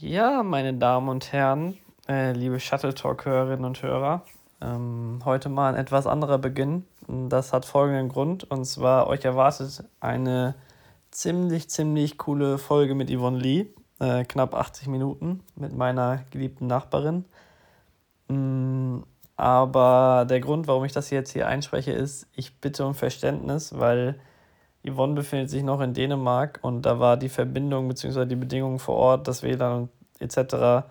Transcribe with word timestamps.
Ja, 0.00 0.44
meine 0.44 0.74
Damen 0.74 1.08
und 1.08 1.32
Herren, 1.32 1.76
äh, 2.08 2.30
liebe 2.30 2.60
Shuttle 2.60 2.94
Talk-Hörerinnen 2.94 3.64
und 3.64 3.82
Hörer, 3.82 4.22
ähm, 4.60 5.20
heute 5.24 5.48
mal 5.48 5.74
ein 5.74 5.80
etwas 5.80 6.06
anderer 6.06 6.38
Beginn. 6.38 6.84
Das 7.08 7.52
hat 7.52 7.64
folgenden 7.64 8.08
Grund, 8.08 8.48
und 8.48 8.64
zwar 8.64 9.08
euch 9.08 9.24
erwartet 9.24 9.82
eine 9.98 10.54
ziemlich, 11.10 11.68
ziemlich 11.68 12.16
coole 12.16 12.58
Folge 12.58 12.94
mit 12.94 13.10
Yvonne 13.10 13.38
Lee, 13.38 13.66
äh, 13.98 14.22
knapp 14.22 14.54
80 14.54 14.86
Minuten 14.86 15.40
mit 15.56 15.76
meiner 15.76 16.20
geliebten 16.30 16.68
Nachbarin. 16.68 17.24
Mm, 18.28 18.98
aber 19.36 20.26
der 20.30 20.38
Grund, 20.38 20.68
warum 20.68 20.84
ich 20.84 20.92
das 20.92 21.10
jetzt 21.10 21.32
hier 21.32 21.48
einspreche, 21.48 21.90
ist, 21.90 22.28
ich 22.36 22.60
bitte 22.60 22.86
um 22.86 22.94
Verständnis, 22.94 23.76
weil 23.76 24.20
Yvonne 24.88 25.14
befindet 25.14 25.50
sich 25.50 25.62
noch 25.62 25.80
in 25.80 25.94
Dänemark 25.94 26.58
und 26.62 26.82
da 26.82 26.98
war 26.98 27.16
die 27.16 27.28
Verbindung 27.28 27.88
bzw. 27.88 28.26
die 28.26 28.36
Bedingungen 28.36 28.78
vor 28.78 28.96
Ort, 28.96 29.28
das 29.28 29.42
WLAN 29.42 29.88
etc. 30.20 30.86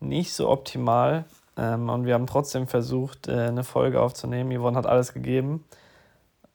nicht 0.00 0.32
so 0.34 0.48
optimal. 0.48 1.24
Ähm, 1.56 1.88
und 1.88 2.06
wir 2.06 2.14
haben 2.14 2.26
trotzdem 2.26 2.66
versucht, 2.66 3.28
äh, 3.28 3.32
eine 3.32 3.64
Folge 3.64 4.00
aufzunehmen. 4.00 4.56
Yvonne 4.58 4.76
hat 4.76 4.86
alles 4.86 5.12
gegeben. 5.12 5.64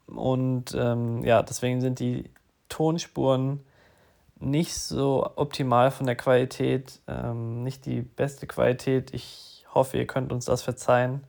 Und 0.07 0.75
ähm, 0.77 1.23
ja, 1.23 1.43
deswegen 1.43 1.81
sind 1.81 1.99
die 1.99 2.29
Tonspuren 2.67 3.63
nicht 4.39 4.75
so 4.75 5.29
optimal 5.35 5.91
von 5.91 6.05
der 6.05 6.15
Qualität, 6.15 6.99
ähm, 7.07 7.63
nicht 7.63 7.85
die 7.85 8.01
beste 8.01 8.47
Qualität. 8.47 9.13
Ich 9.13 9.65
hoffe, 9.73 9.97
ihr 9.97 10.07
könnt 10.07 10.31
uns 10.31 10.45
das 10.45 10.61
verzeihen. 10.61 11.23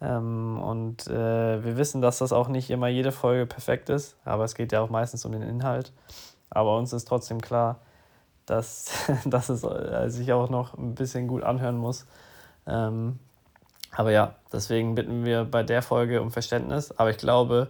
Ähm, 0.00 0.58
und 0.60 1.06
äh, 1.08 1.62
wir 1.64 1.76
wissen, 1.76 2.00
dass 2.00 2.18
das 2.18 2.32
auch 2.32 2.48
nicht 2.48 2.70
immer 2.70 2.88
jede 2.88 3.12
Folge 3.12 3.46
perfekt 3.46 3.90
ist, 3.90 4.16
aber 4.24 4.44
es 4.44 4.54
geht 4.54 4.72
ja 4.72 4.80
auch 4.80 4.90
meistens 4.90 5.24
um 5.24 5.32
den 5.32 5.42
Inhalt. 5.42 5.92
Aber 6.48 6.76
uns 6.78 6.92
ist 6.92 7.06
trotzdem 7.06 7.40
klar, 7.40 7.80
dass, 8.46 8.92
dass 9.24 9.48
es 9.48 9.62
äh, 9.64 10.08
sich 10.08 10.32
auch 10.32 10.48
noch 10.48 10.76
ein 10.76 10.94
bisschen 10.94 11.28
gut 11.28 11.42
anhören 11.42 11.76
muss. 11.76 12.06
Ähm, 12.66 13.18
aber 13.92 14.12
ja, 14.12 14.34
deswegen 14.52 14.94
bitten 14.94 15.24
wir 15.24 15.44
bei 15.44 15.62
der 15.62 15.82
Folge 15.82 16.22
um 16.22 16.30
Verständnis. 16.30 16.92
Aber 16.92 17.10
ich 17.10 17.18
glaube, 17.18 17.68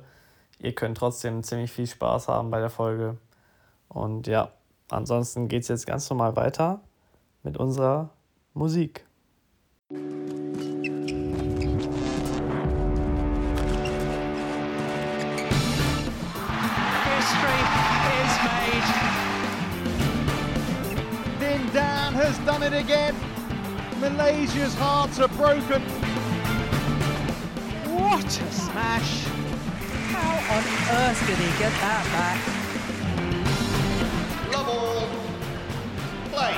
ihr 0.59 0.75
könnt 0.75 0.99
trotzdem 0.99 1.43
ziemlich 1.43 1.73
viel 1.73 1.87
Spaß 1.87 2.29
haben 2.29 2.51
bei 2.51 2.61
der 2.61 2.71
Folge. 2.71 3.17
Und 3.89 4.27
ja, 4.27 4.51
ansonsten 4.91 5.49
geht 5.49 5.63
es 5.63 5.69
jetzt 5.69 5.87
ganz 5.87 6.09
normal 6.11 6.37
weiter 6.37 6.81
mit 7.43 7.57
unserer 7.57 8.11
Musik. 8.55 9.07
Has 22.31 22.39
done 22.47 22.63
it 22.63 22.73
again. 22.73 23.15
Malaysia's 23.99 24.75
hearts 24.77 25.19
are 25.19 25.29
broken. 25.29 25.83
What 27.99 28.25
a 28.25 28.53
smash! 28.53 29.25
How 30.15 30.35
on 30.55 30.65
earth 31.01 31.21
did 31.27 31.39
he 31.39 31.51
get 31.59 31.73
that 31.83 32.05
back? 32.15 32.39
Level 34.53 35.09
play. 36.31 36.55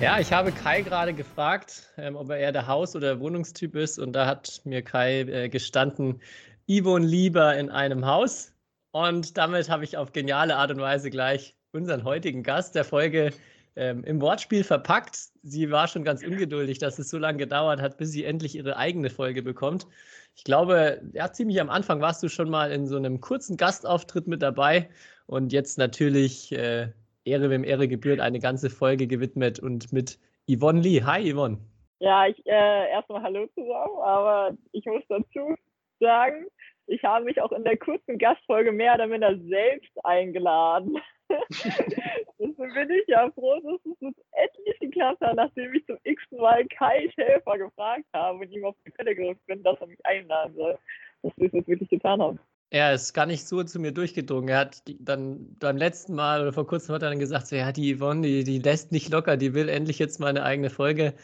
Ja, 0.00 0.18
ich 0.18 0.32
habe 0.32 0.50
Kai 0.50 0.82
gerade 0.82 1.14
gefragt, 1.14 1.92
ähm, 1.96 2.16
ob 2.16 2.30
er 2.30 2.38
eher 2.38 2.50
der 2.50 2.66
Haus- 2.66 2.96
oder 2.96 3.20
Wohnungstyp 3.20 3.76
ist. 3.76 4.00
Und 4.00 4.14
da 4.14 4.26
hat 4.26 4.62
mir 4.64 4.82
Kai 4.82 5.20
äh, 5.20 5.48
gestanden, 5.48 6.20
Yvonne 6.68 7.06
lieber 7.06 7.56
in 7.56 7.70
einem 7.70 8.04
Haus. 8.04 8.52
Und 8.90 9.38
damit 9.38 9.70
habe 9.70 9.84
ich 9.84 9.96
auf 9.96 10.12
geniale 10.12 10.56
Art 10.56 10.72
und 10.72 10.80
Weise 10.80 11.08
gleich 11.10 11.54
unseren 11.70 12.02
heutigen 12.02 12.42
Gast 12.42 12.74
der 12.74 12.84
Folge 12.84 13.30
ähm, 13.76 14.04
im 14.04 14.20
Wortspiel 14.20 14.64
verpackt. 14.64 15.16
Sie 15.42 15.70
war 15.70 15.88
schon 15.88 16.04
ganz 16.04 16.24
ungeduldig, 16.24 16.78
dass 16.78 16.98
es 16.98 17.10
so 17.10 17.18
lange 17.18 17.38
gedauert 17.38 17.80
hat, 17.80 17.96
bis 17.96 18.12
sie 18.12 18.24
endlich 18.24 18.54
ihre 18.54 18.76
eigene 18.76 19.10
Folge 19.10 19.42
bekommt. 19.42 19.86
Ich 20.34 20.44
glaube, 20.44 21.02
ja, 21.12 21.32
ziemlich 21.32 21.60
am 21.60 21.70
Anfang 21.70 22.00
warst 22.00 22.22
du 22.22 22.28
schon 22.28 22.50
mal 22.50 22.70
in 22.72 22.86
so 22.86 22.96
einem 22.96 23.20
kurzen 23.20 23.56
Gastauftritt 23.56 24.26
mit 24.26 24.42
dabei 24.42 24.88
und 25.26 25.52
jetzt 25.52 25.78
natürlich 25.78 26.52
äh, 26.52 26.88
Ehre 27.24 27.50
wem 27.50 27.64
Ehre 27.64 27.88
gebührt, 27.88 28.20
eine 28.20 28.40
ganze 28.40 28.70
Folge 28.70 29.06
gewidmet 29.06 29.60
und 29.60 29.92
mit 29.92 30.18
Yvonne 30.48 30.80
Lee. 30.80 31.02
Hi 31.02 31.32
Yvonne. 31.32 31.58
Ja, 32.00 32.26
ich 32.26 32.44
äh, 32.46 32.90
erstmal 32.90 33.22
Hallo 33.22 33.46
zusammen, 33.54 33.98
aber 34.02 34.56
ich 34.72 34.84
muss 34.86 35.04
dazu 35.08 35.54
sagen, 36.00 36.46
ich 36.86 37.04
habe 37.04 37.24
mich 37.24 37.40
auch 37.40 37.52
in 37.52 37.62
der 37.62 37.76
kurzen 37.76 38.18
Gastfolge 38.18 38.72
mehr 38.72 38.94
oder 38.94 39.06
minder 39.06 39.38
selbst 39.48 39.92
eingeladen. 40.04 40.98
Deswegen 42.38 42.74
bin 42.74 42.90
ich 42.90 43.08
ja 43.08 43.30
froh, 43.32 43.60
dass 43.60 43.80
es 43.84 44.00
jetzt 44.00 44.20
endlich 44.32 44.80
geklappt 44.80 45.20
hat, 45.20 45.36
nachdem 45.36 45.74
ich 45.74 45.86
zum 45.86 45.96
x-ten 46.02 46.38
Mal 46.38 46.66
Kai 46.66 47.08
Schäfer 47.14 47.58
gefragt 47.58 48.04
habe 48.12 48.38
und 48.38 48.50
ihm 48.50 48.64
auf 48.64 48.74
die 48.84 48.90
Pelle 48.90 49.14
gerückt 49.14 49.44
bin, 49.46 49.62
dass 49.62 49.80
er 49.80 49.86
mich 49.86 50.04
einladen 50.04 50.54
soll. 50.54 50.78
Dass 51.22 51.32
wir 51.36 51.46
es 51.46 51.52
jetzt 51.52 51.68
wirklich 51.68 51.88
getan 51.88 52.20
haben. 52.20 52.38
Er 52.70 52.94
ist 52.94 53.12
gar 53.12 53.26
nicht 53.26 53.46
so 53.46 53.62
zu 53.62 53.78
mir 53.78 53.92
durchgedrungen. 53.92 54.48
Er 54.48 54.60
hat 54.60 54.82
dann 54.98 55.56
beim 55.60 55.76
letzten 55.76 56.14
Mal 56.14 56.40
oder 56.40 56.52
vor 56.52 56.66
kurzem 56.66 56.94
hat 56.94 57.02
er 57.02 57.10
dann 57.10 57.18
gesagt, 57.18 57.46
so, 57.46 57.54
ja, 57.54 57.70
die 57.70 57.96
Yvonne, 57.96 58.22
die, 58.22 58.44
die 58.44 58.58
lässt 58.58 58.92
nicht 58.92 59.10
locker, 59.10 59.36
die 59.36 59.52
will 59.52 59.68
endlich 59.68 59.98
jetzt 59.98 60.18
mal 60.20 60.28
eine 60.28 60.42
eigene 60.42 60.70
Folge. 60.70 61.14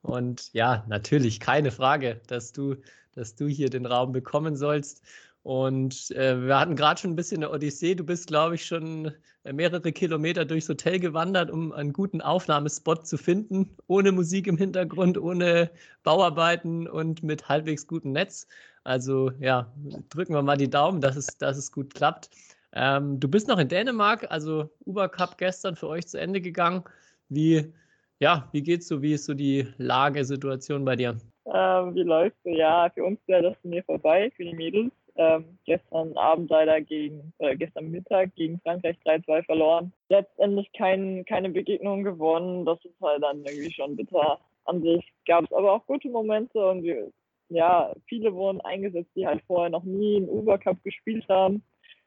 Und 0.00 0.52
ja, 0.54 0.84
natürlich, 0.88 1.40
keine 1.40 1.70
Frage, 1.70 2.20
dass 2.26 2.52
du, 2.52 2.76
dass 3.14 3.36
du 3.36 3.46
hier 3.46 3.70
den 3.70 3.86
Raum 3.86 4.12
bekommen 4.12 4.56
sollst. 4.56 5.04
Und 5.44 6.10
äh, 6.12 6.46
wir 6.46 6.58
hatten 6.58 6.74
gerade 6.74 6.98
schon 6.98 7.10
ein 7.10 7.16
bisschen 7.16 7.44
eine 7.44 7.52
Odyssee. 7.52 7.94
Du 7.94 8.02
bist, 8.02 8.28
glaube 8.28 8.54
ich, 8.54 8.64
schon 8.64 9.12
äh, 9.44 9.52
mehrere 9.52 9.92
Kilometer 9.92 10.46
durchs 10.46 10.70
Hotel 10.70 10.98
gewandert, 10.98 11.50
um 11.50 11.70
einen 11.70 11.92
guten 11.92 12.22
Aufnahmespot 12.22 13.06
zu 13.06 13.18
finden, 13.18 13.76
ohne 13.86 14.10
Musik 14.10 14.46
im 14.46 14.56
Hintergrund, 14.56 15.18
ohne 15.18 15.70
Bauarbeiten 16.02 16.88
und 16.88 17.22
mit 17.22 17.46
halbwegs 17.46 17.86
gutem 17.86 18.12
Netz. 18.12 18.46
Also 18.84 19.32
ja, 19.38 19.70
drücken 20.08 20.32
wir 20.32 20.40
mal 20.40 20.56
die 20.56 20.70
Daumen, 20.70 21.02
dass 21.02 21.14
es, 21.14 21.36
dass 21.36 21.58
es 21.58 21.70
gut 21.70 21.92
klappt. 21.92 22.30
Ähm, 22.72 23.20
du 23.20 23.28
bist 23.28 23.46
noch 23.46 23.58
in 23.58 23.68
Dänemark, 23.68 24.26
also 24.30 24.70
Uber 24.86 25.10
Cup 25.10 25.36
gestern 25.36 25.76
für 25.76 25.88
euch 25.88 26.06
zu 26.06 26.18
Ende 26.18 26.40
gegangen. 26.40 26.84
Wie, 27.28 27.70
ja, 28.18 28.48
wie 28.52 28.62
geht's 28.62 28.88
so? 28.88 29.02
Wie 29.02 29.12
ist 29.12 29.26
so 29.26 29.34
die 29.34 29.68
Lagesituation 29.76 30.86
bei 30.86 30.96
dir? 30.96 31.18
Ähm, 31.52 31.94
wie 31.94 32.02
läuft 32.02 32.36
so? 32.44 32.48
Ja, 32.48 32.88
für 32.88 33.04
uns 33.04 33.20
wäre 33.26 33.42
das 33.42 33.56
mir 33.62 33.84
vorbei, 33.84 34.32
für 34.34 34.44
die 34.44 34.54
Mädels 34.54 34.90
ähm, 35.16 35.58
gestern 35.64 36.16
Abend 36.16 36.50
leider 36.50 36.80
gegen, 36.80 37.32
äh, 37.38 37.56
gestern 37.56 37.90
Mittag 37.90 38.34
gegen 38.34 38.60
Frankreich 38.60 38.96
3-2 39.04 39.44
verloren. 39.44 39.92
Letztendlich 40.08 40.72
kein, 40.72 41.24
keine 41.24 41.50
Begegnung 41.50 42.02
gewonnen. 42.02 42.64
Das 42.64 42.84
ist 42.84 43.00
halt 43.00 43.22
dann 43.22 43.44
irgendwie 43.44 43.72
schon 43.72 43.96
bitter. 43.96 44.38
An 44.64 44.82
sich 44.82 45.12
gab 45.26 45.44
es 45.44 45.52
aber 45.52 45.72
auch 45.72 45.86
gute 45.86 46.08
Momente 46.08 46.66
und 46.66 46.82
wir, 46.82 47.12
ja, 47.48 47.94
viele 48.06 48.34
wurden 48.34 48.60
eingesetzt, 48.62 49.10
die 49.14 49.26
halt 49.26 49.42
vorher 49.46 49.70
noch 49.70 49.84
nie 49.84 50.16
einen 50.16 50.28
Uber 50.28 50.58
Cup 50.58 50.82
gespielt 50.82 51.28
haben. 51.28 51.62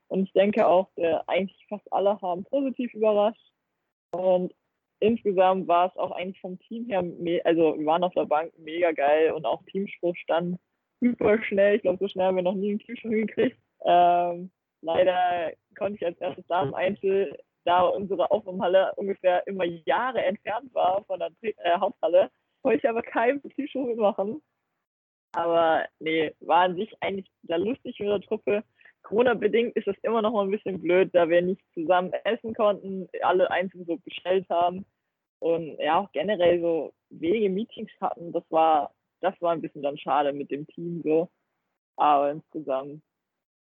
Und 0.09 0.23
ich 0.23 0.33
denke 0.33 0.67
auch, 0.67 0.89
äh, 0.95 1.17
eigentlich 1.27 1.65
fast 1.69 1.91
alle 1.91 2.19
haben 2.21 2.43
positiv 2.45 2.93
überrascht. 2.93 3.51
Und 4.11 4.53
insgesamt 4.99 5.67
war 5.67 5.89
es 5.89 5.97
auch 5.97 6.11
eigentlich 6.11 6.41
vom 6.41 6.59
Team 6.59 6.85
her, 6.85 7.03
also 7.43 7.77
wir 7.77 7.85
waren 7.85 8.03
auf 8.03 8.13
der 8.13 8.25
Bank 8.25 8.51
mega 8.57 8.91
geil 8.91 9.31
und 9.31 9.45
auch 9.45 9.61
Teamspruch 9.65 10.15
super 11.01 11.41
schnell. 11.43 11.75
Ich 11.75 11.81
glaube, 11.81 11.99
so 11.99 12.07
schnell 12.07 12.27
haben 12.27 12.35
wir 12.35 12.43
noch 12.43 12.53
nie 12.53 12.71
einen 12.71 12.79
Kühlschrank 12.79 13.13
hingekriegt. 13.13 13.57
Ähm, 13.85 14.51
leider 14.81 15.53
konnte 15.77 15.95
ich 15.95 16.05
als 16.05 16.17
erstes 16.19 16.45
da 16.47 16.63
im 16.63 16.73
Einzel, 16.73 17.37
da 17.65 17.81
unsere 17.81 18.31
Aufnahmehalle 18.31 18.93
ungefähr 18.95 19.45
immer 19.47 19.65
Jahre 19.65 20.23
entfernt 20.23 20.73
war 20.73 21.03
von 21.05 21.19
der 21.19 21.31
äh, 21.41 21.79
Haupthalle, 21.79 22.31
wollte 22.63 22.79
ich 22.79 22.89
aber 22.89 23.01
keinen 23.01 23.41
Betriebsschule 23.41 23.87
mitmachen. 23.87 24.41
Aber 25.33 25.85
nee, 25.99 26.33
war 26.39 26.63
an 26.63 26.75
sich 26.75 26.91
eigentlich 27.01 27.29
da 27.43 27.57
lustig 27.57 27.99
mit 27.99 28.09
der 28.09 28.21
Truppe. 28.21 28.63
Corona-bedingt 29.03 29.75
ist 29.75 29.87
das 29.87 29.95
immer 30.01 30.21
noch 30.21 30.33
mal 30.33 30.45
ein 30.45 30.51
bisschen 30.51 30.81
blöd, 30.81 31.09
da 31.13 31.29
wir 31.29 31.41
nicht 31.41 31.61
zusammen 31.73 32.11
essen 32.23 32.53
konnten, 32.53 33.07
alle 33.21 33.49
einzeln 33.51 33.85
so 33.85 33.97
bestellt 33.97 34.45
haben 34.49 34.85
und 35.39 35.77
ja 35.79 35.99
auch 35.99 36.11
generell 36.11 36.59
so 36.61 36.93
wenige 37.09 37.49
Meetings 37.49 37.91
hatten. 38.01 38.31
Das 38.31 38.43
war 38.49 38.91
das 39.21 39.33
war 39.41 39.51
ein 39.53 39.61
bisschen 39.61 39.81
dann 39.81 39.97
schade 39.97 40.33
mit 40.33 40.51
dem 40.51 40.67
Team 40.67 41.01
so. 41.03 41.29
Aber 41.95 42.31
insgesamt 42.31 43.01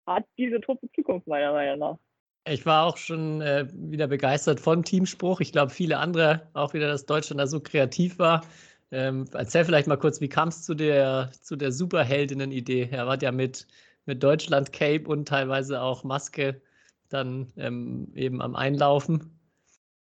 hat 0.07 0.25
diese 0.39 0.61
Truppe 0.61 0.89
Zukunft 0.95 1.27
meiner 1.27 1.53
Meinung 1.53 1.79
nach. 1.79 1.99
Ich 2.45 2.67
war 2.67 2.87
auch 2.87 2.97
schon 2.97 3.41
äh, 3.41 3.69
wieder 3.73 4.09
begeistert 4.09 4.59
von 4.59 4.83
Teamspruch. 4.83 5.41
Ich 5.41 5.53
glaube, 5.53 5.71
viele 5.71 5.99
andere 5.99 6.49
auch 6.55 6.75
wieder, 6.75 6.89
dass 6.89 7.07
Deutschland 7.07 7.41
da 7.41 7.47
so 7.47 7.61
kreativ 7.61 8.19
war. 8.19 8.45
Ähm, 8.91 9.27
erzähl 9.33 9.65
vielleicht 9.65 9.87
mal 9.87 9.97
kurz, 9.97 10.21
wie 10.21 10.29
kam 10.29 10.49
es 10.49 10.65
zu 10.65 10.75
der, 10.75 11.31
zu 11.41 11.55
der 11.57 11.71
Superheldinnen-Idee? 11.71 12.89
Er 12.91 13.07
war 13.07 13.21
ja 13.23 13.31
mit, 13.31 13.69
mit 14.07 14.23
Deutschland 14.23 14.73
Cape 14.73 15.05
und 15.09 15.29
teilweise 15.29 15.81
auch 15.81 16.03
Maske 16.03 16.61
dann 17.09 17.53
ähm, 17.57 18.11
eben 18.15 18.43
am 18.43 18.57
Einlaufen. 18.57 19.39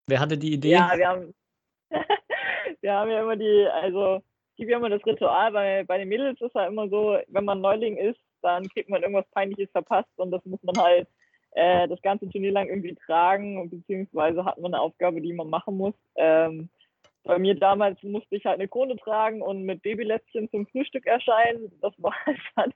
Wer 0.07 0.19
hatte 0.19 0.38
die 0.38 0.54
Idee? 0.54 0.72
Ja, 0.72 0.92
wir 0.98 1.07
haben, 1.07 1.34
wir 2.81 2.94
haben 2.94 3.12
ja 3.12 3.22
immer 3.22 3.36
die, 3.36 3.68
also 3.72 4.24
gibt 4.55 4.69
ja 4.69 4.77
immer 4.77 4.89
das 4.89 5.05
Ritual, 5.05 5.51
bei, 5.51 5.83
bei 5.85 5.97
den 5.97 6.09
Mädels 6.09 6.39
ist 6.41 6.55
ja 6.55 6.67
immer 6.67 6.88
so, 6.89 7.17
wenn 7.27 7.45
man 7.45 7.61
Neuling 7.61 7.97
ist, 7.97 8.19
dann 8.41 8.67
kriegt 8.69 8.89
man 8.89 9.01
irgendwas 9.01 9.29
Peinliches 9.31 9.71
verpasst 9.71 10.11
und 10.17 10.31
das 10.31 10.44
muss 10.45 10.61
man 10.63 10.75
halt 10.77 11.07
äh, 11.51 11.88
das 11.88 12.01
ganze 12.01 12.29
Turnier 12.29 12.51
lang 12.51 12.67
irgendwie 12.67 12.95
tragen, 12.95 13.69
beziehungsweise 13.69 14.45
hat 14.45 14.59
man 14.59 14.73
eine 14.73 14.81
Aufgabe, 14.81 15.21
die 15.21 15.33
man 15.33 15.50
machen 15.50 15.77
muss. 15.77 15.94
Ähm, 16.15 16.69
bei 17.23 17.39
mir 17.39 17.55
damals 17.55 18.01
musste 18.03 18.35
ich 18.35 18.45
halt 18.45 18.59
eine 18.59 18.67
Krone 18.67 18.97
tragen 18.97 19.41
und 19.41 19.63
mit 19.63 19.81
Babylätzchen 19.81 20.50
zum 20.50 20.67
Frühstück 20.67 21.06
erscheinen. 21.06 21.71
Das 21.81 21.94
war 21.97 22.13
halt 22.57 22.73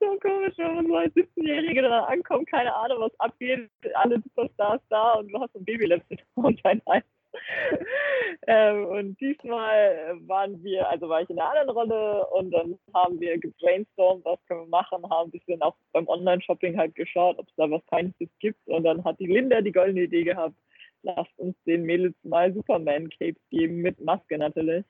so 0.00 0.18
komisch, 0.20 0.54
wenn 0.56 0.74
man 0.74 0.86
so 0.86 0.96
als 0.96 1.14
17-Jährige 1.14 1.82
dann 1.82 1.92
ankommt, 1.92 2.50
keine 2.50 2.74
Ahnung, 2.74 3.00
was 3.00 3.20
abgeht, 3.20 3.70
alle 3.94 4.20
Superstars 4.20 4.82
da 4.88 5.14
und 5.14 5.28
du 5.28 5.40
hast 5.40 5.54
ein 5.56 5.64
Babylätzchen 5.64 6.18
und 6.34 6.60
dein 6.64 6.82
Hals. 6.86 7.04
ähm, 8.46 8.86
und 8.86 9.20
diesmal 9.20 10.18
waren 10.26 10.62
wir, 10.62 10.88
also 10.88 11.08
war 11.08 11.22
ich 11.22 11.30
in 11.30 11.38
einer 11.38 11.50
anderen 11.50 11.70
Rolle 11.70 12.26
und 12.28 12.50
dann 12.50 12.78
haben 12.94 13.20
wir 13.20 13.38
gebrainstormt, 13.38 14.24
was 14.24 14.44
können 14.46 14.62
wir 14.62 14.68
machen, 14.68 15.08
haben 15.08 15.28
ein 15.28 15.30
bisschen 15.30 15.62
auch 15.62 15.76
beim 15.92 16.08
Online-Shopping 16.08 16.76
halt 16.76 16.94
geschaut, 16.94 17.38
ob 17.38 17.48
es 17.48 17.54
da 17.56 17.70
was 17.70 17.84
Peinliches 17.86 18.30
gibt 18.38 18.66
und 18.68 18.84
dann 18.84 19.04
hat 19.04 19.18
die 19.20 19.26
Linda 19.26 19.60
die 19.60 19.72
goldene 19.72 20.02
Idee 20.02 20.24
gehabt, 20.24 20.56
lasst 21.02 21.38
uns 21.38 21.56
den 21.64 21.84
Mädels 21.84 22.14
mal 22.22 22.52
Superman-Capes 22.52 23.40
geben, 23.50 23.76
mit 23.82 24.00
Maske 24.00 24.38
natürlich. 24.38 24.84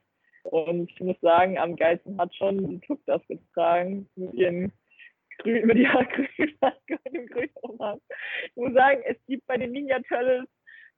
Und 0.45 0.91
ich 0.91 1.01
muss 1.01 1.21
sagen, 1.21 1.59
am 1.59 1.77
geilsten 1.77 2.19
hat 2.19 2.35
schon 2.35 2.69
die 2.69 2.81
Tuck 2.81 3.01
das 3.07 3.21
getragen, 3.27 4.09
mit 4.15 4.33
ihren 4.35 4.73
grün, 5.39 5.67
mit 5.67 5.77
ihrer 5.77 6.05
grünen 6.37 6.57
Maske 6.61 6.99
und 7.05 7.15
dem 7.15 7.27
grünen 7.27 7.57
Umhang. 7.63 8.01
Ich 8.45 8.57
muss 8.57 8.73
sagen, 8.75 9.03
es 9.05 9.17
gibt 9.27 9.47
bei 9.47 9.57
den 9.57 9.73
Ninja 9.73 9.99
Turtles 10.09 10.47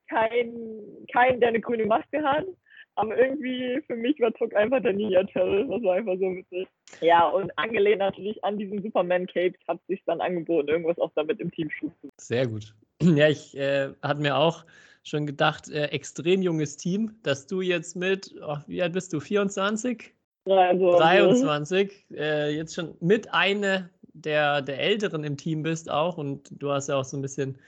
keinen, 0.09 1.07
kein, 1.13 1.41
der 1.41 1.51
eine 1.51 1.61
grüne 1.61 1.87
Maske 1.87 2.23
hat. 2.23 2.47
Aber 2.95 3.17
irgendwie 3.17 3.81
für 3.87 3.95
mich 3.95 4.19
war 4.19 4.33
Tuck 4.35 4.55
einfach 4.57 4.83
der 4.83 4.93
Ninja 4.93 5.23
Turtle. 5.25 5.69
Das 5.69 5.83
war 5.85 5.95
einfach 5.95 6.15
so 6.15 6.35
witzig. 6.35 6.67
Ja, 7.01 7.29
und 7.29 7.57
angelehnt 7.57 8.01
natürlich 8.01 8.43
an 8.43 8.59
diesen 8.59 8.83
Superman 8.83 9.27
Capes 9.27 9.61
hat 9.69 9.79
sich 9.87 10.03
dann 10.05 10.21
angeboten, 10.21 10.69
irgendwas 10.69 10.99
auch 10.99 11.13
damit 11.15 11.39
im 11.39 11.51
Team 11.53 11.69
zu. 11.79 11.93
Sehr 12.17 12.47
gut. 12.47 12.75
Ja, 13.01 13.29
ich 13.29 13.57
äh, 13.57 13.91
hatte 14.03 14.21
mir 14.21 14.37
auch 14.37 14.65
schon 15.05 15.25
gedacht, 15.25 15.71
äh, 15.71 15.85
extrem 15.85 16.43
junges 16.43 16.77
Team, 16.77 17.13
dass 17.23 17.47
du 17.47 17.61
jetzt 17.61 17.95
mit, 17.95 18.35
oh, 18.45 18.57
wie 18.67 18.83
alt 18.83 18.93
bist 18.93 19.13
du, 19.13 19.21
24? 19.21 20.13
23. 20.45 21.01
23, 21.01 22.07
äh, 22.17 22.57
jetzt 22.57 22.75
schon 22.75 22.97
mit 23.01 23.33
eine 23.33 23.91
der, 24.25 24.63
der 24.63 24.81
Älteren 24.81 25.25
im 25.25 25.37
Team 25.37 25.63
bist 25.63 25.91
auch 25.91 26.19
und 26.19 26.51
du 26.51 26.73
hast 26.73 26.89
ja 26.89 26.97
auch 26.97 27.05
so 27.05 27.17
ein 27.17 27.23
bisschen 27.23 27.59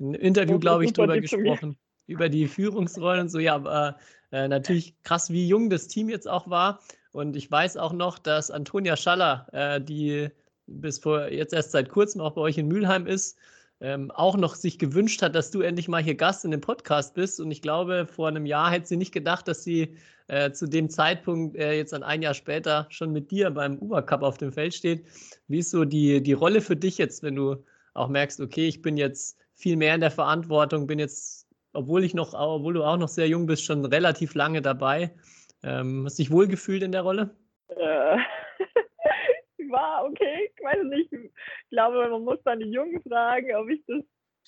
ein 0.00 0.14
Interview, 0.14 0.58
glaube 0.58 0.84
ich, 0.84 0.92
drüber 0.92 1.20
gesprochen, 1.20 1.76
über 2.10 2.28
die 2.28 2.48
Führungsrollen 2.48 3.22
und 3.22 3.28
so, 3.30 3.38
ja, 3.38 3.54
aber 3.54 3.96
äh, 4.32 4.48
natürlich 4.48 4.94
krass, 5.02 5.30
wie 5.30 5.48
jung 5.48 5.70
das 5.70 5.88
Team 5.88 6.08
jetzt 6.08 6.28
auch 6.28 6.50
war 6.50 6.80
und 7.12 7.36
ich 7.36 7.50
weiß 7.50 7.76
auch 7.76 7.92
noch, 7.92 8.18
dass 8.18 8.50
Antonia 8.50 8.96
Schaller, 8.96 9.46
äh, 9.52 9.80
die 9.80 10.28
bis 10.66 10.98
vor 10.98 11.28
jetzt 11.28 11.52
erst 11.52 11.72
seit 11.72 11.88
kurzem 11.88 12.20
auch 12.20 12.32
bei 12.32 12.40
euch 12.42 12.58
in 12.58 12.68
Mülheim 12.68 13.06
ist, 13.06 13.36
ähm, 13.80 14.10
auch 14.10 14.36
noch 14.36 14.54
sich 14.54 14.78
gewünscht 14.78 15.22
hat, 15.22 15.34
dass 15.34 15.50
du 15.50 15.62
endlich 15.62 15.88
mal 15.88 16.02
hier 16.02 16.14
Gast 16.14 16.44
in 16.44 16.50
dem 16.50 16.60
Podcast 16.60 17.14
bist. 17.14 17.40
Und 17.40 17.50
ich 17.50 17.62
glaube, 17.62 18.06
vor 18.06 18.28
einem 18.28 18.46
Jahr 18.46 18.70
hätte 18.70 18.86
sie 18.86 18.96
nicht 18.96 19.12
gedacht, 19.12 19.48
dass 19.48 19.64
sie 19.64 19.96
äh, 20.28 20.52
zu 20.52 20.66
dem 20.68 20.90
Zeitpunkt 20.90 21.56
äh, 21.56 21.72
jetzt 21.72 21.94
an 21.94 22.02
ein 22.02 22.22
Jahr 22.22 22.34
später 22.34 22.86
schon 22.90 23.12
mit 23.12 23.30
dir 23.30 23.50
beim 23.50 23.78
Uber 23.78 24.02
Cup 24.02 24.22
auf 24.22 24.38
dem 24.38 24.52
Feld 24.52 24.74
steht. 24.74 25.04
Wie 25.48 25.58
ist 25.58 25.70
so 25.70 25.84
die, 25.84 26.22
die 26.22 26.34
Rolle 26.34 26.60
für 26.60 26.76
dich 26.76 26.98
jetzt, 26.98 27.22
wenn 27.22 27.34
du 27.34 27.56
auch 27.94 28.08
merkst, 28.08 28.40
okay, 28.40 28.68
ich 28.68 28.82
bin 28.82 28.96
jetzt 28.96 29.38
viel 29.54 29.76
mehr 29.76 29.94
in 29.94 30.00
der 30.00 30.10
Verantwortung, 30.10 30.86
bin 30.86 30.98
jetzt, 30.98 31.46
obwohl 31.72 32.04
ich 32.04 32.14
noch, 32.14 32.34
obwohl 32.34 32.74
du 32.74 32.84
auch 32.84 32.96
noch 32.96 33.08
sehr 33.08 33.28
jung 33.28 33.46
bist, 33.46 33.64
schon 33.64 33.84
relativ 33.84 34.34
lange 34.34 34.62
dabei. 34.62 35.14
Ähm, 35.62 36.04
hast 36.04 36.18
du 36.18 36.22
dich 36.22 36.32
wohlgefühlt 36.32 36.82
in 36.82 36.92
der 36.92 37.02
Rolle? 37.02 37.36
Äh, 37.68 38.16
war 39.70 40.04
okay, 40.04 40.50
ich 40.54 40.64
weiß 40.64 40.84
nicht. 40.84 41.12
Ich 41.12 41.30
glaube, 41.70 42.08
man 42.08 42.24
muss 42.24 42.38
dann 42.44 42.60
die 42.60 42.70
Jungen 42.70 43.00
fragen, 43.02 43.54
ob 43.54 43.68
ich 43.68 43.82
das 43.86 44.02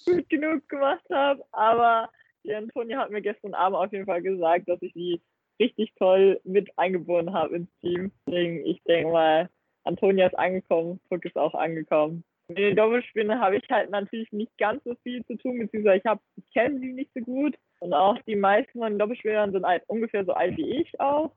gut 0.05 0.29
genug 0.29 0.69
gemacht 0.69 1.05
habe. 1.13 1.43
Aber 1.53 2.11
die 2.45 2.55
Antonia 2.55 2.99
hat 2.99 3.11
mir 3.11 3.23
gestern 3.23 3.55
Abend 3.55 3.79
auf 3.79 3.93
jeden 3.93 4.07
Fall 4.07 4.23
gesagt, 4.23 4.69
dass 4.69 4.83
ich 4.83 4.93
sie 4.95 5.23
richtig 5.61 5.95
toll 5.97 6.41
mit 6.45 6.77
eingebunden 6.77 7.33
habe 7.33 7.57
ins 7.57 7.71
Team. 7.81 8.11
Deswegen, 8.27 8.67
ich 8.67 8.83
denke 8.85 9.13
mal, 9.13 9.49
Antonia 9.85 10.27
ist 10.27 10.39
angekommen, 10.39 11.01
Tuck 11.09 11.25
ist 11.25 11.37
auch 11.37 11.55
angekommen. 11.55 12.25
Mit 12.53 12.59
den 12.59 12.77
Doppelspielen 12.77 13.41
habe 13.41 13.57
ich 13.57 13.65
halt 13.71 13.91
natürlich 13.91 14.31
nicht 14.31 14.57
ganz 14.59 14.85
so 14.85 14.95
viel 15.03 15.25
zu 15.25 15.37
tun, 15.37 15.59
beziehungsweise 15.59 16.03
ich, 16.05 16.45
ich 16.45 16.53
kenne 16.53 16.79
sie 16.81 16.93
nicht 16.93 17.11
so 17.15 17.21
gut. 17.23 17.57
Und 17.81 17.95
auch 17.95 18.19
die 18.27 18.37
meisten 18.37 18.79
von 18.79 18.93
den 18.93 18.99
Doppelspielern 18.99 19.53
sind 19.53 19.65
halt 19.65 19.83
ungefähr 19.87 20.25
so 20.25 20.33
alt 20.33 20.57
wie 20.59 20.83
ich 20.83 21.01
auch. 21.01 21.33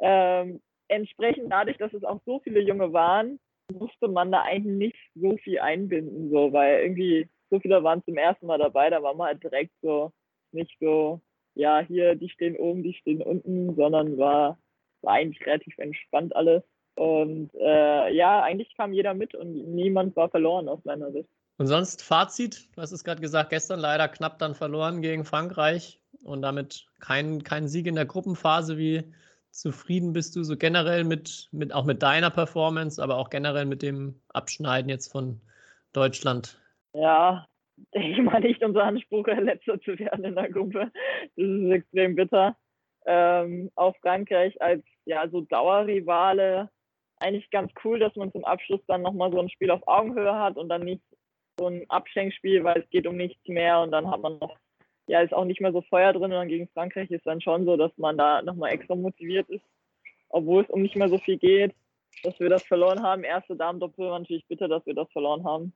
Ähm, 0.00 0.60
entsprechend 0.88 1.52
dadurch, 1.52 1.76
dass 1.78 1.92
es 1.92 2.02
auch 2.02 2.20
so 2.26 2.40
viele 2.40 2.60
Junge 2.60 2.92
waren, 2.92 3.38
musste 3.72 4.08
man 4.08 4.32
da 4.32 4.42
eigentlich 4.42 4.76
nicht 4.76 5.10
so 5.14 5.36
viel 5.36 5.60
einbinden, 5.60 6.30
so, 6.30 6.52
weil 6.52 6.82
irgendwie 6.82 7.28
so 7.50 7.60
viele 7.60 7.82
waren 7.84 8.04
zum 8.04 8.16
ersten 8.16 8.46
Mal 8.46 8.58
dabei, 8.58 8.90
da 8.90 9.02
war 9.02 9.14
man 9.14 9.28
halt 9.28 9.42
direkt 9.42 9.72
so 9.82 10.12
nicht 10.52 10.76
so, 10.80 11.20
ja, 11.54 11.80
hier, 11.80 12.16
die 12.16 12.28
stehen 12.28 12.56
oben, 12.56 12.82
die 12.82 12.94
stehen 12.94 13.22
unten, 13.22 13.74
sondern 13.76 14.18
war, 14.18 14.58
war 15.02 15.14
eigentlich 15.14 15.46
relativ 15.46 15.78
entspannt 15.78 16.34
alles. 16.34 16.64
Und 16.96 17.50
äh, 17.54 18.14
ja, 18.14 18.42
eigentlich 18.42 18.76
kam 18.76 18.92
jeder 18.92 19.14
mit 19.14 19.34
und 19.34 19.52
niemand 19.74 20.14
war 20.16 20.28
verloren 20.28 20.68
aus 20.68 20.84
meiner 20.84 21.10
Sicht. 21.10 21.28
Und 21.56 21.66
sonst 21.66 22.02
Fazit, 22.02 22.68
du 22.74 22.82
hast 22.82 22.92
es 22.92 23.04
gerade 23.04 23.20
gesagt, 23.20 23.50
gestern 23.50 23.80
leider 23.80 24.08
knapp 24.08 24.38
dann 24.38 24.54
verloren 24.54 25.02
gegen 25.02 25.24
Frankreich 25.24 26.00
und 26.24 26.42
damit 26.42 26.86
kein, 27.00 27.42
kein 27.42 27.68
Sieg 27.68 27.86
in 27.86 27.94
der 27.94 28.06
Gruppenphase. 28.06 28.76
Wie 28.76 29.04
zufrieden 29.50 30.12
bist 30.12 30.34
du 30.34 30.42
so 30.42 30.56
generell 30.56 31.04
mit, 31.04 31.48
mit 31.52 31.72
auch 31.72 31.84
mit 31.84 32.02
deiner 32.02 32.30
Performance, 32.30 33.02
aber 33.02 33.16
auch 33.16 33.30
generell 33.30 33.66
mit 33.66 33.82
dem 33.82 34.20
Abschneiden 34.32 34.88
jetzt 34.88 35.12
von 35.12 35.40
Deutschland? 35.92 36.60
Ja, 36.92 37.46
ich 37.92 38.18
mal 38.18 38.40
nicht 38.40 38.62
unser 38.62 38.84
Anspruch, 38.84 39.26
letzter 39.26 39.80
zu 39.80 39.98
werden 39.98 40.24
in 40.24 40.34
der 40.34 40.50
Gruppe. 40.50 40.90
Das 41.36 41.46
ist 41.46 41.70
extrem 41.70 42.16
bitter. 42.16 42.56
Ähm, 43.06 43.70
auch 43.74 43.94
Frankreich 43.98 44.60
als 44.62 44.82
ja 45.04 45.28
so 45.28 45.42
Dauerrivale 45.42 46.70
eigentlich 47.24 47.50
ganz 47.50 47.72
cool, 47.84 47.98
dass 47.98 48.14
man 48.16 48.32
zum 48.32 48.44
Abschluss 48.44 48.80
dann 48.86 49.02
nochmal 49.02 49.32
so 49.32 49.40
ein 49.40 49.50
Spiel 49.50 49.70
auf 49.70 49.86
Augenhöhe 49.86 50.34
hat 50.34 50.56
und 50.56 50.68
dann 50.68 50.82
nicht 50.82 51.02
so 51.58 51.66
ein 51.66 51.88
Abschenkspiel, 51.88 52.64
weil 52.64 52.82
es 52.82 52.90
geht 52.90 53.06
um 53.06 53.16
nichts 53.16 53.46
mehr 53.48 53.80
und 53.80 53.90
dann 53.92 54.10
hat 54.10 54.20
man 54.20 54.38
noch 54.38 54.56
ja, 55.06 55.20
ist 55.20 55.34
auch 55.34 55.44
nicht 55.44 55.60
mehr 55.60 55.72
so 55.72 55.82
Feuer 55.82 56.12
drin 56.12 56.24
und 56.24 56.30
dann 56.30 56.48
gegen 56.48 56.68
Frankreich 56.68 57.10
ist 57.10 57.26
dann 57.26 57.40
schon 57.40 57.64
so, 57.64 57.76
dass 57.76 57.96
man 57.98 58.16
da 58.16 58.42
nochmal 58.42 58.72
extra 58.72 58.94
motiviert 58.94 59.48
ist, 59.50 59.64
obwohl 60.28 60.62
es 60.62 60.70
um 60.70 60.82
nicht 60.82 60.96
mehr 60.96 61.08
so 61.08 61.18
viel 61.18 61.38
geht, 61.38 61.74
dass 62.22 62.38
wir 62.40 62.48
das 62.48 62.62
verloren 62.64 63.02
haben. 63.02 63.24
Erste 63.24 63.56
Damen-Doppel 63.56 64.08
war 64.08 64.18
natürlich 64.18 64.46
bitter, 64.46 64.68
dass 64.68 64.86
wir 64.86 64.94
das 64.94 65.10
verloren 65.12 65.44
haben. 65.44 65.74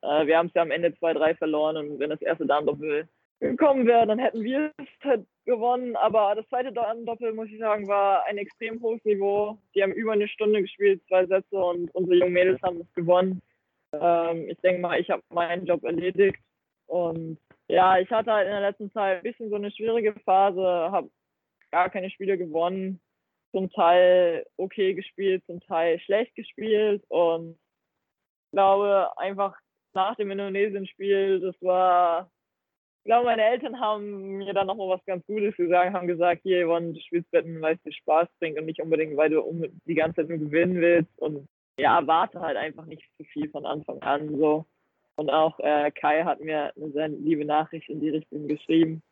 Äh, 0.00 0.26
wir 0.26 0.38
haben 0.38 0.46
es 0.46 0.54
ja 0.54 0.62
am 0.62 0.70
Ende 0.70 0.88
2-3 0.88 1.36
verloren 1.36 1.76
und 1.76 1.98
wenn 1.98 2.10
das 2.10 2.22
erste 2.22 2.46
Damen-Doppel 2.46 3.08
gekommen 3.42 3.86
wäre, 3.86 4.06
dann 4.06 4.18
hätten 4.18 4.42
wir 4.42 4.72
es 4.78 5.04
halt 5.04 5.26
gewonnen. 5.44 5.96
Aber 5.96 6.34
das 6.34 6.48
zweite 6.48 6.72
Damen-Doppel, 6.72 7.32
muss 7.32 7.48
ich 7.48 7.58
sagen, 7.58 7.88
war 7.88 8.24
ein 8.26 8.38
extrem 8.38 8.80
hohes 8.80 9.04
Niveau. 9.04 9.58
Die 9.74 9.82
haben 9.82 9.92
über 9.92 10.12
eine 10.12 10.28
Stunde 10.28 10.62
gespielt, 10.62 11.02
zwei 11.08 11.26
Sätze 11.26 11.56
und 11.56 11.94
unsere 11.94 12.16
jungen 12.16 12.32
Mädels 12.32 12.62
haben 12.62 12.80
es 12.80 12.92
gewonnen. 12.94 13.42
Ähm, 13.92 14.48
ich 14.48 14.58
denke 14.58 14.80
mal, 14.80 15.00
ich 15.00 15.10
habe 15.10 15.22
meinen 15.30 15.66
Job 15.66 15.84
erledigt 15.84 16.38
und 16.86 17.38
ja, 17.68 17.98
ich 17.98 18.10
hatte 18.10 18.32
halt 18.32 18.46
in 18.46 18.52
der 18.52 18.60
letzten 18.60 18.90
Zeit 18.92 19.18
ein 19.18 19.22
bisschen 19.22 19.50
so 19.50 19.56
eine 19.56 19.70
schwierige 19.70 20.14
Phase, 20.24 20.62
habe 20.62 21.10
gar 21.70 21.90
keine 21.90 22.10
Spiele 22.10 22.38
gewonnen, 22.38 23.00
zum 23.50 23.70
Teil 23.70 24.46
okay 24.56 24.94
gespielt, 24.94 25.44
zum 25.46 25.60
Teil 25.60 25.98
schlecht 26.00 26.34
gespielt 26.34 27.04
und 27.08 27.52
ich 27.52 28.52
glaube 28.52 29.10
einfach 29.16 29.56
nach 29.94 30.16
dem 30.16 30.30
Indonesien-Spiel, 30.30 31.40
das 31.40 31.54
war, 31.60 32.30
ich 33.02 33.06
glaube, 33.06 33.24
meine 33.24 33.42
Eltern 33.42 33.80
haben 33.80 34.38
mir 34.38 34.54
dann 34.54 34.68
nochmal 34.68 34.88
was 34.88 35.04
ganz 35.06 35.26
Gutes 35.26 35.56
gesagt, 35.56 35.92
haben 35.92 36.06
gesagt, 36.06 36.42
hier, 36.44 36.64
Yvonne, 36.64 36.92
du 36.92 37.00
spielst 37.00 37.28
Betten, 37.32 37.60
weil 37.60 37.74
es 37.74 37.82
dir 37.82 37.92
Spaß 37.92 38.28
bringt 38.38 38.56
und 38.58 38.66
nicht 38.66 38.80
unbedingt, 38.80 39.16
weil 39.16 39.28
du 39.28 39.42
die 39.86 39.94
ganze 39.94 40.20
Zeit 40.20 40.28
nur 40.28 40.38
gewinnen 40.38 40.80
willst 40.80 41.10
und 41.18 41.48
ja, 41.80 41.98
erwarte 41.98 42.40
halt 42.40 42.56
einfach 42.56 42.86
nicht 42.86 43.02
zu 43.16 43.24
viel 43.24 43.50
von 43.50 43.66
Anfang 43.66 44.00
an, 44.02 44.38
so. 44.38 44.66
Und 45.16 45.30
auch 45.30 45.58
äh, 45.58 45.90
Kai 45.90 46.22
hat 46.22 46.40
mir 46.40 46.72
eine 46.76 46.90
sehr 46.92 47.08
liebe 47.08 47.44
Nachricht 47.44 47.88
in 47.88 48.00
die 48.00 48.10
Richtung 48.10 48.46
geschrieben. 48.46 49.02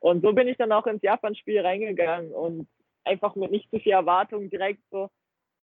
Und 0.00 0.22
so 0.22 0.32
bin 0.32 0.48
ich 0.48 0.56
dann 0.56 0.72
auch 0.72 0.86
ins 0.86 1.02
Japan-Spiel 1.02 1.60
reingegangen 1.60 2.32
und 2.32 2.66
einfach 3.04 3.36
mit 3.36 3.52
nicht 3.52 3.70
zu 3.70 3.78
viel 3.78 3.92
Erwartung 3.92 4.50
direkt 4.50 4.80
so, 4.90 5.10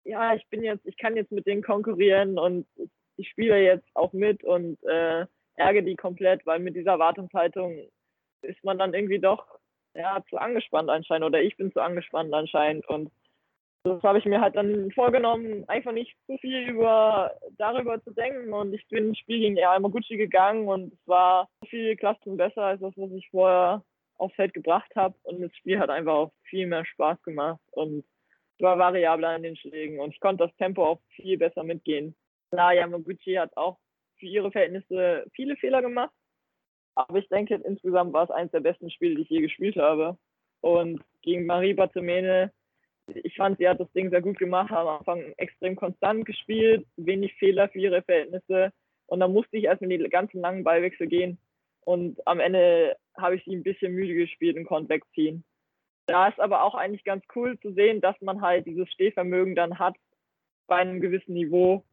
ja, 0.04 0.36
ich 0.36 0.48
bin 0.50 0.64
jetzt, 0.64 0.86
ich 0.86 0.98
kann 0.98 1.16
jetzt 1.16 1.32
mit 1.32 1.48
denen 1.48 1.64
konkurrieren 1.64 2.38
und 2.38 2.68
ich, 3.18 3.28
spiele 3.28 3.60
jetzt 3.62 3.88
auch 3.96 4.14
mit 4.14 4.44
und 4.44 4.82
äh, 4.84 5.26
ärgere 5.56 5.84
die 5.84 5.96
komplett, 5.96 6.46
weil 6.46 6.60
mit 6.60 6.76
dieser 6.76 6.92
Erwartungshaltung 6.92 7.78
ist 8.42 8.64
man 8.64 8.78
dann 8.78 8.94
irgendwie 8.94 9.20
doch 9.20 9.46
ja, 9.94 10.24
zu 10.30 10.38
angespannt 10.38 10.90
anscheinend 10.90 11.26
oder 11.26 11.42
ich 11.42 11.56
bin 11.58 11.72
zu 11.72 11.82
angespannt 11.82 12.34
anscheinend 12.34 12.88
und 12.88 13.12
das 13.86 14.02
habe 14.02 14.18
ich 14.18 14.26
mir 14.26 14.42
halt 14.42 14.56
dann 14.56 14.90
vorgenommen, 14.92 15.64
einfach 15.70 15.92
nicht 15.92 16.16
zu 16.26 16.38
viel 16.40 16.70
über, 16.70 17.32
darüber 17.58 18.04
zu 18.04 18.12
denken. 18.12 18.52
Und 18.52 18.74
ich 18.74 18.88
bin 18.88 19.10
ins 19.10 19.20
Spiel 19.20 19.40
gegen 19.42 19.58
Yamaguchi 19.58 20.18
gegangen 20.18 20.68
und 20.68 20.92
es 20.92 21.08
war 21.08 21.48
viel 21.70 21.96
Klassen 21.96 22.36
besser 22.36 22.64
als 22.64 22.82
das, 22.82 22.94
was 22.98 23.12
ich 23.12 23.30
vorher 23.30 23.84
aufs 24.18 24.34
Feld 24.34 24.56
gebracht 24.56 24.92
habe. 24.96 25.14
Und 25.22 25.40
das 25.40 25.56
Spiel 25.56 25.78
hat 25.78 25.92
einfach 25.92 26.14
auch 26.14 26.32
viel 26.50 26.66
mehr 26.66 26.84
Spaß 26.84 27.22
gemacht 27.22 27.62
und 27.74 28.04
es 28.58 28.64
war 28.64 28.80
variabler 28.80 29.30
an 29.30 29.44
den 29.44 29.56
Schlägen 29.56 30.00
und 30.00 30.16
ich 30.16 30.20
konnte 30.20 30.48
das 30.48 30.56
Tempo 30.56 30.84
auch 30.84 31.02
viel 31.10 31.38
besser 31.38 31.64
mitgehen. 31.64 32.16
Klar, 32.50 32.74
Yamaguchi 32.74 33.36
hat 33.36 33.56
auch 33.56 33.78
für 34.18 34.26
ihre 34.26 34.52
Verhältnisse 34.52 35.26
viele 35.34 35.56
Fehler 35.58 35.82
gemacht, 35.82 36.12
aber 36.96 37.20
ich 37.20 37.28
denke, 37.28 37.56
insgesamt 37.56 38.14
war 38.14 38.24
es 38.24 38.32
eines 38.32 38.52
der 38.52 38.62
besten 38.62 38.90
Spiele, 38.90 39.16
die 39.16 39.22
ich 39.24 39.30
je 39.30 39.42
gespielt 39.42 39.76
habe. 39.76 40.18
Und 40.62 41.02
gegen 41.22 41.46
Marie 41.46 41.74
Bartomene, 41.74 42.52
ich 43.08 43.36
fand, 43.36 43.58
sie 43.58 43.68
hat 43.68 43.80
das 43.80 43.92
Ding 43.92 44.10
sehr 44.10 44.22
gut 44.22 44.40
gemacht, 44.40 44.72
am 44.72 44.88
Anfang 44.88 45.34
extrem 45.38 45.76
konstant 45.76 46.26
gespielt, 46.26 46.88
wenig 46.96 47.34
Fehler 47.36 47.70
für 47.70 47.80
ihre 47.80 48.02
Verhältnisse. 48.02 48.72
Und 49.08 49.20
dann 49.20 49.34
musste 49.34 49.58
ich 49.58 49.66
erstmal 49.66 49.90
die 49.90 50.10
ganzen 50.10 50.40
langen 50.40 50.64
Ballwechsel 50.64 51.08
gehen. 51.08 51.38
Und 51.82 52.26
am 52.26 52.40
Ende 52.40 52.96
habe 53.16 53.36
ich 53.36 53.44
sie 53.44 53.56
ein 53.56 53.64
bisschen 53.64 53.94
müde 53.94 54.16
gespielt 54.16 54.58
und 54.58 54.66
konnte 54.66 54.90
wegziehen. 54.90 55.44
Da 56.08 56.30
ist 56.30 56.40
aber 56.40 56.64
auch 56.64 56.76
eigentlich 56.76 57.04
ganz 57.04 57.24
cool 57.36 57.60
zu 57.60 57.74
sehen, 57.74 58.02
dass 58.02 58.20
man 58.22 58.42
halt 58.42 58.66
dieses 58.66 58.90
Stehvermögen 58.92 59.56
dann 59.56 59.78
hat 59.80 59.96
bei 60.68 60.78
einem 60.78 61.02
gewissen 61.02 61.34
Niveau 61.34 61.84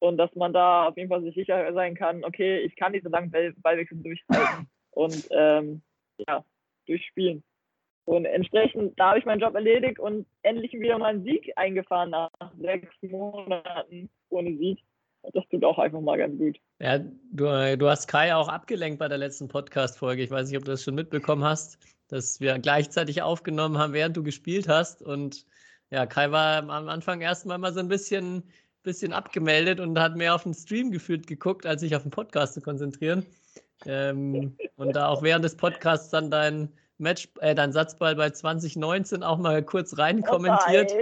und 0.00 0.16
dass 0.16 0.34
man 0.34 0.52
da 0.52 0.88
auf 0.88 0.96
jeden 0.96 1.08
Fall 1.08 1.22
sich 1.22 1.34
sicher 1.34 1.72
sein 1.72 1.94
kann, 1.94 2.24
okay, 2.24 2.58
ich 2.60 2.74
kann 2.74 2.92
diese 2.92 3.08
langen 3.08 3.30
Ball 3.30 3.52
Ballwechsel 3.58 3.98
durchhalten 3.98 4.68
und 4.90 5.28
ähm, 5.30 5.82
ja, 6.26 6.44
durchspielen. 6.86 7.44
Und 8.06 8.24
entsprechend, 8.24 8.98
da 8.98 9.10
habe 9.10 9.18
ich 9.18 9.24
meinen 9.24 9.40
Job 9.40 9.54
erledigt 9.54 10.00
und 10.00 10.26
endlich 10.42 10.72
wieder 10.72 10.98
mal 10.98 11.14
einen 11.14 11.22
Sieg 11.22 11.52
eingefahren 11.56 12.10
nach 12.10 12.30
sechs 12.58 12.88
Monaten 13.02 14.10
ohne 14.30 14.56
Sieg. 14.56 14.80
Das 15.34 15.46
tut 15.50 15.62
auch 15.64 15.78
einfach 15.78 16.00
mal 16.00 16.16
ganz 16.16 16.38
gut. 16.38 16.58
Ja, 16.80 16.98
du, 16.98 17.76
du 17.76 17.88
hast 17.88 18.08
Kai 18.08 18.34
auch 18.34 18.48
abgelenkt 18.48 18.98
bei 18.98 19.06
der 19.06 19.18
letzten 19.18 19.48
Podcast-Folge. 19.48 20.22
Ich 20.22 20.30
weiß 20.30 20.48
nicht, 20.48 20.56
ob 20.56 20.64
du 20.64 20.70
das 20.70 20.82
schon 20.82 20.94
mitbekommen 20.94 21.44
hast, 21.44 21.78
dass 22.08 22.40
wir 22.40 22.58
gleichzeitig 22.58 23.20
aufgenommen 23.20 23.76
haben, 23.76 23.92
während 23.92 24.16
du 24.16 24.22
gespielt 24.22 24.66
hast. 24.66 25.02
Und 25.02 25.46
ja, 25.90 26.06
Kai 26.06 26.30
war 26.30 26.68
am 26.68 26.88
Anfang 26.88 27.20
erstmal 27.20 27.58
mal 27.58 27.74
so 27.74 27.80
ein 27.80 27.88
bisschen, 27.88 28.44
bisschen 28.82 29.12
abgemeldet 29.12 29.80
und 29.80 29.98
hat 29.98 30.16
mehr 30.16 30.34
auf 30.34 30.44
den 30.44 30.54
Stream 30.54 30.90
gefühlt 30.90 31.26
geguckt, 31.26 31.66
als 31.66 31.80
sich 31.80 31.94
auf 31.94 32.02
den 32.02 32.10
Podcast 32.10 32.54
zu 32.54 32.60
konzentrieren. 32.60 33.26
Ähm, 33.86 34.56
und 34.76 34.94
da 34.94 35.08
auch 35.08 35.22
während 35.22 35.44
des 35.44 35.56
Podcasts 35.56 36.10
dann 36.10 36.30
dein 36.30 36.72
Match, 36.98 37.28
äh, 37.40 37.54
dein 37.54 37.72
Satzball 37.72 38.14
bei 38.14 38.30
2019 38.30 39.22
auch 39.22 39.38
mal 39.38 39.62
kurz 39.62 39.96
rein 39.98 40.22
kommentiert. 40.22 40.92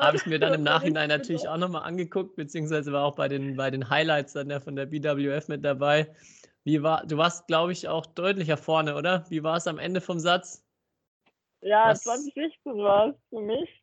Habe 0.00 0.16
ich 0.16 0.26
mir 0.26 0.38
dann 0.38 0.54
im 0.54 0.62
Nachhinein 0.62 1.08
natürlich 1.08 1.48
auch 1.48 1.56
nochmal 1.56 1.82
angeguckt, 1.82 2.36
beziehungsweise 2.36 2.92
war 2.92 3.04
auch 3.04 3.16
bei 3.16 3.28
den, 3.28 3.56
bei 3.56 3.70
den 3.70 3.88
Highlights 3.88 4.34
dann 4.34 4.50
ja 4.50 4.60
von 4.60 4.76
der 4.76 4.86
BWF 4.86 5.48
mit 5.48 5.64
dabei. 5.64 6.14
Wie 6.64 6.82
war, 6.82 7.06
du 7.06 7.16
warst, 7.16 7.46
glaube 7.46 7.72
ich, 7.72 7.88
auch 7.88 8.06
deutlicher 8.06 8.56
vorne, 8.56 8.96
oder? 8.96 9.24
Wie 9.30 9.42
war 9.42 9.56
es 9.56 9.66
am 9.66 9.78
Ende 9.78 10.00
vom 10.00 10.18
Satz? 10.18 10.64
Ja, 11.62 11.90
Was? 11.90 12.02
2016 12.02 12.76
war 12.76 13.08
es 13.08 13.16
für 13.30 13.40
mich. 13.40 13.79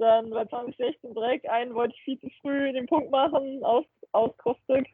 Dann 0.00 0.30
bei 0.30 0.44
2016 0.46 1.14
direkt 1.14 1.48
einen 1.48 1.74
wollte 1.74 1.94
ich 1.94 2.02
viel 2.02 2.20
zu 2.20 2.28
früh 2.40 2.72
den 2.72 2.86
Punkt 2.86 3.10
machen 3.10 3.62
aus, 3.62 3.84
aus 4.12 4.36
Kostik. 4.38 4.88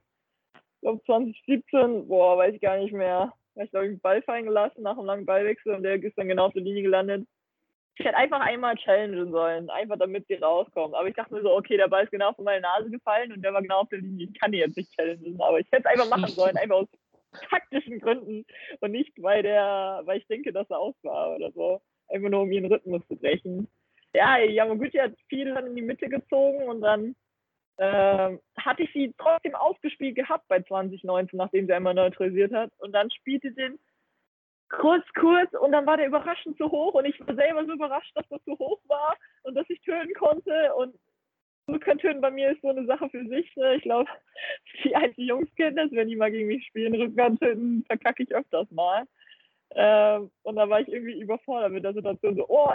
Ich 0.54 0.80
glaube 0.82 1.02
2017, 1.06 2.08
boah, 2.08 2.36
weiß 2.38 2.54
ich 2.54 2.60
gar 2.60 2.76
nicht 2.76 2.92
mehr. 2.92 3.32
Ich 3.54 3.70
glaube, 3.70 3.86
ich 3.86 3.90
einen 3.92 4.00
Ball 4.00 4.22
fallen 4.22 4.44
gelassen 4.44 4.82
nach 4.82 4.98
einem 4.98 5.06
langen 5.06 5.26
Ballwechsel 5.26 5.74
und 5.74 5.82
der 5.82 6.02
ist 6.02 6.18
dann 6.18 6.28
genau 6.28 6.46
auf 6.46 6.52
der 6.52 6.62
Linie 6.62 6.82
gelandet 6.82 7.26
ich 7.98 8.04
hätte 8.04 8.16
einfach 8.16 8.40
einmal 8.40 8.76
challengen 8.76 9.30
sollen, 9.30 9.70
einfach 9.70 9.98
damit 9.98 10.26
sie 10.28 10.34
rauskommen. 10.34 10.94
Aber 10.94 11.08
ich 11.08 11.14
dachte 11.14 11.32
mir 11.32 11.42
so, 11.42 11.54
okay, 11.56 11.76
der 11.78 11.88
Ball 11.88 12.04
ist 12.04 12.10
genau 12.10 12.32
vor 12.34 12.44
meine 12.44 12.60
Nase 12.60 12.90
gefallen 12.90 13.32
und 13.32 13.42
der 13.42 13.54
war 13.54 13.62
genau 13.62 13.80
auf 13.80 13.88
der 13.88 14.00
Linie. 14.00 14.28
Ich 14.30 14.38
kann 14.38 14.52
die 14.52 14.58
jetzt 14.58 14.76
nicht 14.76 14.92
challengen, 14.92 15.40
aber 15.40 15.60
ich 15.60 15.66
hätte 15.70 15.88
es 15.88 15.90
einfach 15.90 16.08
machen 16.08 16.30
sollen, 16.32 16.56
einfach 16.58 16.76
aus 16.76 16.88
taktischen 17.50 18.00
Gründen 18.00 18.44
und 18.80 18.92
nicht, 18.92 19.12
weil 19.22 19.42
der, 19.42 20.02
weil 20.04 20.18
ich 20.18 20.26
denke, 20.26 20.52
dass 20.52 20.68
er 20.68 20.78
aus 20.78 20.94
war 21.02 21.36
oder 21.36 21.50
so. 21.52 21.80
Einfach 22.08 22.28
nur, 22.28 22.42
um 22.42 22.52
ihren 22.52 22.70
Rhythmus 22.70 23.06
zu 23.08 23.16
brechen. 23.16 23.66
Ja, 24.16 24.38
Yamaguchi 24.38 24.98
hat 24.98 25.12
viel 25.28 25.52
dann 25.52 25.66
in 25.66 25.76
die 25.76 25.82
Mitte 25.82 26.08
gezogen 26.08 26.68
und 26.68 26.80
dann 26.80 27.14
äh, 27.76 28.38
hatte 28.56 28.82
ich 28.82 28.92
sie 28.92 29.14
trotzdem 29.18 29.54
ausgespielt 29.54 30.16
gehabt 30.16 30.48
bei 30.48 30.62
2019, 30.62 31.36
nachdem 31.36 31.66
sie 31.66 31.72
einmal 31.74 31.94
neutralisiert 31.94 32.52
hat. 32.52 32.72
Und 32.78 32.92
dann 32.92 33.10
spielte 33.10 33.52
den 33.52 33.78
kurz, 34.70 35.04
kurz 35.14 35.52
und 35.52 35.72
dann 35.72 35.86
war 35.86 35.96
der 35.96 36.06
überraschend 36.06 36.56
zu 36.56 36.70
hoch 36.70 36.94
und 36.94 37.04
ich 37.04 37.20
war 37.20 37.34
selber 37.34 37.64
so 37.66 37.72
überrascht, 37.72 38.16
dass 38.16 38.28
das 38.28 38.40
so 38.46 38.58
hoch 38.58 38.80
war 38.86 39.16
und 39.42 39.54
dass 39.54 39.68
ich 39.68 39.80
töten 39.82 40.14
konnte 40.14 40.74
und 40.74 40.94
Rückhand-Töten 41.68 42.20
bei 42.20 42.30
mir 42.30 42.52
ist 42.52 42.62
so 42.62 42.68
eine 42.68 42.86
Sache 42.86 43.08
für 43.10 43.26
sich. 43.26 43.54
Ne? 43.56 43.74
Ich 43.74 43.82
glaube, 43.82 44.08
die 44.84 44.94
alten 44.94 45.20
Jungs 45.20 45.48
kennen 45.56 45.76
das, 45.76 45.90
wenn 45.90 46.08
die 46.08 46.16
mal 46.16 46.30
gegen 46.30 46.48
mich 46.48 46.64
spielen. 46.66 46.94
Rückhand-Töten 46.94 47.84
verkacke 47.86 48.22
ich 48.22 48.34
öfters 48.34 48.70
mal. 48.70 49.04
Ähm, 49.74 50.30
und 50.42 50.56
da 50.56 50.68
war 50.68 50.80
ich 50.80 50.88
irgendwie 50.88 51.20
überfordert 51.20 51.72
mit 51.72 51.84
der 51.84 51.92
Situation. 51.92 52.36
So, 52.36 52.46
oh, 52.48 52.72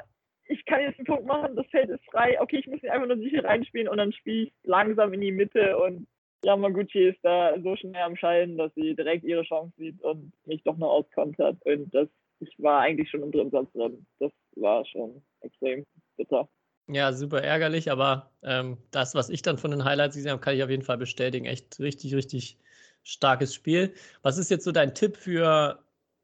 ich 0.52 0.66
kann 0.66 0.82
jetzt 0.82 1.00
einen 1.00 1.06
Punkt 1.06 1.26
machen, 1.26 1.56
das 1.56 1.66
Feld 1.68 1.90
ist 1.90 2.04
frei. 2.12 2.40
Okay, 2.42 2.58
ich 2.58 2.68
muss 2.68 2.84
ihn 2.84 2.90
einfach 2.90 3.08
nur 3.08 3.18
sicher 3.18 3.44
reinspielen 3.44 3.88
und 3.88 3.98
dann 3.98 4.12
spiele 4.12 4.44
ich 4.44 4.54
langsam 4.64 5.14
in 5.14 5.22
die 5.22 5.32
Mitte 5.32 5.78
und 5.78 6.08
Yamaguchi 6.44 7.10
ist 7.10 7.20
da 7.24 7.56
so 7.62 7.76
schnell 7.76 8.02
am 8.02 8.16
Scheiden, 8.16 8.58
dass 8.58 8.74
sie 8.76 8.96
direkt 8.96 9.24
ihre 9.24 9.44
Chance 9.44 9.74
sieht 9.78 10.02
und 10.02 10.34
mich 10.46 10.64
doch 10.64 10.76
noch 10.78 10.90
auskontert. 10.90 11.58
Und 11.66 11.94
das, 11.94 12.08
ich 12.40 12.54
war 12.58 12.82
eigentlich 12.82 13.10
schon 13.10 13.22
im 13.22 13.32
dritten 13.32 13.52
Satz 13.52 13.72
drin. 13.74 14.06
Das 14.20 14.32
war 14.56 14.84
schon 14.86 15.22
extrem 15.42 15.86
bitter. 16.18 16.50
Ja, 16.88 17.14
super 17.14 17.44
ärgerlich, 17.44 17.92
aber 17.92 18.32
ähm, 18.44 18.78
das, 18.90 19.14
was 19.14 19.30
ich 19.30 19.44
dann 19.44 19.60
von 19.60 19.72
den 19.72 19.86
Highlights 19.86 20.16
gesehen 20.16 20.32
habe, 20.32 20.42
kann 20.42 20.56
ich 20.56 20.64
auf 20.64 20.70
jeden 20.70 20.84
Fall 20.84 20.98
bestätigen. 20.98 21.46
Echt 21.46 21.80
richtig, 21.80 22.16
richtig 22.16 22.58
starkes 23.04 23.54
Spiel. 23.54 23.94
Was 24.24 24.38
ist 24.38 24.50
jetzt 24.50 24.64
so 24.64 24.72
dein 24.72 24.96
Tipp 24.96 25.16
für 25.16 25.80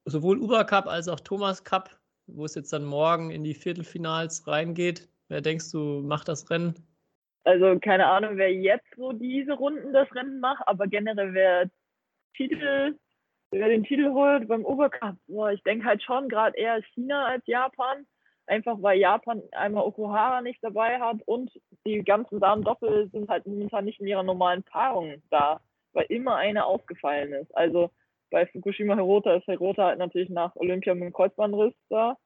sowohl 0.06 0.40
Uber 0.40 0.66
Cup 0.66 0.88
als 0.88 1.08
auch 1.08 1.20
Thomas 1.20 1.64
Cup, 1.64 1.97
wo 2.28 2.46
es 2.46 2.56
jetzt 2.56 2.72
dann 2.74 2.86
morgen 2.86 3.32
in 3.32 3.44
die 3.44 3.54
Viertelfinals 3.54 4.48
reingeht? 4.48 5.10
Wer 5.30 5.42
denkst 5.42 5.72
du, 5.72 6.02
macht 6.02 6.28
das 6.28 6.50
Rennen? 6.50 6.76
Also 7.44 7.80
keine 7.80 8.08
Ahnung, 8.08 8.38
wer 8.38 8.54
jetzt 8.54 8.88
so 8.98 9.14
diese 9.14 9.54
Runden 9.54 9.94
das 9.94 10.14
Rennen 10.14 10.40
macht, 10.40 10.62
aber 10.68 10.88
generell 10.88 11.34
wer 11.34 11.70
Titel, 12.36 12.98
wer 13.52 13.68
den 13.70 13.84
Titel 13.84 14.12
holt 14.12 14.48
beim 14.48 14.66
Obercup, 14.66 15.16
boah, 15.28 15.52
ich 15.52 15.64
denke 15.64 15.86
halt 15.86 16.04
schon 16.04 16.30
gerade 16.30 16.58
eher 16.58 16.82
China 16.94 17.26
als 17.26 17.46
Japan. 17.48 18.06
Einfach 18.48 18.82
weil 18.82 18.98
Japan 18.98 19.42
einmal 19.52 19.84
Okuhara 19.84 20.42
nicht 20.42 20.64
dabei 20.64 21.00
hat 21.00 21.18
und 21.26 21.52
die 21.86 22.02
ganzen 22.04 22.40
Damen-Doppel 22.40 23.10
sind 23.12 23.28
halt 23.28 23.46
momentan 23.46 23.84
nicht 23.84 24.00
in 24.00 24.08
ihrer 24.08 24.24
normalen 24.24 24.64
Paarung 24.64 25.22
da, 25.30 25.60
weil 25.92 26.06
immer 26.08 26.38
eine 26.38 26.66
ausgefallen 26.66 27.34
ist. 27.34 27.54
Also 27.58 27.92
bei 28.30 28.46
Fukushima 28.48 28.96
Hirota 28.96 29.36
ist 29.36 29.46
Hirota 29.46 29.86
halt 29.86 30.00
natürlich 30.00 30.30
nach 30.30 30.56
Olympia 30.56 30.94
mit 30.94 31.04
dem 31.04 31.14
Kreuzbandriss 31.14 31.74
da. 31.90 32.18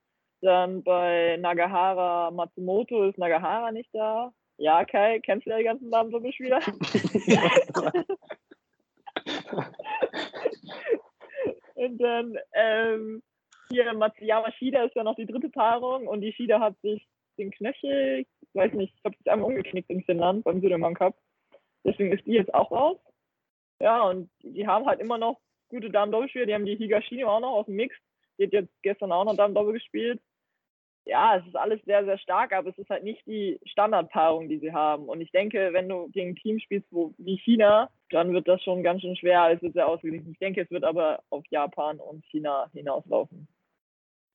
Dann 0.42 0.84
bei 0.84 1.38
Nagahara 1.38 2.32
Matsumoto 2.32 3.04
ist 3.10 3.18
Nagahara 3.18 3.72
nicht 3.72 3.90
da. 3.94 4.34
Ja, 4.58 4.84
Kai, 4.86 5.20
kennst 5.20 5.46
du 5.46 5.52
ja 5.52 5.58
die 5.58 5.64
ganzen 5.64 5.90
Namen 5.90 6.12
so 6.12 6.22
wieder? 6.24 6.60
und 11.76 11.98
dann 11.98 12.38
ähm, 12.54 13.22
hier 13.70 13.94
Matsuyama 13.94 14.52
Shida 14.54 14.84
ist 14.84 14.96
ja 14.96 15.04
noch 15.04 15.16
die 15.16 15.26
dritte 15.26 15.50
Paarung 15.50 16.08
und 16.08 16.22
die 16.22 16.34
Shida 16.34 16.60
hat 16.60 16.80
sich 16.82 17.08
den 17.38 17.52
Knöchel, 17.52 18.26
ich 18.42 18.56
weiß 18.56 18.74
nicht, 18.74 18.94
ich 18.96 19.04
habe 19.06 19.16
sich 19.18 19.32
einmal 19.32 19.50
umgeknickt 19.50 19.90
in 19.90 20.04
Finnland 20.04 20.44
beim 20.44 20.62
Südermann 20.62 20.96
Cup. 20.96 21.16
Deswegen 21.84 22.12
ist 22.12 22.26
die 22.26 22.34
jetzt 22.34 22.54
auch 22.54 22.72
raus. 22.72 22.98
Ja, 23.80 24.04
und 24.04 24.30
die 24.44 24.68
haben 24.68 24.86
halt 24.86 25.00
immer 25.00 25.18
noch 25.18 25.40
gute 25.72 25.90
Damen-Doppelspieler. 25.90 26.46
Die 26.46 26.54
haben 26.54 26.66
die 26.66 26.76
Higashino 26.76 27.28
auch 27.28 27.40
noch 27.40 27.54
aus 27.54 27.66
dem 27.66 27.76
Mix. 27.76 27.96
Die 28.38 28.46
hat 28.46 28.54
jetzt 28.54 28.72
gestern 28.84 29.12
auch 29.12 29.26
noch 29.26 29.36
Damen-Doppel 29.36 29.74
gespielt 29.74 30.22
ja, 31.06 31.38
es 31.38 31.46
ist 31.48 31.56
alles 31.56 31.82
sehr, 31.86 32.06
sehr 32.06 32.18
stark, 32.20 32.54
aber 32.54 32.70
es 32.70 32.78
ist 32.78 32.90
halt 32.90 33.04
nicht 33.04 33.26
die 33.26 33.60
Standardpaarung, 33.66 34.50
die 34.50 34.60
sie 34.60 34.72
haben. 34.72 35.10
Und 35.10 35.22
ich 35.22 35.32
denke, 35.32 35.74
wenn 35.74 35.90
du 35.90 36.10
gegen 36.10 36.32
ein 36.32 36.36
Team 36.36 36.60
spielst 36.60 36.88
wo, 36.92 37.14
wie 37.18 37.38
China, 37.38 37.90
dann 38.12 38.34
wird 38.34 38.48
das 38.48 38.62
schon 38.64 38.84
ganz 38.84 39.02
schön 39.02 39.16
schwer. 39.16 39.52
Es 39.52 39.62
wird 39.62 39.74
sehr 39.74 39.88
ausgeglichen. 39.88 40.32
Ich 40.32 40.40
denke, 40.40 40.62
es 40.62 40.70
wird 40.70 40.84
aber 40.84 41.24
auf 41.30 41.44
Japan 41.50 42.00
und 42.00 42.24
China 42.26 42.70
hinauslaufen. 42.74 43.48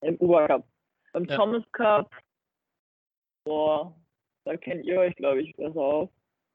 Im 0.00 0.16
Uber 0.16 0.46
Cup. 0.48 0.64
Beim 1.12 1.24
ja. 1.24 1.36
Thomas 1.36 1.62
Cup, 1.72 2.10
boah, 3.44 3.94
da 4.44 4.56
kennt 4.56 4.84
ihr 4.84 4.98
euch, 4.98 5.14
glaube 5.16 5.42
ich, 5.42 5.54
besser 5.56 5.80
aus. 5.80 6.08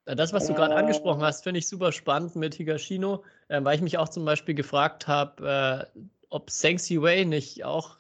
Das, 0.06 0.34
was 0.34 0.48
du 0.48 0.54
gerade 0.54 0.74
äh, 0.74 0.78
angesprochen 0.78 1.22
hast, 1.22 1.44
finde 1.44 1.60
ich 1.60 1.68
super 1.68 1.92
spannend 1.92 2.36
mit 2.36 2.56
Higashino, 2.56 3.24
äh, 3.52 3.64
weil 3.64 3.76
ich 3.76 3.82
mich 3.82 3.98
auch 3.98 4.10
zum 4.10 4.24
Beispiel 4.24 4.56
gefragt 4.56 5.08
habe, 5.08 5.90
äh, 5.94 6.00
ob 6.30 6.50
Seng 6.50 6.78
Wei 6.78 7.26
nicht 7.26 7.66
auch 7.66 7.98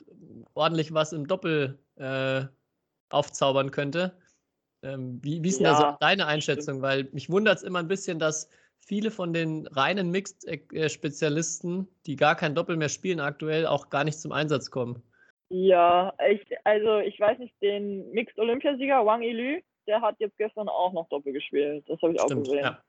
ordentlich 0.53 0.93
was 0.93 1.11
im 1.11 1.27
Doppel 1.27 1.77
äh, 1.97 2.43
aufzaubern 3.09 3.71
könnte. 3.71 4.13
Ähm, 4.81 5.19
wie, 5.21 5.43
wie 5.43 5.49
ist 5.49 5.59
denn 5.59 5.65
ja. 5.65 5.73
da 5.73 5.91
so 5.91 5.97
deine 5.99 6.25
Einschätzung? 6.25 6.81
Weil 6.81 7.09
mich 7.11 7.29
wundert 7.29 7.57
es 7.57 7.63
immer 7.63 7.79
ein 7.79 7.89
bisschen, 7.89 8.17
dass 8.17 8.49
viele 8.79 9.11
von 9.11 9.33
den 9.33 9.67
reinen 9.67 10.09
Mixed-Spezialisten, 10.09 11.87
die 12.05 12.15
gar 12.15 12.35
kein 12.35 12.55
Doppel 12.55 12.77
mehr 12.77 12.89
spielen 12.89 13.19
aktuell, 13.19 13.67
auch 13.67 13.89
gar 13.89 14.05
nicht 14.05 14.19
zum 14.19 14.31
Einsatz 14.31 14.71
kommen. 14.71 15.03
Ja, 15.49 16.13
ich, 16.29 16.41
also 16.63 16.99
ich 16.99 17.19
weiß 17.19 17.37
nicht, 17.39 17.53
den 17.61 18.09
Mixed-Olympiasieger 18.11 19.05
Wang 19.05 19.21
Ilü, 19.21 19.61
der 19.85 20.01
hat 20.01 20.15
jetzt 20.19 20.37
gestern 20.37 20.69
auch 20.69 20.93
noch 20.93 21.09
Doppel 21.09 21.33
gespielt. 21.33 21.83
Das 21.89 22.01
habe 22.01 22.13
ich 22.13 22.21
Stimmt, 22.21 22.47
auch 22.47 22.51
gesehen. 22.51 22.63
Ja. 22.63 22.83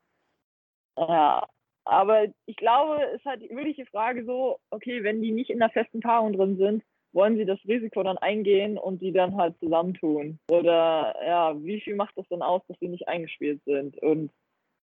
ja. 0.97 1.49
Aber 1.85 2.27
ich 2.47 2.57
glaube, 2.57 3.03
es 3.13 3.21
ist 3.21 3.25
halt 3.25 3.41
wirklich 3.51 3.77
die 3.77 3.87
Frage 3.87 4.25
so, 4.25 4.59
okay, 4.71 5.03
wenn 5.03 5.23
die 5.23 5.33
nicht 5.33 5.51
in 5.51 5.59
der 5.59 5.71
festen 5.71 6.01
Paarung 6.01 6.33
drin 6.33 6.57
sind, 6.57 6.83
wollen 7.13 7.37
sie 7.37 7.45
das 7.45 7.59
Risiko 7.67 8.03
dann 8.03 8.19
eingehen 8.19 8.79
und 8.79 9.03
die 9.03 9.13
dann 9.13 9.37
halt 9.37 9.59
zusammentun? 9.59 10.39
Oder 10.51 11.15
ja, 11.27 11.55
wie 11.63 11.81
viel 11.81 11.95
macht 11.95 12.17
das 12.17 12.27
dann 12.29 12.43
aus, 12.43 12.63
dass 12.69 12.79
sie 12.79 12.89
nicht 12.89 13.09
eingespielt 13.09 13.63
sind? 13.65 13.99
Und 13.99 14.31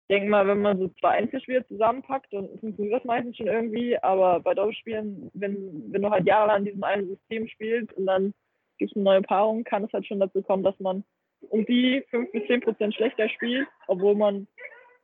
Ich 0.06 0.14
denke 0.16 0.28
mal, 0.28 0.46
wenn 0.46 0.60
man 0.60 0.78
so 0.78 0.88
zwei 1.00 1.10
Einzelspiele 1.10 1.66
zusammenpackt, 1.66 2.32
dann 2.32 2.48
funktioniert 2.58 2.94
das 2.94 3.04
meistens 3.04 3.38
schon 3.38 3.46
irgendwie. 3.46 3.98
Aber 4.02 4.40
bei 4.40 4.54
Doppelspielen, 4.54 5.30
wenn, 5.32 5.92
wenn 5.92 6.02
du 6.02 6.10
halt 6.10 6.26
jahrelang 6.26 6.58
in 6.58 6.64
diesem 6.66 6.84
einen 6.84 7.08
System 7.08 7.48
spielst 7.48 7.92
und 7.94 8.06
dann 8.06 8.34
gibt 8.78 8.90
es 8.90 8.96
eine 8.96 9.04
neue 9.04 9.22
Paarung, 9.22 9.64
kann 9.64 9.84
es 9.84 9.92
halt 9.92 10.06
schon 10.06 10.20
dazu 10.20 10.42
kommen, 10.42 10.62
dass 10.62 10.78
man 10.78 11.04
um 11.48 11.64
die 11.66 12.04
5 12.10 12.32
bis 12.32 12.46
10 12.46 12.60
Prozent 12.60 12.94
schlechter 12.94 13.28
spielt, 13.30 13.66
obwohl 13.86 14.14
man 14.14 14.46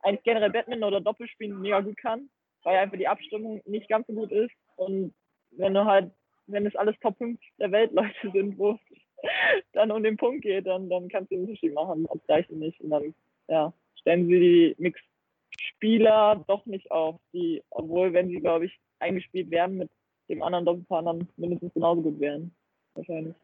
eigentlich 0.03 0.23
generell 0.23 0.49
Badminton 0.51 0.87
oder 0.87 1.01
Doppelspielen 1.01 1.59
mega 1.61 1.79
gut 1.81 1.97
kann, 1.97 2.29
weil 2.63 2.77
einfach 2.77 2.97
die 2.97 3.07
Abstimmung 3.07 3.61
nicht 3.65 3.87
ganz 3.89 4.07
so 4.07 4.13
gut 4.13 4.31
ist. 4.31 4.53
Und 4.75 5.13
wenn 5.51 5.73
du 5.73 5.85
halt, 5.85 6.11
wenn 6.47 6.65
es 6.65 6.75
alles 6.75 6.95
Top 7.01 7.17
5 7.17 7.39
der 7.59 7.71
Welt 7.71 7.91
Leute 7.93 8.13
sind, 8.33 8.57
wo 8.57 8.71
es 8.71 8.79
dann 9.73 9.91
um 9.91 10.03
den 10.03 10.17
Punkt 10.17 10.41
geht, 10.43 10.65
dann, 10.65 10.89
dann 10.89 11.07
kannst 11.09 11.31
du 11.31 11.35
den 11.35 11.43
Unterschied 11.45 11.73
machen. 11.73 12.07
Das 12.11 12.29
reicht 12.29 12.49
nicht. 12.51 12.79
Und 12.81 12.89
dann, 12.89 13.13
ja, 13.47 13.73
stellen 13.99 14.27
sie 14.27 14.39
die 14.39 14.75
Mix-Spieler 14.79 16.43
doch 16.47 16.65
nicht 16.65 16.89
auf, 16.91 17.19
die, 17.33 17.61
obwohl, 17.69 18.13
wenn 18.13 18.29
sie, 18.29 18.39
glaube 18.39 18.65
ich, 18.65 18.79
eingespielt 18.99 19.49
werden 19.51 19.77
mit 19.77 19.89
dem 20.29 20.41
anderen 20.41 20.65
Doppelpaar, 20.65 21.03
dann 21.03 21.27
mindestens 21.37 21.73
genauso 21.73 22.01
gut 22.01 22.19
wären. 22.19 22.55
Wahrscheinlich. 22.95 23.35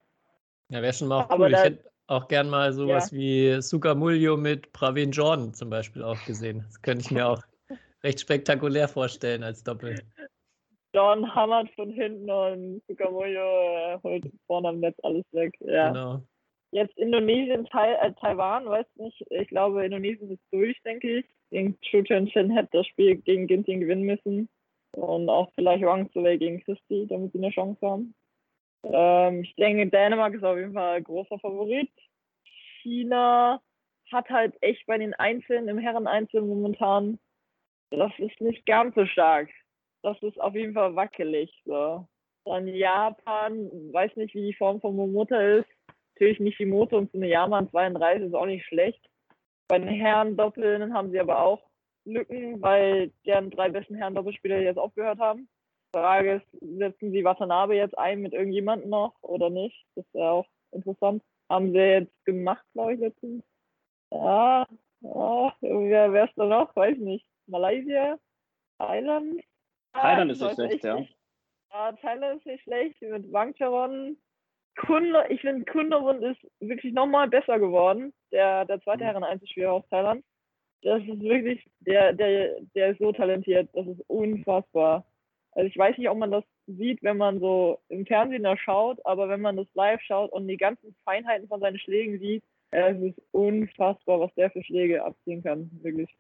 Ja, 0.69 0.81
wäre 0.81 0.93
schon 0.93 1.07
mal 1.09 1.23
auch 1.23 1.29
Aber 1.29 1.45
cool. 1.45 1.51
Ich 1.51 1.57
da- 1.57 1.63
hätte 1.65 1.91
auch 2.07 2.27
gern 2.27 2.49
mal 2.49 2.73
sowas 2.73 3.11
wie 3.11 3.61
Sukamuljo 3.61 4.37
mit 4.37 4.71
Pravin 4.73 5.11
Jordan 5.11 5.53
zum 5.53 5.69
Beispiel 5.69 6.03
auch 6.03 6.23
gesehen. 6.25 6.63
Das 6.65 6.81
könnte 6.81 7.01
ich 7.01 7.11
mir 7.11 7.27
auch 7.27 7.43
recht 8.03 8.19
spektakulär 8.19 8.87
vorstellen 8.87 9.43
als 9.43 9.63
Doppel. 9.63 10.01
John 10.93 11.35
hammert 11.35 11.69
von 11.75 11.91
hinten 11.91 12.29
und 12.29 12.81
Sukamoyo 12.87 13.95
äh, 13.95 13.99
holt 14.03 14.31
vorne 14.47 14.69
am 14.69 14.79
Netz 14.79 14.97
alles 15.03 15.25
weg. 15.31 15.53
Ja. 15.59 15.89
Genau. 15.89 16.21
Jetzt 16.71 16.97
Indonesien, 16.97 17.65
Tai 17.65 17.93
äh, 17.93 18.13
Taiwan, 18.19 18.65
weiß 18.65 18.85
nicht. 18.95 19.23
Ich 19.29 19.47
glaube, 19.49 19.85
Indonesien 19.85 20.31
ist 20.31 20.43
durch, 20.51 20.81
denke 20.83 21.19
ich. 21.19 21.25
Gegen 21.51 21.77
Chu 21.81 22.03
Chen 22.03 22.27
Chen 22.27 22.51
hätte 22.51 22.69
das 22.71 22.87
Spiel 22.87 23.17
gegen 23.17 23.47
Ginting 23.47 23.81
gewinnen 23.81 24.03
müssen. 24.03 24.49
Und 24.95 25.29
auch 25.29 25.51
vielleicht 25.55 25.83
Wang 25.83 26.11
Zuwei 26.11 26.37
gegen 26.37 26.61
Christi, 26.61 27.05
damit 27.07 27.31
sie 27.31 27.37
eine 27.37 27.51
Chance 27.51 27.79
haben. 27.85 28.15
Ähm, 28.83 29.43
ich 29.43 29.55
denke, 29.55 29.87
Dänemark 29.87 30.33
ist 30.33 30.43
auf 30.43 30.57
jeden 30.57 30.73
Fall 30.73 30.97
ein 30.97 31.03
großer 31.03 31.39
Favorit. 31.39 31.89
China 32.81 33.61
hat 34.11 34.29
halt 34.29 34.55
echt 34.61 34.85
bei 34.85 34.97
den 34.97 35.13
Einzelnen, 35.13 35.67
im 35.67 35.77
Herren-Einzel 35.77 36.41
momentan, 36.41 37.19
das 37.91 38.11
ist 38.17 38.39
nicht 38.41 38.65
ganz 38.65 38.95
so 38.95 39.05
stark. 39.05 39.49
Das 40.03 40.21
ist 40.21 40.39
auf 40.39 40.55
jeden 40.55 40.73
Fall 40.73 40.95
wackelig. 40.95 41.51
So. 41.65 42.07
Dann 42.45 42.67
Japan, 42.67 43.69
weiß 43.91 44.15
nicht, 44.15 44.33
wie 44.35 44.47
die 44.47 44.53
Form 44.53 44.79
von 44.79 44.95
Momota 44.95 45.39
ist. 45.41 45.67
Natürlich 46.15 46.39
nicht 46.39 46.59
die 46.59 46.65
Moto 46.65 46.97
und 46.97 47.11
so 47.11 47.17
eine 47.17 47.27
Japan 47.27 47.69
32 47.69 48.27
ist 48.27 48.33
auch 48.33 48.45
nicht 48.45 48.65
schlecht. 48.65 49.01
Bei 49.67 49.79
den 49.79 49.89
Herren-Doppeln 49.89 50.93
haben 50.93 51.11
sie 51.11 51.19
aber 51.19 51.41
auch 51.41 51.61
Lücken, 52.05 52.61
weil 52.61 53.11
deren 53.25 53.51
drei 53.51 53.69
besten 53.69 53.95
Herren-Doppelspieler 53.95 54.61
jetzt 54.61 54.77
aufgehört 54.79 55.19
haben. 55.19 55.49
Frage 56.01 56.33
ist, 56.35 56.47
setzen 56.61 57.11
sie 57.11 57.23
Watanabe 57.23 57.75
jetzt 57.75 57.97
ein 57.97 58.21
mit 58.21 58.33
irgendjemandem 58.33 58.89
noch 58.89 59.15
oder 59.21 59.49
nicht? 59.49 59.85
Das 59.95 60.05
wäre 60.13 60.31
auch 60.31 60.47
interessant. 60.71 61.23
Haben 61.49 61.71
sie 61.71 61.77
jetzt 61.79 62.25
gemacht, 62.25 62.65
glaube 62.73 62.93
ich, 62.93 62.99
letztens. 62.99 63.43
Ja, 64.11 64.65
ja 65.01 65.55
wer 65.61 66.13
wär's 66.13 66.31
da 66.35 66.45
noch? 66.45 66.75
Weiß 66.75 66.97
nicht. 66.97 67.25
Malaysia? 67.47 68.17
Thailand? 68.77 69.41
Thailand 69.93 70.29
Ah, 70.29 70.33
ist 70.33 70.41
nicht 70.41 70.53
schlecht, 70.55 70.73
echt 70.75 70.83
ja. 70.83 70.99
nicht. 70.99 71.15
Ja, 71.71 71.91
Thailand 71.93 72.37
ist 72.39 72.45
nicht 72.45 72.63
schlecht. 72.63 73.01
Mit 73.01 73.31
Wangcharon. 73.31 74.17
Kunde, 74.77 75.25
ich 75.29 75.41
finde, 75.41 75.65
Kunderwund 75.65 76.21
ist 76.23 76.39
wirklich 76.59 76.93
nochmal 76.93 77.27
besser 77.27 77.57
geworden. 77.59 78.13
Der, 78.31 78.65
der 78.65 78.79
zweite 78.81 79.03
Mhm. 79.03 79.07
Herren-Einzelspieler 79.07 79.73
aus 79.73 79.87
Thailand. 79.89 80.23
Das 80.83 81.01
ist 81.01 81.21
wirklich, 81.21 81.67
der, 81.79 82.13
der, 82.13 82.61
der 82.75 82.91
ist 82.91 82.99
so 82.99 83.11
talentiert. 83.11 83.69
Das 83.73 83.87
ist 83.87 84.01
unfassbar. 84.07 85.03
Also 85.57 85.69
ich 85.69 85.77
weiß 85.77 85.97
nicht, 85.97 86.07
ob 86.07 86.19
man 86.19 86.29
das 86.29 86.43
sieht, 86.67 87.01
wenn 87.01 87.17
man 87.17 87.39
so 87.39 87.79
im 87.89 88.05
Fernsehen 88.05 88.43
da 88.43 88.55
schaut, 88.57 89.03
aber 89.07 89.27
wenn 89.27 89.41
man 89.41 89.57
das 89.57 89.65
live 89.73 89.99
schaut 90.03 90.31
und 90.31 90.47
die 90.47 90.55
ganzen 90.55 90.95
Feinheiten 91.03 91.47
von 91.47 91.59
seinen 91.59 91.79
Schlägen 91.79 92.19
sieht, 92.19 92.43
äh, 92.69 92.91
es 92.91 93.01
ist 93.01 93.21
unfassbar, 93.31 94.19
was 94.19 94.31
der 94.35 94.51
für 94.51 94.63
Schläge 94.63 95.03
abziehen 95.03 95.41
kann, 95.41 95.71
wirklich. 95.81 96.15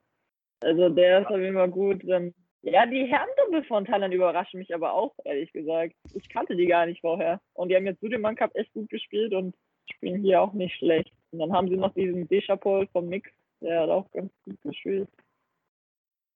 Also 0.61 0.89
der 0.89 1.21
ist 1.21 1.27
auf 1.27 1.39
jeden 1.39 1.53
Fall 1.53 1.69
gut. 1.69 2.01
Dann, 2.03 2.33
ja, 2.63 2.87
die 2.87 3.05
Herrendoppel 3.05 3.63
von 3.65 3.85
Thailand 3.85 4.11
überraschen 4.11 4.57
mich 4.57 4.73
aber 4.73 4.93
auch, 4.93 5.13
ehrlich 5.23 5.53
gesagt. 5.53 5.93
Ich 6.15 6.27
kannte 6.29 6.55
die 6.55 6.65
gar 6.65 6.87
nicht 6.87 7.01
vorher. 7.01 7.39
Und 7.53 7.69
die 7.69 7.75
haben 7.75 7.85
jetzt 7.85 8.01
Sudirman 8.01 8.35
Cup 8.35 8.55
echt 8.55 8.73
gut 8.73 8.89
gespielt 8.89 9.35
und 9.35 9.55
spielen 9.93 10.23
hier 10.23 10.41
auch 10.41 10.53
nicht 10.53 10.75
schlecht. 10.77 11.13
Und 11.29 11.37
dann 11.37 11.53
haben 11.53 11.69
sie 11.69 11.77
noch 11.77 11.93
diesen 11.93 12.27
Deschapol 12.27 12.87
vom 12.87 13.07
Mix, 13.07 13.29
der 13.61 13.81
hat 13.81 13.89
auch 13.91 14.09
ganz 14.13 14.31
gut 14.45 14.59
gespielt. 14.63 15.09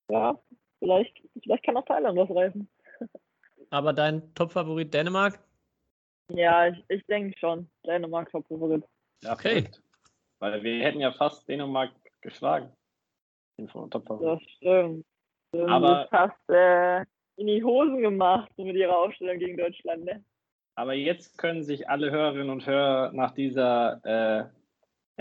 Ja, 0.07 0.39
vielleicht, 0.77 1.19
vielleicht 1.41 1.63
kann 1.63 1.77
auch 1.77 1.85
Thailand 1.85 2.15
was 2.15 2.29
reißen. 2.29 2.69
Aber 3.71 3.93
dein 3.93 4.33
Top-Favorit 4.35 4.93
Dänemark? 4.93 5.39
Ja, 6.29 6.67
ich, 6.67 6.83
ich 6.89 7.05
denke 7.07 7.37
schon. 7.39 7.69
Dänemark 7.85 8.29
Top-Favorit. 8.29 8.83
Ja, 9.23 9.33
Okay. 9.33 9.67
Weil 10.39 10.63
wir 10.63 10.83
hätten 10.83 10.99
ja 10.99 11.11
fast 11.11 11.47
Dänemark 11.47 11.91
geschlagen. 12.21 12.71
Den 13.57 13.67
Top-Favorit. 13.67 14.41
Das 14.41 14.51
stimmt. 14.57 15.05
Das 15.53 15.69
Aber- 15.69 16.03
ist 16.03 16.09
fast 16.09 16.49
äh, 16.49 17.01
in 17.37 17.47
die 17.47 17.63
Hosen 17.63 18.01
gemacht 18.01 18.51
mit 18.57 18.75
ihrer 18.75 18.97
Aufstellung 18.97 19.39
gegen 19.39 19.57
Deutschland, 19.57 20.05
ne? 20.05 20.23
Aber 20.75 20.93
jetzt 20.93 21.37
können 21.37 21.63
sich 21.63 21.89
alle 21.89 22.11
Hörerinnen 22.11 22.49
und 22.49 22.65
Hörer 22.65 23.11
nach 23.13 23.31
dieser 23.31 23.99
äh, 24.03 24.45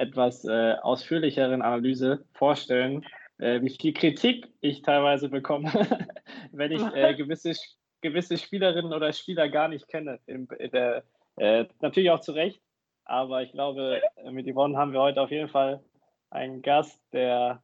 etwas 0.00 0.44
äh, 0.44 0.74
ausführlicheren 0.80 1.60
Analyse 1.60 2.24
vorstellen, 2.32 3.04
äh, 3.38 3.60
wie 3.60 3.70
viel 3.76 3.92
Kritik 3.92 4.48
ich 4.60 4.82
teilweise 4.82 5.28
bekomme, 5.28 5.70
wenn 6.52 6.72
ich 6.72 6.82
äh, 6.94 7.14
gewisse, 7.16 7.52
gewisse 8.00 8.38
Spielerinnen 8.38 8.92
oder 8.92 9.12
Spieler 9.12 9.48
gar 9.48 9.68
nicht 9.68 9.88
kenne. 9.88 10.18
In 10.26 10.48
der, 10.72 11.04
äh, 11.36 11.66
natürlich 11.80 12.10
auch 12.10 12.20
zu 12.20 12.32
Recht, 12.32 12.60
aber 13.04 13.42
ich 13.42 13.52
glaube, 13.52 14.00
äh, 14.16 14.30
mit 14.30 14.46
Yvonne 14.46 14.76
haben 14.76 14.92
wir 14.92 15.00
heute 15.00 15.20
auf 15.20 15.30
jeden 15.30 15.48
Fall 15.48 15.82
einen 16.30 16.62
Gast, 16.62 17.02
der 17.12 17.62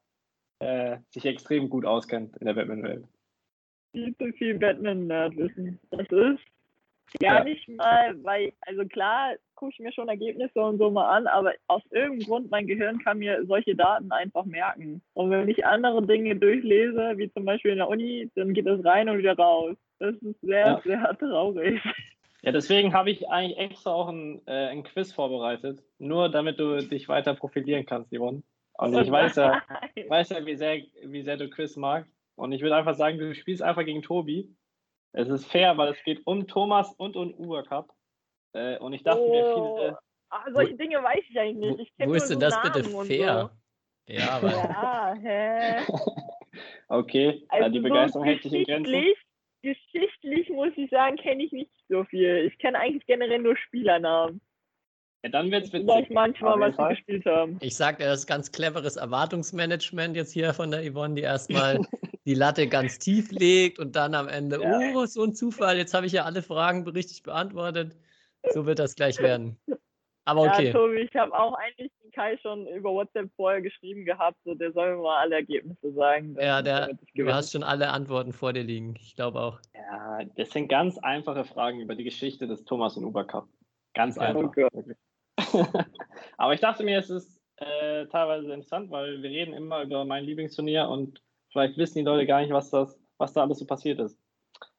äh, 0.58 0.98
sich 1.10 1.24
extrem 1.24 1.68
gut 1.68 1.84
auskennt 1.84 2.36
in 2.38 2.46
der 2.46 2.54
Batman-Welt. 2.54 3.04
Viel 3.92 4.16
zu 4.16 4.32
viel 4.32 4.58
Batman-Nerd-Wissen. 4.58 5.78
Das 5.90 6.00
ist 6.10 6.40
gar 7.20 7.38
Ja. 7.38 7.44
nicht 7.44 7.68
mal, 7.68 8.14
weil, 8.24 8.52
also 8.62 8.84
klar, 8.86 9.36
gucke 9.54 9.72
ich 9.72 9.78
mir 9.78 9.92
schon 9.92 10.08
Ergebnisse 10.08 10.60
und 10.60 10.78
so 10.78 10.90
mal 10.90 11.08
an, 11.08 11.26
aber 11.26 11.54
aus 11.68 11.82
irgendeinem 11.90 12.26
Grund, 12.26 12.50
mein 12.50 12.66
Gehirn 12.66 12.98
kann 12.98 13.18
mir 13.18 13.44
solche 13.46 13.74
Daten 13.74 14.10
einfach 14.12 14.44
merken. 14.44 15.00
Und 15.14 15.30
wenn 15.30 15.48
ich 15.48 15.64
andere 15.64 16.04
Dinge 16.06 16.36
durchlese, 16.36 17.14
wie 17.16 17.32
zum 17.32 17.44
Beispiel 17.44 17.72
in 17.72 17.78
der 17.78 17.88
Uni, 17.88 18.30
dann 18.34 18.52
geht 18.52 18.66
das 18.66 18.84
rein 18.84 19.08
und 19.08 19.18
wieder 19.18 19.36
raus. 19.36 19.76
Das 19.98 20.14
ist 20.16 20.40
sehr, 20.42 20.66
Ja. 20.66 20.80
sehr 20.84 21.18
traurig. 21.18 21.80
Ja, 22.42 22.52
deswegen 22.52 22.92
habe 22.94 23.10
ich 23.10 23.28
eigentlich 23.28 23.58
extra 23.58 23.92
auch 23.92 24.08
ein, 24.08 24.40
äh, 24.46 24.68
ein 24.68 24.84
Quiz 24.84 25.12
vorbereitet, 25.12 25.82
nur 25.98 26.28
damit 26.28 26.60
du 26.60 26.76
dich 26.86 27.08
weiter 27.08 27.34
profilieren 27.34 27.86
kannst, 27.86 28.12
Yvonne. 28.14 28.42
Und 28.74 28.94
ich 28.94 29.10
weiß 29.10 29.36
ja, 29.36 29.62
ich 29.94 30.08
weiß 30.08 30.28
ja, 30.30 30.44
wie 30.46 30.54
sehr, 30.56 30.82
wie 31.02 31.22
sehr 31.22 31.36
du 31.38 31.48
Quiz 31.48 31.76
magst. 31.76 32.12
Und 32.36 32.52
ich 32.52 32.60
würde 32.60 32.76
einfach 32.76 32.94
sagen, 32.94 33.18
du 33.18 33.34
spielst 33.34 33.62
einfach 33.62 33.84
gegen 33.84 34.02
Tobi. 34.02 34.54
Es 35.12 35.28
ist 35.28 35.46
fair, 35.46 35.76
weil 35.78 35.88
es 35.92 36.02
geht 36.04 36.20
um 36.26 36.46
Thomas 36.46 36.92
und 36.98 37.16
um 37.16 37.32
Uber 37.34 37.62
Cup. 37.64 37.92
Äh, 38.52 38.78
und 38.78 38.92
ich 38.92 39.02
dachte 39.02 39.28
mir, 39.30 39.44
Oh. 39.46 39.54
viele, 39.54 39.98
Ah, 40.28 40.44
solche 40.52 40.74
Dinge 40.74 41.02
weiß 41.02 41.24
ich 41.30 41.38
eigentlich 41.38 41.64
Wo, 41.64 41.76
nicht. 41.76 41.80
Ich 41.88 41.96
kenn 41.96 42.08
wo 42.08 42.12
nur 42.12 42.16
ist 42.16 42.28
denn 42.28 42.40
so 42.40 42.46
das 42.48 42.60
bitte 42.60 42.82
Namen 42.82 42.94
und 42.94 43.06
fair? 43.06 43.50
Ja, 44.08 44.28
aber 44.30 44.52
Ja, 44.52 45.14
hä? 45.18 45.76
okay, 46.88 47.44
Also 47.48 47.62
ja, 47.64 47.68
die 47.70 47.80
Begeisterung 47.80 48.24
so 48.26 48.30
hält 48.30 48.42
sich 48.42 48.52
in 48.52 48.64
Grenzen. 48.64 48.92
Geschichtlich, 49.74 50.48
muss 50.50 50.72
ich 50.76 50.90
sagen, 50.90 51.16
kenne 51.16 51.44
ich 51.44 51.52
nicht 51.52 51.70
so 51.88 52.04
viel. 52.04 52.48
Ich 52.50 52.58
kenne 52.58 52.78
eigentlich 52.78 53.06
generell 53.06 53.38
nur 53.40 53.56
Spielernamen. 53.56 54.40
Ja, 55.24 55.30
dann 55.30 55.50
wird's 55.50 55.70
Vielleicht 55.70 55.88
witzig. 55.88 56.10
manchmal, 56.14 56.52
Auf 56.54 56.60
jeden 56.60 56.78
was 56.78 56.88
sie 56.88 56.94
gespielt 56.94 57.26
haben. 57.26 57.58
ich 57.60 57.74
sag 57.76 57.98
dir, 57.98 58.04
das 58.04 58.20
ist 58.20 58.26
ganz 58.26 58.52
cleveres 58.52 58.96
Erwartungsmanagement 58.96 60.14
jetzt 60.16 60.32
hier 60.32 60.54
von 60.54 60.70
der 60.70 60.82
Yvonne, 60.90 61.14
die 61.16 61.22
erstmal 61.22 61.80
die 62.26 62.34
Latte 62.34 62.68
ganz 62.68 62.98
tief 62.98 63.30
legt 63.32 63.78
und 63.78 63.96
dann 63.96 64.14
am 64.14 64.28
Ende, 64.28 64.60
Ja. 64.62 64.78
oh, 64.94 65.06
so 65.06 65.24
ein 65.24 65.34
Zufall, 65.34 65.76
jetzt 65.78 65.94
habe 65.94 66.06
ich 66.06 66.12
ja 66.12 66.24
alle 66.24 66.42
Fragen 66.42 66.86
richtig 66.88 67.22
beantwortet. 67.22 67.96
So 68.52 68.66
wird 68.66 68.78
das 68.78 68.94
gleich 68.94 69.18
werden. 69.20 69.56
Aber 70.26 70.44
Ja, 70.44 70.52
okay. 70.54 70.72
Tobi, 70.72 70.96
ich 71.02 71.14
habe 71.14 71.32
auch 71.32 71.54
eigentlich 71.54 71.92
den 72.02 72.10
Kai 72.10 72.36
schon 72.38 72.66
über 72.66 72.90
WhatsApp 72.90 73.30
vorher 73.36 73.62
geschrieben 73.62 74.04
gehabt, 74.04 74.36
so 74.44 74.56
der 74.56 74.72
soll 74.72 74.96
mir 74.96 75.02
mal 75.02 75.20
alle 75.20 75.36
Ergebnisse 75.36 75.92
sagen. 75.92 76.36
Ja, 76.40 76.62
der, 76.62 76.98
du 77.14 77.32
hast 77.32 77.52
schon 77.52 77.62
alle 77.62 77.90
Antworten 77.90 78.32
vor 78.32 78.52
dir 78.52 78.64
liegen. 78.64 78.96
Ich 78.98 79.14
glaube 79.14 79.40
auch. 79.40 79.60
Ja, 79.72 80.24
das 80.36 80.50
sind 80.50 80.66
ganz 80.66 80.98
einfache 80.98 81.44
Fragen 81.44 81.80
über 81.80 81.94
die 81.94 82.02
Geschichte 82.02 82.48
des 82.48 82.64
Thomas 82.64 82.96
und 82.96 83.04
Uber 83.04 83.24
Cup. 83.24 83.46
Ganz 83.94 84.18
Okay. 84.18 84.26
einfach. 84.26 84.56
Wirklich. 84.56 84.96
Aber 86.38 86.54
ich 86.54 86.60
dachte 86.60 86.82
mir, 86.82 86.98
es 86.98 87.08
ist 87.08 87.40
äh, 87.58 88.06
teilweise 88.06 88.52
interessant, 88.52 88.90
weil 88.90 89.22
wir 89.22 89.30
reden 89.30 89.54
immer 89.54 89.82
über 89.82 90.04
mein 90.04 90.24
Lieblingsturnier 90.24 90.88
und 90.88 91.22
vielleicht 91.52 91.78
wissen 91.78 91.98
die 91.98 92.04
Leute 92.04 92.26
gar 92.26 92.40
nicht, 92.40 92.52
was, 92.52 92.70
das, 92.70 93.00
was 93.18 93.32
da 93.32 93.42
alles 93.42 93.60
so 93.60 93.64
passiert 93.64 94.00
ist. 94.00 94.18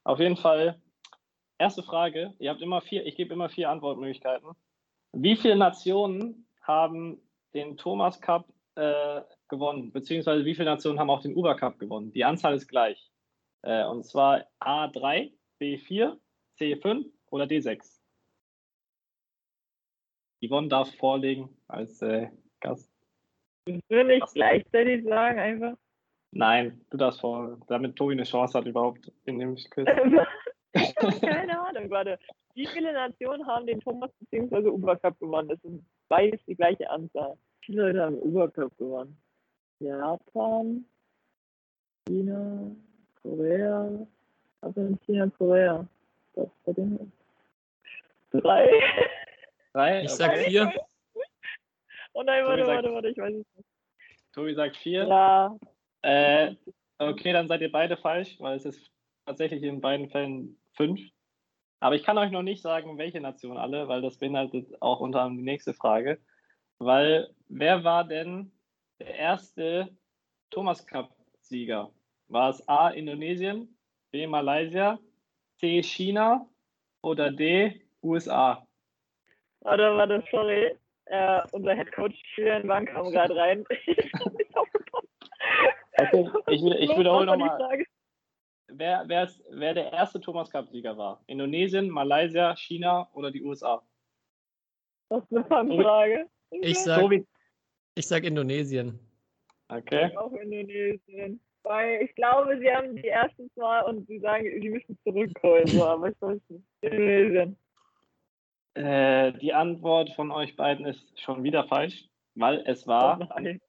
Auf 0.03 0.19
jeden 0.19 0.35
Fall, 0.35 0.81
erste 1.57 1.83
Frage, 1.83 2.33
ihr 2.39 2.49
habt 2.49 2.61
immer 2.61 2.81
vier, 2.81 3.05
ich 3.05 3.15
gebe 3.15 3.33
immer 3.33 3.47
vier 3.47 3.69
Antwortmöglichkeiten. 3.69 4.49
Wie 5.13 5.35
viele 5.35 5.55
Nationen 5.55 6.47
haben 6.61 7.21
den 7.53 7.77
Thomas 7.77 8.19
Cup 8.21 8.47
äh, 8.75 9.21
gewonnen? 9.49 9.91
Beziehungsweise 9.91 10.45
wie 10.45 10.55
viele 10.55 10.69
Nationen 10.69 10.99
haben 10.99 11.09
auch 11.09 11.21
den 11.21 11.35
Uber 11.35 11.55
Cup 11.55 11.79
gewonnen? 11.79 12.11
Die 12.11 12.25
Anzahl 12.25 12.53
ist 12.55 12.67
gleich. 12.67 13.11
Äh, 13.63 13.85
und 13.85 14.05
zwar 14.05 14.45
A3, 14.59 15.31
B4, 15.59 16.17
C5 16.59 17.05
oder 17.29 17.45
D6. 17.45 17.99
Yvonne 20.45 20.67
darf 20.67 20.93
vorlegen 20.95 21.49
als 21.67 22.01
äh, 22.01 22.29
Gast. 22.59 22.91
Will 23.65 24.11
ich 24.11 24.23
gleichzeitig 24.33 25.03
sagen, 25.03 25.39
einfach. 25.39 25.77
Nein, 26.31 26.85
du 26.89 26.97
darfst 26.97 27.21
vor, 27.21 27.57
damit 27.67 27.95
Tobi 27.95 28.13
eine 28.13 28.23
Chance 28.23 28.57
hat 28.57 28.65
überhaupt 28.65 29.11
in 29.25 29.39
dem 29.39 29.55
Quiz. 29.55 29.87
ich 30.73 30.95
habe 30.97 31.19
keine 31.19 31.59
Ahnung, 31.59 31.89
warte. 31.89 32.19
Wie 32.53 32.65
viele 32.67 32.91
Nationen 32.93 33.45
haben 33.45 33.67
den 33.67 33.79
Thomas 33.79 34.11
bzw. 34.31 34.69
Uber 34.69 34.95
Cup 34.97 35.19
gewonnen? 35.19 35.49
Das 35.49 35.61
sind 35.61 35.85
beides 36.07 36.39
die 36.45 36.55
gleiche 36.55 36.89
Anzahl. 36.89 37.35
Wie 37.61 37.65
viele 37.67 37.83
Leute 37.87 38.01
haben 38.01 38.15
den 38.15 38.23
Uber 38.23 38.49
Cup 38.49 38.75
gewonnen? 38.77 39.17
Japan, 39.79 40.85
China, 42.07 42.71
Korea, 43.21 44.07
also 44.61 44.97
China, 45.05 45.29
Korea. 45.37 45.85
Das 46.33 46.47
bei 46.65 46.73
denen 46.73 47.11
Drei. 48.31 48.69
Drei? 49.73 50.01
Ich 50.03 50.11
sag 50.11 50.35
vier. 50.37 50.71
Oh 52.13 52.23
nein, 52.23 52.43
warte, 52.45 52.63
Tobi 52.63 52.65
sagt- 52.65 52.83
warte, 52.83 52.93
warte, 52.95 53.07
ich 53.09 53.17
weiß 53.17 53.33
es 53.35 53.45
nicht. 53.55 53.67
Tobi 54.33 54.53
sagt 54.55 54.77
vier. 54.77 55.07
Ja, 55.07 55.55
Äh, 56.01 56.55
okay, 56.99 57.33
dann 57.33 57.47
seid 57.47 57.61
ihr 57.61 57.71
beide 57.71 57.97
falsch, 57.97 58.35
weil 58.39 58.57
es 58.57 58.65
ist 58.65 58.91
tatsächlich 59.27 59.61
in 59.63 59.81
beiden 59.81 60.09
Fällen 60.09 60.57
fünf. 60.73 60.99
Aber 61.79 61.95
ich 61.95 62.03
kann 62.03 62.17
euch 62.17 62.31
noch 62.31 62.41
nicht 62.41 62.61
sagen, 62.63 62.97
welche 62.97 63.21
Nation 63.21 63.57
alle, 63.57 63.87
weil 63.87 64.01
das 64.01 64.17
beinhaltet 64.17 64.81
auch 64.81 64.99
unter 64.99 65.21
anderem 65.21 65.37
die 65.37 65.51
nächste 65.51 65.73
Frage. 65.73 66.19
Weil 66.79 67.29
wer 67.49 67.83
war 67.83 68.03
denn 68.03 68.51
der 68.99 69.13
erste 69.13 69.89
Thomas 70.49 70.87
Cup-Sieger? 70.87 71.91
War 72.29 72.49
es 72.49 72.67
A. 72.67 72.89
Indonesien, 72.89 73.77
B. 74.11 74.25
Malaysia, 74.25 74.97
C. 75.59 75.83
China 75.83 76.47
oder 77.01 77.31
D. 77.31 77.81
USA? 78.01 78.65
warte, 79.61 79.97
warte, 79.97 80.23
sorry. 80.31 80.75
Äh, 81.05 81.41
unser 81.51 81.73
Headcoach 81.73 82.15
Julian 82.35 82.67
Wang 82.67 82.85
kam 82.85 83.11
gerade 83.11 83.35
rein. 83.35 83.65
Okay, 85.99 86.29
ich, 86.49 86.63
ich 86.63 86.95
wiederhole 86.95 87.25
nochmal. 87.25 87.83
Frage? 88.77 88.79
Wer, 88.79 89.03
wer, 89.07 89.23
ist- 89.23 89.43
wer 89.49 89.73
der 89.73 89.91
erste 89.93 90.19
Thomas 90.19 90.49
Cup-Sieger 90.49 90.97
war? 90.97 91.21
Indonesien, 91.27 91.89
Malaysia, 91.89 92.55
China 92.55 93.09
oder 93.13 93.31
die 93.31 93.43
USA? 93.43 93.81
Das 95.09 95.23
ist 95.23 95.31
eine 95.31 95.45
Fangfrage. 95.45 96.27
Ich 96.51 96.79
sag, 96.79 96.99
Tobi. 97.01 97.25
ich 97.95 98.07
sag 98.07 98.23
Indonesien. 98.23 98.99
Okay. 99.69 100.15
Auch 100.17 100.31
Indonesien. 100.33 101.39
Weil 101.63 102.01
ich 102.03 102.15
glaube, 102.15 102.57
sie 102.59 102.71
haben 102.73 102.95
die 102.95 103.07
ersten 103.09 103.49
Mal 103.55 103.81
und 103.81 104.07
sie 104.07 104.19
sagen, 104.19 104.45
sie 104.61 104.69
müssen 104.69 104.97
zurückholen. 105.03 105.67
So, 105.67 105.85
aber 105.85 106.09
ich 106.09 106.21
weiß 106.21 106.39
nicht. 106.49 106.63
Indonesien. 106.81 107.57
Äh, 108.75 109.33
die 109.39 109.53
Antwort 109.53 110.09
von 110.11 110.31
euch 110.31 110.55
beiden 110.55 110.85
ist 110.85 111.19
schon 111.19 111.43
wieder 111.43 111.65
falsch, 111.67 112.05
weil 112.35 112.63
es 112.67 112.85
Oh 112.85 112.91
war, 112.91 113.17
nein. 113.17 113.59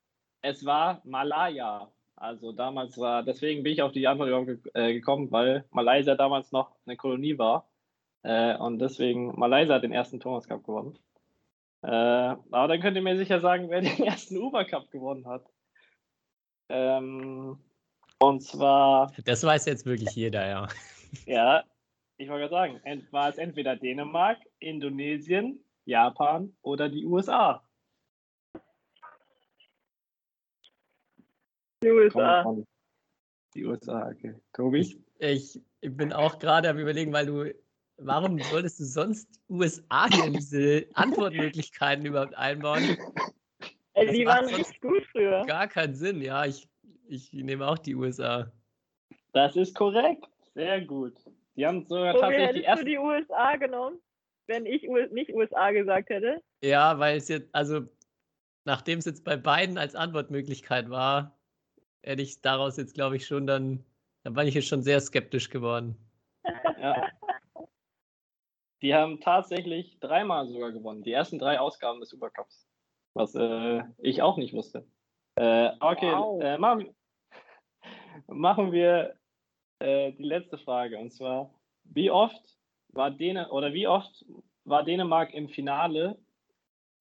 es 0.43 0.65
war 0.67 1.01
Malaya. 1.05 1.91
Also 2.21 2.51
damals 2.51 2.99
war, 2.99 3.23
deswegen 3.23 3.63
bin 3.63 3.73
ich 3.73 3.83
auf 3.83 3.93
die 3.93 4.09
Antwort 4.09 4.29
überhaupt 4.29 4.75
äh, 4.75 4.93
gekommen, 4.93 5.31
weil 5.31 5.65
Malaysia 5.71 6.17
damals 6.17 6.51
noch 6.51 6.73
eine 6.85 6.97
Kolonie 6.97 7.39
war. 7.39 7.69
Äh, 8.23 8.57
und 8.57 8.81
deswegen, 8.81 9.39
Malaysia 9.39 9.75
hat 9.75 9.85
den 9.85 9.93
ersten 9.93 10.19
Thomas 10.19 10.49
Cup 10.49 10.65
gewonnen. 10.65 10.99
Äh, 11.83 11.89
aber 11.89 12.69
dann 12.69 12.81
könnt 12.81 12.97
ihr 12.97 13.03
mir 13.03 13.17
sicher 13.17 13.41
sagen, 13.41 13.71
wer 13.71 13.81
den 13.83 14.03
ersten 14.03 14.37
Uber 14.37 14.65
Cup 14.65 14.91
gewonnen 14.91 15.27
hat. 15.27 15.47
Ähm, 16.69 17.59
und 18.19 18.43
zwar 18.43 19.13
Das 19.25 19.45
weiß 19.45 19.67
jetzt 19.67 19.87
wirklich 19.87 20.11
jeder, 20.11 20.47
ja. 20.47 20.69
Ja, 21.25 21.65
ich 22.19 22.29
wollte 22.29 22.49
gerade 22.49 22.81
sagen, 22.83 23.07
war 23.13 23.31
es 23.31 23.39
entweder 23.39 23.77
Dänemark, 23.77 24.39
Indonesien, 24.59 25.65
Japan 25.87 26.53
oder 26.61 26.91
die 26.91 27.07
USA? 27.07 27.63
Die 31.83 31.91
USA. 31.91 32.43
Komm, 32.43 32.57
komm. 32.57 32.67
Die 33.55 33.65
USA, 33.65 34.09
okay. 34.11 34.35
Tobi? 34.53 35.03
Ich 35.21 35.61
bin 35.81 36.13
auch 36.13 36.39
gerade 36.39 36.69
am 36.69 36.79
überlegen, 36.79 37.13
weil 37.13 37.27
du, 37.27 37.55
warum 37.97 38.39
solltest 38.41 38.81
du 38.81 38.85
sonst 38.85 39.29
USA 39.49 40.07
hier 40.13 40.25
in 40.27 40.33
diese 40.35 40.87
Antwortmöglichkeiten 40.95 42.05
überhaupt 42.05 42.37
einbauen? 42.37 42.97
Ey, 43.95 44.07
Das 44.07 44.15
die 44.15 44.27
waren 44.27 44.49
sonst 44.49 44.59
richtig 44.61 44.81
gut 44.81 45.07
früher. 45.13 45.45
Gar 45.47 45.69
keinen 45.69 45.95
Sinn, 45.95 46.21
ja. 46.21 46.45
Ich, 46.45 46.69
ich 47.09 47.33
nehme 47.33 47.67
auch 47.67 47.79
die 47.79 47.95
USA. 47.95 48.53
Das 49.33 49.57
ist 49.57 49.75
korrekt. 49.75 50.27
Sehr 50.55 50.81
gut. 50.83 51.15
Die 51.57 51.67
haben 51.67 51.85
sogar 51.87 52.13
Tobi, 52.15 52.21
tatsächlich 52.21 52.63
die 52.63 52.67
hättest 52.67 52.67
du 52.67 52.71
ersten. 52.71 52.87
die 52.87 52.99
USA 52.99 53.57
genommen, 53.57 53.99
wenn 54.47 54.67
ich 54.67 54.83
nicht 55.13 55.35
USA 55.35 55.71
gesagt 55.71 56.11
hätte? 56.11 56.43
Ja, 56.63 56.99
weil 56.99 57.17
es 57.17 57.29
jetzt, 57.29 57.53
also 57.55 57.83
nachdem 58.65 58.99
es 58.99 59.05
jetzt 59.07 59.25
bei 59.25 59.37
beiden 59.37 59.79
als 59.79 59.95
Antwortmöglichkeit 59.95 60.91
war, 60.91 61.38
hätte 62.03 62.23
ich 62.23 62.41
daraus 62.41 62.77
jetzt, 62.77 62.95
glaube 62.95 63.17
ich, 63.17 63.27
schon 63.27 63.47
dann, 63.47 63.85
da 64.23 64.31
bin 64.31 64.47
ich 64.47 64.55
jetzt 64.55 64.69
schon 64.69 64.83
sehr 64.83 65.01
skeptisch 65.01 65.51
geworden. 65.51 65.97
Ja. 66.81 67.09
Die 68.83 68.95
haben 68.95 69.21
tatsächlich 69.21 69.99
dreimal 69.99 70.47
sogar 70.47 70.73
gewonnen. 70.73 71.03
Die 71.03 71.13
ersten 71.13 71.39
drei 71.39 71.59
Ausgaben 71.59 72.01
des 72.01 72.11
Supercups. 72.11 72.69
Was 73.15 73.35
äh, 73.35 73.83
ich 73.99 74.23
auch 74.23 74.37
nicht 74.37 74.55
wusste. 74.55 74.87
Äh, 75.35 75.71
okay, 75.81 76.13
Wow. 76.13 76.41
äh, 76.43 76.59
machen, 76.59 76.95
machen 78.29 78.71
wir 78.73 79.17
äh, 79.81 80.13
die 80.13 80.23
letzte 80.23 80.59
Frage. 80.59 80.99
Und 80.99 81.13
zwar, 81.13 81.53
wie 81.85 82.11
oft 82.11 82.57
war 82.91 83.11
Däne 83.11 83.51
oder 83.51 83.73
wie 83.73 83.89
oft 83.89 84.25
war 84.65 84.85
Dänemark 84.85 85.35
im 85.35 85.49
Finale, 85.49 86.17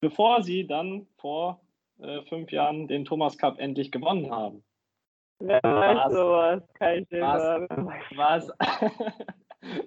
bevor 0.00 0.42
sie 0.42 0.66
dann 0.66 1.06
vor 1.18 1.60
äh, 2.00 2.22
fünf 2.22 2.50
Jahren 2.50 2.88
den 2.88 3.04
Thomas 3.04 3.38
Cup 3.38 3.58
endlich 3.58 3.92
gewonnen 3.92 4.30
haben? 4.30 4.64
Wer 5.40 5.60
Was? 5.62 6.12
weiß 6.12 6.12
sowas? 6.12 6.62
Kein 6.74 7.06
es, 7.10 8.48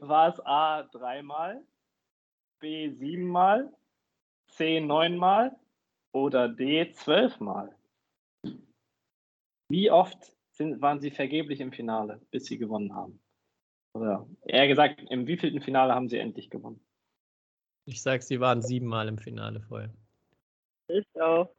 war 0.01 0.29
es 0.29 0.45
A 0.45 0.83
dreimal, 0.83 1.61
B 2.59 2.89
siebenmal, 2.91 3.71
C 4.47 4.79
neunmal 4.79 5.55
oder 6.13 6.47
D 6.47 6.91
zwölfmal? 6.91 7.75
Wie 9.69 9.91
oft 9.91 10.17
sind, 10.51 10.81
waren 10.81 10.99
sie 10.99 11.11
vergeblich 11.11 11.59
im 11.59 11.71
Finale, 11.71 12.21
bis 12.31 12.45
sie 12.45 12.57
gewonnen 12.57 12.93
haben? 12.95 13.21
Oder 13.93 14.27
eher 14.45 14.67
gesagt, 14.67 15.01
im 15.09 15.27
wievielten 15.27 15.61
Finale 15.61 15.93
haben 15.93 16.07
sie 16.07 16.17
endlich 16.17 16.49
gewonnen? 16.49 16.79
Ich 17.85 18.01
sag, 18.01 18.23
sie 18.23 18.39
waren 18.39 18.61
siebenmal 18.61 19.07
im 19.07 19.17
Finale 19.17 19.59
vorher. 19.61 19.89
Ich 20.87 21.05
auch. 21.19 21.53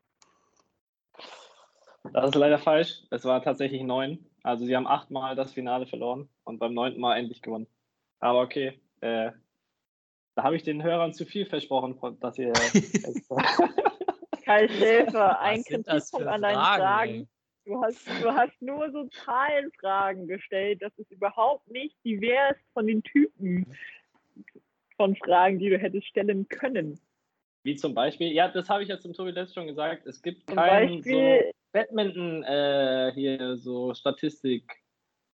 Das 2.13 2.27
ist 2.27 2.35
leider 2.35 2.59
falsch. 2.59 3.03
Es 3.11 3.25
war 3.25 3.43
tatsächlich 3.43 3.83
neun. 3.83 4.27
Also 4.43 4.65
sie 4.65 4.75
haben 4.75 4.87
achtmal 4.87 5.37
das 5.37 5.53
Finale 5.53 5.87
verloren 5.87 6.29
und 6.45 6.59
beim 6.59 6.75
neunten 6.75 7.01
Mal 7.01 7.17
endlich 7.17 7.43
gewonnen. 7.43 7.69
Aber 8.19 8.41
okay, 8.41 8.81
äh, 9.01 9.31
da 10.35 10.43
habe 10.43 10.57
ich 10.57 10.63
den 10.63 10.83
Hörern 10.83 11.13
zu 11.13 11.25
viel 11.25 11.47
versprochen, 11.47 11.97
dass 12.21 12.39
ihr. 12.39 12.53
Kai 14.45 14.67
Schäfer, 14.69 15.39
ein 15.41 15.63
Kritikpunkt 15.63 16.27
an 16.27 16.43
deinen 16.43 16.55
Fragen? 16.57 17.29
Du 17.65 17.81
hast, 17.81 18.09
du 18.21 18.33
hast 18.33 18.61
nur 18.61 18.91
so 18.91 19.07
Zahlenfragen 19.25 20.27
gestellt. 20.27 20.83
Das 20.83 20.93
ist 20.99 21.13
überhaupt 21.13 21.71
nicht 21.71 21.97
divers 22.05 22.57
von 22.73 22.89
den 22.89 23.05
Typen 23.05 23.67
von 24.97 25.15
Fragen, 25.15 25.61
die 25.61 25.71
du 25.71 25.79
hättest 25.79 26.09
stellen 26.09 26.49
können. 26.49 26.99
Wie 27.63 27.77
zum 27.77 27.95
Beispiel, 27.95 28.33
ja, 28.33 28.49
das 28.49 28.69
habe 28.69 28.83
ich 28.83 28.89
ja 28.89 28.99
zum 28.99 29.13
Tobi 29.13 29.31
letzt 29.31 29.55
schon 29.55 29.69
gesagt. 29.69 30.07
Es 30.07 30.21
gibt 30.23 30.49
Zum 30.49 30.57
kein 30.57 30.89
so 30.89 30.95
Beispiel, 30.97 31.53
Badminton 31.73 32.43
äh, 32.45 33.13
hier 33.15 33.57
so 33.57 33.95
Statistik 33.95 34.71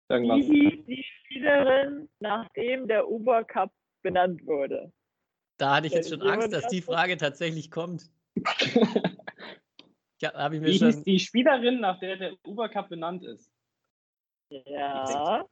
wie 0.10 0.14
irgendwas. 0.14 0.46
hieß 0.46 0.86
die 0.86 1.04
Spielerin, 1.04 2.10
nachdem 2.20 2.88
der 2.88 3.10
Uber 3.10 3.44
Cup 3.44 3.72
benannt 4.02 4.46
wurde? 4.46 4.92
Da 5.58 5.76
hatte 5.76 5.88
ich 5.88 5.94
jetzt 5.94 6.10
schon 6.10 6.22
Angst, 6.22 6.48
jemand 6.48 6.54
dass 6.54 6.68
die 6.68 6.82
Frage 6.82 7.18
tatsächlich 7.18 7.72
kommt. 7.72 8.10
Ja, 10.22 10.34
habe 10.36 10.56
ich 10.56 10.62
mir 10.62 10.68
Wie 10.68 10.78
schon. 10.78 10.88
hieß 10.88 11.04
die 11.04 11.20
Spielerin, 11.20 11.82
nach 11.82 12.00
der 12.00 12.16
der 12.16 12.34
Uber 12.48 12.70
Cup 12.70 12.88
benannt 12.88 13.26
ist? 13.26 13.52
Ja. 14.48 15.46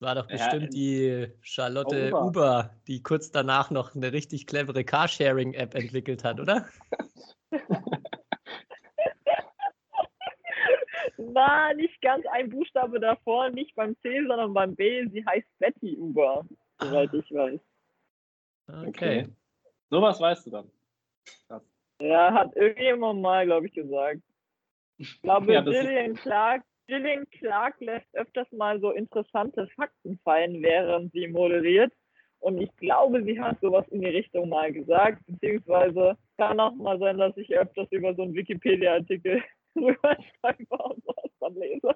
War 0.00 0.14
doch 0.16 0.28
Ja, 0.28 0.36
bestimmt 0.36 0.74
die 0.74 1.28
Charlotte 1.42 2.08
Uber. 2.08 2.24
Uber, 2.24 2.76
die 2.88 3.04
kurz 3.04 3.30
danach 3.30 3.70
noch 3.70 3.94
eine 3.94 4.12
richtig 4.12 4.48
clevere 4.48 4.82
Carsharing-App 4.82 5.76
entwickelt 5.76 6.24
hat, 6.24 6.40
oder? 6.40 6.68
War 11.18 11.74
nicht 11.74 12.00
ganz 12.00 12.24
ein 12.26 12.48
Buchstabe 12.48 13.00
davor, 13.00 13.50
nicht 13.50 13.74
beim 13.74 13.96
C, 14.02 14.24
sondern 14.26 14.54
beim 14.54 14.74
B. 14.76 15.06
Sie 15.08 15.24
heißt 15.26 15.46
Betty 15.58 15.96
Uber, 15.96 16.46
soweit 16.80 17.12
ich 17.12 17.32
weiß. 17.32 17.60
Okay. 18.68 18.88
Okay. 18.88 19.28
Sowas 19.90 20.20
weißt 20.20 20.46
du 20.46 20.50
dann. 20.50 20.70
Ja, 22.00 22.32
hat 22.32 22.54
irgendjemand 22.54 23.20
mal, 23.20 23.44
glaube 23.46 23.66
ich, 23.66 23.72
gesagt. 23.72 24.20
Ich 24.98 25.20
glaube, 25.22 25.52
Ja, 25.52 25.62
Gillian, 25.62 26.14
Clark, 26.14 26.62
Gillian 26.86 27.28
Clark 27.30 27.80
lässt 27.80 28.06
öfters 28.14 28.50
mal 28.52 28.80
so 28.80 28.92
interessante 28.92 29.66
Fakten 29.74 30.18
fallen, 30.22 30.62
während 30.62 31.12
sie 31.12 31.26
moderiert. 31.26 31.92
Und 32.40 32.58
ich 32.58 32.74
glaube, 32.76 33.24
sie 33.24 33.40
hat 33.40 33.60
sowas 33.60 33.86
in 33.88 34.00
die 34.00 34.10
Richtung 34.10 34.48
mal 34.48 34.72
gesagt, 34.72 35.26
beziehungsweise 35.26 36.16
kann 36.36 36.60
auch 36.60 36.74
mal 36.74 36.98
sein, 37.00 37.18
dass 37.18 37.36
ich 37.36 37.52
öfters 37.56 37.88
über 37.90 38.14
so 38.14 38.22
einen 38.22 38.34
Wikipedia-Artikel 38.34 39.42
rüberschreibe 39.84 40.66
und 40.84 41.04
was 41.06 41.30
dann 41.40 41.54
lese. 41.54 41.88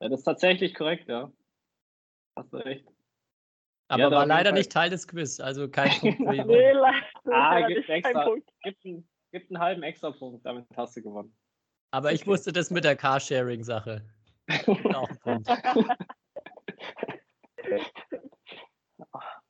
Ja, 0.00 0.08
das 0.08 0.20
ist 0.20 0.24
tatsächlich 0.24 0.74
korrekt, 0.74 1.08
ja. 1.08 1.30
Hast 2.36 2.52
du 2.52 2.58
recht. 2.58 2.86
Aber 3.88 4.02
Ja, 4.02 4.10
war 4.10 4.26
leider 4.26 4.52
nicht 4.52 4.70
Teil 4.70 4.90
des 4.90 5.08
Quiz, 5.08 5.40
also 5.40 5.68
kein 5.68 5.90
Punkt 6.00 6.18
für 6.18 6.34
ihn. 6.36 6.46
Nee, 6.46 6.72
leider 6.72 6.96
Ah, 7.32 7.60
kein 7.62 7.70
extra. 7.88 8.24
Punkt. 8.24 8.48
Gibt 8.62 8.84
einen, 8.84 9.08
gibt 9.32 9.50
einen 9.50 9.60
halben 9.60 9.82
Extrapunkt, 9.82 10.44
damit 10.46 10.66
hast 10.76 10.96
du 10.96 11.02
gewonnen. 11.02 11.34
Aber 11.90 12.12
ich 12.12 12.26
wusste 12.26 12.52
das 12.52 12.70
mit 12.70 12.84
der 12.84 12.96
Carsharing-Sache. 12.96 14.02
Auch 14.94 15.08
ein 15.08 15.18
Punkt. 15.20 15.48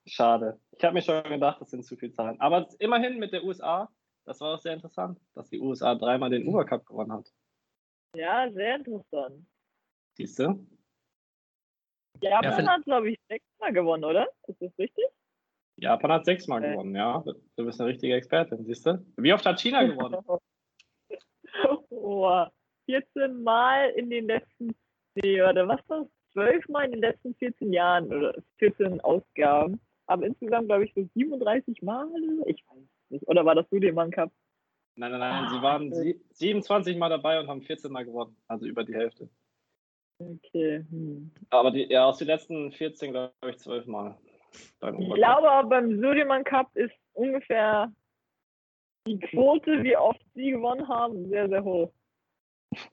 Schade. 0.07 0.61
Ich 0.73 0.85
habe 0.85 0.95
mir 0.95 1.03
schon 1.03 1.23
gedacht, 1.25 1.61
das 1.61 1.71
sind 1.71 1.85
zu 1.85 1.97
viele 1.97 2.13
Zahlen. 2.13 2.41
Aber 2.41 2.69
immerhin 2.79 3.19
mit 3.19 3.33
der 3.33 3.45
USA, 3.45 3.89
das 4.29 4.41
war 4.41 4.55
auch 4.55 4.59
sehr 4.61 4.75
interessant, 4.75 5.19
dass 5.35 5.49
die 5.49 5.59
USA 5.59 5.95
dreimal 5.95 6.29
den 6.31 6.47
Uber 6.47 6.65
Cup 6.65 6.85
gewonnen 6.85 7.13
hat. 7.13 7.33
Ja, 8.15 8.51
sehr 8.53 8.77
interessant. 8.77 9.47
Siehst 10.17 10.39
du? 10.39 10.67
Japan 12.21 12.53
vielleicht- 12.53 12.69
hat, 12.69 12.85
glaube 12.85 13.11
ich, 13.11 13.19
sechsmal 13.29 13.73
gewonnen, 13.73 14.05
oder? 14.05 14.29
Ist 14.47 14.61
das 14.61 14.79
richtig? 14.79 15.05
Japan 15.77 16.13
hat 16.13 16.25
sechsmal 16.27 16.61
Okay. 16.61 16.73
gewonnen, 16.73 16.95
ja. 16.95 17.25
Du 17.57 17.65
bist 17.65 17.81
eine 17.81 17.91
richtige 17.91 18.15
Expertin, 18.15 18.65
siehst 18.65 18.85
du? 18.87 19.05
Wie 19.17 19.33
oft 19.33 19.47
hat 19.47 19.61
China 19.61 19.85
gewonnen? 19.85 20.23
oh, 21.91 22.45
14 22.87 23.43
Mal 23.43 23.91
in 23.91 24.11
den 24.11 24.27
letzten, 24.27 24.75
nee, 25.15 25.41
warte, 25.41 25.67
was 25.69 25.81
war 25.89 26.01
das? 26.01 26.09
12 26.33 26.69
Mal 26.69 26.85
in 26.87 26.93
den 26.93 27.01
letzten 27.01 27.35
14 27.37 27.73
Jahren 27.73 28.13
oder 28.13 28.35
14 28.59 29.01
Ausgaben. 29.01 29.81
Aber 30.07 30.27
insgesamt, 30.27 30.67
glaube 30.67 30.85
ich, 30.85 30.93
so 30.95 31.09
37 31.15 31.81
Mal. 31.83 32.09
Ich 32.47 32.63
weiß 32.67 32.83
nicht. 33.11 33.27
Oder 33.29 33.45
war 33.45 33.55
das 33.55 33.69
Sudirman 33.71 34.11
Cup? 34.11 34.31
Nein, 34.97 35.13
nein, 35.13 35.21
nein, 35.21 35.49
sie 35.51 35.57
Ah, 35.57 35.63
waren 35.63 35.93
okay. 35.93 36.19
sie 36.31 36.47
27 36.47 36.97
Mal 36.97 37.09
dabei 37.09 37.39
und 37.39 37.49
haben 37.49 37.63
14 37.63 37.91
Mal 37.93 38.05
gewonnen. 38.05 38.37
Also 38.49 38.67
über 38.67 38.85
die 38.85 38.95
Hälfte. 38.95 39.29
Okay. 40.19 40.85
Hm. 40.91 41.31
Aber 41.51 41.71
die, 41.71 41.85
ja, 41.85 42.07
aus 42.07 42.19
den 42.19 42.27
letzten 42.27 42.73
14, 42.73 43.13
glaube 43.13 43.33
ich, 43.49 43.59
12 43.59 43.87
Mal. 43.87 44.19
Ich 44.53 45.15
glaube 45.15 45.51
aber 45.51 45.69
beim 45.69 46.01
Sudirman 46.01 46.43
Cup 46.43 46.75
ist 46.75 46.95
ungefähr 47.13 47.93
die 49.07 49.19
Quote, 49.19 49.83
wie 49.83 49.97
oft 49.97 50.21
sie 50.35 50.51
gewonnen 50.51 50.89
haben, 50.89 51.29
sehr, 51.29 51.49
sehr 51.49 51.63
hoch. 51.65 51.93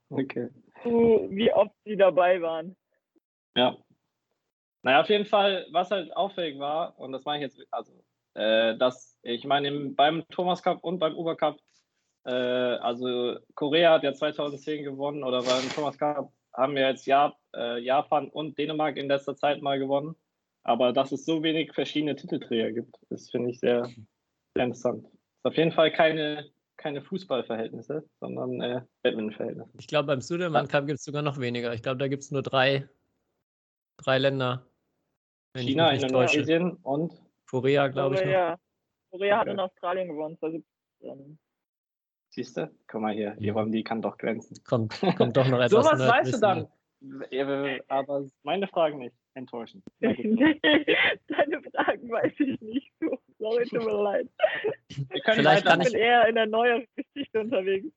Okay. 0.10 0.50
Zu, 0.84 1.28
wie 1.32 1.52
oft 1.52 1.74
sie 1.86 1.98
dabei 1.98 2.42
waren. 2.42 2.76
Ja. 3.56 3.78
Naja, 4.84 5.02
auf 5.02 5.10
jeden 5.10 5.26
Fall, 5.26 5.66
was 5.72 5.92
halt 5.92 6.16
auffällig 6.16 6.60
war, 6.60 6.98
und 7.00 7.12
das 7.12 7.26
meine 7.26 7.46
ich 7.46 7.52
jetzt, 7.52 7.68
also, 7.72 7.92
äh, 8.36 8.78
dass, 8.78 9.18
ich 9.24 9.46
meine, 9.46 9.68
im- 9.70 9.96
beim 9.96 10.28
Thomas 10.30 10.62
Cup 10.62 10.84
und 10.84 11.00
beim 11.00 11.16
Uber 11.16 11.36
Cup, 11.36 11.58
äh, 12.26 12.32
also 12.32 13.38
Korea 13.56 13.94
hat 13.94 14.04
ja 14.04 14.14
2010 14.14 14.84
gewonnen 14.84 15.24
oder 15.24 15.42
beim 15.42 15.68
Thomas 15.74 15.98
Cup 15.98 16.32
haben 16.54 16.78
ja 16.78 16.90
jetzt 16.90 17.06
Jap 17.06 17.36
äh, 17.56 17.80
Japan 17.80 18.30
und 18.30 18.58
Dänemark 18.58 18.98
in 18.98 19.08
letzter 19.08 19.36
Zeit 19.36 19.62
mal 19.62 19.78
gewonnen. 19.80 20.16
Aber 20.64 20.94
dass 20.94 21.12
es 21.12 21.26
so 21.26 21.44
wenig 21.44 21.74
verschiedene 21.74 22.16
Titelträger 22.16 22.72
gibt, 22.72 22.96
das 23.10 23.30
finde 23.30 23.52
ich 23.52 23.60
sehr, 23.60 23.84
sehr 24.56 24.66
interessant. 24.66 25.06
Ist 25.06 25.46
auf 25.46 25.58
jeden 25.58 25.72
Fall 25.72 25.92
keine, 25.92 26.50
keine 26.78 27.02
Fußballverhältnisse, 27.04 28.04
sondern 28.20 28.62
äh, 28.62 28.82
Badminton-Verhältnisse. 29.04 29.70
Ich 29.78 29.88
glaube, 29.88 30.08
beim 30.08 30.22
Sudirman 30.22 30.68
Cup 30.68 30.88
gibt 30.88 30.98
es 31.00 31.06
sogar 31.06 31.22
noch 31.22 31.40
weniger. 31.40 31.74
Ich 31.74 31.84
glaube, 31.84 31.98
da 31.98 32.08
gibt 32.08 32.24
es 32.24 32.32
nur 32.32 32.42
drei, 32.42 32.90
drei 33.98 34.18
Länder. 34.18 34.66
China. 35.56 35.92
Indonesien 35.92 36.72
und 36.84 37.14
Korea, 37.50 37.88
glaube 37.88 38.16
ich. 38.16 38.22
Noch. 38.22 38.28
Korea, 38.28 38.60
Korea 39.12 39.38
hat 39.38 39.44
Okay. 39.44 39.52
in 39.54 39.60
Australien 39.60 40.08
gewonnen. 40.10 40.38
2017. 40.40 41.40
Siehst 42.30 42.58
du? 42.58 42.70
Guck 42.88 43.02
mal 43.02 43.14
hier, 43.14 43.36
die 43.38 43.84
kann 43.84 44.02
doch 44.02 44.18
glänzen. 44.18 44.58
Kommt, 44.66 45.00
kommt 45.16 45.38
doch 45.38 45.48
noch 45.48 45.60
etwas. 45.62 45.86
Sowas 45.86 46.00
weißt 46.00 46.34
du 46.34 46.40
dann. 46.40 46.68
Aber 47.88 48.26
meine 48.44 48.68
Fragen 48.68 49.00
nicht. 49.00 49.16
Enttäuschend. 49.36 49.84
Nee, 50.00 50.14
deine 51.28 51.62
Fragen 51.62 52.10
weiß 52.10 52.34
ich 52.40 52.60
nicht 52.62 52.94
so. 53.02 53.20
Sorry, 53.38 53.66
tut 53.66 53.84
mir 53.86 54.02
leid. 54.02 54.30
Wir 54.88 55.22
können 55.22 55.40
Vielleicht 55.40 55.66
kann 55.66 55.82
Ich 55.82 55.92
bin 55.92 56.00
eher 56.00 56.28
in 56.30 56.36
der 56.36 56.46
neueren 56.46 56.88
Geschichte 56.96 57.42
unterwegs. 57.42 57.94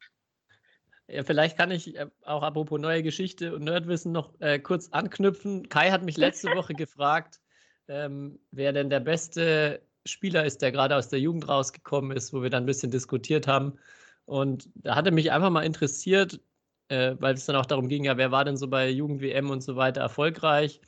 Ja, 1.07 1.23
vielleicht 1.23 1.57
kann 1.57 1.71
ich 1.71 1.97
äh, 1.97 2.07
auch 2.25 2.43
apropos 2.43 2.81
neue 2.81 3.05
Geschichte 3.05 3.55
und 3.55 3.65
Nerdwissen 3.65 4.11
noch 4.13 4.39
äh, 4.41 4.59
kurz 4.59 4.89
anknüpfen. 4.91 5.69
Kai 5.69 5.91
hat 5.91 6.03
mich 6.03 6.17
letzte 6.17 6.49
Woche 6.57 6.75
gefragt, 6.75 7.41
ähm, 7.89 8.39
wer 8.51 8.73
denn 8.73 8.91
der 8.91 9.01
beste 9.01 9.83
Spieler 10.07 10.45
ist, 10.45 10.63
der 10.63 10.73
gerade 10.73 10.97
aus 10.97 11.09
der 11.09 11.21
Jugend 11.21 11.49
rausgekommen 11.49 12.17
ist, 12.17 12.33
wo 12.33 12.43
wir 12.43 12.51
dann 12.51 12.65
ein 12.65 12.67
bisschen 12.67 12.91
diskutiert 12.91 13.47
haben. 13.47 13.79
Und 14.27 14.71
da 14.77 14.95
hatte 14.97 15.11
mich 15.11 15.33
einfach 15.33 15.51
mal 15.51 15.63
interessiert, 15.65 16.41
äh, 16.89 17.17
weil 17.19 17.35
es 17.35 17.47
dann 17.47 17.57
auch 17.57 17.67
darum 17.67 17.89
ging, 17.89 18.05
ja, 18.05 18.17
wer 18.17 18.31
war 18.31 18.45
denn 18.45 18.57
so 18.57 18.69
bei 18.69 18.89
Jugend-WM 18.91 19.51
und 19.51 19.63
so 19.63 19.77
weiter 19.77 20.01
erfolgreich, 20.03 20.81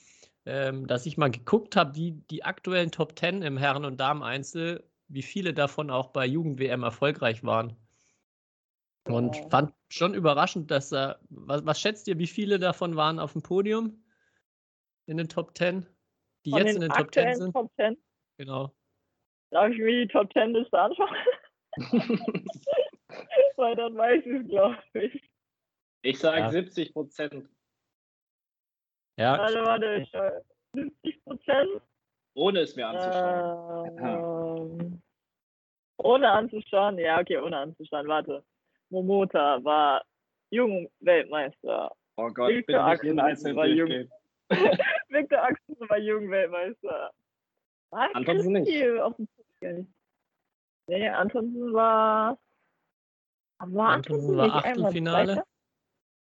ähm, 0.47 0.87
dass 0.87 1.07
ich 1.07 1.17
mal 1.19 1.31
geguckt 1.31 1.77
habe, 1.77 1.95
wie 1.97 2.13
die 2.31 2.45
aktuellen 2.45 2.91
Top 2.91 3.19
10 3.19 3.43
im 3.43 3.57
Herren- 3.59 3.85
und 3.85 3.99
Damen-Einzel, 4.01 4.85
wie 5.09 5.23
viele 5.23 5.55
davon 5.55 5.91
auch 5.91 6.09
bei 6.09 6.27
Jugend-WM 6.27 6.83
erfolgreich 6.83 7.45
waren. 7.45 7.77
Und 9.05 9.37
Ja. 9.37 9.49
fand 9.49 9.75
schon 9.89 10.15
überraschend, 10.15 10.71
dass 10.71 10.93
er. 10.93 11.21
Was, 11.31 11.65
was 11.67 11.81
schätzt 11.81 12.07
ihr, 12.09 12.19
wie 12.19 12.27
viele 12.27 12.59
davon 12.59 12.97
waren 12.97 13.19
auf 13.19 13.33
dem 13.33 13.43
Podium? 13.43 14.03
In 15.07 15.17
den 15.17 15.29
Top 15.29 15.57
10? 15.57 15.87
Die 16.45 16.51
jetzt 16.51 16.67
den 16.67 16.77
in 16.77 16.81
den 16.83 16.89
Top 16.91 16.97
10 16.97 17.05
aktuellen 17.05 17.37
sind? 17.37 17.53
Top 17.53 17.71
10. 17.77 17.97
Genau. 18.39 18.73
Darf 19.51 19.71
ich 19.73 19.79
mir 19.79 20.07
die 20.07 20.09
Top 20.13 20.33
10 20.33 20.55
Liste 20.55 20.79
anschauen? 20.79 21.15
Weil 23.57 23.77
dann 23.77 23.97
weiß 23.97 24.25
ich 24.25 24.33
es, 24.43 24.49
glaube 24.49 24.79
ich. 24.95 25.31
Ich 26.03 26.19
sage 26.19 26.39
Ja. 26.41 26.51
70 26.51 26.93
Prozent. 26.95 27.49
Ja, 29.19 29.39
Warte, 29.39 29.63
warte, 29.65 29.95
ich 29.97 30.09
schau- 30.11 30.41
70 30.75 31.25
Prozent. 31.25 31.69
Ohne 32.35 32.61
es 32.61 32.75
mir 32.77 32.87
anzuschauen. 32.89 33.99
Ähm, 33.99 35.03
ohne 35.99 36.31
anzuschauen, 36.31 36.99
ja, 36.99 37.21
okay, 37.21 37.37
ohne 37.39 37.59
anzuschauen. 37.59 38.09
Warte. 38.09 38.43
Momota 38.89 39.63
war 39.63 40.03
Jugendweltmeister. 40.51 41.95
Oh 42.17 42.29
Gott, 42.29 42.49
Victor 42.51 42.77
bitte 42.85 42.91
nicht 42.93 43.03
jeden 43.05 43.21
einzelnen 43.21 43.57
war 43.57 43.67
jung. 43.67 43.89
durchgehen. 43.89 44.11
Victor 45.11 45.43
Axel 45.43 45.77
war 45.89 45.99
Jugendweltmeister. 45.99 47.11
Ah, 47.93 48.09
Antonsen 48.15 48.55
ganz 48.55 48.69
nicht. 48.69 49.01
auf 49.01 49.17
dem. 49.17 49.87
Nee, 50.87 51.09
Antonsen 51.09 51.73
war. 51.73 52.39
War 53.59 53.89
Antonsen 53.91 54.37
war 54.37 54.55
Achtelfinale. 54.57 55.45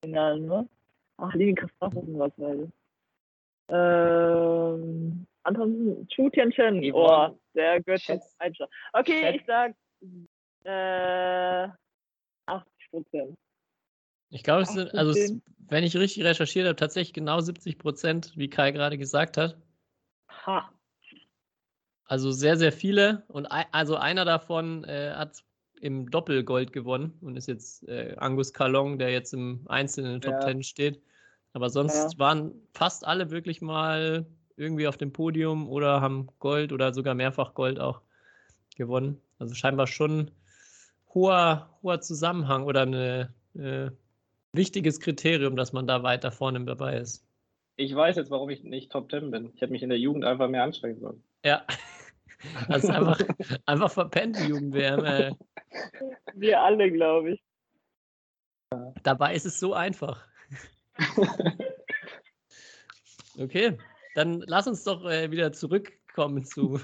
Finale, 0.04 0.40
ne? 0.40 0.70
Ach, 1.18 1.34
Lini 1.34 1.56
Christophersen 1.56 2.20
war 2.20 2.34
zweite. 2.36 2.72
Ähm, 3.70 5.26
Antonsen, 5.44 6.08
Chu 6.10 6.30
Tianchen. 6.30 6.92
Oh, 6.94 7.36
der 7.56 7.82
gehört 7.82 8.02
schätz- 8.02 8.36
Einschlag. 8.38 8.70
Okay, 8.94 9.22
schätz- 9.24 9.36
ich 9.36 9.46
sag 9.46 9.76
äh, 10.66 11.70
80 12.46 12.90
Prozent. 12.92 13.38
Ich 14.30 14.44
glaube, 14.44 14.64
es 14.64 14.74
sind, 14.74 14.94
also 14.96 15.12
es, 15.12 15.18
18. 15.20 15.42
wenn 15.70 15.84
ich 15.84 15.96
richtig 15.96 16.24
recherchiert 16.24 16.66
habe, 16.68 16.76
tatsächlich 16.76 17.14
genau 17.14 17.40
70 17.40 17.78
Prozent, 17.78 18.34
wie 18.36 18.50
Kai 18.50 18.72
gerade 18.72 18.98
gesagt 18.98 19.38
hat. 19.38 19.58
Ha. 20.30 20.72
Also 22.08 22.32
sehr, 22.32 22.58
sehr 22.58 22.72
viele. 22.72 23.24
Und 23.28 23.48
also 23.48 23.96
einer 23.96 24.26
davon 24.26 24.84
äh, 24.84 25.14
hat 25.16 25.44
im 25.82 26.10
Doppelgold 26.10 26.72
gewonnen 26.72 27.18
und 27.22 27.36
ist 27.36 27.48
jetzt 27.48 27.88
äh, 27.88 28.16
Angus 28.18 28.54
Kalong, 28.54 28.98
der 29.00 29.12
jetzt 29.12 29.34
im 29.34 29.66
Einzelnen 29.68 30.16
in 30.16 30.16
den 30.18 30.22
Top 30.22 30.42
Ja. 30.42 30.48
10 30.48 30.64
steht. 30.64 31.02
Aber 31.54 31.70
sonst 31.70 32.14
Ja. 32.14 32.20
waren 32.20 32.52
fast 32.74 33.06
alle 33.06 33.32
wirklich 33.32 33.62
mal 33.62 34.26
irgendwie 34.58 34.88
auf 34.88 34.98
dem 34.98 35.12
Podium 35.12 35.68
oder 35.68 36.02
haben 36.02 36.28
Gold 36.40 36.72
oder 36.72 36.94
sogar 36.94 37.14
mehrfach 37.16 37.54
Gold 37.54 37.80
auch 37.80 38.02
gewonnen. 38.76 39.22
Also 39.40 39.54
scheinbar 39.54 39.88
schon 39.88 40.32
hoher, 41.14 41.70
hoher 41.82 42.02
Zusammenhang 42.02 42.66
oder 42.66 42.82
ein 42.84 42.94
äh, 43.56 43.92
wichtiges 44.56 45.00
Kriterium, 45.00 45.56
dass 45.56 45.74
man 45.74 45.88
da 45.88 46.04
weiter 46.04 46.32
vorne 46.32 46.64
dabei 46.66 46.98
ist. 46.98 47.26
Ich 47.78 47.94
weiß 47.94 48.16
jetzt, 48.16 48.32
warum 48.32 48.50
ich 48.50 48.64
nicht 48.64 48.92
Top 48.92 49.12
10 49.12 49.32
bin. 49.32 49.52
Ich 49.54 49.62
hätte 49.62 49.72
mich 49.72 49.84
in 49.84 49.90
der 49.90 50.00
Jugend 50.00 50.24
einfach 50.24 50.48
mehr 50.48 50.64
anstrengen 50.64 51.00
sollen. 51.00 51.24
Ja. 51.44 51.66
Also 52.68 52.90
einfach, 52.90 53.20
einfach 53.66 53.90
verpennt, 53.90 54.38
die 54.38 54.50
Jugend-WM. 54.50 55.36
Wir 56.36 56.62
alle, 56.62 56.92
glaube 56.92 57.32
ich. 57.32 57.44
Dabei 59.02 59.34
ist 59.34 59.46
es 59.46 59.60
so 59.60 59.74
einfach. 59.74 60.28
Okay, 63.38 63.78
dann 64.14 64.44
lass 64.48 64.68
uns 64.68 64.84
doch 64.84 65.06
äh, 65.06 65.30
wieder 65.30 65.52
zurückkommen 65.52 66.46
zu, 66.46 66.80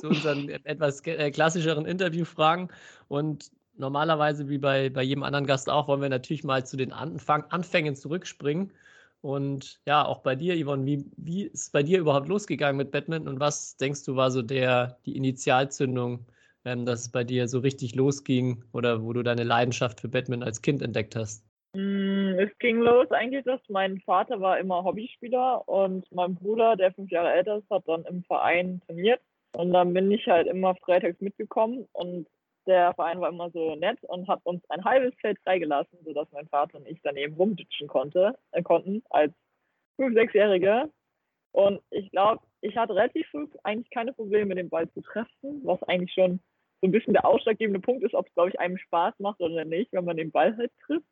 zu 0.00 0.08
unseren 0.08 0.48
etwas 0.48 1.04
äh, 1.06 1.30
klassischeren 1.30 1.86
Interviewfragen. 1.86 2.68
Und 3.08 3.50
normalerweise 3.78 4.48
wie 4.48 4.58
bei, 4.58 4.90
bei 4.90 5.02
jedem 5.02 5.22
anderen 5.22 5.46
Gast 5.46 5.70
auch, 5.70 5.88
wollen 5.88 6.02
wir 6.02 6.08
natürlich 6.08 6.44
mal 6.44 6.66
zu 6.66 6.76
den 6.76 6.92
Anfang, 6.92 7.44
Anfängen 7.50 7.96
zurückspringen. 7.96 8.72
Und 9.20 9.80
ja, 9.86 10.04
auch 10.04 10.20
bei 10.22 10.36
dir, 10.36 10.56
Yvonne, 10.64 10.86
wie, 10.86 11.10
wie 11.16 11.44
ist 11.44 11.54
es 11.64 11.70
bei 11.70 11.82
dir 11.82 11.98
überhaupt 11.98 12.28
losgegangen 12.28 12.76
mit 12.76 12.92
Badminton 12.92 13.28
und 13.28 13.40
was 13.40 13.76
denkst 13.76 14.04
du 14.04 14.16
war 14.16 14.30
so 14.30 14.42
der, 14.42 14.98
die 15.06 15.16
Initialzündung, 15.16 16.26
ähm, 16.64 16.86
dass 16.86 17.00
es 17.02 17.10
bei 17.10 17.24
dir 17.24 17.48
so 17.48 17.58
richtig 17.60 17.94
losging 17.94 18.64
oder 18.72 19.02
wo 19.02 19.12
du 19.12 19.22
deine 19.22 19.44
Leidenschaft 19.44 20.00
für 20.00 20.08
Badminton 20.08 20.46
als 20.46 20.62
Kind 20.62 20.82
entdeckt 20.82 21.16
hast? 21.16 21.44
Mm, 21.74 22.38
Es 22.38 22.56
ging 22.58 22.78
los 22.78 23.10
eigentlich, 23.10 23.44
dass 23.44 23.60
mein 23.68 24.00
Vater 24.00 24.40
war 24.40 24.58
immer 24.58 24.84
Hobbyspieler 24.84 25.68
und 25.68 26.10
mein 26.12 26.34
Bruder, 26.34 26.76
der 26.76 26.92
fünf 26.92 27.10
Jahre 27.10 27.32
älter 27.32 27.58
ist, 27.58 27.70
hat 27.70 27.86
dann 27.88 28.04
im 28.04 28.24
Verein 28.24 28.80
trainiert. 28.86 29.20
Und 29.52 29.72
dann 29.72 29.92
bin 29.94 30.10
ich 30.10 30.26
halt 30.26 30.46
immer 30.46 30.74
freitags 30.76 31.20
mitgekommen 31.20 31.88
und 31.92 32.28
der 32.68 32.94
Verein 32.94 33.20
war 33.20 33.30
immer 33.30 33.50
so 33.50 33.74
nett 33.74 33.98
und 34.04 34.28
hat 34.28 34.40
uns 34.44 34.62
ein 34.68 34.84
halbes 34.84 35.14
Feld 35.20 35.38
freigelassen, 35.40 35.98
sodass 36.04 36.30
mein 36.32 36.46
Vater 36.48 36.76
und 36.76 36.86
ich 36.86 37.00
dann 37.02 37.16
eben 37.16 37.34
rumditschen 37.34 37.88
konnte, 37.88 38.38
äh, 38.52 38.62
konnten 38.62 39.02
als 39.10 39.32
fünf, 39.96 40.14
sechsjährige. 40.14 40.90
Und 41.52 41.80
ich 41.90 42.10
glaube, 42.10 42.42
ich 42.60 42.76
hatte 42.76 42.94
relativ 42.94 43.26
früh 43.28 43.46
eigentlich 43.64 43.90
keine 43.90 44.12
Probleme, 44.12 44.54
den 44.54 44.68
Ball 44.68 44.88
zu 44.90 45.00
treffen, 45.00 45.62
was 45.64 45.82
eigentlich 45.84 46.12
schon 46.12 46.40
so 46.80 46.86
ein 46.86 46.92
bisschen 46.92 47.14
der 47.14 47.24
ausschlaggebende 47.24 47.80
Punkt 47.80 48.04
ist, 48.04 48.14
ob 48.14 48.26
es, 48.28 48.34
glaube 48.34 48.50
ich, 48.50 48.60
einem 48.60 48.78
Spaß 48.78 49.14
macht 49.18 49.40
oder 49.40 49.64
nicht, 49.64 49.92
wenn 49.92 50.04
man 50.04 50.16
den 50.16 50.30
Ball 50.30 50.56
halt 50.56 50.70
trifft. 50.84 51.08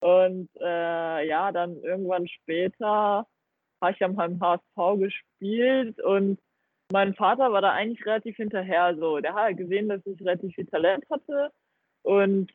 Und 0.00 0.50
äh, 0.60 1.26
ja, 1.26 1.52
dann 1.52 1.80
irgendwann 1.82 2.28
später 2.28 3.26
habe 3.80 3.92
ich 3.92 4.02
am 4.02 4.18
HSV 4.18 4.98
gespielt 4.98 6.00
und 6.02 6.38
mein 6.94 7.12
Vater 7.16 7.52
war 7.52 7.60
da 7.60 7.72
eigentlich 7.72 8.06
relativ 8.06 8.36
hinterher. 8.36 8.94
So, 8.96 9.18
der 9.18 9.34
hat 9.34 9.42
halt 9.42 9.56
gesehen, 9.56 9.88
dass 9.88 10.06
ich 10.06 10.20
relativ 10.20 10.54
viel 10.54 10.66
Talent 10.66 11.04
hatte. 11.10 11.50
Und 12.02 12.52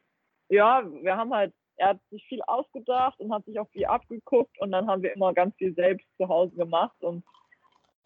ja, 0.48 0.82
wir 1.04 1.18
haben 1.18 1.34
halt, 1.34 1.54
er 1.76 1.90
hat 1.90 2.00
sich 2.10 2.26
viel 2.26 2.42
ausgedacht 2.48 3.20
und 3.20 3.34
hat 3.34 3.44
sich 3.44 3.60
auch 3.60 3.70
viel 3.72 3.86
abgeguckt 3.86 4.58
und 4.62 4.72
dann 4.72 4.88
haben 4.88 5.04
wir 5.04 5.14
immer 5.14 5.34
ganz 5.34 5.54
viel 5.58 5.74
selbst 5.76 6.08
zu 6.18 6.30
Hause 6.30 6.56
gemacht 6.56 6.96
und 7.02 7.22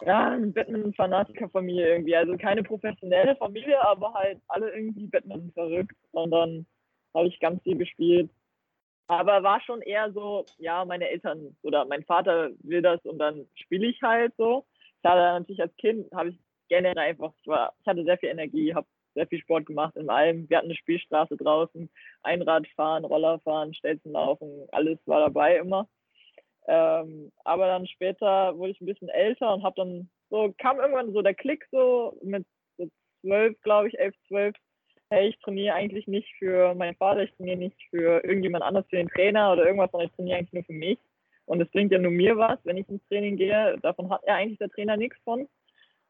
ja, 0.02 0.32
eine 0.32 0.48
Badminton-Fanatiker-Familie 0.48 1.88
irgendwie. 1.88 2.16
Also 2.16 2.36
keine 2.36 2.64
professionelle 2.64 3.36
Familie, 3.36 3.80
aber 3.86 4.14
halt 4.16 4.42
alle 4.48 4.72
irgendwie 4.72 5.08
Badminton 5.08 5.52
verrückt. 5.54 5.96
Und 6.12 6.32
dann 6.32 6.66
habe 7.14 7.28
ich 7.28 7.40
ganz 7.40 7.62
viel 7.62 7.78
gespielt. 7.78 8.30
Aber 9.08 9.44
war 9.44 9.62
schon 9.62 9.82
eher 9.82 10.12
so, 10.12 10.46
ja, 10.58 10.84
meine 10.84 11.10
Eltern 11.10 11.56
oder 11.62 11.86
mein 11.86 12.04
Vater 12.04 12.50
will 12.64 12.82
das 12.82 13.00
und 13.06 13.20
dann 13.20 13.48
spiele 13.54 13.88
ich 13.88 14.02
halt 14.02 14.34
so. 14.36 14.66
Hatte 15.04 15.40
natürlich 15.40 15.62
als 15.62 15.76
Kind, 15.78 16.12
habe 16.14 16.30
ich 16.30 16.40
generell 16.70 16.98
einfach, 16.98 17.34
ich, 17.42 17.48
war, 17.48 17.74
ich 17.82 17.88
hatte 17.88 18.04
sehr 18.04 18.18
viel 18.18 18.30
Energie, 18.30 18.74
habe 18.74 18.88
sehr 19.16 19.28
viel 19.28 19.40
Sport 19.40 19.66
gemacht 19.66 19.96
in 19.96 20.10
allem. 20.10 20.50
Wir 20.50 20.58
hatten 20.58 20.68
eine 20.68 20.76
Spielstraße 20.76 21.38
draußen, 21.38 21.90
Einradfahren, 22.24 23.06
Rollerfahren, 23.06 23.74
Stelzenlaufen, 23.74 24.68
alles 24.72 24.98
war 25.06 25.20
dabei 25.20 25.58
immer. 25.58 25.88
Ähm, 26.68 27.32
aber 27.44 27.68
dann 27.68 27.88
später 27.88 28.58
wurde 28.58 28.72
ich 28.72 28.82
ein 28.82 28.86
bisschen 28.86 29.10
älter 29.10 29.54
und 29.54 29.64
habe 29.64 29.76
dann 29.76 30.10
so, 30.30 30.54
kam 30.58 30.80
irgendwann 30.80 31.14
so 31.14 31.22
der 31.22 31.34
Klick 31.34 31.68
so 31.72 32.18
mit 32.24 32.46
so 32.78 32.90
zwölf, 33.22 33.60
glaube 33.62 33.90
ich, 33.90 34.00
elf, 34.00 34.16
zwölf. 34.28 34.56
Hey, 35.10 35.30
ich 35.30 35.40
trainiere 35.40 35.76
eigentlich 35.76 36.08
nicht 36.08 36.34
für 36.40 36.74
meinen 36.74 36.96
Vater, 36.96 37.24
ich 37.24 37.34
trainiere 37.34 37.58
nicht 37.58 37.78
für 37.90 38.24
irgendjemand 38.24 38.64
anders, 38.64 38.86
für 38.90 38.96
den 38.96 39.10
Trainer 39.10 39.52
oder 39.52 39.66
irgendwas, 39.66 39.92
sondern 39.92 40.10
ich 40.10 40.16
trainiere 40.16 40.38
eigentlich 40.38 40.54
nur 40.54 40.64
für 40.64 40.74
mich. 40.74 40.98
Und 41.46 41.62
es 41.62 41.70
bringt 41.72 41.92
ja 41.92 42.00
nur 42.00 42.12
mir 42.12 42.38
was, 42.38 42.60
wenn 42.64 42.78
ich 42.78 42.88
ins 42.90 43.06
Training 43.08 43.38
gehe. 43.38 43.78
Davon 43.82 44.10
hat 44.10 44.22
ja 44.26 44.36
eigentlich 44.36 44.60
der 44.60 44.70
Trainer 44.70 44.98
nichts 44.98 45.18
von. 45.24 45.48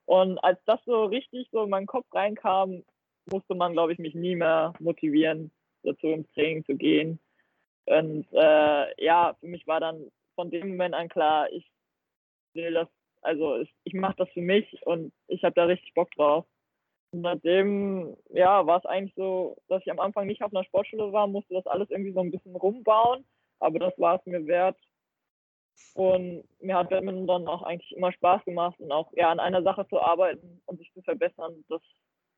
Und 0.06 0.38
als 0.40 0.60
das 0.66 0.80
so 0.86 1.06
richtig 1.06 1.48
so 1.52 1.64
in 1.64 1.70
meinen 1.70 1.88
Kopf 1.88 2.06
reinkam, 2.14 2.84
musste 3.32 3.56
man, 3.56 3.74
glaube 3.74 3.94
ich, 3.94 4.00
mich 4.00 4.16
nie 4.16 4.36
mehr 4.36 4.74
motivieren, 4.80 5.52
dazu 5.84 6.08
ins 6.08 6.30
Training 6.34 6.66
zu 6.66 6.76
gehen. 6.76 7.20
Und 7.86 8.28
äh, 8.32 9.04
ja, 9.04 9.36
für 9.40 9.48
mich 9.48 9.66
war 9.68 9.80
dann 9.80 10.12
von 10.36 10.50
dem 10.50 10.70
Moment 10.70 10.96
an 10.96 11.10
klar, 11.10 11.52
ich 11.52 11.66
will 12.54 12.74
das, 12.74 12.88
also 13.22 13.58
ich, 13.58 13.74
ich 13.84 13.94
mache 13.94 14.16
das 14.18 14.30
für 14.30 14.42
mich 14.42 14.86
und 14.86 15.14
ich 15.28 15.44
habe 15.44 15.56
da 15.56 15.66
richtig 15.66 15.94
Bock 15.94 16.12
drauf. 16.12 16.46
Und 17.12 17.24
seitdem, 17.24 18.18
ja, 18.30 18.66
war 18.66 18.80
es 18.80 18.86
eigentlich 18.86 19.14
so, 19.16 19.58
dass 19.68 19.82
ich 19.86 19.92
am 19.92 20.00
Anfang 20.00 20.28
nicht 20.28 20.42
auf 20.44 20.54
einer 20.54 20.64
Sportschule 20.64 21.12
war, 21.12 21.28
musste 21.28 21.54
das 21.54 21.68
alles 21.68 21.90
irgendwie 21.92 22.14
so 22.14 22.22
ein 22.22 22.32
bisschen 22.32 22.56
rumbauen, 22.56 23.26
aber 23.60 23.80
das 23.80 23.98
war 24.00 24.20
es 24.20 24.26
mir 24.26 24.46
wert. 24.48 24.78
Und 25.94 26.44
mir 26.60 26.78
hat 26.78 26.90
Badminton 26.90 27.28
dann 27.28 27.48
auch 27.48 27.62
eigentlich 27.62 27.96
immer 27.96 28.12
Spaß 28.12 28.44
gemacht 28.46 28.80
und 28.80 28.92
auch 28.92 29.12
ja, 29.14 29.32
an 29.32 29.40
einer 29.40 29.62
Sache 29.62 29.88
zu 29.90 30.00
arbeiten 30.00 30.62
und 30.66 30.80
sich 30.80 30.92
zu 30.94 31.02
verbessern, 31.04 31.64
dass 31.70 31.82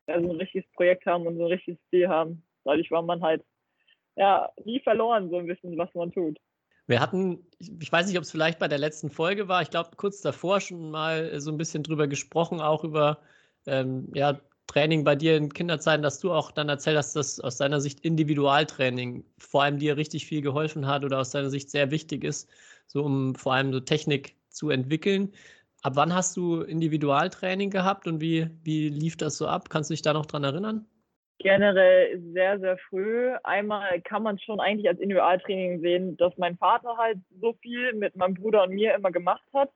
wir 0.06 0.20
so 0.20 0.30
ein 0.30 0.36
richtiges 0.36 0.70
Projekt 0.72 1.06
haben 1.06 1.26
und 1.26 1.36
so 1.36 1.44
ein 1.44 1.52
richtiges 1.52 1.80
Ziel 1.90 2.08
haben. 2.08 2.42
Dadurch 2.64 2.90
war 2.90 3.02
man 3.02 3.22
halt 3.22 3.44
ja 4.16 4.50
nie 4.64 4.80
verloren, 4.80 5.30
so 5.30 5.38
ein 5.38 5.46
bisschen, 5.46 5.76
was 5.78 5.92
man 5.94 6.12
tut. 6.12 6.38
Wir 6.86 7.00
hatten, 7.00 7.44
ich 7.58 7.90
weiß 7.90 8.06
nicht, 8.06 8.16
ob 8.16 8.22
es 8.22 8.30
vielleicht 8.30 8.58
bei 8.58 8.68
der 8.68 8.78
letzten 8.78 9.10
Folge 9.10 9.48
war, 9.48 9.62
ich 9.62 9.70
glaube 9.70 9.90
kurz 9.96 10.20
davor 10.20 10.60
schon 10.60 10.90
mal 10.90 11.40
so 11.40 11.50
ein 11.50 11.58
bisschen 11.58 11.82
drüber 11.82 12.06
gesprochen, 12.06 12.60
auch 12.60 12.84
über 12.84 13.18
ähm, 13.66 14.08
ja, 14.14 14.40
Training 14.66 15.04
bei 15.04 15.14
dir 15.14 15.36
in 15.36 15.52
Kinderzeiten, 15.52 16.02
dass 16.02 16.20
du 16.20 16.32
auch 16.32 16.50
dann 16.50 16.68
erzählt 16.68 16.96
hast, 16.96 17.14
dass 17.14 17.40
aus 17.40 17.56
deiner 17.56 17.80
Sicht 17.80 18.00
Individualtraining 18.00 19.24
vor 19.38 19.62
allem 19.62 19.78
dir 19.78 19.96
richtig 19.96 20.26
viel 20.26 20.42
geholfen 20.42 20.86
hat 20.86 21.04
oder 21.04 21.20
aus 21.20 21.30
deiner 21.30 21.50
Sicht 21.50 21.70
sehr 21.70 21.90
wichtig 21.90 22.24
ist, 22.24 22.50
so 22.86 23.04
um 23.04 23.34
vor 23.34 23.54
allem 23.54 23.72
so 23.72 23.80
Technik 23.80 24.36
zu 24.48 24.70
entwickeln. 24.70 25.32
Ab 25.82 25.92
wann 25.96 26.14
hast 26.14 26.36
du 26.36 26.62
Individualtraining 26.62 27.70
gehabt 27.70 28.06
und 28.08 28.20
wie, 28.20 28.48
wie 28.64 28.88
lief 28.88 29.16
das 29.16 29.36
so 29.36 29.46
ab? 29.46 29.70
Kannst 29.70 29.90
du 29.90 29.94
dich 29.94 30.02
da 30.02 30.12
noch 30.12 30.26
dran 30.26 30.42
erinnern? 30.42 30.86
Generell 31.38 32.20
sehr, 32.32 32.58
sehr 32.58 32.78
früh. 32.78 33.30
Einmal 33.44 34.00
kann 34.00 34.22
man 34.22 34.38
schon 34.38 34.58
eigentlich 34.58 34.88
als 34.88 34.98
Individualtraining 34.98 35.80
sehen, 35.80 36.16
dass 36.16 36.36
mein 36.38 36.56
Vater 36.56 36.96
halt 36.96 37.18
so 37.40 37.52
viel 37.60 37.92
mit 37.92 38.16
meinem 38.16 38.34
Bruder 38.34 38.64
und 38.64 38.70
mir 38.70 38.94
immer 38.94 39.12
gemacht 39.12 39.44
hat. 39.52 39.70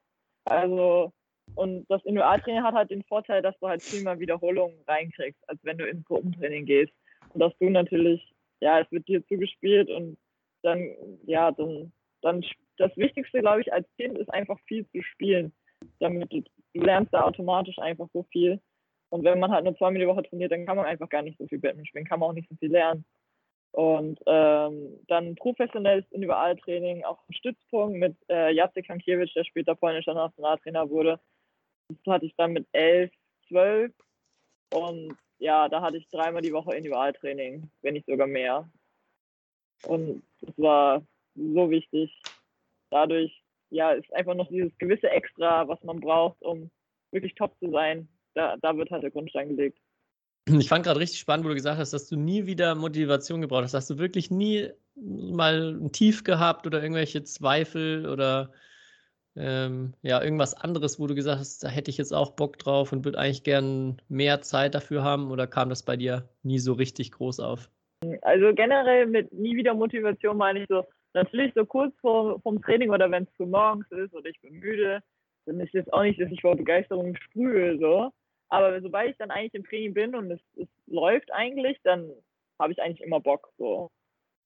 Also, 0.46 1.12
und 1.54 1.86
das 1.88 2.04
Individualtraining 2.04 2.62
hat 2.62 2.74
halt 2.74 2.90
den 2.90 3.04
Vorteil, 3.04 3.42
dass 3.42 3.58
du 3.58 3.68
halt 3.68 3.82
viel 3.82 4.02
mehr 4.02 4.18
Wiederholungen 4.18 4.78
reinkriegst, 4.86 5.42
als 5.48 5.58
wenn 5.62 5.78
du 5.78 5.86
ins 5.86 6.04
Gruppentraining 6.04 6.66
gehst. 6.66 6.92
Und 7.32 7.40
dass 7.40 7.56
du 7.58 7.70
natürlich, 7.70 8.34
ja, 8.60 8.80
es 8.80 8.90
wird 8.90 9.06
dir 9.08 9.24
zugespielt 9.26 9.90
und 9.90 10.18
dann, 10.62 10.94
ja, 11.26 11.50
dann, 11.52 11.92
dann 12.22 12.44
das 12.76 12.96
Wichtigste, 12.96 13.40
glaube 13.40 13.60
ich, 13.60 13.72
als 13.72 13.86
Kind 13.96 14.18
ist 14.18 14.32
einfach 14.32 14.58
viel 14.66 14.86
zu 14.90 15.02
spielen. 15.02 15.52
Damit 15.98 16.32
du, 16.32 16.42
lernst 16.74 17.12
da 17.12 17.22
automatisch 17.22 17.78
einfach 17.78 18.08
so 18.12 18.24
viel. 18.24 18.60
Und 19.10 19.24
wenn 19.24 19.40
man 19.40 19.50
halt 19.50 19.64
nur 19.64 19.76
zweimal 19.76 20.00
die 20.00 20.06
Woche 20.06 20.22
trainiert, 20.22 20.52
dann 20.52 20.66
kann 20.66 20.76
man 20.76 20.86
einfach 20.86 21.08
gar 21.08 21.22
nicht 21.22 21.38
so 21.38 21.46
viel 21.46 21.58
Badminton 21.58 21.86
spielen, 21.86 22.04
kann 22.04 22.20
man 22.20 22.30
auch 22.30 22.34
nicht 22.34 22.48
so 22.48 22.56
viel 22.56 22.70
lernen. 22.70 23.04
Und 23.72 24.18
ähm, 24.26 24.98
dann 25.06 25.36
professionelles 25.36 26.04
Individualtraining 26.10 27.04
auf 27.04 27.18
dem 27.26 27.34
Stützpunkt 27.34 27.96
mit 27.98 28.16
äh, 28.28 28.52
Jacek 28.52 28.88
Hankiewicz, 28.88 29.32
der 29.34 29.44
später 29.44 29.74
polnischer 29.74 30.14
Nationaltrainer 30.14 30.90
wurde. 30.90 31.20
Das 31.90 32.14
hatte 32.14 32.26
ich 32.26 32.34
dann 32.36 32.52
mit 32.52 32.66
elf, 32.72 33.10
zwölf. 33.48 33.92
Und 34.72 35.16
ja, 35.38 35.68
da 35.68 35.80
hatte 35.82 35.96
ich 35.96 36.08
dreimal 36.08 36.42
die 36.42 36.52
Woche 36.52 36.74
Individualtraining, 36.76 37.70
wenn 37.82 37.94
nicht 37.94 38.06
sogar 38.06 38.26
mehr. 38.26 38.68
Und 39.86 40.22
das 40.40 40.56
war 40.58 41.02
so 41.34 41.70
wichtig. 41.70 42.22
Dadurch, 42.90 43.42
ja, 43.70 43.92
ist 43.92 44.12
einfach 44.14 44.34
noch 44.34 44.48
dieses 44.48 44.76
gewisse 44.78 45.08
Extra, 45.10 45.66
was 45.68 45.82
man 45.82 46.00
braucht, 46.00 46.40
um 46.42 46.70
wirklich 47.12 47.34
top 47.34 47.56
zu 47.58 47.70
sein. 47.70 48.08
Da, 48.34 48.56
da 48.60 48.76
wird 48.76 48.90
halt 48.90 49.02
der 49.02 49.10
Grundstein 49.10 49.48
gelegt. 49.48 49.78
Ich 50.46 50.68
fand 50.68 50.84
gerade 50.84 51.00
richtig 51.00 51.20
spannend, 51.20 51.44
wo 51.44 51.48
du 51.48 51.54
gesagt 51.54 51.78
hast, 51.78 51.92
dass 51.92 52.08
du 52.08 52.16
nie 52.16 52.46
wieder 52.46 52.74
Motivation 52.74 53.40
gebraucht 53.40 53.64
hast. 53.64 53.74
Hast 53.74 53.90
du 53.90 53.98
wirklich 53.98 54.30
nie 54.30 54.70
mal 54.96 55.74
ein 55.74 55.92
Tief 55.92 56.24
gehabt 56.24 56.66
oder 56.66 56.82
irgendwelche 56.82 57.22
Zweifel 57.22 58.08
oder 58.08 58.52
ähm, 59.36 59.94
ja, 60.02 60.22
irgendwas 60.22 60.54
anderes, 60.54 60.98
wo 60.98 61.06
du 61.06 61.14
gesagt 61.14 61.38
hast, 61.38 61.62
da 61.62 61.68
hätte 61.68 61.90
ich 61.90 61.98
jetzt 61.98 62.12
auch 62.12 62.32
Bock 62.32 62.58
drauf 62.58 62.92
und 62.92 63.04
würde 63.04 63.18
eigentlich 63.18 63.44
gern 63.44 64.00
mehr 64.08 64.40
Zeit 64.40 64.74
dafür 64.74 65.04
haben 65.04 65.30
oder 65.30 65.46
kam 65.46 65.68
das 65.68 65.84
bei 65.84 65.96
dir 65.96 66.28
nie 66.42 66.58
so 66.58 66.72
richtig 66.72 67.12
groß 67.12 67.40
auf? 67.40 67.70
Also 68.22 68.54
generell 68.54 69.06
mit 69.06 69.32
nie 69.32 69.56
wieder 69.56 69.74
Motivation 69.74 70.36
meine 70.36 70.62
ich 70.62 70.68
so, 70.68 70.84
natürlich 71.12 71.52
so 71.54 71.64
kurz 71.64 71.94
vor, 72.00 72.40
vom 72.40 72.60
Training 72.62 72.90
oder 72.90 73.10
wenn 73.10 73.24
es 73.24 73.28
früh 73.36 73.46
morgens 73.46 73.90
ist 73.90 74.14
oder 74.14 74.28
ich 74.28 74.40
bin 74.40 74.58
müde, 74.58 75.00
dann 75.46 75.60
ist 75.60 75.74
jetzt 75.74 75.92
auch 75.92 76.02
nicht, 76.02 76.20
dass 76.20 76.30
ich 76.30 76.40
vor 76.40 76.56
Begeisterung 76.56 77.16
sprühe, 77.16 77.78
so. 77.78 78.10
Aber 78.48 78.80
sobald 78.80 79.10
ich 79.10 79.16
dann 79.18 79.30
eigentlich 79.30 79.54
im 79.54 79.64
Training 79.64 79.94
bin 79.94 80.14
und 80.14 80.30
es, 80.30 80.40
es 80.56 80.68
läuft 80.86 81.32
eigentlich, 81.32 81.78
dann 81.84 82.10
habe 82.58 82.72
ich 82.72 82.82
eigentlich 82.82 83.06
immer 83.06 83.20
Bock, 83.20 83.52
so. 83.58 83.90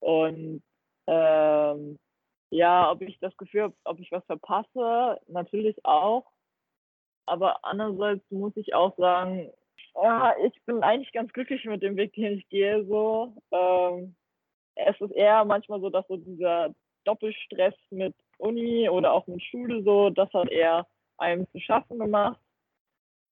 Und 0.00 0.62
ähm, 1.06 1.98
ja, 2.54 2.90
ob 2.90 3.02
ich 3.02 3.18
das 3.18 3.36
Gefühl 3.36 3.62
habe, 3.64 3.74
ob 3.84 3.98
ich 3.98 4.12
was 4.12 4.24
verpasse, 4.26 5.20
natürlich 5.26 5.84
auch. 5.84 6.24
Aber 7.26 7.64
andererseits 7.64 8.30
muss 8.30 8.56
ich 8.56 8.74
auch 8.74 8.96
sagen, 8.96 9.50
ja, 9.96 10.36
ich 10.44 10.52
bin 10.64 10.82
eigentlich 10.82 11.12
ganz 11.12 11.32
glücklich 11.32 11.64
mit 11.64 11.82
dem 11.82 11.96
Weg, 11.96 12.12
den 12.14 12.38
ich 12.38 12.48
gehe. 12.48 12.84
So. 12.86 13.34
Ähm, 13.50 14.14
es 14.76 15.00
ist 15.00 15.12
eher 15.12 15.44
manchmal 15.44 15.80
so, 15.80 15.90
dass 15.90 16.06
so 16.08 16.16
dieser 16.16 16.74
Doppelstress 17.04 17.74
mit 17.90 18.14
Uni 18.38 18.88
oder 18.88 19.12
auch 19.12 19.26
mit 19.26 19.42
Schule 19.42 19.82
so, 19.82 20.10
das 20.10 20.32
hat 20.32 20.48
eher 20.48 20.86
einem 21.18 21.50
zu 21.50 21.60
schaffen 21.60 21.98
gemacht. 21.98 22.40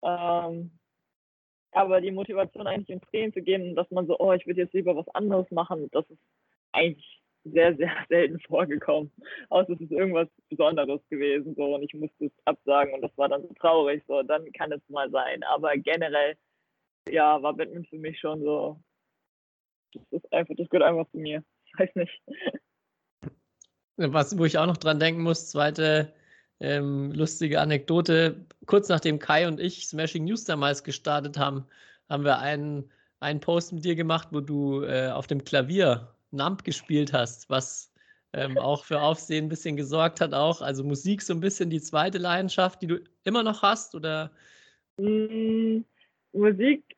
Ähm, 0.02 0.72
Aber 1.72 2.00
die 2.00 2.10
Motivation 2.10 2.66
eigentlich 2.66 2.90
ins 2.90 3.08
Training 3.10 3.32
zu 3.32 3.42
gehen, 3.42 3.76
dass 3.76 3.90
man 3.90 4.06
so, 4.06 4.18
oh, 4.18 4.32
ich 4.32 4.46
würde 4.46 4.62
jetzt 4.62 4.74
lieber 4.74 4.96
was 4.96 5.08
anderes 5.14 5.50
machen, 5.52 5.88
das 5.92 6.08
ist 6.10 6.20
eigentlich 6.72 7.21
sehr, 7.44 7.76
sehr 7.76 7.90
selten 8.08 8.40
vorgekommen. 8.40 9.10
Außer 9.48 9.72
es 9.72 9.80
ist 9.80 9.92
irgendwas 9.92 10.28
Besonderes 10.48 11.00
gewesen 11.08 11.54
so 11.56 11.74
und 11.74 11.82
ich 11.82 11.94
musste 11.94 12.26
es 12.26 12.32
absagen 12.44 12.94
und 12.94 13.02
das 13.02 13.16
war 13.16 13.28
dann 13.28 13.42
so 13.42 13.54
traurig. 13.54 14.02
So, 14.06 14.22
dann 14.22 14.50
kann 14.52 14.72
es 14.72 14.80
mal 14.88 15.10
sein. 15.10 15.42
Aber 15.44 15.76
generell, 15.76 16.36
ja, 17.08 17.42
war 17.42 17.54
Badminton 17.54 17.86
für 17.86 17.98
mich 17.98 18.18
schon 18.18 18.42
so. 18.42 18.80
Das 19.94 20.02
ist 20.10 20.32
einfach, 20.32 20.54
das 20.56 20.68
gehört 20.68 20.88
einfach 20.88 21.10
zu 21.10 21.18
mir. 21.18 21.44
Ich 21.66 21.78
weiß 21.78 21.94
nicht. 21.94 22.22
Was, 23.96 24.38
wo 24.38 24.44
ich 24.44 24.58
auch 24.58 24.66
noch 24.66 24.78
dran 24.78 24.98
denken 24.98 25.22
muss, 25.22 25.50
zweite 25.50 26.12
ähm, 26.60 27.12
lustige 27.12 27.60
Anekdote. 27.60 28.46
Kurz 28.66 28.88
nachdem 28.88 29.18
Kai 29.18 29.46
und 29.48 29.60
ich 29.60 29.86
Smashing 29.86 30.24
News 30.24 30.44
damals 30.44 30.84
gestartet 30.84 31.38
haben, 31.38 31.66
haben 32.08 32.24
wir 32.24 32.38
einen, 32.38 32.90
einen 33.20 33.40
Post 33.40 33.72
mit 33.72 33.84
dir 33.84 33.96
gemacht, 33.96 34.28
wo 34.30 34.40
du 34.40 34.82
äh, 34.82 35.10
auf 35.10 35.26
dem 35.26 35.44
Klavier 35.44 36.14
Nump 36.32 36.64
gespielt 36.64 37.12
hast, 37.12 37.48
was 37.50 37.92
ähm, 38.32 38.58
auch 38.58 38.84
für 38.84 39.00
Aufsehen 39.00 39.46
ein 39.46 39.48
bisschen 39.48 39.76
gesorgt 39.76 40.20
hat, 40.20 40.34
auch. 40.34 40.62
Also 40.62 40.84
Musik 40.84 41.22
so 41.22 41.34
ein 41.34 41.40
bisschen 41.40 41.70
die 41.70 41.80
zweite 41.80 42.18
Leidenschaft, 42.18 42.82
die 42.82 42.86
du 42.86 43.00
immer 43.24 43.42
noch 43.42 43.62
hast, 43.62 43.94
oder? 43.94 44.30
Mm, 44.96 45.80
Musik 46.32 46.96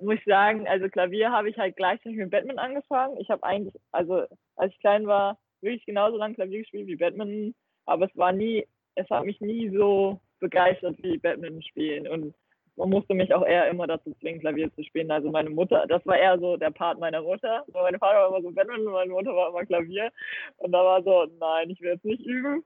muss 0.00 0.16
ich 0.16 0.24
sagen, 0.24 0.66
also 0.66 0.88
Klavier 0.88 1.30
habe 1.30 1.48
ich 1.48 1.56
halt 1.56 1.76
gleichzeitig 1.76 2.18
mit 2.18 2.30
Batman 2.30 2.58
angefangen. 2.58 3.16
Ich 3.18 3.30
habe 3.30 3.42
eigentlich, 3.44 3.74
also 3.92 4.24
als 4.56 4.72
ich 4.72 4.80
klein 4.80 5.06
war, 5.06 5.38
wirklich 5.60 5.86
genauso 5.86 6.16
lange 6.16 6.34
Klavier 6.34 6.60
gespielt 6.60 6.88
wie 6.88 6.96
Batman, 6.96 7.54
aber 7.86 8.06
es 8.06 8.16
war 8.16 8.32
nie, 8.32 8.66
es 8.96 9.08
hat 9.10 9.24
mich 9.24 9.40
nie 9.40 9.70
so 9.70 10.20
begeistert 10.40 10.96
wie 11.02 11.18
Batman 11.18 11.62
spielen 11.62 12.08
und 12.08 12.34
man 12.76 12.90
musste 12.90 13.14
mich 13.14 13.32
auch 13.32 13.46
eher 13.46 13.68
immer 13.68 13.86
dazu 13.86 14.12
zwingen, 14.20 14.40
Klavier 14.40 14.72
zu 14.74 14.82
spielen. 14.82 15.10
Also 15.10 15.30
meine 15.30 15.50
Mutter, 15.50 15.86
das 15.88 16.04
war 16.06 16.18
eher 16.18 16.38
so 16.38 16.56
der 16.56 16.70
Part 16.70 16.98
meiner 16.98 17.22
Mutter. 17.22 17.64
So, 17.68 17.78
mein 17.78 17.98
Vater 17.98 18.18
war 18.18 18.28
immer 18.28 18.42
so 18.42 18.50
Batman 18.50 18.86
und 18.86 18.92
meine 18.92 19.12
Mutter 19.12 19.34
war 19.34 19.50
immer 19.50 19.64
Klavier. 19.64 20.10
Und 20.56 20.72
da 20.72 20.84
war 20.84 21.02
so, 21.02 21.26
nein, 21.38 21.70
ich 21.70 21.80
will 21.80 21.92
jetzt 21.92 22.04
nicht 22.04 22.24
üben. 22.24 22.64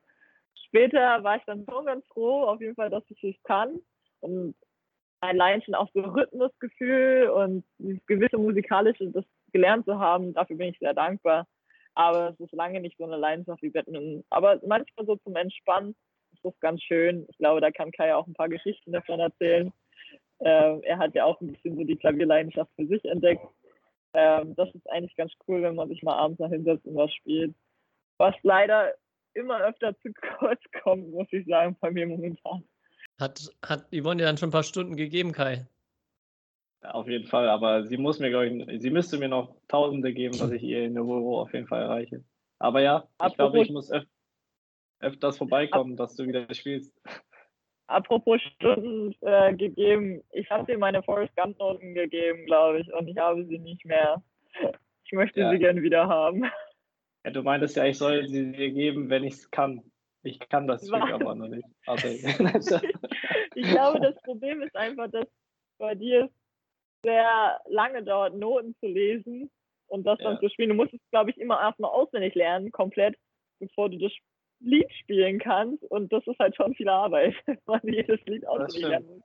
Später 0.66 1.22
war 1.22 1.36
ich 1.36 1.44
dann 1.44 1.64
schon 1.68 1.86
ganz 1.86 2.06
froh, 2.06 2.44
auf 2.44 2.60
jeden 2.60 2.74
Fall, 2.74 2.90
dass 2.90 3.04
ich 3.08 3.22
es 3.22 3.42
kann. 3.44 3.80
Und 4.20 4.54
allein 5.20 5.62
schon 5.62 5.74
auch 5.74 5.88
so 5.92 6.00
Rhythmusgefühl 6.00 7.28
und 7.28 7.64
dieses 7.78 8.04
gewisse 8.06 8.38
musikalische, 8.38 9.10
das 9.10 9.24
gelernt 9.52 9.84
zu 9.84 9.98
haben, 9.98 10.32
dafür 10.34 10.56
bin 10.56 10.70
ich 10.70 10.78
sehr 10.78 10.94
dankbar. 10.94 11.46
Aber 11.94 12.30
es 12.30 12.40
ist 12.40 12.52
lange 12.52 12.80
nicht 12.80 12.96
so 12.96 13.04
eine 13.04 13.16
Leidenschaft 13.16 13.62
wie 13.62 13.70
Batman. 13.70 14.24
Aber 14.30 14.60
manchmal 14.66 15.06
so 15.06 15.16
zum 15.16 15.36
Entspannen 15.36 15.94
ist 16.32 16.44
das 16.44 16.58
ganz 16.60 16.82
schön. 16.82 17.26
Ich 17.28 17.38
glaube, 17.38 17.60
da 17.60 17.70
kann 17.70 17.90
Kai 17.90 18.14
auch 18.14 18.26
ein 18.26 18.34
paar 18.34 18.48
Geschichten 18.48 18.92
davon 18.92 19.20
erzählen. 19.20 19.72
Ähm, 20.40 20.82
er 20.84 20.98
hat 20.98 21.14
ja 21.14 21.24
auch 21.24 21.40
ein 21.40 21.52
bisschen 21.52 21.76
so 21.76 21.84
die 21.84 21.96
Klavierleidenschaft 21.96 22.70
für 22.76 22.86
sich 22.86 23.04
entdeckt. 23.04 23.44
Ähm, 24.14 24.54
das 24.56 24.72
ist 24.74 24.88
eigentlich 24.90 25.16
ganz 25.16 25.32
cool, 25.46 25.62
wenn 25.62 25.74
man 25.74 25.88
sich 25.88 26.02
mal 26.02 26.16
abends 26.16 26.38
noch 26.38 26.50
hinsetzt 26.50 26.86
und 26.86 26.96
was 26.96 27.12
spielt. 27.12 27.54
Was 28.18 28.34
leider 28.42 28.92
immer 29.34 29.60
öfter 29.60 29.96
zu 30.00 30.12
kurz 30.38 30.60
kommt, 30.82 31.10
muss 31.10 31.28
ich 31.30 31.46
sagen, 31.46 31.76
bei 31.80 31.90
mir 31.90 32.06
momentan. 32.06 32.64
Hat, 33.18 33.40
hat 33.64 33.86
Yvonne 33.92 34.18
dir 34.18 34.26
dann 34.26 34.36
schon 34.36 34.48
ein 34.48 34.52
paar 34.52 34.62
Stunden 34.62 34.96
gegeben, 34.96 35.32
Kai? 35.32 35.66
Ja, 36.82 36.92
auf 36.92 37.08
jeden 37.08 37.26
Fall, 37.26 37.48
aber 37.48 37.84
sie 37.84 37.96
muss 37.96 38.20
mir, 38.20 38.30
glaube 38.30 38.48
ich, 38.48 38.80
sie 38.80 38.90
müsste 38.90 39.18
mir 39.18 39.28
noch 39.28 39.56
Tausende 39.66 40.12
geben, 40.12 40.38
dass 40.38 40.52
ich 40.52 40.62
ihr 40.62 40.84
in 40.84 40.94
der 40.94 41.04
Euro 41.04 41.40
auf 41.40 41.52
jeden 41.52 41.66
Fall 41.66 41.82
erreiche. 41.82 42.22
Aber 42.60 42.80
ja, 42.80 43.08
ich 43.26 43.34
glaube, 43.34 43.60
ich 43.60 43.70
muss 43.70 43.90
öf 43.90 44.04
öfters 45.00 45.38
vorbeikommen, 45.38 45.96
dass 45.96 46.16
du 46.16 46.26
wieder 46.26 46.52
spielst. 46.52 46.92
Apropos 47.88 48.40
Stunden 48.42 49.14
äh, 49.22 49.54
gegeben, 49.54 50.22
ich 50.32 50.48
habe 50.50 50.70
dir 50.70 50.78
meine 50.78 51.02
Forest 51.02 51.34
Gump 51.36 51.58
Noten 51.58 51.94
gegeben, 51.94 52.44
glaube 52.44 52.80
ich, 52.80 52.92
und 52.92 53.08
ich 53.08 53.16
habe 53.16 53.44
sie 53.46 53.58
nicht 53.58 53.84
mehr. 53.86 54.22
Ich 55.04 55.12
möchte 55.12 55.40
ja. 55.40 55.50
sie 55.50 55.58
gerne 55.58 55.80
wieder 55.80 56.06
haben. 56.06 56.44
Ja, 57.24 57.30
du 57.30 57.42
meintest 57.42 57.76
ja, 57.76 57.86
ich 57.86 57.96
soll 57.96 58.28
sie 58.28 58.52
dir 58.52 58.70
geben, 58.70 59.08
wenn 59.08 59.24
ich 59.24 59.34
es 59.34 59.50
kann. 59.50 59.82
Ich 60.22 60.38
kann 60.38 60.66
das 60.66 60.86
Stück 60.86 61.00
aber 61.00 61.34
noch 61.34 61.48
nicht. 61.48 61.66
Also, 61.86 62.08
ich 63.54 63.70
glaube, 63.70 64.00
das 64.00 64.20
Problem 64.22 64.60
ist 64.60 64.76
einfach, 64.76 65.10
dass 65.10 65.26
bei 65.78 65.94
dir 65.94 66.24
es 66.24 66.30
sehr 67.02 67.60
lange 67.68 68.02
dauert, 68.02 68.34
Noten 68.34 68.74
zu 68.80 68.86
lesen 68.86 69.50
und 69.86 70.04
das 70.04 70.18
dann 70.18 70.34
ja. 70.34 70.40
zu 70.40 70.50
spielen. 70.50 70.70
Du 70.70 70.74
musst 70.74 70.92
es, 70.92 71.00
glaube 71.10 71.30
ich, 71.30 71.38
immer 71.38 71.58
erstmal 71.58 71.90
auswendig 71.90 72.34
lernen, 72.34 72.70
komplett, 72.70 73.16
bevor 73.60 73.88
du 73.88 73.96
das 73.96 74.12
Lied 74.60 74.92
spielen 75.00 75.38
kannst. 75.38 75.84
Und 75.84 76.12
das 76.12 76.26
ist 76.26 76.38
halt 76.38 76.56
schon 76.56 76.74
viel 76.74 76.88
Arbeit, 76.88 77.34
weil 77.66 77.80
jedes 77.84 78.20
Lied 78.26 78.46
auswendig 78.46 79.06
muss. 79.06 79.22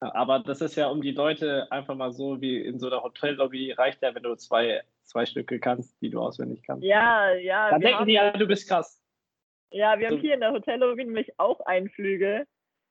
Aber 0.00 0.38
das 0.38 0.60
ist 0.60 0.76
ja 0.76 0.88
um 0.88 1.02
die 1.02 1.10
Leute 1.10 1.70
einfach 1.72 1.96
mal 1.96 2.12
so 2.12 2.40
wie 2.40 2.60
in 2.60 2.78
so 2.78 2.86
einer 2.86 3.02
Hotellobby 3.02 3.72
reicht 3.72 4.00
ja, 4.02 4.14
wenn 4.14 4.22
du 4.22 4.36
zwei, 4.36 4.82
zwei 5.02 5.26
Stücke 5.26 5.58
kannst, 5.58 6.00
die 6.00 6.10
du 6.10 6.20
auswendig 6.20 6.62
kannst. 6.64 6.84
Ja, 6.84 7.34
ja. 7.34 7.70
Dann 7.70 7.80
denken 7.80 8.06
die 8.06 8.12
ja, 8.12 8.30
du 8.30 8.46
bist 8.46 8.68
krass. 8.68 9.02
Ja, 9.72 9.98
wir 9.98 10.08
so. 10.08 10.14
haben 10.14 10.22
hier 10.22 10.34
in 10.34 10.40
der 10.40 10.52
Hotellobby 10.52 11.04
nämlich 11.04 11.38
auch 11.38 11.60
Einflüge. 11.60 12.46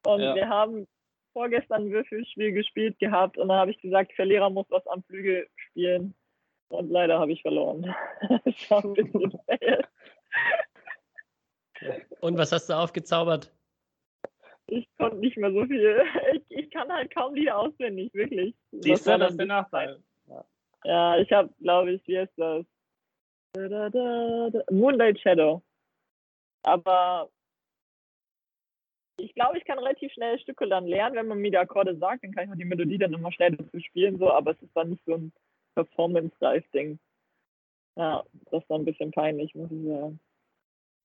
Und 0.06 0.22
ja. 0.22 0.36
wir 0.36 0.50
haben 0.50 0.86
vorgestern 1.32 1.84
ein 1.84 1.92
Würfelspiel 1.92 2.52
gespielt 2.52 3.00
gehabt 3.00 3.38
und 3.38 3.48
dann 3.48 3.58
habe 3.58 3.72
ich 3.72 3.80
gesagt, 3.80 4.12
Verlierer 4.14 4.50
muss 4.50 4.66
was 4.70 4.86
am 4.88 5.04
Flügel 5.04 5.48
spielen. 5.56 6.14
Und 6.70 6.90
leider 6.90 7.20
habe 7.20 7.32
ich 7.32 7.42
verloren. 7.42 7.96
das 8.44 8.72
war 8.72 8.84
ein 8.84 8.94
bisschen 8.94 9.32
fail. 9.46 9.86
Und 12.22 12.38
was 12.38 12.52
hast 12.52 12.70
du 12.70 12.74
aufgezaubert? 12.74 13.54
Ich 14.68 14.88
konnte 14.98 15.18
nicht 15.18 15.38
mehr 15.38 15.52
so 15.52 15.66
viel. 15.66 16.04
Ich, 16.34 16.44
ich 16.66 16.72
kann 16.72 16.92
halt 16.92 17.14
kaum 17.14 17.36
Lieder 17.36 17.58
auswendig, 17.58 18.14
wirklich. 18.14 18.54
Siehst 18.72 19.08
du, 19.08 19.18
das 19.18 19.32
ist 19.32 19.40
der 19.40 19.46
Nachteil. 19.46 20.04
Ja, 20.28 20.46
ja 20.84 21.18
ich 21.18 21.32
habe, 21.32 21.50
glaube 21.62 21.94
ich, 21.94 22.08
wie 22.08 22.20
heißt 22.20 22.34
das? 22.38 22.66
Da, 23.54 23.68
da, 23.68 23.90
da, 23.90 24.64
Moonlight 24.70 25.20
Shadow. 25.20 25.62
Aber 26.64 27.30
ich 29.20 29.34
glaube, 29.34 29.58
ich 29.58 29.66
kann 29.66 29.80
relativ 29.80 30.12
schnell 30.14 30.38
Stücke 30.40 30.68
dann 30.68 30.86
lernen, 30.86 31.16
wenn 31.16 31.28
man 31.28 31.40
mir 31.40 31.52
die 31.52 31.58
Akkorde 31.58 31.98
sagt, 31.98 32.24
dann 32.24 32.34
kann 32.34 32.46
ich 32.46 32.52
auch 32.52 32.58
die 32.58 32.66
Melodie 32.66 32.98
dann 32.98 33.14
immer 33.14 33.32
schnell 33.32 33.56
dazu 33.56 33.80
spielen, 33.80 34.20
so, 34.20 34.32
aber 34.32 34.52
es 34.52 34.62
ist 34.62 34.76
dann 34.76 34.90
nicht 34.90 35.04
so 35.06 35.16
ein 35.16 35.32
Performance-Reif-Ding. 35.76 37.00
Ja, 37.96 38.24
das 38.52 38.62
ist 38.62 38.70
dann 38.70 38.82
ein 38.82 38.86
bisschen 38.86 39.12
peinlich, 39.12 39.56
muss 39.56 39.72
ich 39.72 39.88
sagen. 39.88 40.20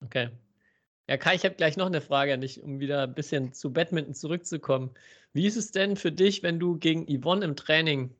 Okay. 0.04 0.28
Ja, 1.09 1.16
Kai, 1.16 1.34
ich 1.34 1.44
habe 1.44 1.57
gleich 1.57 1.76
noch 1.76 1.86
eine 1.86 2.00
Frage 2.00 2.32
an 2.32 2.40
dich, 2.40 2.62
um 2.62 2.78
wieder 2.80 3.03
ein 3.03 3.14
bisschen 3.14 3.53
zu 3.53 3.72
Badminton 3.72 4.14
zurückzukommen. 4.14 4.94
Wie 5.32 5.46
ist 5.46 5.57
es 5.57 5.72
denn 5.72 5.96
für 5.96 6.12
dich, 6.12 6.42
wenn 6.42 6.61
du 6.61 6.78
gegen 6.78 7.07
Yvonne 7.07 7.44
im 7.44 7.57
Training 7.57 8.14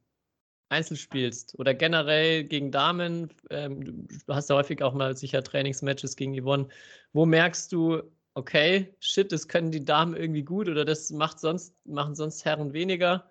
Einzel 0.68 0.97
spielst 0.97 1.59
oder 1.59 1.74
generell 1.74 2.45
gegen 2.45 2.72
Damen? 2.72 3.33
Ähm, 3.51 4.09
du 4.09 4.35
hast 4.35 4.51
ja 4.51 4.57
häufig 4.57 4.83
auch 4.83 4.95
mal 4.95 5.16
sicher 5.16 5.43
Trainingsmatches 5.45 6.16
gegen 6.16 6.41
Yvonne. 6.41 6.68
Wo 7.12 7.24
merkst 7.24 7.70
du, 7.72 8.03
okay, 8.35 8.95
shit, 9.01 9.30
das 9.30 9.47
können 9.49 9.70
die 9.70 9.85
Damen 9.85 10.16
irgendwie 10.16 10.43
gut 10.43 10.68
oder 10.68 10.85
das 10.85 11.11
macht 11.11 11.39
sonst, 11.39 11.74
machen 11.87 12.14
sonst 12.16 12.45
Herren 12.45 12.72
weniger? 12.72 13.30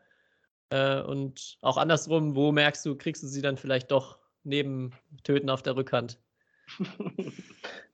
Äh, 0.70 1.02
und 1.02 1.58
auch 1.62 1.78
andersrum, 1.78 2.36
wo 2.36 2.52
merkst 2.52 2.86
du, 2.86 2.96
kriegst 2.96 3.24
du 3.24 3.28
sie 3.28 3.42
dann 3.42 3.58
vielleicht 3.58 3.92
doch 3.92 4.20
neben 4.44 4.94
Töten 5.24 5.50
auf 5.50 5.64
der 5.64 5.76
Rückhand? 5.76 6.20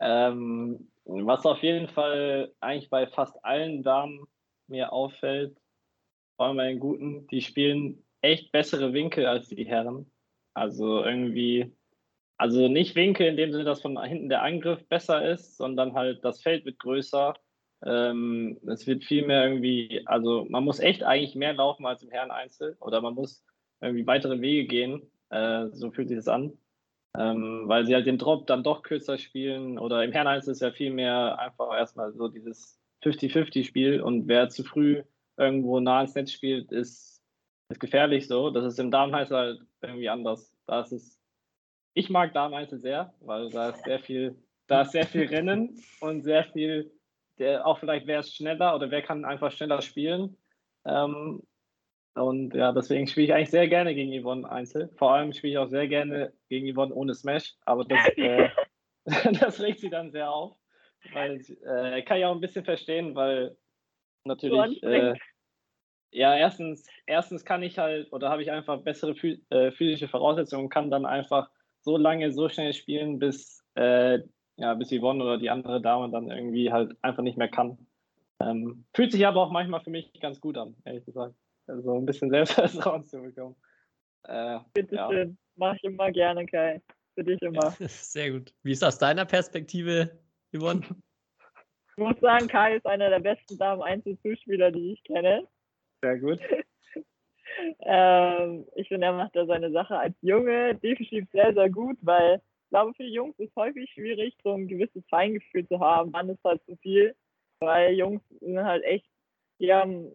Ähm, 0.00 0.90
was 1.04 1.46
auf 1.46 1.62
jeden 1.62 1.88
Fall 1.88 2.52
eigentlich 2.60 2.90
bei 2.90 3.06
fast 3.06 3.42
allen 3.44 3.82
Damen 3.82 4.26
mir 4.66 4.92
auffällt, 4.92 5.56
vor 6.36 6.46
allem 6.46 6.56
bei 6.56 6.68
den 6.68 6.80
Guten, 6.80 7.26
die 7.28 7.40
spielen 7.40 8.04
echt 8.20 8.52
bessere 8.52 8.92
Winkel 8.92 9.26
als 9.26 9.48
die 9.48 9.64
Herren. 9.64 10.10
Also 10.54 11.04
irgendwie, 11.04 11.72
also 12.36 12.68
nicht 12.68 12.96
Winkel 12.96 13.26
in 13.26 13.36
dem 13.36 13.52
Sinne, 13.52 13.64
dass 13.64 13.82
von 13.82 14.02
hinten 14.02 14.28
der 14.28 14.42
Angriff 14.42 14.86
besser 14.88 15.26
ist, 15.28 15.56
sondern 15.56 15.94
halt 15.94 16.24
das 16.24 16.42
Feld 16.42 16.64
wird 16.64 16.78
größer. 16.78 17.34
Ähm, 17.84 18.58
es 18.66 18.86
wird 18.86 19.04
viel 19.04 19.26
mehr 19.26 19.44
irgendwie, 19.46 20.02
also 20.06 20.46
man 20.48 20.64
muss 20.64 20.80
echt 20.80 21.04
eigentlich 21.04 21.34
mehr 21.36 21.52
laufen 21.52 21.86
als 21.86 22.02
im 22.02 22.10
Herren 22.10 22.30
Einzel 22.30 22.76
oder 22.80 23.00
man 23.00 23.14
muss 23.14 23.44
irgendwie 23.80 24.06
weitere 24.06 24.40
Wege 24.40 24.66
gehen. 24.66 25.10
Äh, 25.30 25.68
so 25.72 25.90
fühlt 25.90 26.08
sich 26.08 26.18
das 26.18 26.28
an 26.28 26.56
ähm, 27.18 27.64
weil 27.66 27.86
sie 27.86 27.94
halt 27.94 28.06
den 28.06 28.18
Drop 28.18 28.46
dann 28.46 28.62
doch 28.62 28.82
kürzer 28.82 29.18
spielen. 29.18 29.78
Oder 29.78 30.04
im 30.04 30.12
Herren 30.12 30.38
ist 30.38 30.48
es 30.48 30.60
ja 30.60 30.70
viel 30.70 30.90
mehr 30.92 31.38
einfach 31.38 31.76
erstmal 31.76 32.12
so 32.12 32.28
dieses 32.28 32.78
50-50-Spiel 33.04 34.00
und 34.00 34.26
wer 34.28 34.48
zu 34.48 34.64
früh 34.64 35.02
irgendwo 35.36 35.80
nah 35.80 36.00
ins 36.00 36.14
Netz 36.14 36.32
spielt, 36.32 36.72
ist, 36.72 37.22
ist 37.68 37.80
gefährlich 37.80 38.26
so. 38.26 38.50
Das 38.50 38.64
ist 38.64 38.78
im 38.78 38.90
Damenheißel 38.90 39.36
halt 39.36 39.60
irgendwie 39.82 40.08
anders. 40.08 40.52
Da 40.66 40.80
ist 40.80 40.92
es, 40.92 41.20
ich 41.94 42.10
mag 42.10 42.32
Damenheißel 42.32 42.80
sehr, 42.80 43.14
weil 43.20 43.50
da 43.50 43.70
ist 43.70 43.84
sehr 43.84 44.00
viel, 44.00 44.36
da 44.66 44.82
ist 44.82 44.92
sehr 44.92 45.06
viel 45.06 45.26
Rennen 45.26 45.82
und 46.00 46.22
sehr 46.22 46.44
viel, 46.44 46.90
der, 47.38 47.66
auch 47.66 47.78
vielleicht 47.78 48.06
wer 48.06 48.20
ist 48.20 48.34
schneller 48.34 48.74
oder 48.74 48.90
wer 48.90 49.02
kann 49.02 49.24
einfach 49.24 49.52
schneller 49.52 49.82
spielen. 49.82 50.36
Ähm, 50.84 51.42
und 52.16 52.54
ja, 52.54 52.72
deswegen 52.72 53.06
spiele 53.06 53.26
ich 53.26 53.34
eigentlich 53.34 53.50
sehr 53.50 53.68
gerne 53.68 53.94
gegen 53.94 54.22
Yvonne 54.22 54.50
Einzel. 54.50 54.90
Vor 54.96 55.12
allem 55.12 55.32
spiele 55.32 55.52
ich 55.52 55.58
auch 55.58 55.68
sehr 55.68 55.86
gerne 55.86 56.32
gegen 56.48 56.72
Yvonne 56.72 56.94
ohne 56.94 57.14
Smash, 57.14 57.54
aber 57.66 57.84
das, 57.84 58.00
äh, 58.16 58.48
das 59.40 59.60
regt 59.60 59.80
sie 59.80 59.90
dann 59.90 60.10
sehr 60.10 60.30
auf. 60.30 60.56
Weil 61.12 61.40
äh, 61.64 62.02
kann 62.02 62.18
ich 62.18 62.24
auch 62.24 62.34
ein 62.34 62.40
bisschen 62.40 62.64
verstehen, 62.64 63.14
weil 63.14 63.56
natürlich, 64.24 64.82
äh, 64.82 65.14
Ja, 66.10 66.34
erstens, 66.34 66.86
erstens 67.06 67.44
kann 67.44 67.62
ich 67.62 67.78
halt 67.78 68.12
oder 68.12 68.30
habe 68.30 68.42
ich 68.42 68.50
einfach 68.50 68.80
bessere 68.80 69.14
äh, 69.50 69.70
physische 69.72 70.08
Voraussetzungen 70.08 70.64
und 70.64 70.70
kann 70.70 70.90
dann 70.90 71.04
einfach 71.04 71.50
so 71.82 71.96
lange, 71.96 72.32
so 72.32 72.48
schnell 72.48 72.72
spielen, 72.72 73.18
bis, 73.18 73.62
äh, 73.74 74.20
ja, 74.56 74.74
bis 74.74 74.90
Yvonne 74.90 75.22
oder 75.22 75.38
die 75.38 75.50
andere 75.50 75.82
Dame 75.82 76.10
dann 76.10 76.30
irgendwie 76.30 76.72
halt 76.72 76.96
einfach 77.02 77.22
nicht 77.22 77.36
mehr 77.36 77.48
kann. 77.48 77.78
Ähm, 78.40 78.86
fühlt 78.94 79.12
sich 79.12 79.26
aber 79.26 79.42
auch 79.42 79.50
manchmal 79.50 79.80
für 79.82 79.90
mich 79.90 80.12
ganz 80.20 80.40
gut 80.40 80.56
an, 80.56 80.74
ehrlich 80.84 81.04
gesagt. 81.04 81.34
Also 81.66 81.96
ein 81.96 82.06
bisschen 82.06 82.30
Selbstvertrauen 82.30 83.04
zu 83.04 83.20
bekommen. 83.22 83.56
Äh, 84.24 84.60
Bitte 84.74 84.96
ja. 84.96 85.10
schön. 85.10 85.38
Mach 85.56 85.74
ich 85.74 85.84
immer 85.84 86.10
gerne, 86.12 86.46
Kai. 86.46 86.82
Für 87.14 87.24
dich 87.24 87.40
immer. 87.42 87.70
Sehr 87.80 88.32
gut. 88.32 88.52
Wie 88.62 88.72
ist 88.72 88.84
aus 88.84 88.98
deiner 88.98 89.24
Perspektive, 89.24 90.18
Yvonne? 90.52 90.82
Ich 90.82 91.96
muss 91.96 92.20
sagen, 92.20 92.46
Kai 92.46 92.76
ist 92.76 92.86
einer 92.86 93.08
der 93.08 93.20
besten 93.20 93.56
Damen-Einzelzuspieler, 93.56 94.70
die 94.70 94.92
ich 94.92 95.04
kenne. 95.04 95.46
Sehr 96.02 96.18
gut. 96.18 96.40
Ähm, 97.80 98.66
ich 98.74 98.88
finde, 98.88 99.06
er 99.06 99.12
macht 99.14 99.34
da 99.34 99.46
seine 99.46 99.70
Sache 99.70 99.96
als 99.96 100.14
Junge 100.20 100.74
definitiv 100.74 101.26
sehr, 101.32 101.54
sehr 101.54 101.70
gut, 101.70 101.96
weil 102.02 102.36
ich 102.36 102.70
glaube, 102.70 102.92
für 102.94 103.04
die 103.04 103.12
Jungs 103.12 103.38
ist 103.38 103.50
es 103.50 103.56
häufig 103.56 103.90
schwierig, 103.92 104.36
so 104.42 104.52
ein 104.52 104.68
gewisses 104.68 105.02
Feingefühl 105.08 105.66
zu 105.66 105.80
haben, 105.80 106.12
wann 106.12 106.28
ist 106.28 106.42
halt 106.44 106.62
zu 106.66 106.76
viel, 106.76 107.14
weil 107.60 107.94
Jungs 107.94 108.22
sind 108.40 108.62
halt 108.62 108.84
echt, 108.84 109.06
die 109.58 109.72
haben 109.72 110.12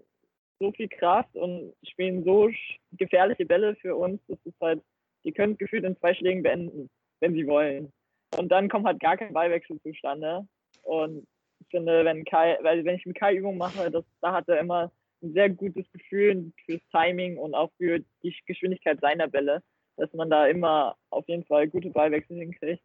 so 0.62 0.72
viel 0.72 0.88
Kraft 0.88 1.36
und 1.36 1.74
spielen 1.84 2.24
so 2.24 2.50
gefährliche 2.94 3.46
Bälle 3.46 3.76
für 3.76 3.96
uns, 3.96 4.22
das 4.28 4.38
ist 4.46 4.60
halt, 4.62 4.82
die 5.24 5.32
können 5.32 5.58
gefühlt 5.58 5.84
in 5.84 5.98
zwei 5.98 6.14
Schlägen 6.14 6.44
beenden, 6.44 6.90
wenn 7.20 7.34
sie 7.34 7.48
wollen. 7.48 7.92
Und 8.38 8.50
dann 8.50 8.70
kommt 8.70 8.86
halt 8.86 9.00
gar 9.00 9.18
kein 9.18 9.34
Ballwechsel 9.34 9.82
zustande. 9.82 10.48
Und 10.84 11.28
ich 11.60 11.68
finde, 11.70 12.06
wenn 12.06 12.24
Kai, 12.24 12.58
weil 12.62 12.86
wenn 12.86 12.96
ich 12.96 13.06
mit 13.06 13.18
Kai 13.18 13.36
Übungen 13.36 13.58
mache, 13.58 13.92
das, 13.92 14.06
da 14.22 14.34
hat 14.34 14.48
er 14.48 14.60
immer 14.60 14.92
ein 15.22 15.34
sehr 15.34 15.50
gutes 15.50 15.92
Gefühl 15.92 16.52
fürs 16.66 16.82
Timing 16.92 17.38
und 17.38 17.54
auch 17.54 17.72
für 17.78 18.00
die 18.24 18.36
Geschwindigkeit 18.46 19.00
seiner 19.02 19.28
Bälle, 19.28 19.62
dass 19.98 20.14
man 20.14 20.30
da 20.30 20.48
immer 20.48 20.96
auf 21.10 21.28
jeden 21.28 21.46
Fall 21.46 21.68
gute 21.68 21.90
Ballwechsel 21.90 22.38
hinkriegt. 22.38 22.84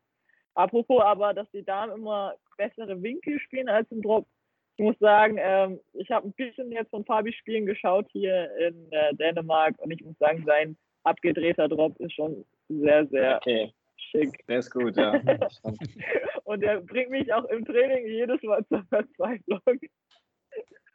Apropos 0.55 1.03
aber, 1.03 1.35
dass 1.35 1.51
die 1.51 1.64
Damen 1.64 1.93
immer 1.93 2.35
bessere 2.57 3.03
Winkel 3.03 3.39
spielen 3.41 3.68
als 3.68 3.91
im 3.91 4.03
Drop. 4.03 4.27
Ich 4.79 4.85
muss 4.85 4.99
sagen, 4.99 5.37
ähm, 5.39 5.81
ich 5.95 6.11
habe 6.11 6.29
ein 6.29 6.33
bisschen 6.33 6.70
jetzt 6.70 6.91
von 6.91 7.05
Fabi 7.05 7.33
Spielen 7.33 7.64
geschaut 7.64 8.07
hier 8.12 8.51
in 8.59 8.93
äh, 8.93 9.14
Dänemark 9.14 9.74
und 9.79 9.91
ich 9.91 10.03
muss 10.05 10.18
sagen, 10.18 10.45
sein 10.47 10.77
abgedrehter 11.03 11.68
Drop 11.68 11.99
ist 11.99 12.12
schon 12.12 12.45
sehr, 12.68 13.07
sehr 13.07 13.37
Okay, 13.37 13.72
schick. 13.97 14.47
der 14.47 14.59
ist 14.59 14.70
gut, 14.70 14.97
ja. 14.97 15.12
Und 16.45 16.62
er 16.62 16.81
bringt 16.81 17.11
mich 17.11 17.33
auch 17.33 17.45
im 17.47 17.64
Training 17.64 18.07
jedes 18.07 18.43
Mal 18.43 18.64
zur 18.66 18.85
Verzweiflung. 18.85 19.81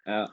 ja. 0.05 0.29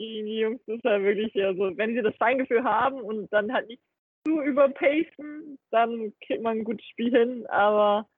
die 0.00 0.38
Jungs 0.40 0.60
ist 0.66 0.84
halt 0.84 1.02
wirklich 1.02 1.32
ja 1.34 1.54
so, 1.54 1.76
wenn 1.76 1.94
sie 1.94 2.02
das 2.02 2.16
Feingefühl 2.16 2.64
haben 2.64 3.00
und 3.00 3.32
dann 3.32 3.52
halt 3.52 3.68
nicht 3.68 3.82
zu 4.26 4.40
überpacen, 4.42 5.58
dann 5.70 6.12
kriegt 6.26 6.42
man 6.42 6.58
ein 6.58 6.64
gutes 6.64 6.86
Spiel 6.86 7.10
hin, 7.16 7.46
aber 7.46 8.08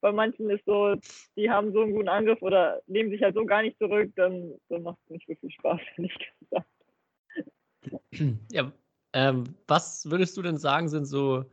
bei 0.00 0.12
manchen 0.12 0.50
ist 0.50 0.64
so, 0.64 0.96
die 1.36 1.50
haben 1.50 1.72
so 1.72 1.82
einen 1.82 1.92
guten 1.92 2.08
Angriff 2.08 2.40
oder 2.42 2.80
nehmen 2.86 3.10
sich 3.10 3.22
halt 3.22 3.34
so 3.34 3.44
gar 3.44 3.62
nicht 3.62 3.78
zurück, 3.78 4.12
dann, 4.16 4.54
dann 4.68 4.82
macht 4.82 4.98
es 5.04 5.10
nicht 5.10 5.40
viel 5.40 5.50
Spaß, 5.50 5.80
ehrlich 5.96 6.18
gesagt. 6.40 6.66
Ja, 8.52 8.72
ähm, 9.12 9.44
was 9.66 10.10
würdest 10.10 10.36
du 10.36 10.42
denn 10.42 10.58
sagen, 10.58 10.88
sind 10.88 11.06
so 11.06 11.44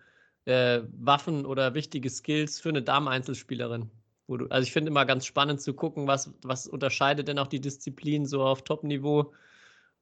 äh, 0.45 0.81
Waffen 0.91 1.45
oder 1.45 1.73
wichtige 1.73 2.09
Skills 2.09 2.59
für 2.59 2.69
eine 2.69 2.81
Damen-Einzelspielerin? 2.81 3.89
Du, 4.27 4.47
also 4.47 4.65
ich 4.65 4.73
finde 4.73 4.89
immer 4.89 5.05
ganz 5.05 5.25
spannend 5.25 5.61
zu 5.61 5.73
gucken, 5.73 6.07
was, 6.07 6.33
was 6.43 6.67
unterscheidet 6.67 7.27
denn 7.27 7.39
auch 7.39 7.47
die 7.47 7.61
Disziplin 7.61 8.25
so 8.25 8.43
auf 8.43 8.63
Top-Niveau? 8.63 9.33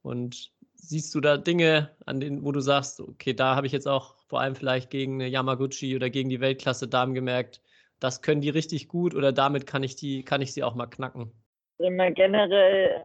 Und 0.01 0.51
siehst 0.73 1.13
du 1.13 1.21
da 1.21 1.37
Dinge, 1.37 1.91
an 2.05 2.19
denen, 2.19 2.43
wo 2.43 2.51
du 2.51 2.59
sagst, 2.59 2.99
okay, 3.01 3.33
da 3.33 3.55
habe 3.55 3.67
ich 3.67 3.73
jetzt 3.73 3.87
auch 3.87 4.15
vor 4.27 4.41
allem 4.41 4.55
vielleicht 4.55 4.89
gegen 4.89 5.15
eine 5.15 5.27
Yamaguchi 5.27 5.95
oder 5.95 6.09
gegen 6.09 6.29
die 6.29 6.39
Weltklasse-Damen 6.41 7.13
gemerkt, 7.13 7.61
das 7.99 8.21
können 8.21 8.41
die 8.41 8.49
richtig 8.49 8.87
gut 8.87 9.15
oder 9.15 9.31
damit 9.31 9.65
kann 9.65 9.83
ich 9.83 9.95
die, 9.95 10.23
kann 10.23 10.41
ich 10.41 10.53
sie 10.53 10.63
auch 10.63 10.75
mal 10.75 10.87
knacken. 10.87 11.31
Immer 11.77 12.11
generell 12.11 13.03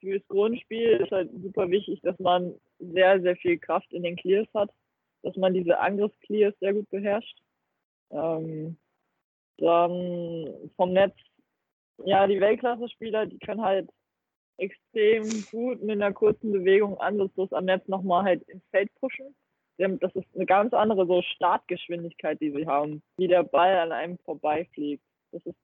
fürs 0.00 0.26
Grundspiel 0.28 0.98
ist 1.02 1.10
halt 1.10 1.30
super 1.42 1.70
wichtig, 1.70 2.00
dass 2.02 2.18
man 2.18 2.54
sehr, 2.78 3.20
sehr 3.20 3.36
viel 3.36 3.58
Kraft 3.58 3.92
in 3.92 4.02
den 4.02 4.16
Clears 4.16 4.48
hat, 4.54 4.70
dass 5.22 5.36
man 5.36 5.54
diese 5.54 5.78
Angriffsclears 5.78 6.54
sehr 6.60 6.74
gut 6.74 6.88
beherrscht. 6.90 7.38
Ähm, 8.10 8.76
dann 9.58 10.48
vom 10.76 10.92
Netz, 10.92 11.14
ja, 12.04 12.26
die 12.26 12.40
Weltklasse-Spieler, 12.40 13.26
die 13.26 13.38
können 13.38 13.62
halt 13.62 13.90
extrem 14.56 15.24
gut 15.50 15.82
mit 15.82 15.92
einer 15.92 16.12
kurzen 16.12 16.52
Bewegung 16.52 16.98
ansatzlos 16.98 17.52
am 17.52 17.64
Netz 17.64 17.86
nochmal 17.88 18.24
halt 18.24 18.42
ins 18.48 18.64
Feld 18.70 18.94
pushen. 18.96 19.34
Das 19.80 20.14
ist 20.14 20.26
eine 20.34 20.44
ganz 20.44 20.74
andere 20.74 21.06
so 21.06 21.22
Startgeschwindigkeit, 21.22 22.38
die 22.40 22.50
sie 22.50 22.66
haben, 22.66 23.02
wie 23.16 23.28
der 23.28 23.44
Ball 23.44 23.78
an 23.78 23.92
einem 23.92 24.18
vorbeifliegt. 24.18 25.02
Das 25.32 25.44
ist 25.46 25.56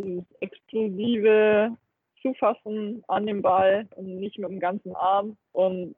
dieses 0.00 0.24
explosive 0.40 1.76
Zufassen 2.22 3.02
an 3.08 3.26
den 3.26 3.42
Ball 3.42 3.88
und 3.96 4.20
nicht 4.20 4.38
mit 4.38 4.48
dem 4.48 4.60
ganzen 4.60 4.94
Arm. 4.94 5.36
Und 5.52 5.96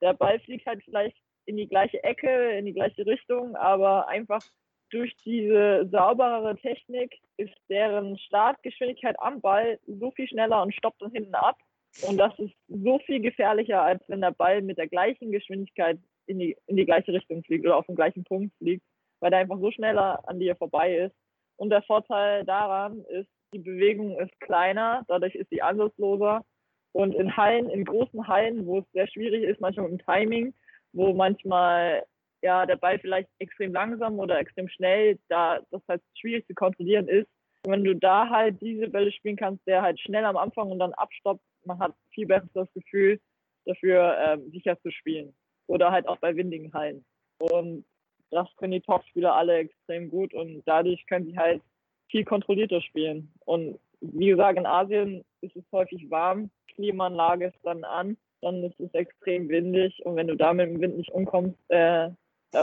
der 0.00 0.14
Ball 0.14 0.38
fliegt 0.40 0.66
halt 0.66 0.84
vielleicht 0.84 1.16
in 1.46 1.56
die 1.56 1.66
gleiche 1.66 2.02
Ecke, 2.04 2.50
in 2.52 2.66
die 2.66 2.72
gleiche 2.74 3.04
Richtung, 3.04 3.56
aber 3.56 4.06
einfach 4.06 4.42
durch 4.90 5.16
diese 5.24 5.88
sauberere 5.90 6.56
Technik 6.56 7.18
ist 7.36 7.54
deren 7.68 8.16
Startgeschwindigkeit 8.18 9.16
am 9.18 9.40
Ball 9.40 9.80
so 9.86 10.12
viel 10.12 10.28
schneller 10.28 10.62
und 10.62 10.74
stoppt 10.74 11.02
dann 11.02 11.10
hinten 11.10 11.34
ab. 11.34 11.58
Und 12.06 12.16
das 12.16 12.38
ist 12.38 12.54
so 12.68 12.98
viel 13.00 13.20
gefährlicher, 13.20 13.82
als 13.82 14.02
wenn 14.08 14.20
der 14.20 14.30
Ball 14.30 14.62
mit 14.62 14.78
der 14.78 14.88
gleichen 14.88 15.32
Geschwindigkeit 15.32 15.98
in 16.28 16.38
die, 16.38 16.56
in 16.66 16.76
die 16.76 16.84
gleiche 16.84 17.12
Richtung 17.12 17.42
fliegt 17.42 17.64
oder 17.64 17.76
auf 17.76 17.86
dem 17.86 17.96
gleichen 17.96 18.24
Punkt 18.24 18.54
fliegt, 18.58 18.84
weil 19.20 19.30
der 19.30 19.40
einfach 19.40 19.58
so 19.58 19.70
schneller 19.70 20.20
an 20.28 20.38
dir 20.38 20.56
vorbei 20.56 20.96
ist. 20.96 21.14
Und 21.56 21.70
der 21.70 21.82
Vorteil 21.82 22.44
daran 22.44 23.04
ist, 23.08 23.28
die 23.52 23.58
Bewegung 23.58 24.18
ist 24.20 24.38
kleiner, 24.40 25.04
dadurch 25.08 25.34
ist 25.34 25.50
sie 25.50 25.62
ansatzloser. 25.62 26.44
Und 26.92 27.14
in 27.14 27.36
Hallen, 27.36 27.70
in 27.70 27.84
großen 27.84 28.26
Hallen, 28.26 28.66
wo 28.66 28.80
es 28.80 28.84
sehr 28.92 29.08
schwierig 29.08 29.44
ist, 29.44 29.60
manchmal 29.60 29.88
mit 29.88 30.00
dem 30.00 30.06
Timing, 30.06 30.54
wo 30.92 31.12
manchmal 31.12 32.04
ja 32.42 32.66
der 32.66 32.76
Ball 32.76 32.98
vielleicht 32.98 33.28
extrem 33.38 33.72
langsam 33.72 34.18
oder 34.18 34.38
extrem 34.38 34.68
schnell, 34.68 35.18
da 35.28 35.60
das 35.70 35.82
halt 35.88 36.02
schwierig 36.18 36.46
zu 36.46 36.54
kontrollieren 36.54 37.08
ist. 37.08 37.28
Und 37.64 37.72
wenn 37.72 37.84
du 37.84 37.94
da 37.94 38.28
halt 38.30 38.60
diese 38.60 38.88
Bälle 38.88 39.12
spielen 39.12 39.36
kannst, 39.36 39.66
der 39.66 39.82
halt 39.82 40.00
schnell 40.00 40.24
am 40.24 40.36
Anfang 40.36 40.70
und 40.70 40.78
dann 40.78 40.92
abstoppt, 40.94 41.42
man 41.64 41.78
hat 41.78 41.94
viel 42.10 42.26
besseres 42.26 42.72
Gefühl 42.72 43.20
dafür, 43.64 44.16
ähm, 44.18 44.50
sicher 44.50 44.80
zu 44.80 44.90
spielen. 44.90 45.34
Oder 45.68 45.92
halt 45.92 46.08
auch 46.08 46.18
bei 46.18 46.34
windigen 46.34 46.72
Hallen. 46.72 47.04
Und 47.38 47.84
das 48.30 48.48
können 48.56 48.72
die 48.72 48.80
Topspieler 48.80 49.34
alle 49.34 49.58
extrem 49.58 50.10
gut 50.10 50.34
und 50.34 50.62
dadurch 50.66 51.06
können 51.06 51.26
sie 51.26 51.38
halt 51.38 51.62
viel 52.10 52.24
kontrollierter 52.24 52.80
spielen. 52.80 53.32
Und 53.44 53.78
wie 54.00 54.28
gesagt, 54.28 54.58
in 54.58 54.66
Asien 54.66 55.24
ist 55.40 55.56
es 55.56 55.64
häufig 55.72 56.10
warm, 56.10 56.50
Klimaanlage 56.74 57.46
ist 57.46 57.58
dann 57.62 57.84
an, 57.84 58.16
dann 58.40 58.62
ist 58.62 58.78
es 58.80 58.92
extrem 58.94 59.48
windig 59.48 60.04
und 60.04 60.16
wenn 60.16 60.28
du 60.28 60.36
da 60.36 60.52
mit 60.52 60.68
dem 60.68 60.80
Wind 60.80 60.96
nicht 60.96 61.10
umkommst, 61.10 61.58
äh, 61.68 62.10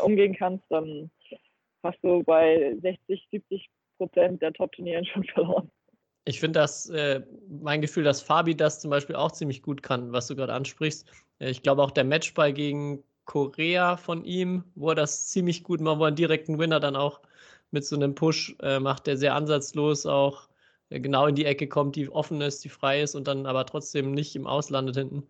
umgehen 0.04 0.36
kannst, 0.36 0.64
dann 0.70 1.10
hast 1.84 2.00
du 2.02 2.24
bei 2.24 2.76
60, 2.82 3.28
70 3.32 3.70
Prozent 3.98 4.42
der 4.42 4.54
Top-Turnieren 4.54 5.06
schon 5.06 5.24
verloren. 5.34 5.70
Ich 6.28 6.40
finde 6.40 6.60
das, 6.60 6.90
äh, 6.90 7.22
mein 7.48 7.82
Gefühl, 7.82 8.04
dass 8.04 8.22
Fabi 8.22 8.56
das 8.56 8.82
zum 8.82 8.90
Beispiel 8.90 9.16
auch 9.16 9.32
ziemlich 9.32 9.62
gut 9.62 9.84
kann, 9.84 10.12
was 10.12 10.26
du 10.28 10.36
gerade 10.36 10.54
ansprichst. 10.54 11.08
Äh, 11.40 11.50
ich 11.50 11.64
glaube 11.64 11.84
auch 11.84 11.92
der 11.92 12.04
Matchball 12.06 12.54
gegen 12.54 13.04
Korea 13.26 13.98
von 13.98 14.24
ihm, 14.24 14.64
wo 14.76 14.90
er 14.90 14.96
das 14.96 15.28
ziemlich 15.28 15.64
gut 15.64 15.82
macht, 15.82 16.00
wo 16.00 16.04
er 16.04 16.08
einen 16.08 16.16
direkten 16.16 16.60
Winner 16.60 16.80
dann 16.80 16.96
auch 16.96 17.22
mit 17.72 17.86
so 17.86 17.96
einem 17.96 18.16
Push 18.16 18.56
äh, 18.62 18.80
macht, 18.80 19.08
der 19.08 19.18
sehr 19.18 19.36
ansatzlos 19.36 20.06
auch 20.06 20.48
äh, 20.90 21.00
genau 21.00 21.28
in 21.28 21.36
die 21.36 21.46
Ecke 21.46 21.68
kommt, 21.68 21.96
die 21.96 22.10
offen 22.10 22.42
ist, 22.42 22.64
die 22.64 22.70
frei 22.70 23.02
ist 23.02 23.16
und 23.16 23.28
dann 23.28 23.46
aber 23.46 23.66
trotzdem 23.66 24.12
nicht 24.12 24.36
im 24.36 24.48
Auslandet 24.48 24.96
hinten. 24.96 25.28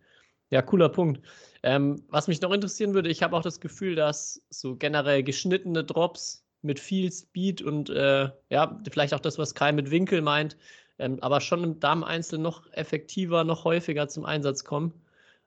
Ja, 0.50 0.62
cooler 0.62 0.88
Punkt. 0.90 1.26
Ähm, 1.62 2.04
was 2.08 2.28
mich 2.28 2.40
noch 2.40 2.52
interessieren 2.52 2.94
würde, 2.94 3.08
ich 3.10 3.22
habe 3.22 3.36
auch 3.36 3.42
das 3.42 3.60
Gefühl, 3.60 3.96
dass 3.96 4.42
so 4.50 4.76
generell 4.76 5.22
geschnittene 5.24 5.82
Drops 5.84 6.44
mit 6.62 6.78
viel 6.78 7.10
Speed 7.10 7.62
und 7.62 7.90
äh, 7.90 8.30
ja, 8.50 8.80
vielleicht 8.90 9.14
auch 9.14 9.20
das, 9.20 9.38
was 9.38 9.54
Kai 9.54 9.72
mit 9.72 9.90
Winkel 9.90 10.22
meint, 10.22 10.56
ähm, 10.98 11.18
aber 11.20 11.40
schon 11.40 11.64
im 11.64 11.80
Dameneinzel 11.80 12.38
noch 12.38 12.70
effektiver, 12.72 13.44
noch 13.44 13.64
häufiger 13.64 14.08
zum 14.08 14.24
Einsatz 14.24 14.64
kommen 14.64 14.92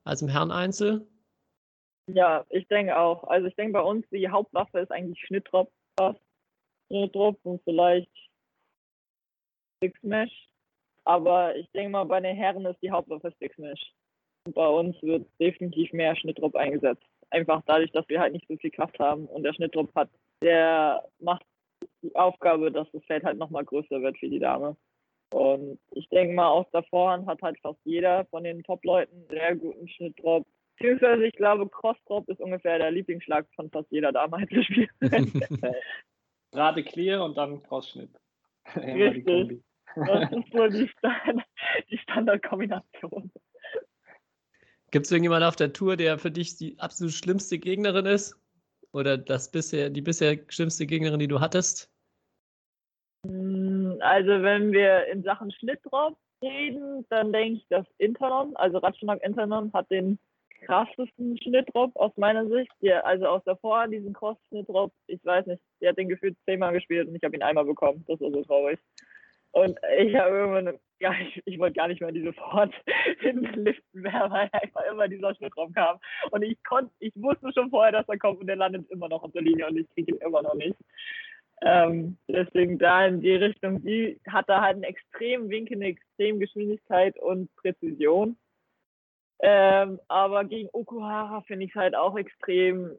als 0.04 0.22
im 0.22 0.30
Herreneinzel. 0.30 1.08
Ja, 2.08 2.45
ich 2.50 2.68
denke 2.68 2.97
auch. 2.97 3.24
Also 3.26 3.47
ich 3.47 3.56
denke 3.56 3.74
bei 3.74 3.82
uns, 3.82 4.06
die 4.10 4.30
Hauptwaffe 4.30 4.80
ist 4.80 4.91
eigentlich 4.91 5.20
Schnittdrop 5.26 5.72
fast. 5.97 6.20
Schnittdrop 6.88 7.39
und 7.43 7.62
vielleicht 7.64 8.12
Six 9.82 10.02
Mesh. 10.02 10.50
Aber 11.06 11.56
ich 11.56 11.70
denke 11.72 11.91
mal, 11.91 12.04
bei 12.06 12.20
den 12.20 12.36
Herren 12.36 12.66
ist 12.66 12.82
die 12.82 12.91
Hauptwaffe 12.91 13.34
Six 13.39 13.58
Mesh. 13.58 13.93
Und 14.45 14.56
bei 14.56 14.68
uns 14.68 14.95
wird 15.02 15.28
definitiv 15.39 15.93
mehr 15.93 16.16
Schnittdrop 16.16 16.56
eingesetzt. 16.56 17.04
Einfach 17.30 17.62
dadurch, 17.68 17.91
dass 17.91 18.10
wir 18.10 18.20
halt 18.20 18.34
nicht 18.34 18.47
so 18.47 18.58
viel 18.58 18.72
Kraft 18.72 18.97
haben 19.00 19.28
und 19.28 19.43
der 19.43 19.54
Schnittdrop 19.54 19.93
hat, 19.93 20.10
der 20.41 21.08
macht 21.20 21.45
die 22.02 22.16
Aufgabe, 22.16 22.72
dass 22.72 22.89
das 22.91 23.04
Feld 23.06 23.24
halt 23.24 23.38
nochmal 23.38 23.66
größer 23.66 24.02
wird 24.02 24.18
für 24.18 24.30
die 24.30 24.39
Dame. 24.39 24.76
Und 25.32 25.80
ich 25.92 26.10
denke 26.10 26.34
mal, 26.34 26.48
aus 26.48 26.66
der 26.72 26.84
Vorhand 26.84 27.28
hat 27.28 27.42
halt 27.42 27.60
fast 27.62 27.80
jeder 27.84 28.26
von 28.26 28.44
den 28.44 28.64
Top-Leuten 28.64 29.26
sehr 29.30 29.56
guten 29.56 29.88
Schnittdrop. 29.88 30.46
Beziehungsweise 30.78 31.26
ich 31.26 31.34
glaube, 31.34 31.70
Cross-Drop 31.70 32.30
ist 32.30 32.40
ungefähr 32.40 32.78
der 32.78 32.92
Lieblingsschlag 32.92 33.46
von 33.56 33.70
fast 33.70 33.92
jeder 33.92 34.12
Dame 34.12 34.48
zu 34.48 34.64
spielen. 34.64 34.90
Gerade 36.52 36.84
clear 36.84 37.24
und 37.24 37.38
dann 37.38 37.62
Crossschnitt. 37.64 38.12
Richtig. 38.76 39.62
Das 39.96 40.32
ist 40.32 40.54
so 40.54 40.68
die, 40.68 40.88
Stand 40.88 41.44
die 41.90 41.98
Standardkombination. 41.98 43.32
Gibt 44.92 45.06
es 45.06 45.12
irgendjemanden 45.12 45.48
auf 45.48 45.56
der 45.56 45.74
Tour, 45.74 45.98
der 45.98 46.18
für 46.18 46.32
dich 46.32 46.56
die 46.58 46.80
absolut 46.80 47.14
schlimmste 47.14 47.60
Gegnerin 47.60 48.06
ist? 48.06 48.36
Oder 48.92 49.18
das 49.18 49.52
bisher, 49.52 49.90
die 49.90 50.02
bisher 50.02 50.40
schlimmste 50.48 50.86
Gegnerin, 50.86 51.20
die 51.20 51.28
du 51.28 51.40
hattest? 51.40 51.89
Mm, 53.24 53.97
Also 54.01 54.43
wenn 54.43 54.72
wir 54.72 55.07
in 55.07 55.24
Sachen 55.24 55.51
Schnittdrop 55.51 56.17
reden, 56.41 57.05
dann 57.09 57.34
denke 57.34 57.57
ich, 57.59 57.67
dass 57.70 57.86
Internon, 57.97 58.55
also 58.55 58.78
Ratschlag 58.78 59.22
Internon, 59.24 59.72
hat 59.74 59.89
den 59.91 60.20
krassesten 60.65 61.38
Schnittdrop 61.41 61.95
aus 61.95 62.11
meiner 62.17 62.47
Sicht. 62.47 62.72
Der, 62.82 63.05
also 63.05 63.28
aus 63.28 63.43
davor, 63.45 63.88
diesen 63.88 64.13
Cross-Schnittdrop, 64.13 64.91
ich 65.07 65.24
weiß 65.24 65.45
nicht, 65.47 65.61
der 65.82 65.89
hat 65.89 65.97
den 65.97 66.09
gefühlt 66.09 66.38
zehnmal 66.45 66.74
gespielt 66.74 67.07
und 67.07 67.15
ich 67.15 67.24
habe 67.24 67.36
ihn 67.36 67.43
einmal 67.43 67.65
bekommen. 67.65 68.03
Das 68.07 68.20
war 68.22 68.32
so 68.32 68.43
traurig. 68.43 68.80
Und 69.51 69.80
ich 69.97 70.15
habe 70.15 70.30
irgendwann, 70.30 70.80
ja, 70.99 71.11
ich, 71.20 71.41
ich 71.45 71.57
wollte 71.57 71.76
gar 71.76 71.88
nicht 71.88 72.01
mehr 72.01 72.11
diese 72.11 72.34
Fort 72.34 72.74
in 73.24 73.41
den 73.41 73.65
Liften 73.65 74.01
mehr, 74.01 74.28
weil 74.30 74.49
einfach 74.51 74.84
immer 74.91 75.07
dieser 75.07 75.34
Schnittraum 75.36 75.74
kam. 75.74 75.97
Und 76.32 76.43
ich 76.43 76.61
konnte, 76.63 76.91
ich 76.99 77.13
wusste 77.15 77.51
schon 77.53 77.70
vorher, 77.70 77.91
dass 77.91 78.07
er 78.07 78.20
kommt 78.20 78.39
und 78.41 78.47
der 78.47 78.57
landet 78.57 78.89
immer 78.91 79.09
noch 79.09 79.24
auf 79.24 79.32
der 79.32 79.41
Linie 79.41 79.67
und 79.67 79.78
ich 79.78 79.89
kriege 79.89 80.13
ihn 80.13 80.22
immer 80.22 80.41
noch 80.43 80.53
nicht. 80.53 80.76
Ähm, 81.62 82.18
deswegen 82.28 82.78
da 82.78 83.05
in 83.05 83.22
die 83.22 83.36
Richtung, 83.36 83.84
die 83.84 84.20
hat 84.28 84.47
da 84.47 84.62
halt 84.62 84.76
einen 84.76 84.84
extremen 84.84 85.49
Winkel, 85.49 85.76
eine 85.76 85.88
extreme 85.88 86.39
Geschwindigkeit 86.39 87.18
und 87.20 87.53
Präzision. 87.55 88.38
Ähm, 89.41 89.99
aber 90.07 90.45
gegen 90.45 90.70
Okuhara 90.72 91.41
finde 91.41 91.66
ich 91.66 91.72
es 91.72 91.76
halt 91.76 91.95
auch 91.95 92.18
extrem 92.18 92.97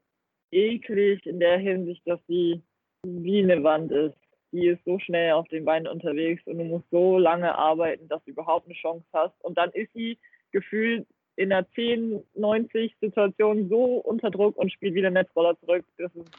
eklig 0.50 1.24
in 1.26 1.38
der 1.38 1.58
Hinsicht, 1.58 2.02
dass 2.06 2.20
sie 2.26 2.62
wie 3.02 3.42
eine 3.42 3.62
Wand 3.62 3.92
ist. 3.92 4.16
Die 4.52 4.66
ist 4.66 4.84
so 4.84 4.98
schnell 4.98 5.32
auf 5.32 5.46
den 5.48 5.64
Beinen 5.64 5.86
unterwegs 5.86 6.42
und 6.46 6.58
du 6.58 6.64
musst 6.64 6.90
so 6.90 7.18
lange 7.18 7.56
arbeiten, 7.56 8.08
dass 8.08 8.22
du 8.24 8.32
überhaupt 8.32 8.66
eine 8.66 8.74
Chance 8.74 9.06
hast. 9.12 9.34
Und 9.42 9.56
dann 9.56 9.70
ist 9.70 9.92
sie 9.92 10.18
gefühlt 10.50 11.06
in 11.36 11.52
einer 11.52 11.66
10-90-Situation 11.68 13.68
so 13.68 13.98
unter 13.98 14.30
Druck 14.30 14.56
und 14.56 14.72
spielt 14.72 14.94
wieder 14.94 15.10
Netzroller 15.10 15.58
zurück. 15.60 15.84
Das 15.98 16.12
ist 16.14 16.30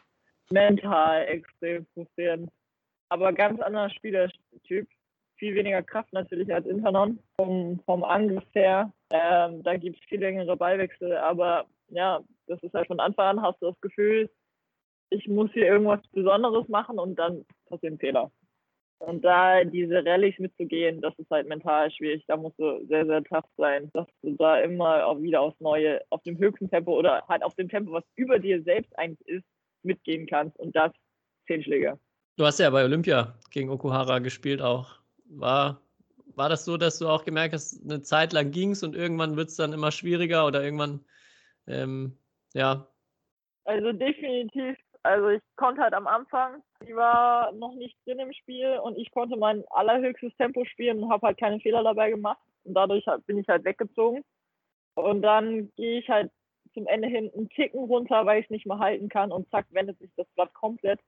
mental 0.52 1.26
extrem 1.28 1.86
frustrierend. 1.93 2.49
Aber 3.10 3.34
ganz 3.34 3.60
anderer 3.62 3.89
Spielertyp. 3.89 4.88
Viel 5.38 5.56
weniger 5.56 5.82
Kraft 5.82 6.14
natürlich 6.14 6.54
als 6.54 6.68
Internon 6.68 7.20
vom, 7.36 7.80
vom 7.86 8.04
Angriff 8.04 8.45
her. 8.54 8.93
Ähm, 9.10 9.64
da 9.64 9.76
gibt 9.76 9.97
es 9.97 10.06
viel 10.08 10.20
längere 10.20 10.56
Ballwechsel, 10.56 11.18
aber 11.18 11.66
ja, 11.89 12.22
das 12.47 12.62
ist 12.62 12.74
halt 12.74 12.88
von 12.88 12.99
Anfang 12.99 13.39
an 13.39 13.41
hast 13.41 13.62
du 13.62 13.68
das 13.68 13.82
Gefühl, 13.82 14.30
ich 15.10 15.28
muss 15.28 15.52
hier 15.52 15.66
irgendwas 15.66 15.99
Besonderes 16.12 16.68
machen 16.70 16.99
und 16.99 17.16
dann 17.18 17.45
passieren 17.66 17.97
Fehler. 17.97 18.32
Und 18.99 19.26
da 19.26 19.64
diese 19.64 20.06
Rallyes 20.06 20.38
mitzugehen, 20.38 21.02
das 21.02 21.18
ist 21.18 21.30
halt 21.32 21.47
mental 21.47 21.91
schwierig. 21.91 22.24
Da 22.28 22.38
musst 22.38 22.60
du 22.60 22.86
sehr, 22.86 23.06
sehr 23.06 23.24
tough 23.24 23.49
sein, 23.58 23.89
dass 23.93 24.06
du 24.22 24.36
da 24.36 24.60
immer 24.60 25.08
auch 25.08 25.20
wieder 25.20 25.41
aufs 25.41 25.60
Neue, 25.60 26.02
auf 26.12 26.22
dem 26.22 26.38
höchsten 26.38 26.70
Tempo 26.70 26.97
oder 26.97 27.24
halt 27.28 27.43
auf 27.43 27.56
dem 27.56 27.68
Tempo, 27.68 27.93
was 27.93 28.04
über 28.16 28.38
dir 28.38 28.62
selbst 28.62 28.97
eigentlich 28.99 29.28
ist, 29.28 29.45
mitgehen 29.84 30.27
kannst. 30.27 30.57
Und 30.59 30.75
das 30.75 30.91
zehn 31.47 31.63
Schläge. 31.63 31.99
Du 32.38 32.45
hast 32.45 32.59
ja 32.59 32.69
bei 32.69 32.84
Olympia 32.84 33.38
gegen 33.49 33.69
Okuhara 33.69 34.19
gespielt 34.19 34.61
auch. 34.61 34.99
War, 35.25 35.82
war 36.36 36.49
das 36.49 36.65
so, 36.65 36.77
dass 36.77 36.99
du 36.99 37.07
auch 37.07 37.25
gemerkt 37.25 37.53
hast, 37.53 37.84
eine 37.84 38.01
Zeit 38.01 38.34
lang 38.34 38.51
ging 38.51 38.71
es 38.71 38.84
und 38.84 38.95
irgendwann 38.95 39.36
wird 39.36 39.49
es 39.49 39.55
dann 39.55 39.73
immer 39.73 39.91
schwieriger 39.91 40.45
oder 40.45 40.63
irgendwann, 40.63 41.03
ähm, 41.67 42.17
ja, 42.53 42.88
Also 43.65 43.91
definitiv. 43.91 44.77
Also 45.03 45.29
ich 45.29 45.41
konnte 45.55 45.82
halt 45.82 45.93
am 45.93 46.07
Anfang, 46.07 46.61
ich 46.86 46.95
war 46.95 47.51
noch 47.53 47.73
nicht 47.73 47.95
drin 48.05 48.19
im 48.19 48.34
Spiel 48.34 48.77
und 48.84 48.97
ich 48.97 49.09
konnte 49.11 49.36
mein 49.36 49.63
allerhöchstes 49.69 50.36
Tempo 50.38 50.63
spielen 50.65 51.03
und 51.03 51.11
habe 51.11 51.27
halt 51.27 51.39
keine 51.39 51.59
Fehler 51.59 51.84
dabei 51.84 52.11
gemacht. 52.11 52.39
Und 52.63 52.75
dadurch 52.75 53.05
halt- 53.07 53.25
bin 53.25 53.39
ich 53.39 53.47
halt 53.47 53.63
weggezogen. 53.63 54.23
Und 54.95 55.21
dann 55.21 55.71
gehe 55.75 55.99
ich 55.99 56.09
halt 56.09 56.32
zum 56.74 56.88
Ende 56.88 57.07
hin 57.07 57.32
einen 57.36 57.49
Ticken 57.49 57.84
runter, 57.84 58.26
weil 58.26 58.39
ich 58.39 58.45
es 58.45 58.51
nicht 58.51 58.65
mehr 58.65 58.80
halten 58.80 59.09
kann 59.09 59.32
und 59.32 59.49
zack, 59.49 59.65
wendet 59.72 59.99
sich 59.99 60.11
das 60.15 60.28
Blatt 60.36 60.53
komplett. 60.53 60.99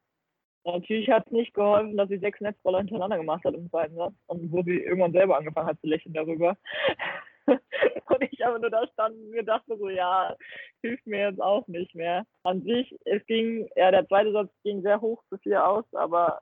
Natürlich 0.65 1.09
hat 1.09 1.25
es 1.25 1.31
nicht 1.33 1.53
geholfen, 1.53 1.97
dass 1.97 2.07
sie 2.07 2.19
sechs 2.19 2.39
Netzroller 2.39 2.79
hintereinander 2.79 3.17
gemacht 3.17 3.43
hat 3.43 3.53
im 3.53 3.69
zweiten 3.69 3.95
Satz 3.95 4.13
und 4.27 4.51
wo 4.51 4.63
sie 4.63 4.77
irgendwann 4.77 5.11
selber 5.11 5.37
angefangen 5.37 5.67
hat 5.67 5.81
zu 5.81 5.87
lächeln 5.87 6.13
darüber. 6.13 6.57
und 7.47 8.23
ich 8.31 8.45
aber 8.45 8.59
nur 8.59 8.69
da 8.69 8.87
stand 8.87 9.15
und 9.15 9.31
mir 9.31 9.43
dachte 9.43 9.77
so, 9.77 9.89
ja, 9.89 10.35
hilft 10.81 11.05
mir 11.05 11.29
jetzt 11.29 11.41
auch 11.41 11.67
nicht 11.67 11.93
mehr. 11.95 12.25
An 12.43 12.61
sich, 12.61 12.97
es 13.03 13.25
ging, 13.25 13.67
ja, 13.75 13.91
der 13.91 14.07
zweite 14.07 14.31
Satz 14.31 14.51
ging 14.63 14.81
sehr 14.81 15.01
hoch 15.01 15.21
zu 15.29 15.37
vier 15.39 15.67
aus, 15.67 15.85
aber 15.93 16.41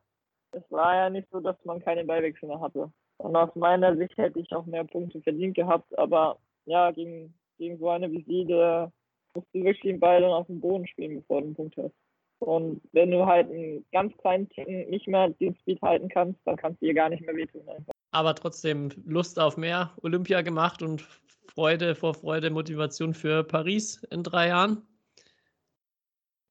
es 0.52 0.64
war 0.70 0.96
ja 0.96 1.10
nicht 1.10 1.28
so, 1.32 1.40
dass 1.40 1.58
man 1.66 1.80
keine 1.82 2.06
Ballwechsel 2.06 2.48
mehr 2.48 2.62
hatte. 2.62 2.92
Und 3.18 3.36
aus 3.36 3.56
meiner 3.56 3.96
Sicht 3.96 4.18
hätte 4.18 4.40
ich 4.40 4.52
auch 4.52 4.66
mehr 4.66 4.84
Punkte 4.84 5.22
verdient 5.22 5.56
gehabt, 5.56 5.98
aber 5.98 6.40
ja, 6.66 6.92
gegen, 6.92 7.34
gegen 7.58 7.78
so 7.80 7.90
eine 7.90 8.10
da 8.46 8.92
musst 9.36 9.48
du 9.54 9.64
wirklich 9.64 9.82
den 9.82 10.00
Ball 10.00 10.22
dann 10.22 10.32
auf 10.32 10.48
dem 10.48 10.60
Boden 10.62 10.88
spielen, 10.88 11.16
bevor 11.18 11.42
du 11.42 11.48
einen 11.48 11.56
Punkt 11.56 11.78
hast. 11.78 11.94
Und 12.40 12.82
wenn 12.92 13.12
du 13.12 13.26
halt 13.26 13.50
einen 13.52 13.86
ganz 13.92 14.18
kleinen 14.18 14.50
Ticken 14.50 14.90
nicht 14.90 15.08
mehr 15.08 15.30
den 15.30 15.56
Speed 15.58 15.82
halten 15.82 16.10
kannst, 16.10 16.40
dann 16.46 16.56
kannst 16.58 16.82
du 16.82 16.88
ihr 16.88 16.94
gar 16.96 17.10
nicht 17.10 17.22
mehr 17.26 17.36
wehtun. 17.36 17.68
Einfach. 17.70 17.94
aber 18.12 18.34
trotzdem 18.36 18.90
Lust 19.06 19.40
auf 19.40 19.58
mehr 19.58 19.94
Olympia 20.02 20.42
gemacht 20.42 20.82
und 20.82 21.02
Freude 21.54 21.96
vor 21.96 22.14
Freude, 22.16 22.50
Motivation 22.50 23.14
für 23.14 23.44
Paris 23.44 24.02
in 24.10 24.24
drei 24.24 24.48
Jahren. 24.48 24.82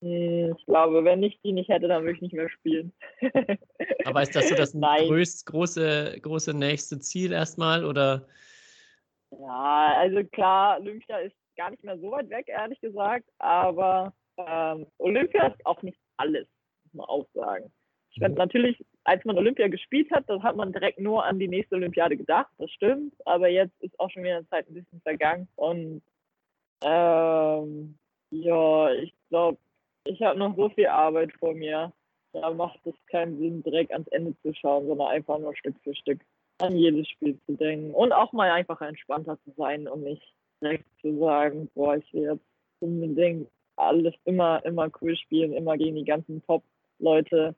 Hm, 0.02 0.54
Ich 0.56 0.66
glaube, 0.66 1.04
wenn 1.04 1.22
ich 1.22 1.40
die 1.42 1.52
nicht 1.52 1.68
hätte, 1.68 1.88
dann 1.88 2.02
würde 2.04 2.14
ich 2.14 2.22
nicht 2.22 2.34
mehr 2.34 2.48
spielen. 2.50 2.92
Aber 4.04 4.22
ist 4.22 4.34
das 4.36 4.48
so 4.48 4.54
das 4.54 4.72
größt, 4.72 5.46
große, 5.46 6.18
große 6.22 6.54
nächste 6.54 7.00
Ziel 7.00 7.32
erstmal 7.32 7.84
oder 7.84 8.26
Ja, 9.32 9.94
also 9.98 10.24
klar, 10.24 10.78
Olympia 10.80 11.18
ist 11.18 11.36
gar 11.60 11.70
nicht 11.70 11.84
mehr 11.84 11.98
so 11.98 12.10
weit 12.10 12.30
weg, 12.30 12.46
ehrlich 12.48 12.80
gesagt, 12.80 13.26
aber 13.38 14.14
ähm, 14.38 14.86
Olympia 14.96 15.48
ist 15.48 15.66
auch 15.66 15.82
nicht 15.82 15.98
alles, 16.16 16.48
muss 16.84 16.94
man 16.94 17.06
auch 17.06 17.26
sagen. 17.34 17.70
Ich 18.12 18.18
finde 18.18 18.38
natürlich, 18.38 18.82
als 19.04 19.22
man 19.26 19.36
Olympia 19.36 19.68
gespielt 19.68 20.10
hat, 20.10 20.24
dann 20.28 20.42
hat 20.42 20.56
man 20.56 20.72
direkt 20.72 20.98
nur 20.98 21.22
an 21.22 21.38
die 21.38 21.48
nächste 21.48 21.74
Olympiade 21.74 22.16
gedacht, 22.16 22.50
das 22.56 22.70
stimmt, 22.70 23.12
aber 23.26 23.48
jetzt 23.48 23.78
ist 23.80 23.98
auch 24.00 24.10
schon 24.10 24.22
wieder 24.22 24.38
eine 24.38 24.48
Zeit 24.48 24.68
ein 24.68 24.74
bisschen 24.74 25.02
vergangen 25.02 25.48
und 25.56 26.00
ähm, 26.82 27.98
ja, 28.30 28.92
ich 28.94 29.12
glaube, 29.28 29.58
ich 30.04 30.22
habe 30.22 30.38
noch 30.38 30.56
so 30.56 30.70
viel 30.70 30.86
Arbeit 30.86 31.30
vor 31.38 31.52
mir. 31.52 31.92
Da 32.32 32.50
macht 32.52 32.78
es 32.86 32.94
keinen 33.10 33.38
Sinn, 33.38 33.62
direkt 33.64 33.92
ans 33.92 34.08
Ende 34.08 34.34
zu 34.40 34.54
schauen, 34.54 34.86
sondern 34.86 35.08
einfach 35.08 35.38
nur 35.38 35.54
Stück 35.56 35.76
für 35.84 35.94
Stück 35.94 36.20
an 36.58 36.74
jedes 36.74 37.06
Spiel 37.08 37.38
zu 37.44 37.52
denken 37.52 37.92
und 37.92 38.12
auch 38.12 38.32
mal 38.32 38.50
einfach 38.50 38.80
entspannter 38.80 39.36
zu 39.44 39.52
sein 39.58 39.88
und 39.88 40.04
nicht 40.04 40.34
direkt 40.60 40.86
zu 41.00 41.18
sagen, 41.18 41.68
boah, 41.74 41.96
ich 41.96 42.12
will 42.12 42.24
jetzt 42.24 42.44
unbedingt 42.80 43.48
alles 43.76 44.14
immer, 44.24 44.64
immer 44.64 44.90
cool 45.00 45.16
spielen, 45.16 45.52
immer 45.52 45.76
gegen 45.76 45.96
die 45.96 46.04
ganzen 46.04 46.42
Top-Leute 46.44 47.54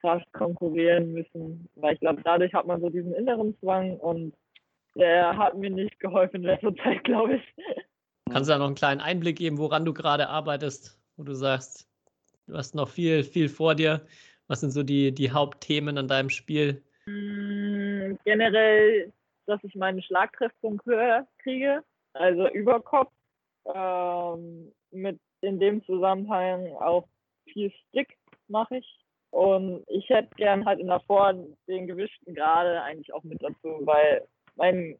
krass 0.00 0.22
konkurrieren 0.32 1.12
müssen, 1.12 1.68
weil 1.76 1.94
ich 1.94 2.00
glaube, 2.00 2.20
dadurch 2.22 2.52
hat 2.52 2.66
man 2.66 2.80
so 2.80 2.90
diesen 2.90 3.14
inneren 3.14 3.58
Zwang 3.60 3.96
und 3.96 4.34
der 4.96 5.36
hat 5.36 5.56
mir 5.56 5.70
nicht 5.70 5.98
geholfen 5.98 6.36
in 6.36 6.42
letzter 6.42 6.74
Zeit, 6.76 7.02
glaube 7.04 7.36
ich. 7.36 7.42
kannst 8.30 8.48
du 8.48 8.52
da 8.52 8.58
noch 8.58 8.66
einen 8.66 8.74
kleinen 8.74 9.00
Einblick 9.00 9.38
geben, 9.38 9.58
woran 9.58 9.84
du 9.84 9.94
gerade 9.94 10.28
arbeitest, 10.28 11.00
wo 11.16 11.24
du 11.24 11.34
sagst, 11.34 11.88
du 12.46 12.54
hast 12.54 12.74
noch 12.74 12.88
viel, 12.88 13.24
viel 13.24 13.48
vor 13.48 13.74
dir. 13.74 14.06
Was 14.46 14.60
sind 14.60 14.72
so 14.72 14.82
die, 14.82 15.12
die 15.12 15.30
Hauptthemen 15.30 15.96
an 15.96 16.06
deinem 16.06 16.28
Spiel? 16.28 16.82
Mm, 17.06 18.16
Generell, 18.24 19.12
dass 19.46 19.64
ich 19.64 19.74
meinen 19.74 20.02
Schlagtreffpunkt 20.02 20.84
höher 20.84 21.26
kriege, 21.38 21.82
also 22.14 22.48
über 22.48 22.80
Kopf. 22.80 23.12
Ähm, 23.66 24.72
mit 24.90 25.18
in 25.40 25.58
dem 25.58 25.84
Zusammenhang 25.84 26.72
auch 26.76 27.08
viel 27.44 27.72
Stick 27.88 28.16
mache 28.48 28.78
ich. 28.78 28.98
Und 29.30 29.84
ich 29.88 30.08
hätte 30.10 30.34
gern 30.36 30.64
halt 30.64 30.78
in 30.78 30.86
der 30.86 31.00
Vor 31.00 31.34
den 31.66 31.86
gewischten 31.86 32.34
gerade 32.34 32.82
eigentlich 32.82 33.12
auch 33.12 33.24
mit 33.24 33.42
dazu, 33.42 33.80
weil 33.84 34.26
mein 34.54 34.96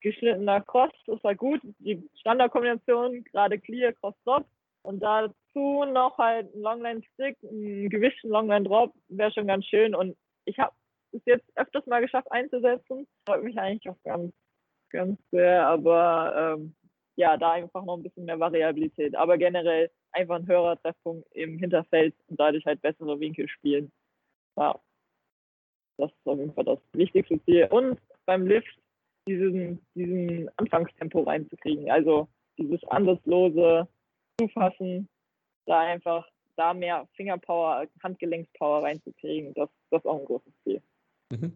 geschnittener 0.00 0.60
Cross 0.60 0.92
ist 1.06 1.24
halt 1.24 1.38
gut, 1.38 1.60
die 1.78 2.08
Standardkombination, 2.20 3.24
gerade 3.24 3.58
Clear, 3.58 3.92
Cross 3.92 4.14
Drop. 4.24 4.44
Und 4.82 5.00
dazu 5.00 5.84
noch 5.84 6.16
halt 6.18 6.54
ein 6.54 6.60
Longline 6.60 7.02
Stick, 7.14 7.36
einen 7.42 7.88
gewischten 7.88 8.28
Longline 8.28 8.64
Drop 8.64 8.92
wäre 9.08 9.32
schon 9.32 9.46
ganz 9.46 9.64
schön. 9.66 9.94
Und 9.94 10.16
ich 10.44 10.58
habe 10.58 10.72
es 11.12 11.22
jetzt 11.24 11.46
öfters 11.56 11.86
mal 11.86 12.00
geschafft 12.00 12.30
einzusetzen. 12.30 13.06
Freut 13.26 13.42
mich 13.42 13.58
eigentlich 13.58 13.88
auch 13.88 14.02
ganz, 14.04 14.32
ganz 14.90 15.18
sehr. 15.30 15.66
Aber 15.66 16.56
ähm, 16.58 16.74
ja, 17.16 17.36
da 17.36 17.52
einfach 17.52 17.84
noch 17.84 17.96
ein 17.96 18.02
bisschen 18.02 18.24
mehr 18.24 18.38
Variabilität. 18.38 19.16
Aber 19.16 19.38
generell 19.38 19.90
einfach 20.12 20.36
ein 20.36 20.46
höherer 20.46 20.80
Treffpunkt 20.80 21.26
im 21.34 21.58
Hinterfeld 21.58 22.14
und 22.28 22.38
dadurch 22.38 22.64
halt 22.64 22.80
bessere 22.80 23.18
Winkel 23.20 23.48
spielen. 23.48 23.90
Ja, 24.56 24.78
das 25.98 26.10
ist 26.10 26.26
auf 26.26 26.38
jeden 26.38 26.54
Fall 26.54 26.64
das 26.64 26.80
wichtigste 26.92 27.42
Ziel. 27.44 27.66
Und 27.70 28.00
beim 28.24 28.46
Lift 28.46 28.78
diesen, 29.28 29.84
diesen 29.94 30.48
Anfangstempo 30.56 31.22
reinzukriegen. 31.22 31.90
Also 31.90 32.28
dieses 32.56 32.82
anlasslose 32.84 33.86
Zufassen, 34.40 35.08
da 35.66 35.80
einfach 35.80 36.26
da 36.56 36.74
mehr 36.74 37.06
Fingerpower, 37.14 37.86
Handgelenkspower 38.02 38.82
reinzukriegen, 38.82 39.54
das, 39.54 39.68
das 39.90 40.02
ist 40.02 40.06
auch 40.06 40.18
ein 40.18 40.24
großes 40.24 40.52
Ziel. 40.64 40.82
Mhm. 41.30 41.52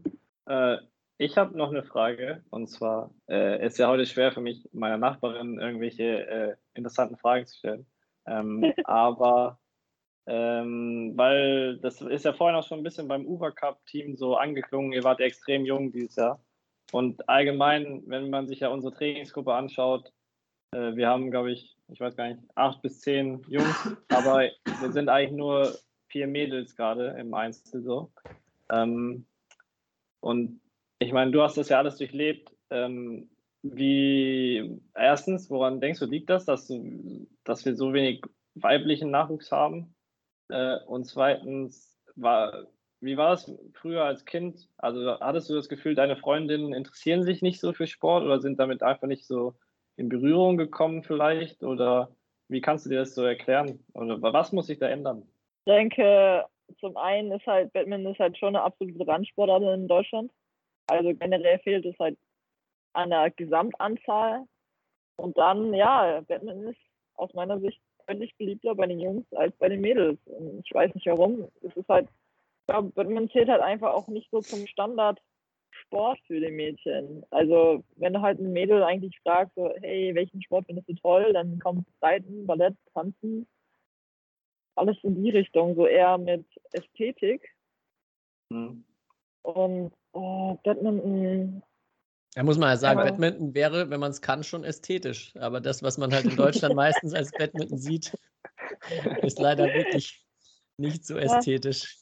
Äh, 0.46 0.78
ich 1.18 1.36
habe 1.36 1.56
noch 1.56 1.70
eine 1.70 1.82
Frage 1.82 2.42
und 2.50 2.68
zwar 2.68 3.14
äh, 3.28 3.64
ist 3.64 3.78
ja 3.78 3.88
heute 3.88 4.06
schwer 4.06 4.32
für 4.32 4.40
mich, 4.40 4.68
meiner 4.72 4.98
Nachbarin 4.98 5.58
irgendwelche 5.58 6.26
äh, 6.26 6.56
interessanten 6.74 7.16
Fragen 7.16 7.46
zu 7.46 7.56
stellen. 7.58 7.86
Ähm, 8.26 8.72
aber 8.84 9.58
ähm, 10.26 11.12
weil 11.16 11.78
das 11.78 12.00
ist 12.00 12.24
ja 12.24 12.32
vorhin 12.32 12.56
auch 12.56 12.66
schon 12.66 12.78
ein 12.78 12.84
bisschen 12.84 13.08
beim 13.08 13.26
Uber 13.26 13.52
Cup 13.52 13.84
Team 13.86 14.16
so 14.16 14.36
angeklungen, 14.36 14.92
ihr 14.92 15.04
wart 15.04 15.20
extrem 15.20 15.64
jung 15.64 15.90
dieses 15.90 16.16
Jahr. 16.16 16.44
Und 16.92 17.28
allgemein, 17.28 18.02
wenn 18.06 18.30
man 18.30 18.46
sich 18.46 18.60
ja 18.60 18.68
unsere 18.68 18.94
Trainingsgruppe 18.94 19.52
anschaut, 19.52 20.12
äh, 20.72 20.94
wir 20.94 21.08
haben, 21.08 21.30
glaube 21.30 21.52
ich, 21.52 21.76
ich 21.88 22.00
weiß 22.00 22.16
gar 22.16 22.28
nicht, 22.28 22.40
acht 22.54 22.82
bis 22.82 23.00
zehn 23.00 23.42
Jungs, 23.48 23.96
aber 24.08 24.50
wir 24.80 24.92
sind 24.92 25.08
eigentlich 25.08 25.36
nur 25.36 25.74
vier 26.08 26.26
Mädels 26.26 26.76
gerade 26.76 27.16
im 27.18 27.34
Einzel 27.34 27.82
so. 27.82 28.12
Ähm, 28.70 29.26
und 30.20 30.61
ich 31.02 31.12
meine, 31.12 31.30
du 31.30 31.42
hast 31.42 31.56
das 31.56 31.68
ja 31.68 31.78
alles 31.78 31.98
durchlebt. 31.98 32.50
Ähm, 32.70 33.30
wie 33.62 34.80
erstens, 34.94 35.50
woran 35.50 35.80
denkst 35.80 36.00
du, 36.00 36.06
liegt 36.06 36.30
das, 36.30 36.44
dass, 36.44 36.66
du, 36.66 37.26
dass 37.44 37.64
wir 37.64 37.76
so 37.76 37.92
wenig 37.92 38.22
weiblichen 38.54 39.10
Nachwuchs 39.10 39.52
haben? 39.52 39.94
Äh, 40.48 40.78
und 40.86 41.04
zweitens, 41.04 41.92
war, 42.16 42.66
wie 43.00 43.16
war 43.16 43.32
es 43.32 43.52
früher 43.74 44.04
als 44.04 44.24
Kind? 44.24 44.68
Also 44.78 45.18
hattest 45.20 45.50
du 45.50 45.54
das 45.54 45.68
Gefühl, 45.68 45.94
deine 45.94 46.16
Freundinnen 46.16 46.74
interessieren 46.74 47.22
sich 47.22 47.42
nicht 47.42 47.60
so 47.60 47.72
für 47.72 47.86
Sport 47.86 48.24
oder 48.24 48.40
sind 48.40 48.58
damit 48.58 48.82
einfach 48.82 49.08
nicht 49.08 49.26
so 49.26 49.54
in 49.96 50.08
Berührung 50.08 50.56
gekommen 50.56 51.02
vielleicht? 51.02 51.62
Oder 51.62 52.14
wie 52.48 52.60
kannst 52.60 52.86
du 52.86 52.90
dir 52.90 53.00
das 53.00 53.14
so 53.14 53.24
erklären? 53.24 53.80
Oder 53.94 54.20
was 54.20 54.52
muss 54.52 54.66
sich 54.66 54.78
da 54.78 54.88
ändern? 54.88 55.22
Ich 55.64 55.72
denke, 55.72 56.44
zum 56.80 56.96
einen 56.96 57.32
ist 57.32 57.46
halt 57.46 57.72
Badminton 57.72 58.12
ist 58.12 58.18
halt 58.18 58.36
schon 58.38 58.56
eine 58.56 58.62
absolute 58.62 59.06
Randsportart 59.06 59.62
in 59.62 59.88
Deutschland. 59.88 60.30
Also 60.92 61.14
generell 61.14 61.58
fehlt 61.60 61.86
es 61.86 61.98
halt 61.98 62.18
an 62.92 63.08
der 63.08 63.30
Gesamtanzahl. 63.30 64.44
Und 65.16 65.38
dann, 65.38 65.72
ja, 65.72 66.20
Badminton 66.28 66.68
ist 66.68 66.80
aus 67.14 67.32
meiner 67.32 67.58
Sicht 67.60 67.80
deutlich 68.06 68.36
beliebter 68.36 68.74
bei 68.74 68.86
den 68.86 69.00
Jungs 69.00 69.24
als 69.32 69.56
bei 69.56 69.70
den 69.70 69.80
Mädels. 69.80 70.18
Und 70.26 70.62
ich 70.64 70.74
weiß 70.74 70.94
nicht 70.94 71.06
warum. 71.06 71.48
Es 71.62 71.74
ist 71.76 71.88
halt, 71.88 72.08
ich 72.08 72.66
glaube, 72.66 72.90
Badminton 72.90 73.30
zählt 73.30 73.48
halt 73.48 73.62
einfach 73.62 73.94
auch 73.94 74.08
nicht 74.08 74.30
so 74.30 74.40
zum 74.40 74.66
Standardsport 74.66 76.18
für 76.26 76.40
die 76.40 76.50
Mädchen. 76.50 77.24
Also, 77.30 77.82
wenn 77.96 78.12
du 78.12 78.20
halt 78.20 78.38
ein 78.38 78.52
Mädel 78.52 78.82
eigentlich 78.82 79.18
fragst, 79.20 79.54
so, 79.54 79.72
hey, 79.80 80.14
welchen 80.14 80.42
Sport 80.42 80.66
findest 80.66 80.90
du 80.90 80.94
toll, 80.94 81.32
dann 81.32 81.58
kommt 81.58 81.86
Reiten, 82.02 82.46
Ballett, 82.46 82.76
Tanzen, 82.92 83.46
alles 84.74 84.98
in 85.02 85.22
die 85.22 85.30
Richtung, 85.30 85.74
so 85.74 85.86
eher 85.86 86.18
mit 86.18 86.44
Ästhetik. 86.72 87.48
Mhm. 88.50 88.84
Und 89.42 89.92
oh, 90.12 90.58
Badminton 90.64 91.62
da 92.34 92.42
muss 92.42 92.58
man 92.58 92.70
ja 92.70 92.76
sagen, 92.76 92.98
aber 92.98 93.10
Badminton 93.10 93.54
wäre, 93.54 93.90
wenn 93.90 94.00
man 94.00 94.10
es 94.10 94.22
kann, 94.22 94.42
schon 94.42 94.64
ästhetisch. 94.64 95.36
Aber 95.36 95.60
das, 95.60 95.82
was 95.82 95.98
man 95.98 96.12
halt 96.12 96.24
in 96.24 96.36
Deutschland 96.36 96.74
meistens 96.74 97.12
als 97.12 97.30
Badminton 97.32 97.76
sieht, 97.76 98.16
ist 99.22 99.38
leider 99.38 99.66
wirklich 99.74 100.24
nicht 100.78 101.04
so 101.04 101.18
ästhetisch. 101.18 101.98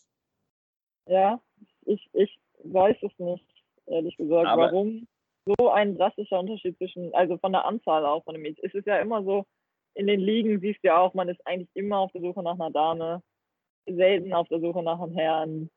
Ja, 1.06 1.40
ich, 1.86 2.08
ich 2.12 2.38
weiß 2.62 2.96
es 3.02 3.18
nicht, 3.18 3.44
ehrlich 3.86 4.16
gesagt, 4.16 4.46
aber 4.46 4.66
warum 4.66 5.08
so 5.46 5.70
ein 5.70 5.96
drastischer 5.96 6.38
Unterschied 6.38 6.76
zwischen, 6.76 7.12
also 7.14 7.36
von 7.38 7.52
der 7.52 7.64
Anzahl 7.64 8.06
auch 8.06 8.22
von 8.24 8.34
den 8.34 8.42
Mädchen. 8.42 8.64
Es 8.64 8.74
ist 8.74 8.86
ja 8.86 8.98
immer 8.98 9.24
so, 9.24 9.46
in 9.94 10.06
den 10.06 10.20
Ligen 10.20 10.60
siehst 10.60 10.84
du 10.84 10.88
ja 10.88 10.98
auch, 10.98 11.14
man 11.14 11.28
ist 11.28 11.44
eigentlich 11.44 11.70
immer 11.74 11.98
auf 11.98 12.12
der 12.12 12.20
Suche 12.20 12.42
nach 12.42 12.54
einer 12.54 12.70
Dame, 12.70 13.22
selten 13.86 14.32
auf 14.32 14.46
der 14.48 14.60
Suche 14.60 14.82
nach 14.82 15.00
einem 15.00 15.14
Herrn, 15.14 15.70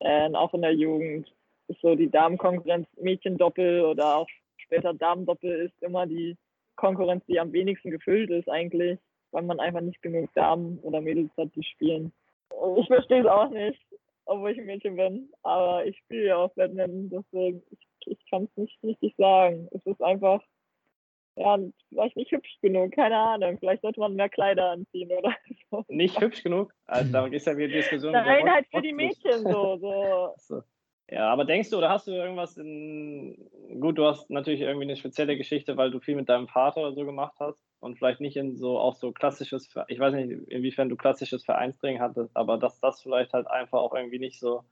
äh, 0.00 0.34
auch 0.34 0.52
in 0.54 0.62
der 0.62 0.74
Jugend 0.74 1.32
ist 1.70 1.80
so 1.80 1.94
die 1.94 2.10
Damenkonkurrenz 2.10 2.88
Mädchendoppel 2.96 3.82
oder 3.84 4.16
auch 4.16 4.28
später 4.56 4.92
Damendoppel 4.92 5.66
ist 5.66 5.82
immer 5.82 6.06
die 6.06 6.36
Konkurrenz, 6.76 7.24
die 7.26 7.38
am 7.38 7.52
wenigsten 7.52 7.90
gefüllt 7.90 8.30
ist 8.30 8.48
eigentlich, 8.48 8.98
weil 9.30 9.42
man 9.42 9.60
einfach 9.60 9.80
nicht 9.80 10.02
genug 10.02 10.32
Damen 10.34 10.78
oder 10.80 11.00
Mädels 11.00 11.30
hat, 11.36 11.54
die 11.54 11.62
spielen. 11.62 12.12
Ich 12.76 12.86
verstehe 12.86 13.20
es 13.20 13.26
auch 13.26 13.50
nicht, 13.50 13.80
obwohl 14.24 14.50
ich 14.50 14.58
ein 14.58 14.66
Mädchen 14.66 14.96
bin, 14.96 15.28
aber 15.42 15.86
ich 15.86 15.96
spiele 15.98 16.26
ja 16.26 16.36
auch 16.36 16.52
Badminton, 16.54 17.10
deswegen 17.10 17.62
ich, 17.70 17.78
ich 18.06 18.30
kann 18.30 18.44
es 18.44 18.56
nicht 18.56 18.82
richtig 18.82 19.14
sagen. 19.16 19.68
Es 19.72 19.84
ist 19.86 20.02
einfach 20.02 20.42
ja, 21.36 21.58
vielleicht 21.88 22.16
nicht 22.16 22.32
hübsch 22.32 22.58
genug, 22.60 22.92
keine 22.92 23.16
Ahnung. 23.16 23.56
Vielleicht 23.58 23.82
sollte 23.82 24.00
man 24.00 24.14
mehr 24.14 24.28
Kleider 24.28 24.70
anziehen 24.70 25.10
oder 25.12 25.34
so. 25.70 25.84
Nicht 25.88 26.20
hübsch 26.20 26.42
genug? 26.42 26.72
Also 26.86 27.12
da 27.12 27.26
ist 27.26 27.46
ja 27.46 27.56
wieder 27.56 27.74
Diskussion. 27.74 28.12
Nein, 28.12 28.50
halt 28.50 28.66
für 28.70 28.82
die 28.82 28.92
Mädchen 28.92 29.42
so. 29.42 29.76
so. 29.78 30.34
so. 30.36 30.62
Ja, 31.10 31.32
aber 31.32 31.44
denkst 31.44 31.70
du 31.70 31.78
oder 31.78 31.90
hast 31.90 32.06
du 32.06 32.12
irgendwas 32.12 32.56
in. 32.56 33.50
Gut, 33.80 33.98
du 33.98 34.06
hast 34.06 34.30
natürlich 34.30 34.60
irgendwie 34.60 34.84
eine 34.84 34.96
spezielle 34.96 35.36
Geschichte, 35.36 35.76
weil 35.76 35.90
du 35.90 35.98
viel 35.98 36.14
mit 36.14 36.28
deinem 36.28 36.46
Vater 36.46 36.82
oder 36.82 36.92
so 36.92 37.04
gemacht 37.04 37.34
hast 37.40 37.58
und 37.80 37.98
vielleicht 37.98 38.20
nicht 38.20 38.36
in 38.36 38.56
so 38.56 38.78
auch 38.78 38.94
so 38.94 39.10
klassisches, 39.10 39.68
ich 39.88 39.98
weiß 39.98 40.14
nicht, 40.14 40.30
inwiefern 40.48 40.88
du 40.88 40.96
klassisches 40.96 41.44
Vereinstraining 41.44 42.00
hattest, 42.00 42.36
aber 42.36 42.58
dass 42.58 42.78
das 42.80 43.02
vielleicht 43.02 43.32
halt 43.32 43.48
einfach 43.48 43.78
auch 43.78 43.94
irgendwie 43.94 44.20
nicht 44.20 44.38
so 44.38 44.64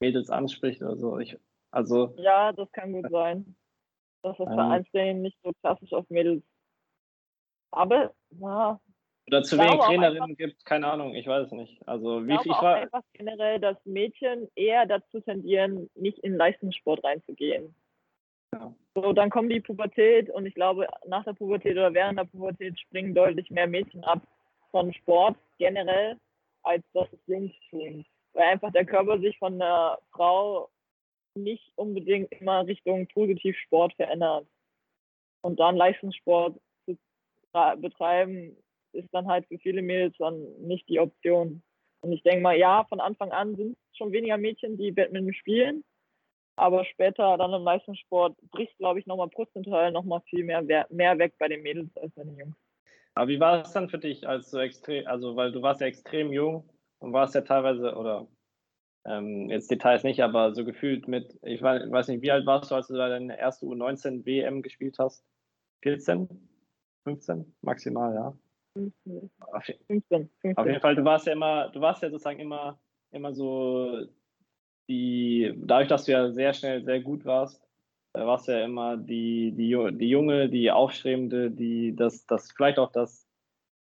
Mädels 0.00 0.30
anspricht 0.30 0.82
oder 0.82 0.96
so. 0.96 1.18
Ich, 1.18 1.36
also. 1.70 2.14
Ja, 2.16 2.52
das 2.52 2.70
kann 2.72 2.92
gut 2.92 3.10
sein. 3.10 3.54
Dass 4.22 4.38
das 4.38 4.48
ähm, 4.48 4.54
Vereinstraining 4.54 5.20
nicht 5.20 5.38
so 5.42 5.52
klassisch 5.60 5.92
auf 5.92 6.08
Mädels. 6.08 6.42
Aber, 7.72 8.14
ja, 8.30 8.80
oder 9.26 9.42
zu 9.42 9.58
wenig 9.58 9.80
Trainerinnen 9.80 10.36
gibt, 10.36 10.64
keine 10.64 10.86
Ahnung, 10.90 11.14
ich 11.14 11.26
weiß 11.26 11.46
es 11.46 11.52
nicht. 11.52 11.88
Also 11.88 12.26
wie 12.26 12.38
viel 12.38 12.52
ich 12.52 12.62
war 12.62 12.76
einfach 12.76 13.02
generell, 13.14 13.58
dass 13.58 13.76
Mädchen 13.84 14.48
eher 14.54 14.86
dazu 14.86 15.20
tendieren, 15.20 15.88
nicht 15.94 16.18
in 16.18 16.36
Leistungssport 16.36 17.02
reinzugehen. 17.02 17.74
Ja. 18.52 18.74
So, 18.94 19.12
dann 19.12 19.30
kommt 19.30 19.50
die 19.50 19.60
Pubertät 19.60 20.30
und 20.30 20.46
ich 20.46 20.54
glaube, 20.54 20.86
nach 21.06 21.24
der 21.24 21.32
Pubertät 21.32 21.72
oder 21.72 21.92
während 21.94 22.18
der 22.18 22.24
Pubertät 22.24 22.78
springen 22.78 23.14
deutlich 23.14 23.50
mehr 23.50 23.66
Mädchen 23.66 24.04
ab 24.04 24.20
von 24.70 24.92
Sport 24.92 25.36
generell, 25.58 26.18
als 26.62 26.84
dass 26.92 27.12
es 27.12 27.18
Jungs 27.26 27.52
tun. 27.70 28.04
Weil 28.34 28.44
einfach 28.44 28.72
der 28.72 28.84
Körper 28.84 29.18
sich 29.18 29.38
von 29.38 29.58
der 29.58 29.98
Frau 30.12 30.68
nicht 31.34 31.72
unbedingt 31.76 32.30
immer 32.32 32.66
Richtung 32.66 33.06
Positivsport 33.08 33.94
verändert. 33.94 34.46
Und 35.42 35.58
dann 35.60 35.76
Leistungssport 35.76 36.58
zu 36.84 36.96
betreiben, 37.80 38.56
ist 38.94 39.12
dann 39.12 39.26
halt 39.26 39.46
für 39.46 39.58
viele 39.58 39.82
Mädels 39.82 40.16
dann 40.18 40.42
nicht 40.60 40.88
die 40.88 41.00
Option. 41.00 41.62
Und 42.00 42.12
ich 42.12 42.22
denke 42.22 42.42
mal, 42.42 42.56
ja, 42.56 42.84
von 42.84 43.00
Anfang 43.00 43.32
an 43.32 43.56
sind 43.56 43.72
es 43.72 43.96
schon 43.96 44.12
weniger 44.12 44.36
Mädchen, 44.36 44.76
die 44.76 44.92
Badminton 44.92 45.34
spielen. 45.34 45.84
Aber 46.56 46.84
später 46.84 47.36
dann 47.36 47.52
im 47.52 47.62
Leistungssport 47.62 48.36
bricht, 48.50 48.76
glaube 48.78 49.00
ich, 49.00 49.06
nochmal 49.06 49.28
prozentual 49.28 49.90
nochmal 49.90 50.20
viel 50.28 50.44
mehr, 50.44 50.62
mehr 50.90 51.18
weg 51.18 51.34
bei 51.38 51.48
den 51.48 51.62
Mädels 51.62 51.96
als 51.96 52.12
bei 52.14 52.22
den 52.22 52.36
Jungs. 52.36 52.56
Aber 53.14 53.28
wie 53.28 53.40
war 53.40 53.62
es 53.62 53.72
dann 53.72 53.88
für 53.88 53.98
dich 53.98 54.26
als 54.26 54.50
so 54.50 54.58
extrem, 54.58 55.06
also 55.06 55.36
weil 55.36 55.52
du 55.52 55.62
warst 55.62 55.80
ja 55.80 55.86
extrem 55.86 56.32
jung 56.32 56.68
und 56.98 57.12
warst 57.12 57.34
ja 57.34 57.40
teilweise, 57.42 57.94
oder 57.94 58.28
ähm, 59.06 59.50
jetzt 59.50 59.70
Details 59.70 60.02
nicht, 60.04 60.22
aber 60.22 60.54
so 60.54 60.64
gefühlt 60.64 61.08
mit, 61.08 61.38
ich 61.42 61.62
weiß 61.62 62.08
nicht, 62.08 62.22
wie 62.22 62.30
alt 62.30 62.46
warst 62.46 62.70
du, 62.70 62.74
als 62.74 62.88
du 62.88 62.94
deine 62.94 63.38
erste 63.38 63.66
U19 63.66 64.24
WM 64.24 64.62
gespielt 64.62 64.98
hast? 64.98 65.24
14? 65.82 66.28
15? 67.04 67.54
Maximal, 67.60 68.14
ja. 68.14 68.38
15. 68.74 69.30
Auf, 69.40 69.64
15, 69.64 70.30
15. 70.40 70.56
Auf 70.56 70.66
jeden 70.66 70.80
Fall, 70.80 70.96
du 70.96 71.04
warst 71.04 71.26
ja 71.26 71.32
immer, 71.32 71.68
du 71.70 71.80
warst 71.80 72.02
ja 72.02 72.10
sozusagen 72.10 72.40
immer, 72.40 72.78
immer 73.10 73.32
so 73.32 74.06
die, 74.88 75.52
dadurch, 75.56 75.88
dass 75.88 76.04
du 76.04 76.12
ja 76.12 76.30
sehr 76.32 76.52
schnell 76.52 76.84
sehr 76.84 77.00
gut 77.00 77.24
warst, 77.24 77.62
da 78.12 78.26
warst 78.26 78.46
du 78.46 78.52
ja 78.52 78.64
immer 78.64 78.96
die, 78.96 79.52
die, 79.52 79.76
die 79.92 80.08
junge, 80.08 80.48
die 80.48 80.70
aufstrebende, 80.70 81.50
die 81.50 81.96
das, 81.96 82.26
das 82.26 82.52
vielleicht 82.52 82.78
auch 82.78 82.92
das, 82.92 83.26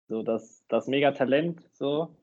so 0.08 0.22
das, 0.22 0.64
das 0.68 0.86
Megatalent 0.86 1.62
so. 1.72 2.16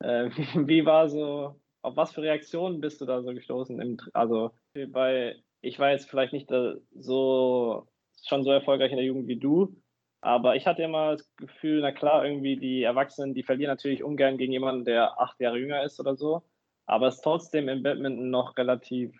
Äh, 0.00 0.30
wie, 0.36 0.68
wie, 0.68 0.86
war 0.86 1.08
so, 1.08 1.60
auf 1.82 1.96
was 1.96 2.12
für 2.12 2.22
Reaktionen 2.22 2.80
bist 2.80 3.00
du 3.00 3.04
da 3.04 3.22
so 3.22 3.32
gestoßen? 3.34 3.80
Im, 3.80 3.98
also 4.12 4.50
bei, 4.88 5.36
ich 5.60 5.78
war 5.78 5.90
jetzt 5.90 6.08
vielleicht 6.08 6.32
nicht 6.32 6.50
so 6.94 7.86
schon 8.24 8.44
so 8.44 8.50
erfolgreich 8.50 8.90
in 8.92 8.96
der 8.96 9.06
Jugend 9.06 9.26
wie 9.26 9.38
du, 9.38 9.76
aber 10.22 10.54
ich 10.54 10.66
hatte 10.66 10.84
immer 10.84 11.12
das 11.12 11.36
Gefühl, 11.36 11.80
na 11.80 11.90
klar, 11.90 12.24
irgendwie 12.24 12.56
die 12.56 12.84
Erwachsenen, 12.84 13.34
die 13.34 13.42
verlieren 13.42 13.72
natürlich 13.72 14.04
ungern 14.04 14.38
gegen 14.38 14.52
jemanden, 14.52 14.84
der 14.84 15.20
acht 15.20 15.38
Jahre 15.40 15.58
jünger 15.58 15.82
ist 15.82 15.98
oder 15.98 16.14
so. 16.16 16.42
Aber 16.86 17.08
es 17.08 17.16
ist 17.16 17.22
trotzdem 17.22 17.68
im 17.68 17.82
Badminton 17.82 18.30
noch 18.30 18.56
relativ, 18.56 19.12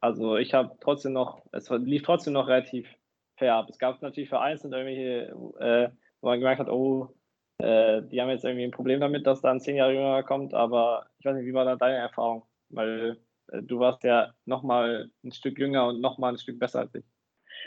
also 0.00 0.36
ich 0.36 0.54
habe 0.54 0.76
trotzdem 0.80 1.12
noch, 1.14 1.42
es 1.52 1.68
lief 1.70 2.04
trotzdem 2.04 2.32
noch 2.32 2.46
relativ 2.46 2.88
fair 3.36 3.56
ab. 3.56 3.66
Es 3.68 3.78
gab 3.78 4.00
natürlich 4.02 4.28
vereinzelt 4.28 4.72
irgendwelche, 4.72 5.32
äh, 5.58 5.90
wo 6.20 6.28
man 6.28 6.38
gemerkt 6.38 6.60
hat, 6.60 6.70
oh, 6.70 7.14
äh, 7.58 8.02
die 8.02 8.20
haben 8.20 8.30
jetzt 8.30 8.44
irgendwie 8.44 8.64
ein 8.64 8.70
Problem 8.70 9.00
damit, 9.00 9.26
dass 9.26 9.40
da 9.40 9.50
ein 9.50 9.60
zehn 9.60 9.76
Jahre 9.76 9.94
jünger 9.94 10.22
kommt. 10.22 10.54
Aber 10.54 11.06
ich 11.18 11.26
weiß 11.26 11.34
nicht, 11.36 11.46
wie 11.46 11.54
war 11.54 11.64
da 11.64 11.74
deine 11.74 11.96
Erfahrung? 11.96 12.44
Weil 12.68 13.18
äh, 13.48 13.62
du 13.62 13.80
warst 13.80 14.04
ja 14.04 14.32
nochmal 14.44 15.10
ein 15.24 15.32
Stück 15.32 15.58
jünger 15.58 15.88
und 15.88 16.00
nochmal 16.00 16.34
ein 16.34 16.38
Stück 16.38 16.60
besser 16.60 16.80
als 16.80 16.94
ich. 16.94 17.04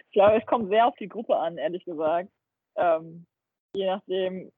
Ich 0.08 0.14
glaube, 0.14 0.38
es 0.38 0.46
kommt 0.46 0.70
sehr 0.70 0.88
auf 0.88 0.96
die 0.96 1.10
Gruppe 1.10 1.36
an, 1.36 1.58
ehrlich 1.58 1.84
gesagt. 1.84 2.30
Ähm, 2.80 3.26
je 3.76 3.86
nachdem, 3.86 4.52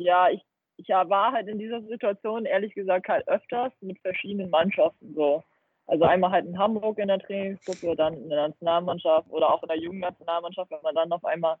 ja, 0.00 0.30
ich, 0.30 0.42
ich 0.76 0.88
war 0.88 1.32
halt 1.32 1.48
in 1.48 1.58
dieser 1.58 1.82
Situation 1.82 2.44
ehrlich 2.44 2.74
gesagt 2.74 3.08
halt 3.08 3.26
öfters 3.28 3.72
mit 3.80 3.98
verschiedenen 4.00 4.50
Mannschaften 4.50 5.14
so. 5.14 5.42
Also 5.86 6.04
einmal 6.04 6.32
halt 6.32 6.46
in 6.46 6.58
Hamburg 6.58 6.98
in 6.98 7.08
der 7.08 7.20
Trainingsgruppe, 7.20 7.94
dann 7.96 8.14
in 8.14 8.28
der 8.28 8.48
Nationalmannschaft 8.48 9.30
oder 9.30 9.52
auch 9.52 9.62
in 9.62 9.68
der 9.68 9.78
Jugendnationalmannschaft, 9.78 10.70
wenn 10.70 10.82
man 10.82 10.94
dann 10.94 11.12
auf 11.12 11.24
einmal 11.24 11.56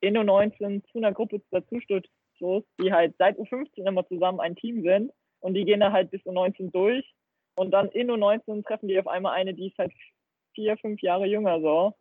in 0.00 0.16
U19 0.16 0.82
zu 0.90 0.98
einer 0.98 1.12
Gruppe 1.12 1.40
dazu 1.50 1.80
stößt, 1.80 2.66
die 2.80 2.92
halt 2.92 3.14
seit 3.18 3.38
U15 3.38 3.86
immer 3.86 4.06
zusammen 4.06 4.40
ein 4.40 4.56
Team 4.56 4.82
sind 4.82 5.12
und 5.40 5.54
die 5.54 5.64
gehen 5.64 5.80
da 5.80 5.92
halt 5.92 6.10
bis 6.10 6.22
U19 6.22 6.70
durch 6.70 7.10
und 7.56 7.70
dann 7.70 7.88
in 7.90 8.10
U19 8.10 8.64
treffen 8.64 8.88
die 8.88 8.98
auf 8.98 9.06
einmal 9.06 9.34
eine, 9.34 9.54
die 9.54 9.68
ist 9.68 9.78
halt 9.78 9.92
vier, 10.54 10.76
fünf 10.78 11.00
Jahre 11.02 11.26
jünger 11.26 11.60
so. 11.60 11.94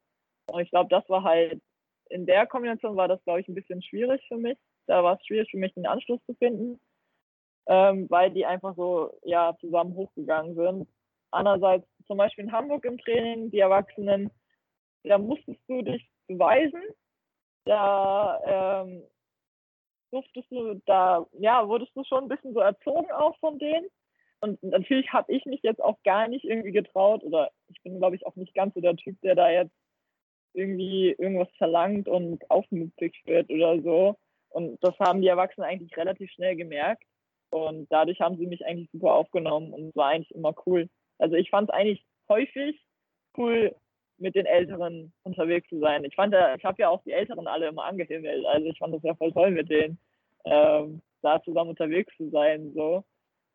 Und 0.51 0.61
ich 0.61 0.69
glaube, 0.69 0.89
das 0.89 1.07
war 1.09 1.23
halt, 1.23 1.61
in 2.09 2.25
der 2.25 2.47
Kombination 2.47 2.95
war 2.95 3.07
das, 3.07 3.23
glaube 3.23 3.41
ich, 3.41 3.47
ein 3.47 3.55
bisschen 3.55 3.81
schwierig 3.81 4.23
für 4.27 4.37
mich. 4.37 4.57
Da 4.87 5.03
war 5.03 5.15
es 5.15 5.25
schwierig 5.25 5.49
für 5.51 5.57
mich, 5.57 5.73
den 5.73 5.85
Anschluss 5.85 6.19
zu 6.25 6.33
finden, 6.35 6.79
ähm, 7.67 8.09
weil 8.09 8.31
die 8.31 8.45
einfach 8.45 8.75
so, 8.75 9.11
ja, 9.23 9.55
zusammen 9.59 9.95
hochgegangen 9.95 10.55
sind. 10.55 10.87
Andererseits, 11.31 11.87
zum 12.07 12.17
Beispiel 12.17 12.45
in 12.45 12.51
Hamburg 12.51 12.85
im 12.85 12.97
Training, 12.97 13.51
die 13.51 13.59
Erwachsenen, 13.59 14.31
da 15.03 15.17
musstest 15.17 15.61
du 15.67 15.81
dich 15.83 16.09
beweisen. 16.27 16.81
Da 17.65 18.83
ähm, 18.83 19.03
durftest 20.11 20.49
du, 20.51 20.81
da, 20.85 21.25
ja, 21.33 21.67
wurdest 21.67 21.95
du 21.95 22.03
schon 22.03 22.23
ein 22.23 22.29
bisschen 22.29 22.53
so 22.53 22.59
erzogen 22.59 23.11
auch 23.11 23.37
von 23.39 23.59
denen. 23.59 23.87
Und 24.41 24.61
natürlich 24.63 25.11
habe 25.11 25.31
ich 25.31 25.45
mich 25.45 25.61
jetzt 25.63 25.81
auch 25.81 26.01
gar 26.03 26.27
nicht 26.27 26.45
irgendwie 26.45 26.71
getraut 26.71 27.23
oder 27.23 27.51
ich 27.67 27.81
bin, 27.83 27.97
glaube 27.97 28.15
ich, 28.15 28.25
auch 28.25 28.35
nicht 28.35 28.55
ganz 28.55 28.73
so 28.73 28.81
der 28.81 28.95
Typ, 28.95 29.19
der 29.21 29.35
da 29.35 29.49
jetzt 29.49 29.75
irgendwie 30.53 31.15
irgendwas 31.17 31.49
verlangt 31.57 32.07
und 32.07 32.49
aufmüpfig 32.49 33.21
wird 33.25 33.49
oder 33.49 33.81
so. 33.81 34.15
Und 34.49 34.77
das 34.83 34.97
haben 34.99 35.21
die 35.21 35.27
Erwachsenen 35.27 35.67
eigentlich 35.67 35.95
relativ 35.95 36.31
schnell 36.31 36.55
gemerkt. 36.55 37.03
Und 37.51 37.87
dadurch 37.91 38.19
haben 38.19 38.37
sie 38.37 38.47
mich 38.47 38.65
eigentlich 38.65 38.89
super 38.91 39.13
aufgenommen 39.13 39.73
und 39.73 39.89
es 39.89 39.95
war 39.95 40.09
eigentlich 40.09 40.33
immer 40.35 40.53
cool. 40.65 40.87
Also 41.17 41.35
ich 41.35 41.49
fand 41.49 41.69
es 41.69 41.75
eigentlich 41.75 42.05
häufig 42.27 42.79
cool, 43.37 43.75
mit 44.19 44.35
den 44.35 44.45
Älteren 44.45 45.13
unterwegs 45.23 45.67
zu 45.69 45.79
sein. 45.79 46.03
Ich 46.03 46.15
fand 46.15 46.33
ich 46.33 46.65
habe 46.65 46.81
ja 46.81 46.89
auch 46.89 47.01
die 47.03 47.11
Älteren 47.11 47.47
alle 47.47 47.67
immer 47.67 47.85
angehimmelt. 47.85 48.45
Also 48.45 48.67
ich 48.67 48.77
fand 48.77 48.93
das 48.93 49.03
ja 49.03 49.15
voll 49.15 49.31
toll, 49.31 49.51
mit 49.51 49.69
denen 49.69 49.97
ähm, 50.45 51.01
da 51.21 51.41
zusammen 51.43 51.71
unterwegs 51.71 52.15
zu 52.17 52.29
sein. 52.29 52.71
So. 52.73 53.03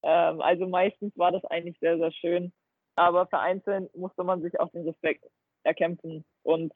Ähm, 0.03 0.41
also 0.41 0.67
meistens 0.67 1.17
war 1.17 1.33
das 1.33 1.45
eigentlich 1.47 1.79
sehr, 1.81 1.99
sehr 1.99 2.13
schön. 2.13 2.53
Aber 2.97 3.27
vereinzelt 3.27 3.95
musste 3.97 4.25
man 4.25 4.43
sich 4.43 4.59
auch 4.61 4.71
den 4.71 4.87
Respekt 4.87 5.25
erkämpfen. 5.65 6.25
Und 6.43 6.73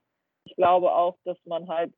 ich 0.49 0.57
glaube 0.57 0.93
auch, 0.93 1.17
dass 1.25 1.39
man 1.45 1.69
halt 1.69 1.93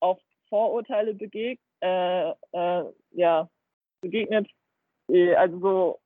auf 0.00 0.18
Vorurteile 0.48 1.14
begegnet, 1.14 1.60
äh, 1.80 2.30
äh, 2.52 2.84
ja, 3.12 3.48
begegnet. 4.00 4.48
Also 5.36 5.58
so, 5.60 6.00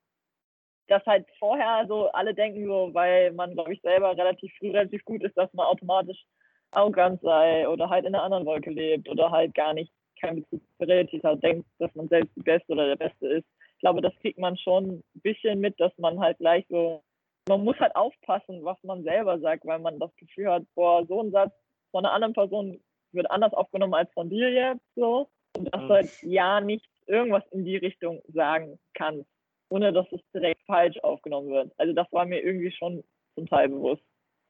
dass 0.89 1.05
halt 1.07 1.27
vorher 1.39 1.87
so 1.87 2.09
alle 2.09 2.35
denken 2.35 2.67
so, 2.67 2.91
weil 2.93 3.33
man, 3.33 3.55
glaube 3.55 3.75
ich, 3.75 3.81
selber 3.83 4.17
relativ 4.17 4.53
früh 4.59 4.71
relativ 4.71 5.05
gut 5.05 5.23
ist, 5.23 5.37
dass 5.37 5.53
man 5.53 5.67
automatisch 5.67 6.25
arrogant 6.73 7.21
sei 7.23 7.69
oder 7.69 7.89
halt 7.89 8.05
in 8.05 8.15
einer 8.15 8.25
anderen 8.25 8.47
Wolke 8.47 8.71
lebt 8.71 9.09
oder 9.09 9.31
halt 9.31 9.55
gar 9.55 9.75
nicht 9.75 9.93
kein 10.21 10.37
Bezug 10.37 10.61
zur 10.79 10.89
Realität 10.89 11.23
hat, 11.23 11.43
denkt, 11.43 11.67
dass 11.79 11.95
man 11.95 12.09
selbst 12.09 12.35
die 12.37 12.43
Beste 12.43 12.73
oder 12.73 12.89
der 12.89 12.97
Beste 12.97 13.29
ist 13.29 13.47
ich 13.79 13.83
glaube, 13.83 14.01
das 14.01 14.13
kriegt 14.21 14.41
man 14.41 14.57
schon 14.57 14.89
ein 14.89 15.21
bisschen 15.23 15.61
mit, 15.61 15.79
dass 15.79 15.97
man 15.99 16.19
halt 16.19 16.39
gleich 16.39 16.67
so, 16.69 17.01
man 17.49 17.63
muss 17.63 17.79
halt 17.79 17.95
aufpassen, 17.95 18.65
was 18.65 18.77
man 18.83 19.05
selber 19.05 19.39
sagt, 19.39 19.65
weil 19.65 19.79
man 19.79 20.01
das 20.01 20.11
Gefühl 20.17 20.51
hat, 20.51 20.65
boah, 20.75 21.07
so 21.07 21.23
ein 21.23 21.31
Satz 21.31 21.53
von 21.91 22.05
einer 22.05 22.15
anderen 22.15 22.35
Person 22.35 22.81
wird 23.13 23.31
anders 23.31 23.53
aufgenommen 23.55 23.95
als 23.95 24.13
von 24.13 24.29
dir 24.29 24.51
jetzt 24.51 24.85
so. 24.95 25.29
Und 25.57 25.73
dass 25.73 25.83
mhm. 25.83 25.89
du 25.89 25.95
halt 25.95 26.23
ja 26.23 26.61
nicht 26.61 26.89
irgendwas 27.07 27.45
in 27.51 27.65
die 27.65 27.77
Richtung 27.77 28.23
sagen 28.29 28.79
kannst, 28.95 29.29
ohne 29.71 29.93
dass 29.93 30.07
es 30.13 30.21
direkt 30.35 30.61
falsch 30.67 30.99
aufgenommen 31.01 31.49
wird. 31.49 31.73
Also 31.79 31.93
das 31.93 32.11
war 32.13 32.27
mir 32.27 32.43
irgendwie 32.43 32.73
schon 32.73 33.03
zum 33.35 33.47
Teil 33.49 33.69
bewusst. 33.69 34.03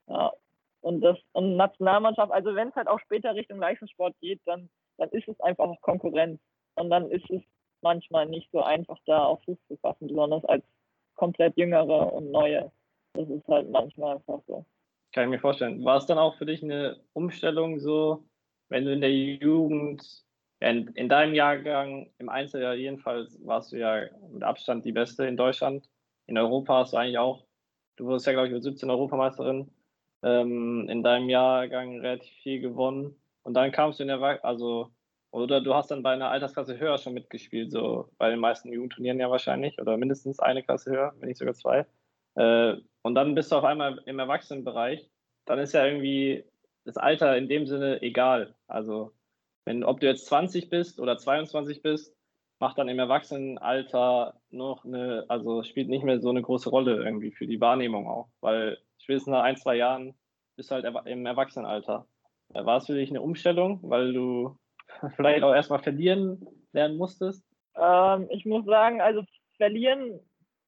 Ja. 0.09 0.33
Und 0.81 1.01
das 1.01 1.19
und 1.33 1.57
Nationalmannschaft, 1.57 2.33
also 2.33 2.55
wenn 2.55 2.69
es 2.69 2.75
halt 2.75 2.89
auch 2.89 3.01
später 3.01 3.35
Richtung 3.35 3.59
Leistungssport 3.59 4.15
geht, 4.21 4.41
dann, 4.45 4.69
dann 4.97 5.09
ist 5.11 5.29
es 5.29 5.39
einfach 5.41 5.67
auch 5.67 5.81
Konkurrenz. 5.81 6.41
Und 6.77 6.91
dann 6.91 7.11
ist 7.11 7.29
es 7.31 7.43
manchmal 7.81 8.27
nicht 8.27 8.51
so 8.53 8.63
einfach 8.63 8.99
da 9.07 9.25
auf 9.25 9.43
Fuß 9.45 9.59
zu 9.67 9.77
fassen, 9.79 10.09
besonders 10.09 10.45
als 10.45 10.65
komplett 11.15 11.57
jüngere 11.57 12.13
und 12.13 12.31
neue. 12.31 12.71
Das 13.15 13.29
ist 13.29 13.47
halt 13.49 13.71
manchmal 13.71 14.17
einfach 14.17 14.41
so. 14.47 14.65
Kann 15.13 15.25
ich 15.25 15.31
mir 15.31 15.39
vorstellen. 15.39 15.85
War 15.85 15.97
es 15.97 16.07
dann 16.07 16.19
auch 16.19 16.37
für 16.37 16.47
dich 16.47 16.63
eine 16.63 17.01
Umstellung 17.13 17.81
so, 17.81 18.29
wenn 18.69 18.85
du 18.85 18.93
in 18.93 19.01
der 19.01 19.13
Jugend, 19.13 20.25
in, 20.61 20.89
in 20.89 21.09
deinem 21.09 21.35
Jahrgang, 21.35 22.11
im 22.19 22.29
Einzeljahr 22.29 22.75
jedenfalls, 22.75 23.39
warst 23.45 23.73
du 23.73 23.79
ja 23.79 24.07
mit 24.31 24.43
Abstand 24.43 24.85
die 24.85 24.93
Beste 24.93 25.27
in 25.27 25.37
Deutschland. 25.37 25.89
In 26.27 26.37
Europa 26.37 26.81
hast 26.81 26.93
du 26.93 26.99
eigentlich 26.99 27.19
auch, 27.19 27.47
du 27.97 28.07
wurdest 28.07 28.27
ja, 28.27 28.33
glaube 28.33 28.49
ich, 28.49 28.55
mit 28.55 28.63
17 28.63 28.91
Europameisterin, 28.91 29.71
ähm, 30.23 30.89
in 30.89 31.03
deinem 31.03 31.29
Jahrgang 31.31 32.01
relativ 32.01 32.33
viel 32.43 32.61
gewonnen. 32.61 33.17
Und 33.43 33.55
dann 33.55 33.73
kamst 33.73 33.99
du 33.99 34.03
in 34.03 34.09
der, 34.09 34.45
also 34.45 34.91
oder 35.31 35.61
du 35.61 35.75
hast 35.75 35.91
dann 35.91 36.03
bei 36.03 36.13
einer 36.13 36.31
Altersklasse 36.31 36.79
höher 36.79 36.99
schon 36.99 37.15
mitgespielt, 37.15 37.71
so 37.71 38.11
bei 38.19 38.31
den 38.31 38.41
meisten 38.41 38.73
Jugendturnieren 38.73 39.21
ja 39.21 39.31
wahrscheinlich, 39.31 39.79
oder 39.81 39.97
mindestens 39.97 40.41
eine 40.41 40.63
Klasse 40.63 40.91
höher, 40.91 41.15
wenn 41.19 41.29
nicht 41.29 41.39
sogar 41.39 41.55
zwei. 41.55 41.87
Äh, 42.39 42.77
und 43.03 43.15
dann 43.15 43.35
bist 43.35 43.51
du 43.51 43.57
auf 43.57 43.65
einmal 43.65 44.01
im 44.07 44.19
Erwachsenenbereich. 44.19 45.11
Dann 45.45 45.59
ist 45.59 45.73
ja 45.73 45.85
irgendwie 45.85 46.45
das 46.85 46.97
Alter 46.97 47.37
in 47.37 47.49
dem 47.49 47.67
Sinne 47.67 48.01
egal. 48.01 48.55
Also, 48.69 49.13
wenn, 49.65 49.83
ob 49.83 50.01
du 50.01 50.07
jetzt 50.07 50.27
20 50.27 50.71
bist 50.71 51.01
oder 51.01 51.19
22 51.19 51.83
bist, 51.83 52.15
macht 52.61 52.79
dann 52.79 52.89
im 52.89 52.99
Erwachsenenalter 52.99 54.41
noch 54.51 54.85
eine, 54.85 55.25
also 55.29 55.63
spielt 55.63 55.89
nicht 55.89 56.05
mehr 56.05 56.21
so 56.21 56.31
eine 56.31 56.43
große 56.43 56.71
Rolle 56.71 57.03
irgendwie 57.05 57.33
für 57.33 57.47
die 57.47 57.61
Wahrnehmung 57.61 58.09
auch, 58.09 58.29
weil 58.41 58.79
spätestens 58.99 59.33
nach 59.33 59.43
ein, 59.43 59.57
zwei 59.57 59.77
Jahren 59.77 60.15
bist 60.57 60.71
du 60.71 60.75
halt 60.75 61.07
im 61.07 61.27
Erwachsenenalter. 61.27 62.07
War 62.49 62.79
es 62.79 62.87
für 62.87 62.95
dich 62.95 63.11
eine 63.11 63.23
Umstellung, 63.23 63.81
weil 63.83 64.13
du 64.13 64.57
vielleicht 65.17 65.43
auch 65.45 65.55
erstmal 65.55 65.83
verlieren 65.83 66.45
lernen 66.73 66.97
musstest? 66.97 67.45
Ähm, 67.77 68.27
ich 68.31 68.45
muss 68.45 68.65
sagen, 68.65 69.01
also 69.01 69.23
verlieren 69.57 70.21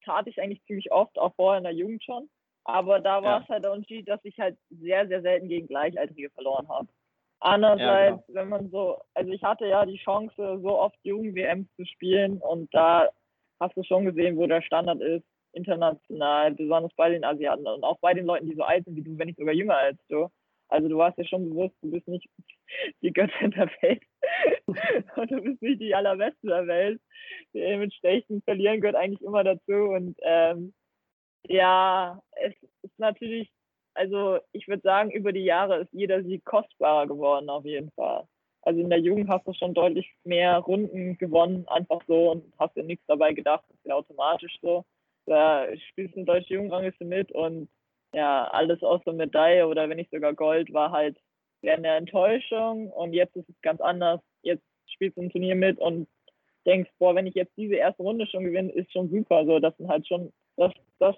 tat 0.03 0.27
ich 0.27 0.41
eigentlich 0.41 0.63
ziemlich 0.65 0.91
oft, 0.91 1.17
auch 1.17 1.33
vorher 1.35 1.59
in 1.59 1.63
der 1.63 1.73
Jugend 1.73 2.03
schon. 2.03 2.29
Aber 2.63 2.99
da 2.99 3.23
war 3.23 3.37
ja. 3.37 3.43
es 3.43 3.49
halt 3.49 3.63
der 3.63 3.71
Unterschied, 3.71 4.07
dass 4.07 4.23
ich 4.23 4.37
halt 4.39 4.57
sehr, 4.69 5.07
sehr 5.07 5.21
selten 5.21 5.47
gegen 5.47 5.67
Gleichaltrige 5.67 6.29
verloren 6.29 6.67
habe. 6.69 6.87
Andererseits, 7.39 8.19
ja, 8.19 8.23
genau. 8.27 8.39
wenn 8.39 8.49
man 8.49 8.69
so, 8.69 9.01
also 9.15 9.31
ich 9.31 9.41
hatte 9.41 9.65
ja 9.65 9.85
die 9.85 9.97
Chance, 9.97 10.59
so 10.61 10.79
oft 10.79 10.97
Jugend-WMs 11.03 11.67
zu 11.75 11.85
spielen 11.85 12.37
und 12.37 12.71
da 12.73 13.09
hast 13.59 13.75
du 13.75 13.83
schon 13.83 14.05
gesehen, 14.05 14.37
wo 14.37 14.45
der 14.45 14.61
Standard 14.61 15.01
ist, 15.01 15.25
international, 15.53 16.51
besonders 16.51 16.93
bei 16.93 17.09
den 17.09 17.23
Asiaten 17.23 17.65
und 17.67 17.83
auch 17.83 17.97
bei 17.99 18.13
den 18.13 18.25
Leuten, 18.25 18.47
die 18.47 18.55
so 18.55 18.63
alt 18.63 18.85
sind 18.85 18.95
wie 18.95 19.01
du, 19.01 19.17
wenn 19.17 19.27
nicht 19.27 19.39
sogar 19.39 19.53
jünger 19.53 19.75
als 19.75 19.97
du. 20.07 20.29
Also 20.71 20.87
du 20.87 20.97
warst 20.97 21.17
ja 21.17 21.25
schon 21.25 21.49
bewusst, 21.49 21.75
du 21.81 21.91
bist 21.91 22.07
nicht 22.07 22.29
die 23.01 23.11
Göttin 23.11 23.51
der 23.51 23.69
Welt 23.81 24.01
und 25.17 25.31
du 25.31 25.41
bist 25.41 25.61
nicht 25.61 25.81
die 25.81 25.93
allerbeste 25.93 26.47
der 26.47 26.65
Welt. 26.65 27.01
Dementsprechend 27.53 28.43
verlieren 28.45 28.79
gehört 28.79 28.95
eigentlich 28.95 29.21
immer 29.21 29.43
dazu 29.43 29.73
und 29.73 30.17
ähm, 30.21 30.73
ja, 31.47 32.21
es 32.37 32.53
ist 32.83 32.97
natürlich, 32.99 33.51
also 33.95 34.39
ich 34.53 34.67
würde 34.67 34.81
sagen, 34.81 35.11
über 35.11 35.33
die 35.33 35.43
Jahre 35.43 35.81
ist 35.81 35.91
jeder 35.91 36.23
Sieg 36.23 36.45
kostbarer 36.45 37.07
geworden 37.07 37.49
auf 37.49 37.65
jeden 37.65 37.91
Fall. 37.91 38.25
Also 38.61 38.79
in 38.79 38.89
der 38.89 38.99
Jugend 38.99 39.27
hast 39.27 39.45
du 39.47 39.53
schon 39.53 39.73
deutlich 39.73 40.09
mehr 40.23 40.57
Runden 40.59 41.17
gewonnen, 41.17 41.67
einfach 41.67 42.01
so 42.07 42.31
und 42.31 42.53
hast 42.59 42.77
dir 42.77 42.83
nichts 42.83 43.05
dabei 43.07 43.33
gedacht, 43.33 43.65
das 43.67 43.77
ist 43.77 43.85
ja 43.85 43.95
automatisch 43.95 44.55
so. 44.61 44.85
Da 45.25 45.65
spielst 45.89 46.15
du 46.15 46.19
eine 46.19 46.25
deutsche 46.25 46.53
Jugendrangliste 46.53 47.03
mit 47.03 47.31
und 47.31 47.69
ja, 48.13 48.45
alles 48.51 48.83
außer 48.83 49.13
Medaille 49.13 49.67
oder 49.67 49.89
wenn 49.89 49.97
nicht 49.97 50.11
sogar 50.11 50.33
Gold 50.33 50.73
war 50.73 50.91
halt 50.91 51.17
eine 51.63 51.95
Enttäuschung 51.95 52.91
und 52.91 53.13
jetzt 53.13 53.35
ist 53.35 53.49
es 53.49 53.61
ganz 53.61 53.81
anders. 53.81 54.19
Jetzt 54.41 54.63
spielst 54.87 55.17
du 55.17 55.21
ein 55.21 55.29
Turnier 55.29 55.55
mit 55.55 55.77
und 55.79 56.07
denkst, 56.65 56.89
boah, 56.99 57.15
wenn 57.15 57.27
ich 57.27 57.35
jetzt 57.35 57.55
diese 57.57 57.75
erste 57.75 58.03
Runde 58.03 58.25
schon 58.27 58.43
gewinne, 58.43 58.71
ist 58.71 58.91
schon 58.91 59.09
super. 59.09 59.45
So, 59.45 59.59
das 59.59 59.75
sind 59.77 59.87
halt 59.87 60.07
schon, 60.07 60.31
das, 60.57 60.73
das 60.99 61.15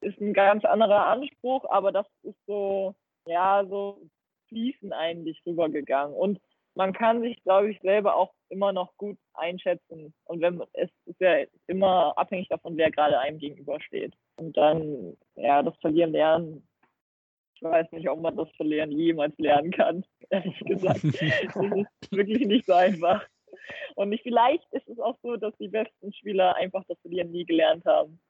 ist 0.00 0.20
ein 0.20 0.32
ganz 0.32 0.64
anderer 0.64 1.06
Anspruch, 1.06 1.64
aber 1.68 1.92
das 1.92 2.06
ist 2.22 2.38
so, 2.46 2.94
ja, 3.26 3.64
so 3.68 4.00
fließend 4.48 4.92
eigentlich 4.92 5.42
rübergegangen. 5.46 6.14
Und 6.14 6.40
man 6.78 6.92
kann 6.92 7.22
sich, 7.22 7.42
glaube 7.42 7.72
ich, 7.72 7.80
selber 7.80 8.14
auch 8.14 8.32
immer 8.50 8.72
noch 8.72 8.96
gut 8.98 9.18
einschätzen. 9.34 10.14
Und 10.24 10.40
wenn 10.40 10.62
es 10.74 10.88
ist 11.06 11.20
ja 11.20 11.44
immer 11.66 12.16
abhängig 12.16 12.48
davon, 12.48 12.76
wer 12.76 12.92
gerade 12.92 13.18
einem 13.18 13.38
gegenübersteht. 13.38 14.14
Und 14.36 14.56
dann, 14.56 15.16
ja, 15.34 15.60
das 15.64 15.76
Verlieren 15.80 16.12
lernen. 16.12 16.68
Ich 17.56 17.62
weiß 17.62 17.90
nicht, 17.90 18.08
ob 18.08 18.20
man 18.20 18.36
das 18.36 18.48
Verlieren 18.52 18.92
jemals 18.92 19.36
lernen 19.38 19.72
kann, 19.72 20.04
ehrlich 20.30 20.56
gesagt. 20.60 21.02
das 21.02 21.14
ist 21.20 21.56
wirklich 22.12 22.46
nicht 22.46 22.66
so 22.66 22.74
einfach. 22.74 23.26
Und 23.96 24.10
nicht, 24.10 24.22
vielleicht 24.22 24.72
ist 24.72 24.86
es 24.88 25.00
auch 25.00 25.18
so, 25.20 25.36
dass 25.36 25.56
die 25.56 25.68
besten 25.68 26.12
Spieler 26.12 26.54
einfach 26.54 26.84
das 26.86 27.00
Verlieren 27.00 27.32
nie 27.32 27.44
gelernt 27.44 27.84
haben. 27.86 28.20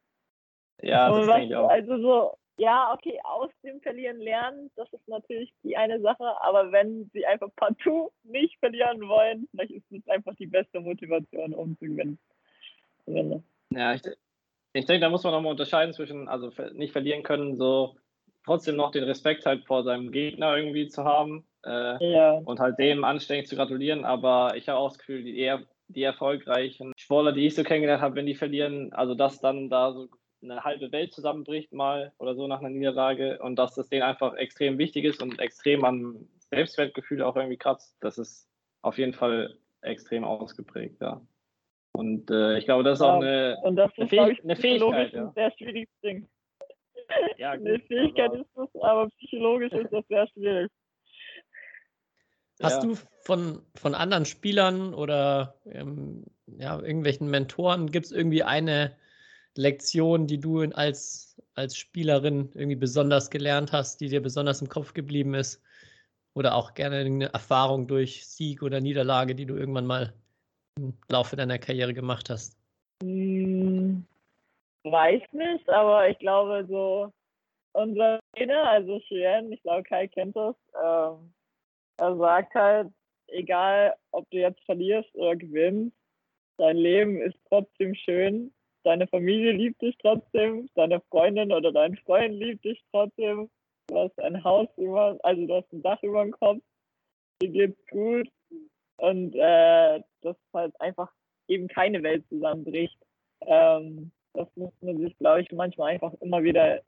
Ja, 0.80 1.10
das 1.10 1.26
was, 1.26 1.36
denke 1.36 1.48
ich 1.48 1.56
auch. 1.56 1.68
Also 1.68 2.00
so, 2.00 2.38
ja, 2.58 2.92
okay, 2.92 3.18
aus 3.22 3.50
dem 3.62 3.80
Verlieren 3.80 4.18
lernen, 4.18 4.70
das 4.74 4.92
ist 4.92 5.06
natürlich 5.08 5.52
die 5.62 5.76
eine 5.76 6.00
Sache, 6.00 6.24
aber 6.42 6.72
wenn 6.72 7.08
sie 7.12 7.24
einfach 7.24 7.48
partout 7.56 8.10
nicht 8.24 8.58
verlieren 8.58 9.00
wollen, 9.08 9.48
vielleicht 9.50 9.70
ist 9.70 9.86
das 9.90 10.06
einfach 10.08 10.34
die 10.34 10.46
beste 10.46 10.80
Motivation, 10.80 11.54
um 11.54 11.78
zu 11.78 11.86
gewinnen. 11.86 12.18
Ja, 13.70 13.94
ich, 13.94 14.02
ich 14.72 14.86
denke, 14.86 15.00
da 15.00 15.08
muss 15.08 15.22
man 15.22 15.32
nochmal 15.32 15.52
unterscheiden 15.52 15.94
zwischen, 15.94 16.28
also 16.28 16.50
nicht 16.72 16.92
verlieren 16.92 17.22
können, 17.22 17.56
so 17.56 17.96
trotzdem 18.44 18.76
noch 18.76 18.90
den 18.90 19.04
Respekt 19.04 19.46
halt 19.46 19.64
vor 19.64 19.84
seinem 19.84 20.10
Gegner 20.10 20.56
irgendwie 20.56 20.88
zu 20.88 21.04
haben 21.04 21.46
äh, 21.64 22.12
ja. 22.12 22.32
und 22.32 22.58
halt 22.58 22.78
dem 22.78 23.04
anständig 23.04 23.46
zu 23.46 23.54
gratulieren, 23.54 24.04
aber 24.04 24.56
ich 24.56 24.68
habe 24.68 24.78
auch 24.78 24.88
das 24.88 24.98
Gefühl, 24.98 25.22
die 25.22 25.38
eher 25.38 25.62
die 25.86 26.02
erfolgreichen 26.02 26.92
Sportler, 26.96 27.32
die 27.32 27.46
ich 27.46 27.54
so 27.54 27.62
kennengelernt 27.62 28.02
habe, 28.02 28.16
wenn 28.16 28.26
die 28.26 28.34
verlieren, 28.34 28.92
also 28.92 29.14
dass 29.14 29.40
dann 29.40 29.70
da 29.70 29.92
so 29.92 30.08
eine 30.42 30.64
halbe 30.64 30.92
Welt 30.92 31.12
zusammenbricht 31.12 31.72
mal 31.72 32.12
oder 32.18 32.34
so 32.34 32.46
nach 32.46 32.60
einer 32.60 32.70
Niederlage 32.70 33.38
und 33.40 33.56
dass 33.56 33.74
das 33.74 33.88
denen 33.88 34.02
einfach 34.02 34.34
extrem 34.36 34.78
wichtig 34.78 35.04
ist 35.04 35.22
und 35.22 35.38
extrem 35.40 35.84
am 35.84 36.28
Selbstwertgefühl 36.50 37.22
auch 37.22 37.36
irgendwie 37.36 37.56
kratzt, 37.56 37.96
das 38.00 38.18
ist 38.18 38.48
auf 38.82 38.98
jeden 38.98 39.14
Fall 39.14 39.58
extrem 39.82 40.24
ausgeprägt, 40.24 41.00
ja. 41.00 41.20
Und 41.92 42.30
äh, 42.30 42.58
ich 42.58 42.64
glaube, 42.64 42.84
das 42.84 42.98
ist 42.98 43.02
auch 43.04 43.20
eine, 43.20 43.58
und 43.64 43.76
das 43.76 43.90
ist, 43.90 43.98
eine, 43.98 44.08
Fäh 44.08 44.30
ich, 44.30 44.44
eine 44.44 44.56
Fähigkeit. 44.56 45.12
Ja. 45.12 45.26
Ein 45.26 45.32
sehr 45.34 45.50
schwieriges 45.52 46.00
Ding. 46.02 46.28
Ja, 47.36 47.56
gut, 47.56 47.66
eine 47.66 47.80
Fähigkeit 47.80 48.30
aber... 48.30 48.38
ist 48.38 48.56
es, 48.56 48.80
aber 48.80 49.08
psychologisch 49.10 49.72
ist 49.72 49.92
das 49.92 50.06
sehr 50.08 50.28
schwierig. 50.28 50.70
Hast 52.62 52.82
ja. 52.82 52.88
du 52.88 52.96
von, 53.22 53.62
von 53.74 53.94
anderen 53.94 54.24
Spielern 54.24 54.94
oder 54.94 55.54
ähm, 55.66 56.24
ja, 56.46 56.80
irgendwelchen 56.80 57.30
Mentoren, 57.30 57.90
gibt 57.90 58.06
es 58.06 58.12
irgendwie 58.12 58.42
eine 58.42 58.96
Lektion, 59.58 60.28
die 60.28 60.38
du 60.38 60.60
als, 60.70 61.36
als 61.54 61.76
Spielerin 61.76 62.50
irgendwie 62.54 62.76
besonders 62.76 63.28
gelernt 63.28 63.72
hast, 63.72 64.00
die 64.00 64.08
dir 64.08 64.22
besonders 64.22 64.62
im 64.62 64.68
Kopf 64.68 64.94
geblieben 64.94 65.34
ist? 65.34 65.60
Oder 66.34 66.54
auch 66.54 66.74
gerne 66.74 66.98
eine 66.98 67.32
Erfahrung 67.32 67.88
durch 67.88 68.24
Sieg 68.24 68.62
oder 68.62 68.80
Niederlage, 68.80 69.34
die 69.34 69.46
du 69.46 69.56
irgendwann 69.56 69.86
mal 69.86 70.14
im 70.78 70.96
Laufe 71.08 71.34
deiner 71.34 71.58
Karriere 71.58 71.92
gemacht 71.92 72.30
hast? 72.30 72.56
Hm, 73.02 74.06
weiß 74.84 75.22
nicht, 75.32 75.68
aber 75.68 76.08
ich 76.08 76.18
glaube 76.20 76.64
so 76.68 77.12
unser 77.72 78.20
Trainer, 78.36 78.62
also 78.62 79.00
Chien, 79.00 79.50
ich 79.50 79.62
glaube 79.62 79.82
Kai 79.82 80.06
kennt 80.06 80.36
das, 80.36 80.54
ähm, 80.80 81.32
er 81.96 82.16
sagt 82.16 82.54
halt, 82.54 82.92
egal 83.26 83.96
ob 84.12 84.30
du 84.30 84.38
jetzt 84.38 84.62
verlierst 84.66 85.12
oder 85.16 85.34
gewinnst, 85.34 85.96
dein 86.58 86.76
Leben 86.76 87.20
ist 87.20 87.38
trotzdem 87.48 87.96
schön, 87.96 88.52
deine 88.88 89.06
Familie 89.06 89.52
liebt 89.52 89.82
dich 89.82 89.96
trotzdem, 89.98 90.68
deine 90.74 91.00
Freundin 91.10 91.52
oder 91.52 91.72
dein 91.72 91.96
Freund 91.98 92.34
liebt 92.34 92.64
dich 92.64 92.82
trotzdem, 92.90 93.50
du 93.88 93.98
hast 93.98 94.18
ein 94.18 94.42
Haus 94.42 94.68
über, 94.78 95.18
also 95.22 95.46
du 95.46 95.54
hast 95.54 95.70
ein 95.72 95.82
Dach 95.82 96.02
über 96.02 96.22
dem 96.22 96.32
Kopf, 96.32 96.62
dir 97.42 97.48
geht's 97.50 97.86
gut. 97.90 98.28
Und 98.96 99.34
äh, 99.36 100.02
dass 100.22 100.36
halt 100.52 100.80
einfach 100.80 101.12
eben 101.46 101.68
keine 101.68 102.02
Welt 102.02 102.24
zusammenbricht. 102.28 102.98
Ähm, 103.42 104.10
das 104.34 104.48
muss 104.56 104.72
man 104.80 104.98
sich, 104.98 105.16
glaube 105.18 105.42
ich, 105.42 105.52
manchmal 105.52 105.92
einfach 105.92 106.14
immer 106.20 106.42
wieder 106.42 106.78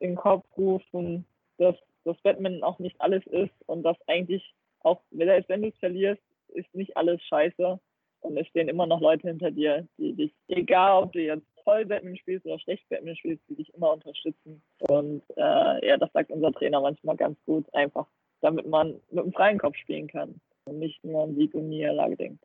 in 0.00 0.10
den 0.10 0.16
Kopf 0.16 0.44
rufen, 0.56 1.24
dass 1.58 1.76
das 2.04 2.16
Batman 2.22 2.62
auch 2.64 2.78
nicht 2.80 3.00
alles 3.00 3.24
ist 3.26 3.54
und 3.66 3.84
dass 3.84 3.96
eigentlich 4.08 4.54
auch, 4.80 5.00
selbst 5.10 5.48
wenn 5.48 5.62
du 5.62 5.68
es 5.68 5.78
verlierst, 5.78 6.22
ist 6.48 6.74
nicht 6.74 6.96
alles 6.96 7.22
scheiße. 7.24 7.78
Und 8.22 8.36
es 8.36 8.46
stehen 8.48 8.68
immer 8.68 8.86
noch 8.86 9.00
Leute 9.00 9.28
hinter 9.28 9.50
dir, 9.50 9.86
die 9.96 10.12
dich, 10.12 10.32
egal 10.48 11.04
ob 11.04 11.12
du 11.12 11.20
jetzt 11.20 11.46
toll 11.64 11.86
Batman 11.86 12.16
spielst 12.16 12.46
oder 12.46 12.58
schlecht 12.58 12.88
Batman 12.88 13.16
spielst, 13.16 13.42
die 13.48 13.56
dich 13.56 13.72
immer 13.74 13.92
unterstützen. 13.92 14.62
Und 14.88 15.22
äh, 15.36 15.86
ja, 15.86 15.96
das 15.96 16.12
sagt 16.12 16.30
unser 16.30 16.52
Trainer 16.52 16.80
manchmal 16.80 17.16
ganz 17.16 17.38
gut, 17.44 17.72
einfach 17.74 18.06
damit 18.40 18.66
man 18.66 19.00
mit 19.10 19.20
einem 19.20 19.32
freien 19.32 19.58
Kopf 19.58 19.76
spielen 19.76 20.08
kann 20.08 20.40
und 20.64 20.78
nicht 20.78 21.04
nur 21.04 21.24
an 21.24 21.34
Sieg 21.34 21.54
und 21.54 21.68
Niederlage 21.68 22.16
denkt. 22.16 22.44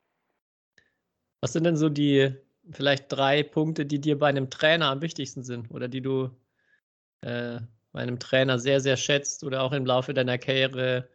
Was 1.41 1.53
sind 1.53 1.65
denn 1.65 1.77
so 1.77 1.89
die 1.89 2.35
vielleicht 2.71 3.11
drei 3.11 3.43
Punkte, 3.43 3.85
die 3.85 4.01
dir 4.01 4.17
bei 4.17 4.27
einem 4.27 4.49
Trainer 4.49 4.87
am 4.87 5.01
wichtigsten 5.01 5.43
sind 5.43 5.69
oder 5.71 5.87
die 5.87 6.01
du 6.01 6.29
äh, 7.21 7.59
bei 7.91 8.01
einem 8.01 8.19
Trainer 8.19 8.59
sehr, 8.59 8.79
sehr 8.79 8.97
schätzt 8.97 9.43
oder 9.43 9.63
auch 9.63 9.71
im 9.71 9.85
Laufe 9.85 10.13
deiner 10.13 10.37
Karriere 10.37 11.07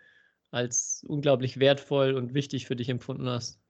als 0.50 1.04
unglaublich 1.06 1.60
wertvoll 1.60 2.14
und 2.14 2.34
wichtig 2.34 2.66
für 2.66 2.76
dich 2.76 2.88
empfunden 2.88 3.28
hast? 3.28 3.60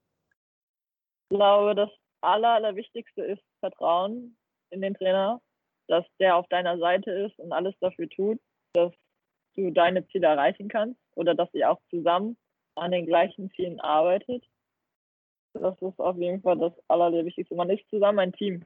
Ich 1.30 1.36
glaube, 1.36 1.74
das 1.74 1.90
Aller, 2.20 2.54
Allerwichtigste 2.54 3.22
ist 3.22 3.42
Vertrauen 3.60 4.36
in 4.70 4.80
den 4.80 4.94
Trainer, 4.94 5.40
dass 5.88 6.04
der 6.18 6.36
auf 6.36 6.46
deiner 6.48 6.78
Seite 6.78 7.10
ist 7.10 7.38
und 7.38 7.52
alles 7.52 7.74
dafür 7.80 8.08
tut, 8.08 8.38
dass 8.72 8.92
du 9.56 9.70
deine 9.70 10.06
Ziele 10.08 10.28
erreichen 10.28 10.68
kannst 10.68 11.00
oder 11.16 11.34
dass 11.34 11.52
ihr 11.52 11.70
auch 11.70 11.80
zusammen 11.90 12.36
an 12.76 12.92
den 12.92 13.06
gleichen 13.06 13.50
Zielen 13.52 13.80
arbeitet. 13.80 14.44
Das 15.54 15.80
ist 15.82 15.98
auf 15.98 16.16
jeden 16.16 16.40
Fall 16.42 16.58
das 16.58 16.72
Allerwichtigste. 16.88 17.54
Man 17.54 17.70
ist 17.70 17.88
zusammen 17.90 18.20
ein 18.20 18.32
Team. 18.32 18.64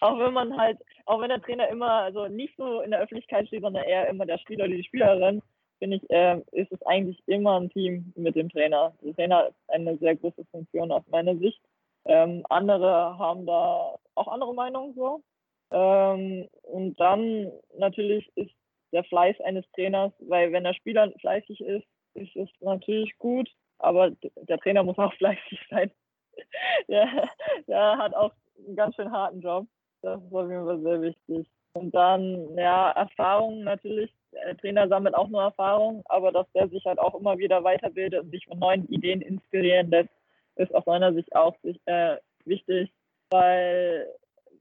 Auch 0.00 0.18
wenn 0.18 0.34
man 0.34 0.56
halt, 0.58 0.78
auch 1.06 1.20
wenn 1.20 1.30
der 1.30 1.40
Trainer 1.40 1.68
immer, 1.68 1.90
also 1.90 2.28
nicht 2.28 2.54
so 2.56 2.82
in 2.82 2.90
der 2.90 3.00
Öffentlichkeit 3.00 3.46
steht, 3.46 3.62
sondern 3.62 3.84
eher 3.84 4.08
immer 4.08 4.26
der 4.26 4.38
Spieler 4.38 4.64
oder 4.66 4.74
die 4.74 4.84
Spielerin, 4.84 5.40
finde 5.78 5.96
ich, 5.96 6.10
äh, 6.10 6.40
ist 6.52 6.72
es 6.72 6.82
eigentlich 6.82 7.22
immer 7.26 7.58
ein 7.58 7.70
Team 7.70 8.12
mit 8.16 8.36
dem 8.36 8.50
Trainer. 8.50 8.94
Der 9.02 9.14
Trainer 9.14 9.36
hat 9.36 9.54
eine 9.68 9.96
sehr 9.98 10.16
große 10.16 10.44
Funktion 10.50 10.92
aus 10.92 11.02
meiner 11.08 11.36
Sicht. 11.36 11.60
Ähm, 12.06 12.44
andere 12.48 13.18
haben 13.18 13.46
da 13.46 13.96
auch 14.14 14.28
andere 14.28 14.54
Meinungen 14.54 14.94
so. 14.94 15.22
Ähm, 15.70 16.48
und 16.62 16.98
dann 17.00 17.50
natürlich 17.78 18.30
ist 18.36 18.52
der 18.92 19.04
Fleiß 19.04 19.40
eines 19.40 19.64
Trainers, 19.72 20.12
weil 20.20 20.52
wenn 20.52 20.64
der 20.64 20.74
Spieler 20.74 21.10
fleißig 21.20 21.60
ist, 21.60 21.86
ist 22.14 22.34
es 22.36 22.48
natürlich 22.60 23.16
gut, 23.18 23.48
aber 23.78 24.10
der 24.36 24.58
Trainer 24.58 24.82
muss 24.82 24.98
auch 24.98 25.12
fleißig 25.18 25.60
sein. 25.70 25.90
der, 26.88 27.28
der 27.66 27.98
hat 27.98 28.14
auch 28.14 28.32
einen 28.66 28.76
ganz 28.76 28.94
schön 28.94 29.10
harten 29.10 29.40
Job. 29.40 29.66
Das 30.02 30.22
ist 30.22 30.32
auf 30.32 30.48
jeden 30.48 30.64
Fall 30.64 30.80
sehr 30.80 31.02
wichtig. 31.02 31.50
Und 31.74 31.94
dann, 31.94 32.56
ja, 32.56 32.90
Erfahrung 32.92 33.64
natürlich. 33.64 34.10
Der 34.32 34.56
Trainer 34.56 34.88
sammelt 34.88 35.14
auch 35.14 35.28
nur 35.28 35.42
Erfahrung, 35.42 36.02
aber 36.06 36.32
dass 36.32 36.50
der 36.52 36.68
sich 36.68 36.84
halt 36.84 36.98
auch 36.98 37.14
immer 37.14 37.38
wieder 37.38 37.64
weiterbildet 37.64 38.22
und 38.22 38.30
sich 38.30 38.46
von 38.46 38.58
neuen 38.58 38.86
Ideen 38.88 39.20
inspirieren 39.22 39.90
lässt, 39.90 40.10
ist 40.56 40.74
aus 40.74 40.86
meiner 40.86 41.12
Sicht 41.12 41.34
auch 41.34 41.56
äh, 41.62 42.16
wichtig, 42.44 42.92
weil 43.30 44.08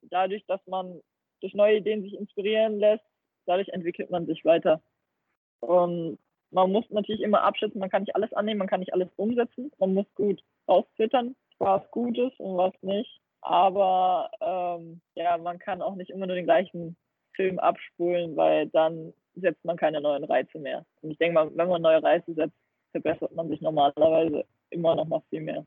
dadurch, 0.03 0.45
dass 0.47 0.65
man 0.67 1.01
durch 1.41 1.53
neue 1.53 1.77
Ideen 1.77 2.03
sich 2.03 2.15
inspirieren 2.15 2.79
lässt, 2.79 3.03
dadurch 3.45 3.69
entwickelt 3.69 4.09
man 4.09 4.25
sich 4.25 4.43
weiter. 4.45 4.81
Und 5.59 6.17
man 6.51 6.71
muss 6.71 6.89
natürlich 6.89 7.21
immer 7.21 7.43
abschätzen, 7.43 7.79
man 7.79 7.89
kann 7.89 8.03
nicht 8.03 8.15
alles 8.15 8.33
annehmen, 8.33 8.59
man 8.59 8.67
kann 8.67 8.79
nicht 8.79 8.93
alles 8.93 9.09
umsetzen, 9.17 9.71
man 9.77 9.93
muss 9.93 10.05
gut 10.15 10.41
rauszittern, 10.67 11.35
was 11.59 11.89
gut 11.91 12.17
ist 12.17 12.39
und 12.39 12.57
was 12.57 12.73
nicht. 12.81 13.19
Aber 13.41 14.31
ähm, 14.41 15.01
ja, 15.15 15.37
man 15.37 15.59
kann 15.59 15.81
auch 15.81 15.95
nicht 15.95 16.09
immer 16.09 16.25
nur 16.25 16.35
den 16.35 16.45
gleichen 16.45 16.95
Film 17.33 17.59
abspulen, 17.59 18.35
weil 18.35 18.67
dann 18.67 19.13
setzt 19.35 19.63
man 19.65 19.77
keine 19.77 20.01
neuen 20.01 20.23
Reize 20.23 20.57
mehr. 20.57 20.85
Und 21.01 21.11
ich 21.11 21.17
denke 21.17 21.33
mal, 21.33 21.51
wenn 21.55 21.67
man 21.67 21.81
neue 21.81 22.01
Reize 22.01 22.33
setzt, 22.33 22.55
verbessert 22.91 23.35
man 23.35 23.49
sich 23.49 23.61
normalerweise 23.61 24.45
immer 24.69 24.95
noch 24.95 25.05
mal 25.05 25.21
viel 25.29 25.41
mehr. 25.41 25.65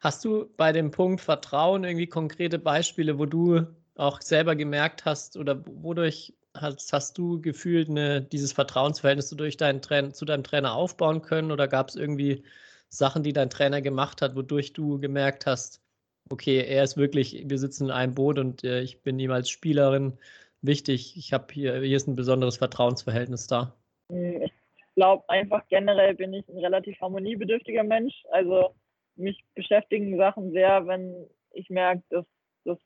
Hast 0.00 0.24
du 0.24 0.50
bei 0.56 0.72
dem 0.72 0.90
Punkt 0.90 1.20
Vertrauen 1.20 1.84
irgendwie 1.84 2.06
konkrete 2.06 2.58
Beispiele, 2.58 3.18
wo 3.18 3.26
du 3.26 3.66
auch 3.96 4.20
selber 4.20 4.54
gemerkt 4.54 5.04
hast 5.04 5.36
oder 5.36 5.64
wodurch 5.66 6.34
hast, 6.54 6.92
hast 6.92 7.18
du 7.18 7.40
gefühlt 7.40 7.88
eine, 7.88 8.22
dieses 8.22 8.52
Vertrauensverhältnis 8.52 9.30
durch 9.30 9.56
deinen 9.56 9.82
Trainer, 9.82 10.12
zu 10.12 10.24
deinem 10.24 10.44
Trainer 10.44 10.74
aufbauen 10.74 11.22
können 11.22 11.50
oder 11.50 11.68
gab 11.68 11.88
es 11.88 11.96
irgendwie 11.96 12.44
Sachen, 12.88 13.22
die 13.22 13.32
dein 13.32 13.50
Trainer 13.50 13.82
gemacht 13.82 14.22
hat, 14.22 14.36
wodurch 14.36 14.72
du 14.72 14.98
gemerkt 14.98 15.46
hast, 15.46 15.82
okay, 16.30 16.64
er 16.66 16.84
ist 16.84 16.96
wirklich, 16.96 17.44
wir 17.46 17.58
sitzen 17.58 17.86
in 17.86 17.90
einem 17.90 18.14
Boot 18.14 18.38
und 18.38 18.64
äh, 18.64 18.80
ich 18.80 19.02
bin 19.02 19.18
ihm 19.18 19.30
als 19.30 19.50
Spielerin 19.50 20.18
wichtig. 20.62 21.16
Ich 21.16 21.32
habe 21.32 21.52
hier, 21.52 21.80
hier 21.80 21.96
ist 21.96 22.08
ein 22.08 22.16
besonderes 22.16 22.56
Vertrauensverhältnis 22.56 23.46
da. 23.46 23.74
Hm, 24.10 24.42
ich 24.42 24.52
glaube 24.94 25.28
einfach 25.28 25.62
generell 25.68 26.14
bin 26.14 26.32
ich 26.32 26.48
ein 26.48 26.58
relativ 26.58 27.00
harmoniebedürftiger 27.00 27.84
Mensch. 27.84 28.14
Also 28.30 28.74
mich 29.16 29.44
beschäftigen 29.54 30.16
Sachen 30.16 30.52
sehr, 30.52 30.86
wenn 30.86 31.28
ich 31.52 31.70
merke, 31.70 32.02
dass 32.10 32.26
das 32.64 32.78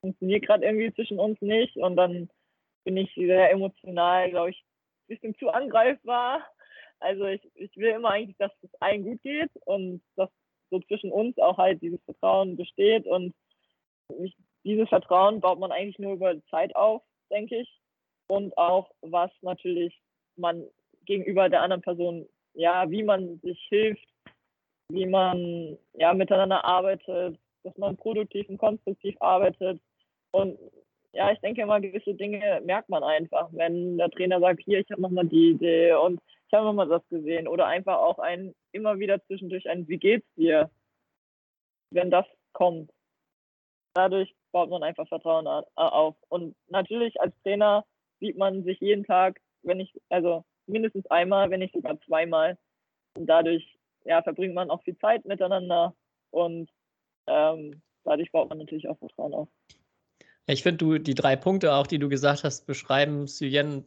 funktioniert 0.00 0.44
gerade 0.44 0.64
irgendwie 0.64 0.92
zwischen 0.94 1.18
uns 1.18 1.40
nicht 1.40 1.76
und 1.76 1.96
dann 1.96 2.28
bin 2.84 2.96
ich 2.96 3.12
sehr 3.14 3.50
emotional, 3.50 4.30
glaube 4.30 4.50
ich, 4.50 4.58
ein 4.58 5.14
bisschen 5.14 5.34
zu 5.36 5.50
angreifbar. 5.50 6.46
Also 7.00 7.26
ich, 7.26 7.42
ich 7.54 7.76
will 7.76 7.90
immer 7.90 8.10
eigentlich, 8.10 8.36
dass 8.38 8.52
es 8.62 8.74
allen 8.80 9.04
gut 9.04 9.22
geht 9.22 9.50
und 9.64 10.02
dass 10.16 10.30
so 10.70 10.80
zwischen 10.80 11.12
uns 11.12 11.38
auch 11.38 11.58
halt 11.58 11.82
dieses 11.82 12.02
Vertrauen 12.04 12.56
besteht 12.56 13.06
und 13.06 13.34
ich, 14.20 14.36
dieses 14.64 14.88
Vertrauen 14.88 15.40
baut 15.40 15.58
man 15.58 15.72
eigentlich 15.72 15.98
nur 15.98 16.14
über 16.14 16.40
Zeit 16.46 16.74
auf, 16.74 17.02
denke 17.30 17.56
ich. 17.56 17.80
Und 18.28 18.56
auch, 18.58 18.90
was 19.02 19.30
natürlich 19.42 20.00
man 20.36 20.64
gegenüber 21.04 21.48
der 21.48 21.62
anderen 21.62 21.82
Person, 21.82 22.28
ja, 22.54 22.90
wie 22.90 23.02
man 23.02 23.38
sich 23.40 23.60
hilft, 23.68 24.06
wie 24.88 25.06
man 25.06 25.78
ja 25.94 26.14
miteinander 26.14 26.64
arbeitet, 26.64 27.38
dass 27.62 27.76
man 27.78 27.96
produktiv 27.96 28.48
und 28.48 28.58
konstruktiv 28.58 29.16
arbeitet. 29.20 29.80
Und 30.30 30.58
ja, 31.12 31.32
ich 31.32 31.40
denke 31.40 31.62
immer, 31.62 31.80
gewisse 31.80 32.14
Dinge 32.14 32.60
merkt 32.64 32.88
man 32.88 33.02
einfach. 33.02 33.48
Wenn 33.52 33.96
der 33.96 34.10
Trainer 34.10 34.38
sagt, 34.40 34.62
hier, 34.64 34.80
ich 34.80 34.90
habe 34.90 35.02
nochmal 35.02 35.26
die 35.26 35.50
Idee 35.50 35.94
und 35.94 36.20
ich 36.46 36.52
habe 36.52 36.66
nochmal 36.66 36.88
das 36.88 37.06
gesehen. 37.08 37.48
Oder 37.48 37.66
einfach 37.66 37.96
auch 37.96 38.18
ein, 38.18 38.54
immer 38.72 38.98
wieder 38.98 39.24
zwischendurch 39.24 39.68
ein, 39.68 39.88
wie 39.88 39.98
geht's 39.98 40.26
dir? 40.36 40.70
Wenn 41.90 42.10
das 42.10 42.26
kommt. 42.52 42.90
Dadurch 43.94 44.34
baut 44.52 44.70
man 44.70 44.82
einfach 44.82 45.08
Vertrauen 45.08 45.46
auf. 45.46 46.16
Und 46.28 46.54
natürlich 46.68 47.20
als 47.20 47.34
Trainer 47.42 47.84
sieht 48.20 48.36
man 48.36 48.62
sich 48.64 48.78
jeden 48.80 49.04
Tag, 49.04 49.40
wenn 49.62 49.80
ich, 49.80 49.92
also 50.10 50.44
mindestens 50.66 51.06
einmal, 51.06 51.50
wenn 51.50 51.60
nicht 51.60 51.74
sogar 51.74 51.98
zweimal. 52.02 52.58
Und 53.16 53.26
dadurch, 53.26 53.75
ja, 54.06 54.22
verbringt 54.22 54.54
man 54.54 54.70
auch 54.70 54.82
viel 54.82 54.96
Zeit 54.96 55.24
miteinander 55.24 55.94
und 56.30 56.70
ähm, 57.26 57.82
dadurch 58.04 58.30
baut 58.32 58.48
man 58.48 58.58
natürlich 58.58 58.88
auch 58.88 58.98
Vertrauen 58.98 59.34
auf. 59.34 59.48
Ich 60.46 60.62
finde, 60.62 60.78
du 60.78 60.98
die 60.98 61.14
drei 61.14 61.34
Punkte 61.34 61.74
auch, 61.74 61.86
die 61.86 61.98
du 61.98 62.08
gesagt 62.08 62.44
hast, 62.44 62.66
beschreiben 62.66 63.26
Suyen, 63.26 63.84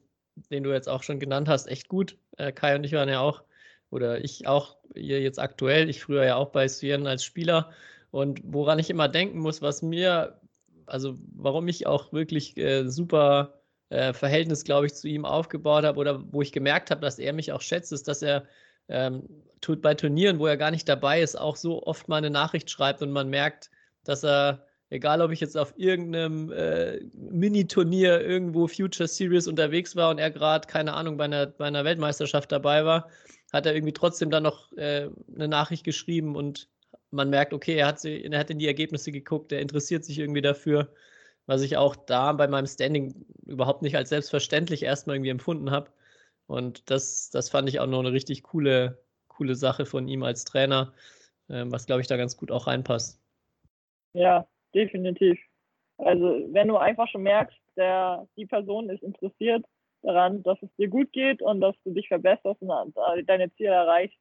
den 0.52 0.64
du 0.64 0.72
jetzt 0.72 0.90
auch 0.90 1.04
schon 1.04 1.20
genannt 1.20 1.48
hast, 1.48 1.68
echt 1.68 1.88
gut. 1.88 2.18
Äh, 2.38 2.52
Kai 2.52 2.76
und 2.76 2.84
ich 2.84 2.94
waren 2.94 3.10
ja 3.10 3.22
auch, 3.22 3.44
oder 3.92 4.24
ich 4.24 4.46
auch 4.48 4.78
hier 4.94 5.22
jetzt 5.22 5.40
aktuell, 5.40 5.90
ich 5.90 6.04
früher 6.04 6.26
ja 6.26 6.36
auch 6.36 6.50
bei 6.50 6.68
Suyen 6.68 7.08
als 7.08 7.24
Spieler. 7.24 7.72
Und 8.12 8.42
woran 8.44 8.80
ich 8.80 8.90
immer 8.90 9.08
denken 9.08 9.40
muss, 9.40 9.62
was 9.62 9.82
mir, 9.82 10.40
also 10.86 11.18
warum 11.34 11.68
ich 11.68 11.88
auch 11.88 12.12
wirklich 12.12 12.58
äh, 12.58 12.88
super 12.90 13.62
äh, 13.90 14.14
Verhältnis, 14.14 14.64
glaube 14.66 14.88
ich, 14.88 14.96
zu 14.96 15.08
ihm 15.08 15.26
aufgebaut 15.26 15.86
habe 15.86 16.00
oder 16.00 16.22
wo 16.32 16.42
ich 16.42 16.52
gemerkt 16.52 16.92
habe, 16.92 17.02
dass 17.02 17.20
er 17.20 17.34
mich 17.34 17.54
auch 17.54 17.62
schätzt, 17.62 17.94
ist, 17.94 18.08
dass 18.08 18.22
er 18.22 18.46
ähm, 18.90 19.24
tut 19.62 19.82
bei 19.82 19.94
Turnieren, 19.94 20.40
wo 20.40 20.48
er 20.48 20.58
gar 20.58 20.72
nicht 20.72 20.88
dabei 20.88 21.22
ist, 21.22 21.36
auch 21.36 21.56
so 21.56 21.84
oft 21.84 22.08
mal 22.08 22.18
eine 22.18 22.30
Nachricht 22.30 22.70
schreibt 22.70 23.02
und 23.02 23.12
man 23.12 23.30
merkt, 23.30 23.70
dass 24.04 24.24
er, 24.24 24.66
egal 24.90 25.22
ob 25.22 25.32
ich 25.32 25.40
jetzt 25.40 25.58
auf 25.58 25.74
irgendeinem 25.78 26.52
äh, 26.52 27.00
Mini-Turnier 27.14 28.22
irgendwo 28.22 28.68
Future 28.68 29.08
Series 29.08 29.48
unterwegs 29.48 29.96
war 29.96 30.10
und 30.10 30.18
er 30.18 30.32
gerade, 30.32 30.68
keine 30.68 30.94
Ahnung, 30.94 31.18
bei 31.18 31.26
einer, 31.26 31.48
bei 31.48 31.66
einer 31.66 31.86
Weltmeisterschaft 31.86 32.52
dabei 32.52 32.86
war, 32.86 33.10
hat 33.52 33.66
er 33.66 33.76
irgendwie 33.76 33.94
trotzdem 33.94 34.30
dann 34.30 34.44
noch 34.44 34.72
äh, 34.74 35.10
eine 35.36 35.48
Nachricht 35.48 35.84
geschrieben 35.84 36.36
und 36.36 36.70
man 37.12 37.30
merkt, 37.30 37.54
okay, 37.54 37.76
er 37.76 37.88
hat, 37.88 38.00
sie, 38.00 38.24
er 38.24 38.40
hat 38.40 38.50
in 38.50 38.60
die 38.60 38.68
Ergebnisse 38.68 39.12
geguckt, 39.12 39.52
er 39.52 39.62
interessiert 39.62 40.06
sich 40.06 40.20
irgendwie 40.20 40.42
dafür, 40.42 40.94
was 41.48 41.64
ich 41.64 41.78
auch 41.78 41.96
da 41.96 42.34
bei 42.34 42.48
meinem 42.48 42.68
Standing 42.68 43.26
überhaupt 43.46 43.82
nicht 43.82 43.98
als 43.98 44.10
selbstverständlich 44.10 44.84
erstmal 44.84 45.16
irgendwie 45.16 45.32
empfunden 45.32 45.72
habe. 45.72 45.90
Und 46.50 46.90
das, 46.90 47.30
das 47.30 47.48
fand 47.48 47.70
ich 47.70 47.80
auch 47.80 47.86
noch 47.86 48.00
eine 48.00 48.12
richtig 48.12 48.42
coole, 48.42 48.98
coole 49.28 49.54
Sache 49.54 49.86
von 49.86 50.08
ihm 50.08 50.24
als 50.24 50.46
Trainer, 50.46 50.94
äh, 51.48 51.64
was 51.68 51.86
glaube 51.86 52.02
ich 52.02 52.08
da 52.08 52.18
ganz 52.18 52.38
gut 52.38 52.52
auch 52.52 52.66
reinpasst. 52.66 53.22
Ja, 54.14 54.48
definitiv. 54.74 55.40
Also 56.00 56.48
wenn 56.52 56.68
du 56.68 56.78
einfach 56.78 57.08
schon 57.08 57.22
merkst, 57.22 57.56
der, 57.78 58.28
die 58.36 58.48
Person 58.48 58.90
ist 58.90 59.04
interessiert 59.04 59.64
daran, 60.02 60.42
dass 60.42 60.58
es 60.64 60.74
dir 60.76 60.88
gut 60.88 61.12
geht 61.12 61.44
und 61.44 61.62
dass 61.62 61.76
du 61.84 61.94
dich 61.94 62.08
verbesserst 62.08 62.62
und 62.64 62.96
deine 63.28 63.54
Ziele 63.54 63.70
erreichst. 63.70 64.18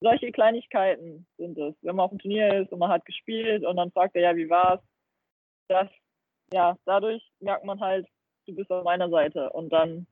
Solche 0.00 0.30
Kleinigkeiten 0.30 1.26
sind 1.38 1.58
es. 1.58 1.74
Wenn 1.82 1.96
man 1.96 2.04
auf 2.04 2.10
dem 2.10 2.20
Turnier 2.20 2.62
ist 2.62 2.70
und 2.70 2.78
man 2.78 2.90
hat 2.90 3.04
gespielt 3.04 3.64
und 3.64 3.76
dann 3.76 3.90
fragt 3.90 4.14
er, 4.14 4.22
ja, 4.22 4.36
wie 4.36 4.48
war's? 4.48 4.80
Das, 5.66 5.88
ja, 6.52 6.76
dadurch 6.84 7.28
merkt 7.40 7.64
man 7.64 7.80
halt, 7.80 8.06
du 8.46 8.54
bist 8.54 8.70
auf 8.70 8.84
meiner 8.84 9.10
Seite 9.10 9.50
und 9.50 9.70
dann 9.70 10.06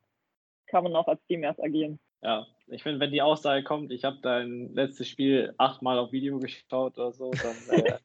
kann 0.67 0.85
man 0.85 0.97
auch 0.97 1.09
als 1.09 1.25
Team 1.27 1.43
erst 1.43 1.63
agieren. 1.63 1.99
Ja, 2.23 2.47
ich 2.67 2.83
finde, 2.83 3.01
wenn 3.01 3.13
die 3.13 3.23
Aussage 3.23 3.63
kommt, 3.63 3.93
ich 3.93 4.05
habe 4.05 4.19
dein 4.23 4.75
letztes 4.75 5.09
Spiel 5.09 5.55
achtmal 5.59 5.99
auf 5.99 6.13
Video 6.13 6.39
geschaut 6.39 6.99
oder 6.99 7.13
so, 7.13 7.31
dann 7.31 7.79
äh, 7.79 7.99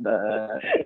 äh, 0.04 0.84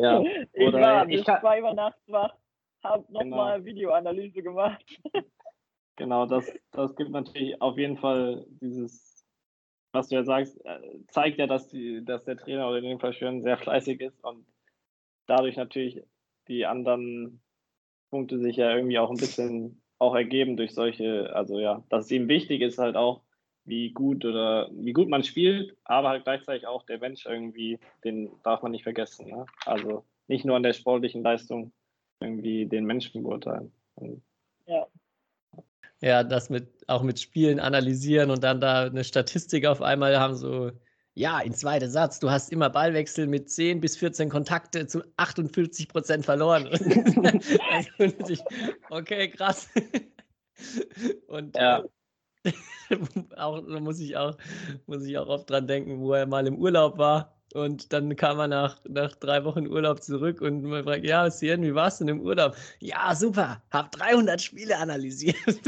ja. 0.00 0.22
Ich 0.52 0.66
oder 0.66 0.80
war 0.80 1.06
bis 1.06 1.24
zwei 1.24 1.62
Uhr 1.62 1.74
nachts 1.74 2.00
wach, 2.06 2.34
habe 2.82 3.12
nochmal 3.12 3.58
genau. 3.58 3.66
Videoanalyse 3.66 4.42
gemacht. 4.42 4.84
genau, 5.96 6.26
das, 6.26 6.50
das 6.70 6.94
gibt 6.96 7.10
natürlich 7.10 7.60
auf 7.60 7.76
jeden 7.76 7.98
Fall 7.98 8.46
dieses, 8.48 9.26
was 9.92 10.08
du 10.08 10.14
ja 10.14 10.24
sagst, 10.24 10.64
äh, 10.64 10.80
zeigt 11.08 11.38
ja, 11.38 11.46
dass, 11.46 11.68
die, 11.68 12.04
dass 12.04 12.24
der 12.24 12.36
Trainer 12.36 12.68
oder 12.68 12.78
in 12.78 12.84
dem 12.84 13.00
Fall 13.00 13.12
schön 13.12 13.42
sehr 13.42 13.58
fleißig 13.58 14.00
ist 14.00 14.24
und 14.24 14.46
dadurch 15.26 15.56
natürlich 15.56 16.02
die 16.48 16.64
anderen 16.66 17.42
Punkte 18.10 18.38
sich 18.38 18.56
ja 18.56 18.74
irgendwie 18.74 18.98
auch 18.98 19.10
ein 19.10 19.18
bisschen 19.18 19.82
auch 20.00 20.14
ergeben 20.14 20.56
durch 20.56 20.74
solche, 20.74 21.34
also 21.34 21.60
ja, 21.60 21.84
dass 21.90 22.06
es 22.06 22.10
ihm 22.10 22.26
wichtig 22.26 22.62
ist 22.62 22.78
halt 22.78 22.96
auch, 22.96 23.20
wie 23.64 23.92
gut 23.92 24.24
oder 24.24 24.68
wie 24.72 24.92
gut 24.92 25.08
man 25.08 25.22
spielt, 25.22 25.76
aber 25.84 26.08
halt 26.08 26.24
gleichzeitig 26.24 26.66
auch 26.66 26.84
der 26.86 26.98
Mensch 26.98 27.26
irgendwie, 27.26 27.78
den 28.02 28.30
darf 28.42 28.62
man 28.62 28.72
nicht 28.72 28.82
vergessen. 28.82 29.28
Ne? 29.28 29.44
Also 29.66 30.04
nicht 30.26 30.44
nur 30.44 30.56
an 30.56 30.62
der 30.62 30.72
sportlichen 30.72 31.22
Leistung 31.22 31.72
irgendwie 32.20 32.66
den 32.66 32.84
Menschen 32.84 33.22
beurteilen. 33.22 33.72
Ja. 34.66 34.86
Ja, 36.02 36.24
das 36.24 36.48
mit 36.48 36.88
auch 36.88 37.02
mit 37.02 37.20
Spielen 37.20 37.60
analysieren 37.60 38.30
und 38.30 38.42
dann 38.42 38.60
da 38.60 38.84
eine 38.84 39.04
Statistik 39.04 39.66
auf 39.66 39.82
einmal 39.82 40.18
haben, 40.18 40.34
so, 40.34 40.72
ja, 41.14 41.40
in 41.40 41.54
zweiter 41.54 41.88
Satz, 41.88 42.20
du 42.20 42.30
hast 42.30 42.52
immer 42.52 42.70
Ballwechsel 42.70 43.26
mit 43.26 43.50
10 43.50 43.80
bis 43.80 43.96
14 43.96 44.28
Kontakte 44.28 44.86
zu 44.86 45.02
48 45.16 45.88
Prozent 45.88 46.24
verloren. 46.24 46.68
also, 47.70 48.42
okay, 48.90 49.28
krass. 49.28 49.68
Und 51.26 51.56
ja. 51.56 51.84
auch, 53.36 53.60
da 53.60 53.80
muss 53.80 54.00
ich 54.00 54.16
auch, 54.16 54.36
muss 54.86 55.04
ich 55.04 55.18
auch 55.18 55.28
oft 55.28 55.50
dran 55.50 55.66
denken, 55.66 56.00
wo 56.00 56.12
er 56.14 56.26
mal 56.26 56.46
im 56.46 56.56
Urlaub 56.56 56.98
war. 56.98 57.36
Und 57.52 57.92
dann 57.92 58.14
kam 58.14 58.38
er 58.38 58.46
nach, 58.46 58.80
nach 58.88 59.16
drei 59.16 59.44
Wochen 59.44 59.66
Urlaub 59.66 60.02
zurück 60.02 60.40
und 60.40 60.62
man 60.62 60.84
fragt, 60.84 61.04
ja, 61.04 61.28
Sien, 61.30 61.62
wie 61.62 61.74
warst 61.74 62.00
du 62.00 62.04
denn 62.04 62.18
im 62.18 62.22
Urlaub? 62.22 62.56
Ja, 62.78 63.12
super, 63.16 63.60
hab 63.72 63.90
300 63.90 64.40
Spiele 64.40 64.78
analysiert. 64.78 65.36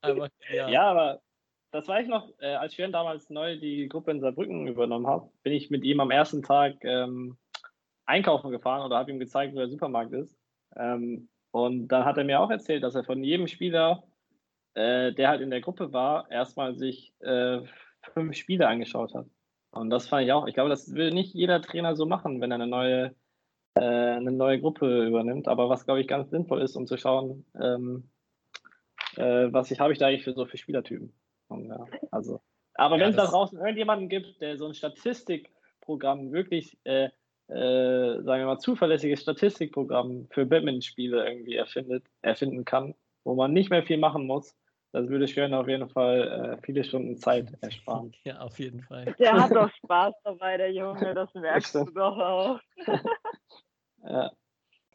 aber, 0.00 0.28
ja. 0.52 0.68
ja. 0.68 0.82
aber 0.90 1.22
das 1.70 1.86
weiß 1.86 2.04
ich 2.04 2.10
noch, 2.10 2.28
äh, 2.40 2.54
als 2.54 2.76
ich 2.78 2.90
damals 2.90 3.30
neu 3.30 3.58
die 3.58 3.88
Gruppe 3.88 4.10
in 4.10 4.20
Saarbrücken 4.20 4.66
übernommen 4.66 5.06
habe, 5.06 5.30
bin 5.42 5.52
ich 5.52 5.70
mit 5.70 5.84
ihm 5.84 6.00
am 6.00 6.10
ersten 6.10 6.42
Tag 6.42 6.84
ähm, 6.84 7.36
einkaufen 8.06 8.50
gefahren 8.50 8.84
oder 8.84 8.96
habe 8.96 9.10
ihm 9.10 9.18
gezeigt, 9.18 9.54
wo 9.54 9.58
der 9.58 9.68
Supermarkt 9.68 10.12
ist. 10.12 10.36
Ähm, 10.76 11.28
und 11.52 11.88
dann 11.88 12.04
hat 12.04 12.18
er 12.18 12.24
mir 12.24 12.40
auch 12.40 12.50
erzählt, 12.50 12.82
dass 12.82 12.94
er 12.94 13.04
von 13.04 13.22
jedem 13.22 13.46
Spieler, 13.46 14.04
äh, 14.74 15.12
der 15.12 15.28
halt 15.28 15.40
in 15.40 15.50
der 15.50 15.60
Gruppe 15.60 15.92
war, 15.92 16.30
erstmal 16.30 16.74
sich 16.74 17.12
äh, 17.20 17.60
fünf 18.14 18.36
Spiele 18.36 18.68
angeschaut 18.68 19.14
hat. 19.14 19.26
Und 19.72 19.90
das 19.90 20.08
fand 20.08 20.24
ich 20.24 20.32
auch. 20.32 20.46
Ich 20.46 20.54
glaube, 20.54 20.70
das 20.70 20.94
will 20.94 21.10
nicht 21.10 21.34
jeder 21.34 21.62
Trainer 21.62 21.94
so 21.94 22.06
machen, 22.06 22.40
wenn 22.40 22.50
er 22.50 22.56
eine 22.56 22.66
neue, 22.66 23.14
äh, 23.74 23.80
eine 23.80 24.32
neue 24.32 24.60
Gruppe 24.60 25.06
übernimmt. 25.06 25.48
Aber 25.48 25.68
was, 25.68 25.84
glaube 25.84 26.00
ich, 26.00 26.08
ganz 26.08 26.30
sinnvoll 26.30 26.62
ist, 26.62 26.76
um 26.76 26.86
zu 26.86 26.96
schauen, 26.96 27.46
ähm, 27.60 28.10
äh, 29.16 29.52
was 29.52 29.70
ich 29.70 29.80
habe 29.80 29.92
ich 29.92 29.98
da 29.98 30.06
eigentlich 30.06 30.24
für 30.24 30.34
so 30.34 30.46
für 30.46 30.56
Spielertypen. 30.56 31.12
Und, 31.50 31.68
ja, 31.68 31.84
also. 32.10 32.40
Aber 32.74 32.96
ja, 32.96 33.02
wenn 33.02 33.10
es 33.10 33.16
da 33.16 33.26
draußen 33.26 33.58
irgendjemanden 33.58 34.08
gibt, 34.08 34.40
der 34.40 34.56
so 34.56 34.66
ein 34.66 34.74
Statistikprogramm 34.74 36.32
wirklich 36.32 36.78
äh, 36.84 37.10
äh, 37.50 38.22
sagen 38.22 38.42
wir 38.42 38.46
mal, 38.46 38.58
zuverlässiges 38.58 39.22
Statistikprogramm 39.22 40.28
für 40.30 40.46
Badminton-Spiele 40.46 41.28
irgendwie 41.28 41.56
erfindet, 41.56 42.04
erfinden 42.22 42.64
kann, 42.64 42.94
wo 43.24 43.34
man 43.34 43.52
nicht 43.52 43.70
mehr 43.70 43.82
viel 43.82 43.98
machen 43.98 44.26
muss, 44.26 44.54
das 44.92 45.08
würde 45.08 45.28
Schön 45.28 45.54
auf 45.54 45.68
jeden 45.68 45.88
Fall 45.88 46.58
äh, 46.58 46.64
viele 46.64 46.84
Stunden 46.84 47.16
Zeit 47.16 47.52
ersparen. 47.60 48.12
Ja, 48.24 48.40
auf 48.40 48.58
jeden 48.58 48.82
Fall. 48.82 49.14
Der 49.18 49.32
hat 49.32 49.52
doch 49.52 49.70
Spaß 49.84 50.14
dabei, 50.24 50.56
der 50.56 50.72
Junge, 50.72 51.14
das 51.14 51.32
merkst 51.34 51.74
du 51.74 51.84
doch 51.86 52.18
auch. 52.18 52.60
ja. 54.04 54.30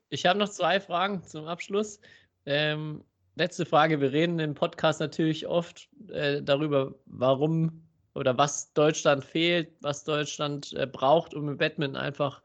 Ich 0.09 0.25
habe 0.25 0.39
noch 0.39 0.49
zwei 0.49 0.79
Fragen 0.79 1.23
zum 1.23 1.47
Abschluss. 1.47 1.99
Ähm, 2.45 3.03
letzte 3.35 3.65
Frage. 3.65 4.01
Wir 4.01 4.11
reden 4.11 4.39
im 4.39 4.53
Podcast 4.53 4.99
natürlich 4.99 5.47
oft 5.47 5.89
äh, 6.09 6.41
darüber, 6.41 6.95
warum 7.05 7.83
oder 8.13 8.37
was 8.37 8.73
Deutschland 8.73 9.23
fehlt, 9.23 9.73
was 9.81 10.05
Deutschland 10.05 10.73
äh, 10.73 10.87
braucht, 10.87 11.33
um 11.33 11.49
im 11.49 11.57
Badminton 11.57 11.97
einfach 11.97 12.41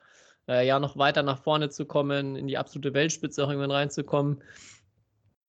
äh, 0.49 0.67
ja 0.67 0.81
noch 0.81 0.97
weiter 0.97 1.23
nach 1.23 1.43
vorne 1.43 1.71
zu 1.71 1.87
kommen, 1.87 2.35
in 2.35 2.49
die 2.49 2.59
absolute 2.59 2.93
Weltspitze 2.93 3.45
auch 3.45 3.49
irgendwann 3.49 3.71
reinzukommen. 3.71 4.43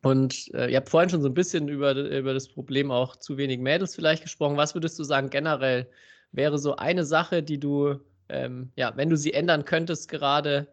Und 0.04 0.52
äh, 0.54 0.70
ihr 0.72 0.78
habt 0.78 0.90
vorhin 0.90 1.10
schon 1.10 1.22
so 1.22 1.30
ein 1.30 1.34
bisschen 1.34 1.68
über, 1.68 1.94
über 1.96 2.34
das 2.34 2.48
Problem 2.48 2.92
auch 2.92 3.16
zu 3.16 3.38
wenig 3.38 3.60
Mädels 3.60 3.96
vielleicht 3.96 4.24
gesprochen. 4.24 4.58
Was 4.58 4.74
würdest 4.76 4.98
du 4.98 5.04
sagen, 5.04 5.30
generell 5.30 5.90
wäre 6.32 6.58
so 6.58 6.76
eine 6.76 7.04
Sache, 7.04 7.44
die 7.44 7.60
du, 7.60 8.00
ähm, 8.30 8.72
ja, 8.76 8.96
wenn 8.96 9.10
du 9.10 9.18
sie 9.18 9.34
ändern 9.34 9.66
könntest, 9.66 10.08
gerade 10.08 10.68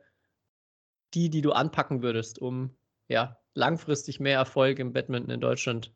die, 1.15 1.31
die 1.31 1.43
du 1.43 1.53
anpacken 1.53 2.03
würdest, 2.03 2.39
um 2.39 2.75
ja, 3.09 3.38
langfristig 3.59 4.21
mehr 4.21 4.39
Erfolg 4.39 4.79
im 4.79 4.93
Badminton 4.93 5.31
in 5.31 5.41
Deutschland 5.41 5.93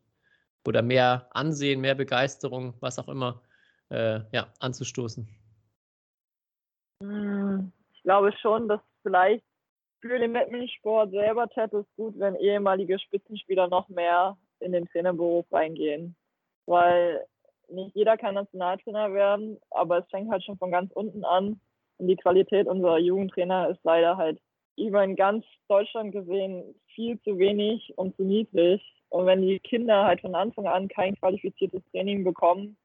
oder 0.67 0.81
mehr 0.81 1.29
Ansehen, 1.31 1.81
mehr 1.81 1.95
Begeisterung, 1.95 2.75
was 2.79 2.99
auch 2.99 3.07
immer, 3.07 3.41
äh, 3.89 4.19
ja, 4.31 4.47
anzustoßen? 4.59 5.27
Hm, 7.01 7.71
ich 7.93 8.03
glaube 8.03 8.33
schon, 8.41 8.67
dass 8.67 8.81
vielleicht 9.01 9.43
für 10.01 10.19
den 10.19 10.33
Badmintonsport 10.33 11.11
selber 11.11 11.47
täte 11.49 11.77
es 11.77 11.95
gut, 11.95 12.19
wenn 12.19 12.35
ehemalige 12.35 12.99
Spitzenspieler 12.99 13.69
noch 13.69 13.87
mehr 13.87 14.37
in 14.59 14.73
den 14.73 14.85
Trainerberuf 14.87 15.45
reingehen. 15.51 16.15
Weil 16.65 17.25
nicht 17.69 17.95
jeder 17.95 18.17
kann 18.17 18.35
Nationaltrainer 18.35 19.13
werden, 19.13 19.57
aber 19.71 19.99
es 19.99 20.09
fängt 20.09 20.29
halt 20.29 20.43
schon 20.43 20.57
von 20.57 20.71
ganz 20.71 20.91
unten 20.91 21.23
an. 21.23 21.59
Und 21.97 22.07
die 22.07 22.17
Qualität 22.17 22.67
unserer 22.67 22.99
Jugendtrainer 22.99 23.69
ist 23.69 23.79
leider 23.83 24.17
halt 24.17 24.39
über 24.77 25.03
in 25.03 25.15
ganz 25.15 25.45
Deutschland 25.67 26.11
gesehen 26.11 26.75
viel 26.93 27.19
zu 27.21 27.37
wenig 27.37 27.93
und 27.97 28.15
zu 28.15 28.23
niedrig. 28.23 28.81
Und 29.09 29.25
wenn 29.25 29.41
die 29.41 29.59
Kinder 29.59 30.05
halt 30.05 30.21
von 30.21 30.35
Anfang 30.35 30.67
an 30.67 30.87
kein 30.87 31.15
qualifiziertes 31.15 31.83
Training 31.91 32.23
bekommen, 32.23 32.77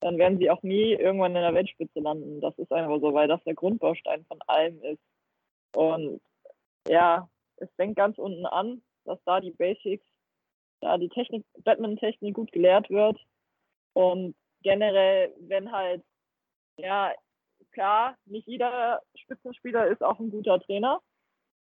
dann 0.00 0.18
werden 0.18 0.38
sie 0.38 0.50
auch 0.50 0.62
nie 0.62 0.92
irgendwann 0.92 1.36
in 1.36 1.42
der 1.42 1.54
Weltspitze 1.54 2.00
landen. 2.00 2.40
Das 2.40 2.58
ist 2.58 2.72
einfach 2.72 3.00
so, 3.00 3.14
weil 3.14 3.28
das 3.28 3.42
der 3.44 3.54
Grundbaustein 3.54 4.24
von 4.26 4.40
allem 4.46 4.82
ist. 4.82 5.00
Und 5.74 6.20
ja, 6.88 7.28
es 7.56 7.70
fängt 7.76 7.96
ganz 7.96 8.18
unten 8.18 8.44
an, 8.46 8.82
dass 9.04 9.18
da 9.24 9.40
die 9.40 9.52
Basics, 9.52 10.04
da 10.80 10.98
die 10.98 11.08
Technik, 11.08 11.44
Badminton-Technik 11.64 12.34
gut 12.34 12.52
gelehrt 12.52 12.90
wird. 12.90 13.18
Und 13.94 14.34
generell, 14.62 15.32
wenn 15.38 15.70
halt, 15.70 16.02
ja, 16.78 17.12
klar, 17.70 18.16
nicht 18.26 18.48
jeder 18.48 19.00
Spitzenspieler 19.14 19.86
ist 19.86 20.02
auch 20.02 20.18
ein 20.18 20.30
guter 20.30 20.60
Trainer. 20.60 21.00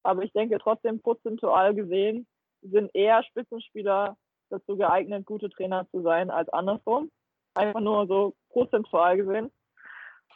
Aber 0.03 0.23
ich 0.23 0.33
denke 0.33 0.59
trotzdem 0.59 1.01
prozentual 1.01 1.75
gesehen 1.75 2.27
sind 2.63 2.91
eher 2.95 3.23
Spitzenspieler 3.25 4.17
dazu 4.51 4.77
geeignet, 4.77 5.27
gute 5.27 5.51
Trainer 5.51 5.87
zu 5.91 6.03
sein 6.03 6.31
als 6.31 6.49
andersrum. 6.51 7.11
Einfach 7.55 7.81
nur 7.81 8.07
so 8.07 8.35
prozentual 8.51 9.17
gesehen. 9.17 9.51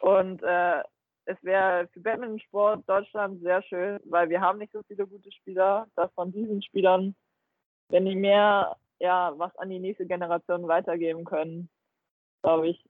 Und 0.00 0.42
äh, 0.42 0.82
es 1.24 1.36
wäre 1.42 1.88
für 1.92 2.00
Badmintonsport 2.00 2.88
Deutschland 2.88 3.42
sehr 3.42 3.62
schön, 3.62 4.00
weil 4.04 4.28
wir 4.28 4.40
haben 4.40 4.58
nicht 4.58 4.72
so 4.72 4.82
viele 4.86 5.06
gute 5.06 5.30
Spieler, 5.32 5.86
dass 5.96 6.12
von 6.14 6.32
diesen 6.32 6.62
Spielern, 6.62 7.14
wenn 7.88 8.04
die 8.04 8.16
mehr 8.16 8.76
ja, 8.98 9.32
was 9.36 9.54
an 9.56 9.70
die 9.70 9.78
nächste 9.78 10.06
Generation 10.06 10.68
weitergeben 10.68 11.24
können, 11.24 11.68
glaube 12.42 12.68
ich, 12.68 12.84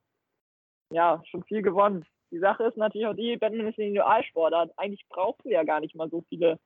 ja, 0.91 1.21
schon 1.25 1.43
viel 1.43 1.61
gewonnen. 1.61 2.05
Die 2.31 2.39
Sache 2.39 2.65
ist 2.65 2.77
natürlich 2.77 3.07
auch 3.07 3.15
die, 3.15 3.37
Badminton 3.37 3.69
ist 3.69 3.77
ein 3.77 3.87
Individualsportart. 3.87 4.71
Eigentlich 4.77 5.05
brauchst 5.09 5.45
du 5.45 5.49
ja 5.49 5.63
gar 5.63 5.79
nicht 5.79 5.95
mal 5.95 6.09
so 6.09 6.23
viele 6.29 6.59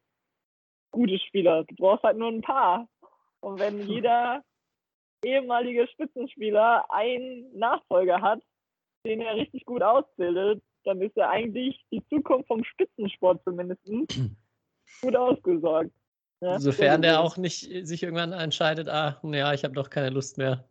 gute 0.91 1.19
Spieler. 1.19 1.63
Du 1.65 1.75
brauchst 1.75 2.03
halt 2.03 2.17
nur 2.17 2.29
ein 2.29 2.41
paar. 2.41 2.87
Und 3.41 3.59
wenn 3.59 3.79
hm. 3.79 3.87
jeder 3.87 4.43
ehemalige 5.23 5.87
Spitzenspieler 5.87 6.85
einen 6.89 7.57
Nachfolger 7.57 8.21
hat, 8.21 8.41
den 9.05 9.21
er 9.21 9.35
richtig 9.35 9.65
gut 9.65 9.81
ausbildet, 9.81 10.63
dann 10.83 11.01
ist 11.01 11.15
er 11.17 11.29
eigentlich 11.29 11.83
die 11.91 12.03
Zukunft 12.09 12.47
vom 12.47 12.63
Spitzensport 12.63 13.43
zumindest 13.43 13.81
gut 15.01 15.15
ausgesorgt. 15.15 15.91
Ja, 16.41 16.59
Sofern 16.59 17.03
der 17.03 17.21
auch 17.21 17.37
nicht 17.37 17.69
sich 17.85 18.01
irgendwann 18.01 18.33
entscheidet, 18.33 18.89
ah, 18.89 19.19
ja, 19.23 19.53
ich 19.53 19.63
habe 19.63 19.75
doch 19.75 19.91
keine 19.91 20.09
Lust 20.09 20.39
mehr. 20.39 20.67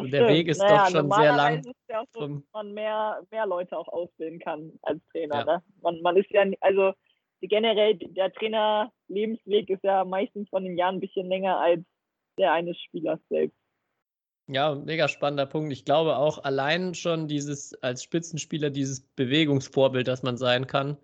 Der 0.00 0.28
Weg 0.28 0.48
ist 0.48 0.58
naja, 0.58 0.84
doch 0.84 0.90
schon 0.90 1.10
sehr 1.10 1.36
lang. 1.36 1.58
Ist 1.58 1.74
ja 1.88 2.00
auch 2.00 2.06
so, 2.12 2.26
dass 2.26 2.42
man 2.52 2.72
mehr, 2.72 3.20
mehr 3.30 3.46
Leute 3.46 3.76
auch 3.76 3.88
ausbilden 3.88 4.38
kann 4.38 4.72
als 4.82 5.00
Trainer. 5.10 5.36
Ja. 5.36 5.44
Ne? 5.44 5.62
Man, 5.82 6.00
man 6.02 6.16
ist 6.16 6.30
ja, 6.30 6.44
also 6.60 6.92
generell, 7.40 7.96
der 7.96 8.32
Trainer-Lebensweg 8.32 9.68
ist 9.70 9.84
ja 9.84 10.04
meistens 10.04 10.48
von 10.48 10.64
den 10.64 10.76
Jahren 10.76 10.96
ein 10.96 11.00
bisschen 11.00 11.28
länger 11.28 11.58
als 11.58 11.84
der 12.38 12.52
eines 12.52 12.80
Spielers 12.80 13.20
selbst. 13.28 13.56
Ja, 14.48 14.74
mega 14.74 15.08
spannender 15.08 15.46
Punkt. 15.46 15.72
Ich 15.72 15.84
glaube 15.84 16.16
auch 16.16 16.42
allein 16.44 16.94
schon 16.94 17.28
dieses 17.28 17.74
als 17.82 18.02
Spitzenspieler, 18.02 18.70
dieses 18.70 19.00
Bewegungsvorbild, 19.00 20.08
das 20.08 20.22
man 20.22 20.36
sein 20.36 20.66
kann, 20.66 20.96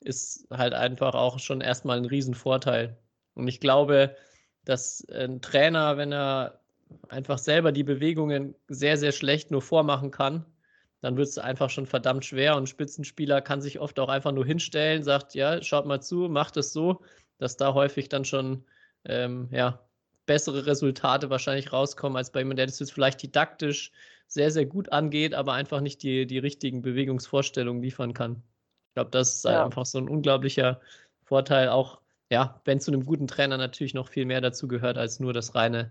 ist 0.00 0.46
halt 0.50 0.72
einfach 0.72 1.14
auch 1.14 1.38
schon 1.38 1.60
erstmal 1.60 1.98
ein 1.98 2.06
Riesenvorteil. 2.06 2.96
Und 3.34 3.48
ich 3.48 3.60
glaube, 3.60 4.16
dass 4.64 5.06
ein 5.10 5.40
Trainer, 5.40 5.96
wenn 5.96 6.12
er 6.12 6.59
einfach 7.08 7.38
selber 7.38 7.72
die 7.72 7.84
Bewegungen 7.84 8.54
sehr, 8.68 8.96
sehr 8.96 9.12
schlecht 9.12 9.50
nur 9.50 9.62
vormachen 9.62 10.10
kann, 10.10 10.44
dann 11.00 11.16
wird 11.16 11.28
es 11.28 11.38
einfach 11.38 11.70
schon 11.70 11.86
verdammt 11.86 12.24
schwer. 12.24 12.56
Und 12.56 12.64
ein 12.64 12.66
Spitzenspieler 12.66 13.40
kann 13.40 13.62
sich 13.62 13.80
oft 13.80 13.98
auch 13.98 14.08
einfach 14.08 14.32
nur 14.32 14.44
hinstellen, 14.44 15.02
sagt, 15.02 15.34
ja, 15.34 15.62
schaut 15.62 15.86
mal 15.86 16.00
zu, 16.00 16.28
macht 16.28 16.56
es 16.56 16.72
so, 16.72 17.02
dass 17.38 17.56
da 17.56 17.74
häufig 17.74 18.08
dann 18.08 18.24
schon 18.24 18.64
ähm, 19.04 19.48
ja, 19.50 19.80
bessere 20.26 20.66
Resultate 20.66 21.30
wahrscheinlich 21.30 21.72
rauskommen, 21.72 22.16
als 22.16 22.30
bei 22.30 22.40
jemandem, 22.40 22.58
der 22.58 22.66
das 22.66 22.78
jetzt 22.80 22.92
vielleicht 22.92 23.22
didaktisch 23.22 23.92
sehr, 24.26 24.50
sehr 24.50 24.66
gut 24.66 24.92
angeht, 24.92 25.34
aber 25.34 25.54
einfach 25.54 25.80
nicht 25.80 26.02
die, 26.02 26.26
die 26.26 26.38
richtigen 26.38 26.82
Bewegungsvorstellungen 26.82 27.82
liefern 27.82 28.14
kann. 28.14 28.42
Ich 28.88 28.94
glaube, 28.94 29.10
das 29.10 29.36
ist 29.36 29.44
ja. 29.44 29.64
einfach 29.64 29.86
so 29.86 29.98
ein 29.98 30.08
unglaublicher 30.08 30.80
Vorteil, 31.24 31.68
auch 31.68 32.00
ja, 32.30 32.60
wenn 32.64 32.78
zu 32.78 32.92
einem 32.92 33.04
guten 33.04 33.26
Trainer 33.26 33.56
natürlich 33.56 33.94
noch 33.94 34.08
viel 34.08 34.24
mehr 34.24 34.40
dazu 34.40 34.68
gehört 34.68 34.98
als 34.98 35.18
nur 35.18 35.32
das 35.32 35.54
reine 35.54 35.90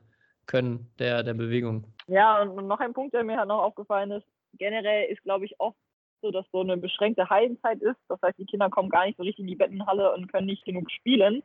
Können 0.49 0.91
der, 0.97 1.21
der 1.21 1.35
Bewegung. 1.35 1.85
Ja, 2.07 2.41
und 2.41 2.67
noch 2.67 2.79
ein 2.79 2.93
Punkt, 2.93 3.13
der 3.13 3.23
mir 3.23 3.37
halt 3.37 3.47
noch 3.47 3.61
aufgefallen 3.61 4.09
ist, 4.09 4.25
generell 4.57 5.05
ist, 5.11 5.21
glaube 5.21 5.45
ich, 5.45 5.53
oft 5.59 5.77
so, 6.23 6.31
dass 6.31 6.45
so 6.51 6.61
eine 6.61 6.75
beschränkte 6.75 7.29
Hallenzeit 7.29 7.79
ist. 7.83 7.99
Das 8.07 8.19
heißt, 8.23 8.39
die 8.39 8.47
Kinder 8.47 8.67
kommen 8.71 8.89
gar 8.89 9.05
nicht 9.05 9.17
so 9.17 9.23
richtig 9.23 9.43
in 9.43 9.47
die 9.47 9.55
Bettenhalle 9.55 10.11
und 10.15 10.31
können 10.31 10.47
nicht 10.47 10.65
genug 10.65 10.89
spielen. 10.89 11.43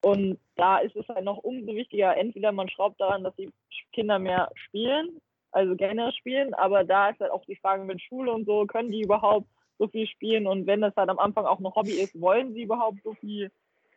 Und 0.00 0.38
da 0.56 0.78
ist 0.78 0.96
es 0.96 1.06
halt 1.08 1.24
noch 1.24 1.36
umso 1.36 1.74
wichtiger, 1.74 2.16
entweder 2.16 2.50
man 2.50 2.70
schraubt 2.70 2.98
daran, 2.98 3.24
dass 3.24 3.36
die 3.36 3.50
Kinder 3.92 4.18
mehr 4.18 4.50
spielen, 4.54 5.20
also 5.52 5.76
gerne 5.76 6.10
spielen, 6.12 6.54
aber 6.54 6.84
da 6.84 7.10
ist 7.10 7.20
halt 7.20 7.32
auch 7.32 7.44
die 7.44 7.56
Frage 7.56 7.84
mit 7.84 8.00
Schule 8.00 8.32
und 8.32 8.46
so, 8.46 8.64
können 8.64 8.90
die 8.90 9.02
überhaupt 9.02 9.48
so 9.78 9.86
viel 9.88 10.06
spielen 10.06 10.46
und 10.46 10.66
wenn 10.66 10.80
das 10.80 10.96
halt 10.96 11.10
am 11.10 11.18
Anfang 11.18 11.44
auch 11.44 11.58
ein 11.58 11.74
Hobby 11.74 11.92
ist, 11.92 12.18
wollen 12.18 12.54
sie 12.54 12.62
überhaupt 12.62 13.02
so 13.04 13.12
viel 13.14 13.50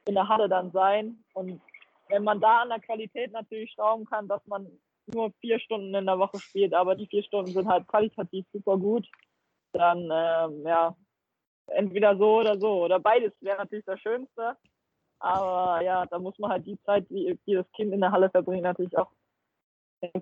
in 0.05 0.15
der 0.15 0.27
Halle 0.27 0.49
dann 0.49 0.71
sein? 0.71 1.23
Und 1.33 1.61
wenn 2.09 2.23
man 2.23 2.41
da 2.41 2.61
an 2.61 2.69
der 2.69 2.79
Qualität 2.79 3.31
natürlich 3.31 3.71
schrauben 3.71 4.05
kann, 4.05 4.27
dass 4.27 4.45
man 4.47 4.67
nur 5.07 5.31
vier 5.39 5.59
Stunden 5.59 5.93
in 5.95 6.05
der 6.05 6.19
Woche 6.19 6.39
spielt, 6.39 6.73
aber 6.73 6.95
die 6.95 7.07
vier 7.07 7.23
Stunden 7.23 7.51
sind 7.51 7.67
halt 7.67 7.87
qualitativ 7.87 8.45
super 8.51 8.77
gut, 8.77 9.07
dann 9.71 10.09
ähm, 10.11 10.65
ja, 10.65 10.95
entweder 11.67 12.17
so 12.17 12.39
oder 12.39 12.59
so. 12.59 12.83
Oder 12.83 12.99
beides 12.99 13.33
wäre 13.41 13.57
natürlich 13.57 13.85
das 13.85 13.99
Schönste. 13.99 14.57
Aber 15.19 15.83
ja, 15.83 16.05
da 16.05 16.19
muss 16.19 16.37
man 16.39 16.51
halt 16.51 16.65
die 16.65 16.79
Zeit, 16.83 17.09
die, 17.09 17.37
die 17.45 17.53
das 17.53 17.69
Kind 17.73 17.93
in 17.93 18.01
der 18.01 18.11
Halle 18.11 18.29
verbringt, 18.29 18.63
natürlich 18.63 18.97
auch 18.97 19.11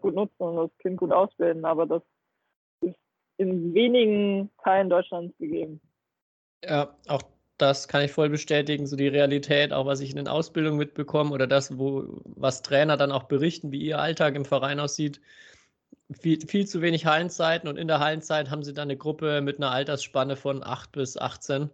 gut 0.01 0.15
nutzen 0.15 0.41
und 0.41 0.55
das 0.55 0.77
Kind 0.79 0.97
gut 0.97 1.11
ausbilden. 1.11 1.65
Aber 1.65 1.85
das 1.85 2.01
ist 2.81 2.97
in 3.37 3.73
wenigen 3.73 4.51
Teilen 4.63 4.89
Deutschlands 4.89 5.37
gegeben. 5.37 5.81
Ja, 6.63 6.95
auch 7.07 7.21
das 7.57 7.87
kann 7.87 8.03
ich 8.03 8.11
voll 8.11 8.29
bestätigen, 8.29 8.85
so 8.85 8.95
die 8.95 9.07
Realität, 9.07 9.73
auch 9.73 9.85
was 9.85 9.99
ich 9.99 10.11
in 10.11 10.17
den 10.17 10.27
Ausbildungen 10.27 10.77
mitbekomme 10.77 11.31
oder 11.31 11.47
das, 11.47 11.77
wo, 11.77 12.21
was 12.23 12.61
Trainer 12.61 12.97
dann 12.97 13.11
auch 13.11 13.23
berichten, 13.23 13.71
wie 13.71 13.81
ihr 13.81 13.99
Alltag 13.99 14.35
im 14.35 14.45
Verein 14.45 14.79
aussieht. 14.79 15.21
Viel, 16.21 16.39
viel 16.47 16.65
zu 16.67 16.81
wenig 16.81 17.05
Hallenzeiten 17.05 17.67
und 17.67 17.77
in 17.77 17.87
der 17.87 17.99
Hallenzeit 17.99 18.49
haben 18.49 18.63
sie 18.63 18.73
dann 18.73 18.87
eine 18.89 18.97
Gruppe 18.97 19.41
mit 19.41 19.57
einer 19.57 19.71
Altersspanne 19.71 20.35
von 20.35 20.63
8 20.63 20.91
bis 20.91 21.17
18. 21.17 21.69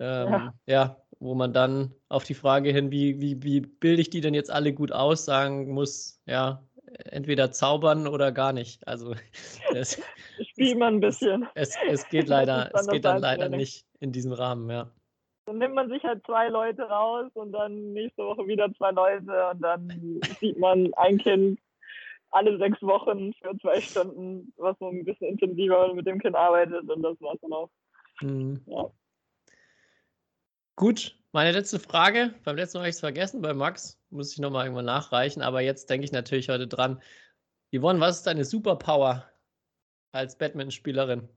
Ähm, 0.00 0.28
ja. 0.28 0.54
ja. 0.66 0.96
wo 1.20 1.34
man 1.34 1.52
dann 1.52 1.94
auf 2.08 2.24
die 2.24 2.34
Frage 2.34 2.72
hin, 2.72 2.90
wie, 2.90 3.20
wie, 3.20 3.42
wie 3.42 3.60
bilde 3.60 4.02
ich 4.02 4.10
die 4.10 4.20
denn 4.20 4.34
jetzt 4.34 4.50
alle 4.50 4.72
gut 4.72 4.90
aus, 4.90 5.24
sagen 5.24 5.70
muss, 5.70 6.20
ja, 6.26 6.62
entweder 7.04 7.52
zaubern 7.52 8.06
oder 8.06 8.32
gar 8.32 8.52
nicht. 8.52 8.86
Also 8.86 9.14
es, 9.74 10.00
spielt 10.40 10.78
man 10.78 10.94
ein 10.94 11.00
bisschen. 11.00 11.46
Es, 11.54 11.74
es 11.88 12.08
geht 12.08 12.28
leider, 12.28 12.70
es 12.74 12.88
geht 12.88 13.04
dann 13.04 13.20
leider 13.20 13.48
nicht 13.48 13.86
in 14.00 14.12
diesem 14.12 14.32
Rahmen, 14.32 14.68
ja. 14.70 14.90
Dann 15.46 15.58
nimmt 15.58 15.74
man 15.74 15.90
sich 15.90 16.02
halt 16.02 16.24
zwei 16.24 16.48
Leute 16.48 16.82
raus 16.82 17.30
und 17.34 17.52
dann 17.52 17.92
nächste 17.92 18.24
Woche 18.24 18.46
wieder 18.46 18.72
zwei 18.74 18.92
Leute 18.92 19.50
und 19.50 19.60
dann 19.60 20.20
sieht 20.40 20.58
man 20.58 20.92
ein 20.94 21.18
Kind 21.18 21.60
alle 22.30 22.58
sechs 22.58 22.82
Wochen 22.82 23.32
für 23.34 23.56
zwei 23.58 23.80
Stunden, 23.80 24.52
was 24.56 24.78
man 24.80 24.96
ein 24.96 25.04
bisschen 25.04 25.28
intensiver 25.28 25.92
mit 25.94 26.06
dem 26.06 26.18
Kind 26.18 26.34
arbeitet 26.34 26.88
und 26.88 27.02
das 27.02 27.20
war's 27.20 27.38
dann 27.42 27.52
auch. 27.52 27.70
Mhm. 28.20 28.60
Ja. 28.66 28.90
Gut, 30.76 31.16
meine 31.32 31.52
letzte 31.52 31.78
Frage. 31.78 32.34
Beim 32.44 32.56
letzten 32.56 32.78
Mal 32.78 32.82
habe 32.82 32.88
ich 32.88 32.96
es 32.96 33.00
vergessen, 33.00 33.42
bei 33.42 33.54
Max 33.54 34.00
muss 34.10 34.32
ich 34.32 34.38
nochmal 34.38 34.64
irgendwann 34.64 34.86
nachreichen, 34.86 35.42
aber 35.42 35.60
jetzt 35.60 35.88
denke 35.90 36.04
ich 36.04 36.12
natürlich 36.12 36.48
heute 36.48 36.66
dran. 36.66 37.00
Yvonne, 37.72 38.00
was 38.00 38.18
ist 38.18 38.26
deine 38.26 38.44
Superpower 38.44 39.28
als 40.12 40.36
Badminton-Spielerin? 40.38 41.28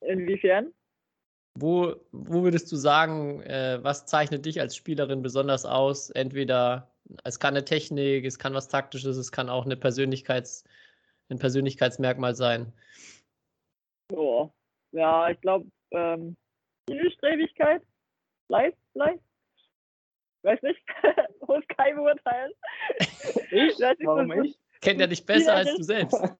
Inwiefern? 0.00 0.72
Wo, 1.58 1.96
wo 2.12 2.42
würdest 2.42 2.70
du 2.70 2.76
sagen, 2.76 3.40
äh, 3.42 3.78
was 3.82 4.04
zeichnet 4.04 4.44
dich 4.44 4.60
als 4.60 4.76
Spielerin 4.76 5.22
besonders 5.22 5.64
aus? 5.64 6.10
Entweder 6.10 6.90
es 7.24 7.40
kann 7.40 7.54
eine 7.54 7.64
Technik, 7.64 8.24
es 8.26 8.38
kann 8.38 8.52
was 8.52 8.68
Taktisches, 8.68 9.16
es 9.16 9.32
kann 9.32 9.48
auch 9.48 9.64
eine 9.64 9.76
Persönlichkeits, 9.76 10.64
ein 11.30 11.38
Persönlichkeitsmerkmal 11.38 12.34
sein. 12.34 12.72
Oh, 14.12 14.50
ja, 14.92 15.30
ich 15.30 15.40
glaube, 15.40 15.66
ähm, 15.92 16.36
Zielstrebigkeit, 16.88 17.82
Fleiß 18.48 18.74
vielleicht. 18.92 19.22
Weiß 20.42 20.62
nicht, 20.62 20.80
muss 21.48 21.64
kein 21.76 21.96
beurteilen. 21.96 22.52
Ich? 23.50 23.78
Warum 24.04 24.44
ich? 24.44 24.56
Kennt 24.86 25.00
er 25.00 25.08
dich 25.08 25.26
besser 25.26 25.56
als 25.56 25.74
du 25.74 25.82
selbst. 25.82 26.14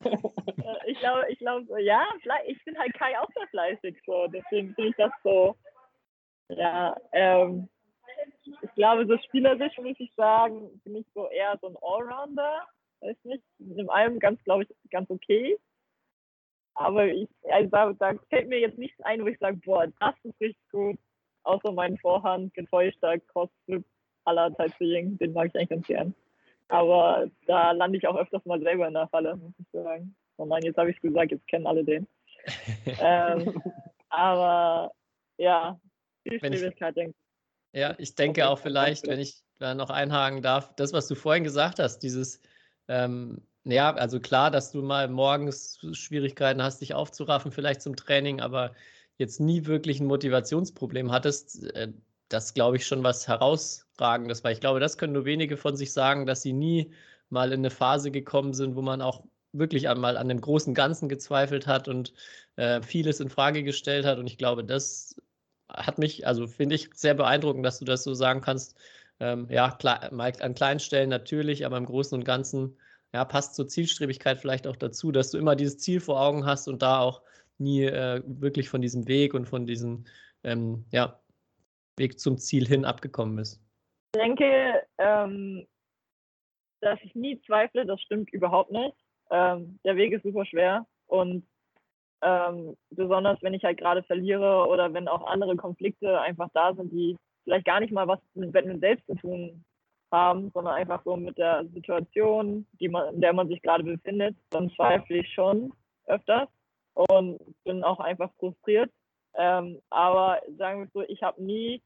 Ich 0.88 1.00
glaube, 1.00 1.24
ich 1.28 1.38
glaube, 1.38 1.82
ja, 1.82 2.04
ich 2.46 2.64
bin 2.64 2.78
halt 2.78 2.94
Kai 2.94 3.18
auch 3.18 3.28
sehr 3.34 3.46
fleißig, 3.48 4.00
so. 4.06 4.26
Deswegen 4.28 4.72
finde 4.74 4.90
ich 4.90 4.96
das 4.96 5.12
so. 5.22 5.56
Ja, 6.48 6.96
ähm, 7.12 7.68
ich 8.62 8.74
glaube, 8.74 9.06
so 9.06 9.18
spielerisch 9.18 9.76
muss 9.78 9.96
ich 9.98 10.12
sagen, 10.14 10.80
bin 10.84 10.96
ich 10.96 11.06
so 11.12 11.28
eher 11.28 11.58
so 11.60 11.68
ein 11.68 11.76
Allrounder. 11.82 12.66
Weiß 13.00 13.16
nicht, 13.24 13.42
in 13.58 13.88
allem 13.90 14.20
ganz, 14.20 14.42
glaube 14.44 14.62
ich, 14.62 14.90
ganz 14.90 15.10
okay. 15.10 15.58
Aber 16.74 17.06
ich, 17.06 17.28
also 17.50 17.68
da, 17.70 17.92
da 17.92 18.14
fällt 18.30 18.48
mir 18.48 18.60
jetzt 18.60 18.78
nichts 18.78 19.00
ein, 19.02 19.22
wo 19.22 19.26
ich 19.26 19.38
sage, 19.38 19.58
boah, 19.64 19.88
das 19.98 20.14
ist 20.22 20.40
richtig 20.40 20.70
gut. 20.70 20.98
Außer 21.42 21.72
meinen 21.72 21.98
Vorhand, 21.98 22.54
getäuschter 22.54 23.18
Crossflip 23.18 23.84
aller 24.24 24.54
Taiping, 24.54 25.18
den 25.18 25.32
mag 25.32 25.48
ich 25.48 25.56
eigentlich 25.56 25.68
ganz 25.68 25.86
gern. 25.86 26.14
Aber 26.68 27.28
da 27.46 27.72
lande 27.72 27.98
ich 27.98 28.06
auch 28.06 28.16
öfters 28.16 28.44
mal 28.44 28.60
selber 28.60 28.88
in 28.88 28.94
der 28.94 29.08
Falle, 29.08 29.36
muss 29.36 29.52
ich 29.58 29.66
sagen. 29.72 30.14
Oh 30.36 30.44
nein, 30.44 30.62
jetzt 30.62 30.76
habe 30.76 30.90
ich 30.90 30.96
es 30.96 31.02
gesagt, 31.02 31.30
jetzt 31.30 31.46
kennen 31.48 31.66
alle 31.66 31.84
den. 31.84 32.06
ähm, 33.00 33.62
aber 34.08 34.92
ja, 35.38 35.78
viel 36.22 36.40
Wenn 36.42 36.52
ich- 36.52 36.58
Schwierigkeit, 36.60 36.96
denke 36.96 37.10
ich. 37.10 37.16
Ja, 37.80 37.94
ich 37.98 38.14
denke 38.14 38.48
auch 38.48 38.58
vielleicht, 38.58 39.06
wenn 39.06 39.20
ich 39.20 39.42
da 39.58 39.74
noch 39.74 39.90
einhaken 39.90 40.40
darf, 40.40 40.74
das, 40.76 40.94
was 40.94 41.08
du 41.08 41.14
vorhin 41.14 41.44
gesagt 41.44 41.78
hast, 41.78 41.98
dieses, 41.98 42.40
ähm, 42.88 43.42
ja, 43.64 43.92
also 43.94 44.18
klar, 44.18 44.50
dass 44.50 44.72
du 44.72 44.80
mal 44.80 45.08
morgens 45.08 45.78
Schwierigkeiten 45.92 46.62
hast, 46.62 46.80
dich 46.80 46.94
aufzuraffen, 46.94 47.52
vielleicht 47.52 47.82
zum 47.82 47.94
Training, 47.94 48.40
aber 48.40 48.72
jetzt 49.18 49.40
nie 49.40 49.66
wirklich 49.66 50.00
ein 50.00 50.06
Motivationsproblem 50.06 51.12
hattest, 51.12 51.64
äh, 51.74 51.92
das 52.30 52.54
glaube 52.54 52.76
ich 52.76 52.86
schon 52.86 53.04
was 53.04 53.28
herausragendes, 53.96 54.44
weil 54.44 54.52
ich 54.52 54.60
glaube, 54.60 54.80
das 54.80 54.98
können 54.98 55.12
nur 55.12 55.24
wenige 55.24 55.56
von 55.56 55.76
sich 55.76 55.92
sagen, 55.92 56.26
dass 56.26 56.42
sie 56.42 56.52
nie 56.52 56.92
mal 57.28 57.52
in 57.52 57.60
eine 57.60 57.70
Phase 57.70 58.10
gekommen 58.10 58.52
sind, 58.52 58.76
wo 58.76 58.82
man 58.82 59.02
auch 59.02 59.24
wirklich 59.52 59.88
einmal 59.88 60.16
an 60.16 60.28
dem 60.28 60.40
großen 60.40 60.74
Ganzen 60.74 61.08
gezweifelt 61.08 61.66
hat 61.66 61.88
und 61.88 62.12
äh, 62.56 62.82
vieles 62.82 63.20
in 63.20 63.30
Frage 63.30 63.62
gestellt 63.62 64.04
hat. 64.04 64.18
Und 64.18 64.26
ich 64.26 64.38
glaube, 64.38 64.64
das 64.64 65.20
hat 65.68 65.98
mich, 65.98 66.26
also 66.26 66.46
finde 66.46 66.74
ich 66.74 66.90
sehr 66.94 67.14
beeindruckend, 67.14 67.64
dass 67.64 67.78
du 67.78 67.84
das 67.84 68.04
so 68.04 68.14
sagen 68.14 68.40
kannst. 68.42 68.76
Ähm, 69.18 69.48
ja, 69.50 69.70
klar, 69.70 70.12
an 70.12 70.54
kleinen 70.54 70.80
Stellen 70.80 71.08
natürlich, 71.08 71.64
aber 71.64 71.78
im 71.78 71.86
Großen 71.86 72.16
und 72.16 72.24
Ganzen 72.24 72.76
ja, 73.14 73.24
passt 73.24 73.54
zur 73.54 73.66
Zielstrebigkeit 73.66 74.38
vielleicht 74.38 74.66
auch 74.66 74.76
dazu, 74.76 75.10
dass 75.10 75.30
du 75.30 75.38
immer 75.38 75.56
dieses 75.56 75.78
Ziel 75.78 76.00
vor 76.00 76.20
Augen 76.20 76.44
hast 76.44 76.68
und 76.68 76.82
da 76.82 77.00
auch 77.00 77.22
nie 77.58 77.84
äh, 77.84 78.22
wirklich 78.26 78.68
von 78.68 78.82
diesem 78.82 79.08
Weg 79.08 79.32
und 79.32 79.46
von 79.46 79.66
diesem 79.66 80.04
ähm, 80.44 80.84
ja, 80.92 81.18
Weg 81.96 82.20
zum 82.20 82.36
Ziel 82.36 82.66
hin 82.68 82.84
abgekommen 82.84 83.36
bist. 83.36 83.65
Ich 84.16 84.22
denke, 84.22 84.82
ähm, 84.98 85.66
dass 86.80 86.98
ich 87.02 87.14
nie 87.14 87.40
zweifle, 87.42 87.84
das 87.84 88.00
stimmt 88.00 88.32
überhaupt 88.32 88.70
nicht. 88.70 88.96
Ähm, 89.30 89.78
der 89.84 89.96
Weg 89.96 90.12
ist 90.12 90.22
super 90.22 90.44
schwer 90.46 90.86
und 91.06 91.46
ähm, 92.22 92.76
besonders 92.90 93.42
wenn 93.42 93.54
ich 93.54 93.64
halt 93.64 93.78
gerade 93.78 94.02
verliere 94.04 94.66
oder 94.68 94.92
wenn 94.94 95.08
auch 95.08 95.26
andere 95.26 95.56
Konflikte 95.56 96.20
einfach 96.20 96.48
da 96.54 96.74
sind, 96.74 96.92
die 96.92 97.16
vielleicht 97.44 97.66
gar 97.66 97.80
nicht 97.80 97.92
mal 97.92 98.08
was 98.08 98.20
mit 98.34 98.52
Batman 98.52 98.80
selbst 98.80 99.06
zu 99.06 99.16
tun 99.16 99.64
haben, 100.10 100.50
sondern 100.54 100.74
einfach 100.74 101.02
so 101.04 101.16
mit 101.16 101.36
der 101.36 101.66
Situation, 101.74 102.66
man, 102.80 103.14
in 103.14 103.20
der 103.20 103.32
man 103.32 103.48
sich 103.48 103.60
gerade 103.60 103.84
befindet, 103.84 104.36
dann 104.50 104.70
zweifle 104.70 105.18
ich 105.18 105.32
schon 105.34 105.72
öfters 106.06 106.48
und 106.94 107.38
bin 107.64 107.84
auch 107.84 108.00
einfach 108.00 108.30
frustriert. 108.38 108.90
Ähm, 109.34 109.82
aber 109.90 110.40
sagen 110.56 110.80
wir 110.80 110.88
so, 110.94 111.02
ich 111.02 111.22
habe 111.22 111.42
nie 111.42 111.82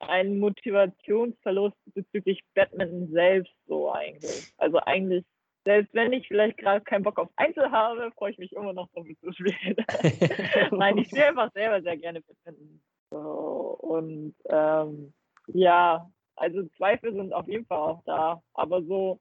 einen 0.00 0.38
Motivationsverlust 0.38 1.76
bezüglich 1.94 2.42
Badminton 2.54 3.10
selbst 3.10 3.54
so 3.66 3.92
eigentlich. 3.92 4.52
Also 4.58 4.78
eigentlich, 4.80 5.24
selbst 5.64 5.92
wenn 5.94 6.12
ich 6.12 6.28
vielleicht 6.28 6.58
gerade 6.58 6.84
keinen 6.84 7.02
Bock 7.02 7.18
auf 7.18 7.30
Einzel 7.36 7.70
habe, 7.70 8.10
freue 8.12 8.32
ich 8.32 8.38
mich 8.38 8.52
immer 8.52 8.72
noch 8.72 8.88
damit 8.94 9.18
zu 9.20 9.32
spielen. 9.32 9.76
Nein, 10.70 10.98
ich 10.98 11.06
spiele 11.08 11.28
einfach 11.28 11.52
selber 11.52 11.82
sehr 11.82 11.96
gerne 11.96 12.20
Badminton. 12.20 12.82
So, 13.10 13.78
und 13.80 14.34
ähm, 14.48 15.12
ja, 15.48 16.10
also 16.36 16.64
Zweifel 16.76 17.14
sind 17.14 17.32
auf 17.32 17.48
jeden 17.48 17.66
Fall 17.66 17.78
auch 17.78 18.02
da. 18.04 18.42
Aber 18.54 18.82
so 18.82 19.20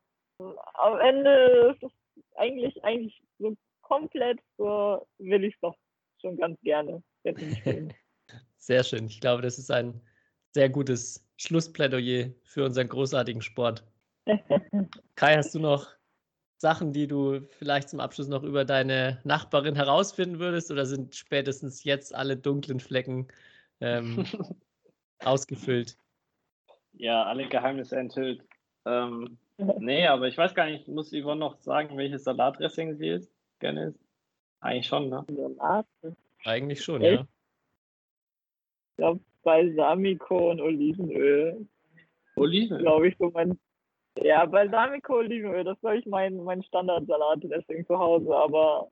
am 0.74 1.00
Ende 1.00 1.74
ist 1.74 1.84
es 1.84 1.92
eigentlich, 2.36 2.84
eigentlich 2.84 3.22
so 3.40 3.56
komplett 3.82 4.40
so 4.58 5.08
will 5.20 5.44
ich 5.44 5.54
es 5.54 5.60
doch 5.62 5.76
schon 6.20 6.38
ganz 6.38 6.60
gerne. 6.62 7.04
Sehr 8.58 8.84
schön. 8.84 9.06
Ich 9.06 9.22
glaube, 9.22 9.42
das 9.42 9.58
ist 9.60 9.72
ein 9.72 10.02
sehr 10.56 10.70
gutes 10.70 11.22
Schlussplädoyer 11.36 12.30
für 12.46 12.64
unseren 12.64 12.88
großartigen 12.88 13.42
Sport. 13.42 13.84
Kai, 15.16 15.36
hast 15.36 15.54
du 15.54 15.60
noch 15.60 15.90
Sachen, 16.58 16.94
die 16.94 17.08
du 17.08 17.42
vielleicht 17.60 17.90
zum 17.90 18.00
Abschluss 18.00 18.30
noch 18.30 18.42
über 18.42 18.64
deine 18.64 19.20
Nachbarin 19.26 19.76
herausfinden 19.76 20.40
würdest 20.40 20.72
oder 20.72 20.86
sind 20.86 21.14
spätestens 21.14 21.84
jetzt 21.84 22.16
alle 22.16 22.38
dunklen 22.38 22.80
Flecken 22.80 23.28
ähm, 23.82 24.26
ausgefüllt? 25.26 25.98
Ja, 26.94 27.24
alle 27.24 27.50
Geheimnisse 27.50 27.98
enthüllt. 27.98 28.42
Ähm, 28.86 29.38
nee, 29.58 30.08
aber 30.08 30.30
ich 30.30 30.38
weiß 30.38 30.56
gar 30.56 30.68
nicht, 30.68 30.88
muss 30.88 31.12
Yvonne 31.12 31.42
noch 31.42 31.60
sagen, 31.60 31.98
welches 31.98 32.24
Salatdressing 32.24 32.96
sie 32.96 33.10
ist? 33.10 33.30
Gerne 33.60 33.88
ist? 33.88 34.00
Eigentlich 34.62 34.88
schon, 34.88 35.10
ne? 35.10 35.26
Eigentlich 36.46 36.82
schon, 36.82 37.02
Echt? 37.02 37.20
ja. 37.20 37.28
Ich 38.92 38.98
glaube, 38.98 39.20
Balsamico 39.46 40.52
und 40.52 40.60
Olivenöl, 40.60 41.66
Oliven. 42.36 42.80
glaube 42.80 43.08
ich, 43.08 43.18
so 43.18 43.30
mein. 43.34 43.58
Ja, 44.22 44.46
Balsamico, 44.46 45.18
Olivenöl, 45.18 45.64
das 45.64 45.80
glaube 45.80 45.98
ich 45.98 46.06
mein, 46.06 46.44
mein 46.44 46.64
Standardsalat 46.64 47.40
deswegen 47.44 47.86
zu 47.86 47.98
Hause, 47.98 48.36
aber 48.36 48.90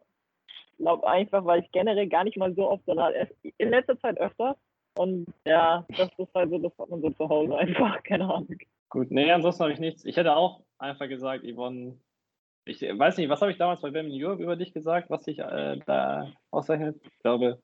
ich 0.48 0.78
glaube 0.78 1.08
einfach, 1.08 1.44
weil 1.46 1.62
ich 1.62 1.72
generell 1.72 2.08
gar 2.08 2.24
nicht 2.24 2.38
mal 2.38 2.54
so 2.54 2.70
oft 2.70 2.86
Salat 2.86 3.14
esse. 3.16 3.34
In 3.58 3.70
letzter 3.70 4.00
Zeit 4.00 4.18
öfter. 4.20 4.56
Und 4.96 5.26
ja, 5.46 5.86
das 5.98 6.10
ist 6.18 6.34
halt 6.36 6.52
so, 6.52 6.60
das 6.60 6.78
hat 6.78 6.90
man 6.90 7.02
so 7.02 7.10
zu 7.10 7.28
Hause 7.28 7.58
einfach, 7.58 8.04
keine 8.04 8.26
Ahnung. 8.26 8.58
Gut, 8.90 9.10
nee, 9.10 9.32
ansonsten 9.32 9.64
habe 9.64 9.74
ich 9.74 9.80
nichts. 9.80 10.06
Ich 10.06 10.18
hätte 10.18 10.36
auch 10.36 10.62
einfach 10.78 11.08
gesagt, 11.08 11.44
Yvonne, 11.44 11.98
ich 12.66 12.82
weiß 12.82 13.18
nicht, 13.18 13.30
was 13.30 13.42
habe 13.42 13.52
ich 13.52 13.58
damals 13.58 13.82
bei 13.82 13.90
Batman 13.90 14.14
Europe 14.14 14.44
über 14.44 14.56
dich 14.56 14.72
gesagt, 14.72 15.10
was 15.10 15.24
dich 15.24 15.40
äh, 15.40 15.80
da 15.86 16.32
auszeichnet? 16.52 17.02
Ich 17.04 17.20
glaube, 17.20 17.60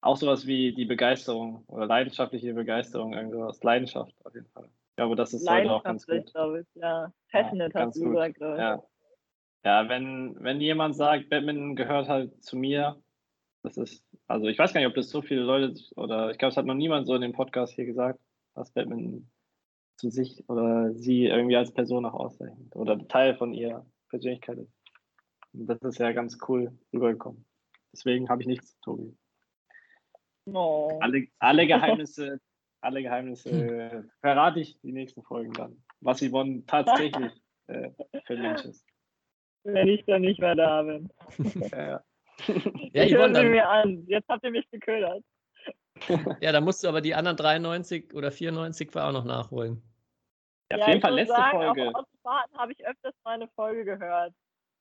auch 0.00 0.16
sowas 0.16 0.46
wie 0.46 0.72
die 0.72 0.84
Begeisterung 0.84 1.64
oder 1.66 1.86
leidenschaftliche 1.86 2.54
Begeisterung, 2.54 3.12
irgendwas. 3.12 3.62
Leidenschaft 3.62 4.14
auf 4.24 4.34
jeden 4.34 4.48
Fall. 4.48 4.64
Ich 4.64 4.96
glaube, 4.96 5.16
das 5.16 5.34
ist 5.34 5.48
heute 5.48 5.70
auch 5.70 5.82
ganz 5.82 6.06
gut. 6.06 6.32
glaube 6.32 6.60
ich, 6.60 6.66
ja. 6.74 7.12
Passionate 7.30 7.72
ganz 7.72 7.94
hast 7.94 8.02
du 8.02 8.10
gesagt, 8.10 8.36
glaube 8.36 8.54
ich. 8.54 8.60
Ja. 8.60 8.82
Ja, 9.62 9.88
wenn, 9.90 10.36
wenn 10.40 10.60
jemand 10.60 10.96
sagt, 10.96 11.28
Batman 11.28 11.76
gehört 11.76 12.08
halt 12.08 12.42
zu 12.42 12.56
mir, 12.56 12.96
das 13.62 13.76
ist, 13.76 14.02
also 14.26 14.46
ich 14.46 14.58
weiß 14.58 14.72
gar 14.72 14.80
nicht, 14.80 14.88
ob 14.88 14.94
das 14.94 15.10
so 15.10 15.20
viele 15.20 15.42
Leute 15.42 15.78
oder 15.96 16.30
ich 16.30 16.38
glaube, 16.38 16.50
es 16.52 16.56
hat 16.56 16.64
noch 16.64 16.74
niemand 16.74 17.06
so 17.06 17.14
in 17.14 17.20
dem 17.20 17.32
Podcast 17.32 17.74
hier 17.74 17.84
gesagt, 17.84 18.18
dass 18.54 18.70
Batman 18.70 19.30
zu 19.98 20.08
sich 20.10 20.48
oder 20.48 20.94
sie 20.94 21.26
irgendwie 21.26 21.56
als 21.56 21.74
Person 21.74 22.06
auch 22.06 22.14
auszeichnet 22.14 22.74
oder 22.74 23.06
Teil 23.06 23.34
von 23.34 23.52
ihrer 23.52 23.84
Persönlichkeit 24.08 24.58
ist. 24.58 24.72
Und 25.52 25.66
das 25.66 25.78
ist 25.82 25.98
ja 25.98 26.12
ganz 26.12 26.38
cool 26.48 26.72
rübergekommen. 26.92 27.44
Deswegen 27.92 28.30
habe 28.30 28.40
ich 28.40 28.48
nichts, 28.48 28.78
Tobi. 28.80 29.14
Oh. 30.54 30.98
Alle, 31.00 31.26
alle 31.38 31.66
Geheimnisse, 31.66 32.40
alle 32.80 33.02
Geheimnisse 33.02 33.50
äh, 33.50 34.02
verrate 34.20 34.60
ich 34.60 34.80
die 34.80 34.92
nächsten 34.92 35.22
Folgen 35.22 35.52
dann. 35.52 35.82
Was 36.00 36.20
Yvonne 36.20 36.64
tatsächlich 36.66 37.32
äh, 37.66 37.90
für 38.24 38.34
ein 38.34 38.42
Mensch 38.42 38.64
ist. 38.64 38.86
Wenn 39.64 39.88
ich 39.88 40.04
dann 40.06 40.22
nicht 40.22 40.40
mehr 40.40 40.54
da 40.54 40.82
bin. 40.82 41.10
Ja, 41.72 41.88
ja. 41.88 42.04
Ja, 42.94 43.02
ich 43.04 43.12
Yvonne, 43.12 43.18
höre 43.18 43.28
sie 43.28 43.32
dann, 43.34 43.50
mir 43.50 43.68
an. 43.68 44.06
Jetzt 44.06 44.28
habt 44.28 44.44
ihr 44.44 44.50
mich 44.50 44.68
geködert. 44.70 45.22
ja, 46.40 46.52
dann 46.52 46.64
musst 46.64 46.82
du 46.82 46.88
aber 46.88 47.00
die 47.00 47.14
anderen 47.14 47.36
93 47.36 48.14
oder 48.14 48.30
94 48.30 48.94
war 48.94 49.08
auch 49.08 49.12
noch 49.12 49.24
nachholen. 49.24 49.82
Ja, 50.70 50.78
auf 50.78 50.86
jeden 50.86 50.98
ich 50.98 51.02
Fall 51.02 51.14
letzte 51.14 51.34
sagen, 51.34 51.58
Folge. 51.58 51.88
Auf 51.88 51.94
Autofahrten 51.96 52.58
habe 52.58 52.72
ich 52.72 52.86
öfters 52.86 53.14
mal 53.24 53.34
eine 53.34 53.48
Folge 53.48 53.84
gehört. 53.84 54.32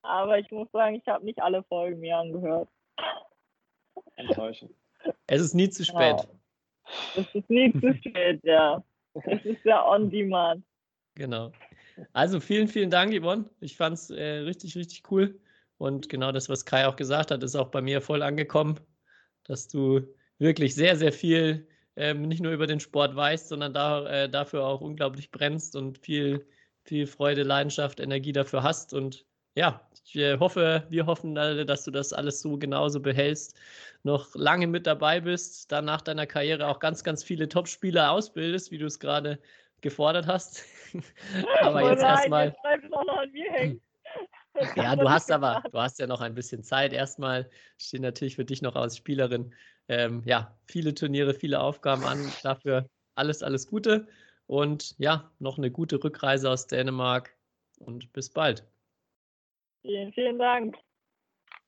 Aber 0.04 0.40
ich 0.40 0.50
muss 0.52 0.72
sagen, 0.72 0.96
ich 0.96 1.08
habe 1.08 1.26
nicht 1.26 1.42
alle 1.42 1.64
Folgen 1.64 2.00
mir 2.00 2.18
angehört. 2.18 2.70
Enttäuschend. 4.16 4.72
Es 5.28 5.42
ist 5.42 5.54
nie 5.54 5.70
zu 5.70 5.86
spät. 5.86 6.28
Es 7.16 7.28
ist 7.34 7.50
nie 7.50 7.72
zu 7.74 7.94
spät, 8.04 8.40
ja. 8.44 8.84
Es 9.26 9.46
ist 9.46 9.64
ja 9.66 9.86
on 9.86 10.10
demand. 10.10 10.64
Genau. 11.16 11.52
Also 12.14 12.40
vielen, 12.40 12.68
vielen 12.68 12.90
Dank, 12.90 13.14
Yvonne. 13.14 13.50
Ich 13.60 13.76
fand 13.76 13.96
es 13.96 14.10
äh, 14.10 14.40
richtig, 14.40 14.76
richtig 14.76 15.04
cool. 15.12 15.40
Und 15.78 16.10
genau 16.10 16.32
das, 16.32 16.50
was 16.50 16.66
Kai 16.66 16.88
auch 16.88 16.96
gesagt 16.96 17.32
hat, 17.32 17.44
ist 17.44 17.56
auch 17.56 17.70
bei 17.70 17.82
mir 17.82 18.02
voll 18.02 18.22
angekommen, 18.22 18.80
dass 19.44 19.68
du 19.68 20.02
wirklich 20.38 20.76
sehr, 20.76 20.96
sehr 20.96 21.12
viel 21.12 21.68
ähm, 21.96 22.24
nicht 22.24 22.42
nur 22.42 22.54
über 22.54 22.68
den 22.68 22.80
Sport 22.80 23.16
weißt, 23.16 23.50
sondern 23.50 23.74
da, 23.74 24.06
äh, 24.08 24.30
dafür 24.30 24.66
auch 24.66 24.82
unglaublich 24.82 25.32
brennst 25.32 25.76
und 25.76 25.98
viel, 25.98 26.46
viel 26.84 27.08
Freude, 27.08 27.44
Leidenschaft, 27.44 28.00
Energie 28.00 28.32
dafür 28.32 28.64
hast. 28.64 28.94
Und 28.94 29.26
ja, 29.56 29.89
ich 30.10 30.16
äh, 30.16 30.40
hoffe, 30.40 30.86
wir 30.90 31.06
hoffen 31.06 31.38
alle, 31.38 31.66
dass 31.66 31.84
du 31.84 31.92
das 31.92 32.14
alles 32.14 32.42
so 32.42 32.58
genauso 32.58 33.00
behältst, 33.00 33.56
noch 34.04 34.34
lange 34.34 34.66
mit 34.66 34.88
dabei 34.88 35.22
bist, 35.22 35.72
dann 35.72 35.86
nach 35.86 36.02
deiner 36.02 36.26
Karriere 36.26 36.68
auch 36.68 36.80
ganz, 36.80 37.04
ganz 37.04 37.24
viele 37.24 37.48
Top-Spieler 37.48 38.12
ausbildest, 38.12 38.72
wie 38.72 38.80
du 38.80 38.88
es 38.88 39.00
gerade 39.00 39.40
gefordert 39.82 40.28
hast. 40.28 40.66
aber 41.62 41.84
Oh 41.84 41.90
jetzt 41.90 42.02
erstmal. 42.02 42.56
Ja, 44.76 44.96
du 44.96 45.10
hast 45.10 45.32
aber, 45.32 45.64
du 45.72 45.80
hast 45.80 46.00
ja 46.00 46.08
noch 46.08 46.20
ein 46.20 46.34
bisschen 46.34 46.64
Zeit. 46.64 46.92
Erstmal 46.92 47.50
stehen 47.78 48.02
natürlich 48.02 48.36
für 48.36 48.44
dich 48.44 48.62
noch 48.62 48.76
als 48.76 48.98
Spielerin 48.98 49.54
ähm, 49.88 50.22
ja, 50.26 50.58
viele 50.66 50.94
Turniere, 50.94 51.34
viele 51.34 51.62
Aufgaben 51.62 52.04
an. 52.04 52.30
Dafür 52.44 52.90
alles, 53.16 53.42
alles 53.42 53.68
Gute 53.68 54.08
und 54.48 54.96
ja, 54.98 55.32
noch 55.40 55.58
eine 55.58 55.72
gute 55.72 56.04
Rückreise 56.04 56.50
aus 56.50 56.68
Dänemark 56.68 57.38
und 57.78 58.12
bis 58.12 58.32
bald. 58.32 58.66
Vielen, 59.82 60.12
vielen 60.14 60.40
Dank. 60.40 60.76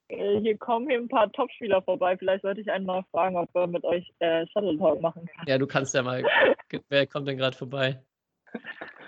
Äh, 0.09 0.39
Hier 0.41 0.57
kommen 0.57 0.89
hier 0.89 0.99
ein 0.99 1.07
paar 1.07 1.31
Topspieler 1.31 1.81
vorbei. 1.81 2.17
Vielleicht 2.17 2.41
sollte 2.41 2.61
ich 2.61 2.71
einen 2.71 2.85
mal 2.85 3.03
fragen, 3.11 3.37
ob 3.37 3.49
er 3.55 3.67
mit 3.67 3.83
euch 3.83 4.11
äh, 4.19 4.45
Shuttle 4.47 4.77
Talk 4.77 5.01
machen 5.01 5.25
kann. 5.25 5.45
Ja, 5.47 5.57
du 5.57 5.67
kannst 5.67 5.93
ja 5.95 6.03
mal. 6.03 6.23
Wer 6.89 7.07
kommt 7.07 7.27
denn 7.27 7.37
gerade 7.37 7.55
vorbei? 7.55 8.01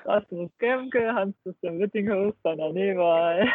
Rasmus 0.06 0.52
Gemke, 0.58 1.14
Hans-Christian 1.14 1.80
Wittinghaus, 1.80 2.34
Rainer 2.44 2.72
Newey. 2.72 3.50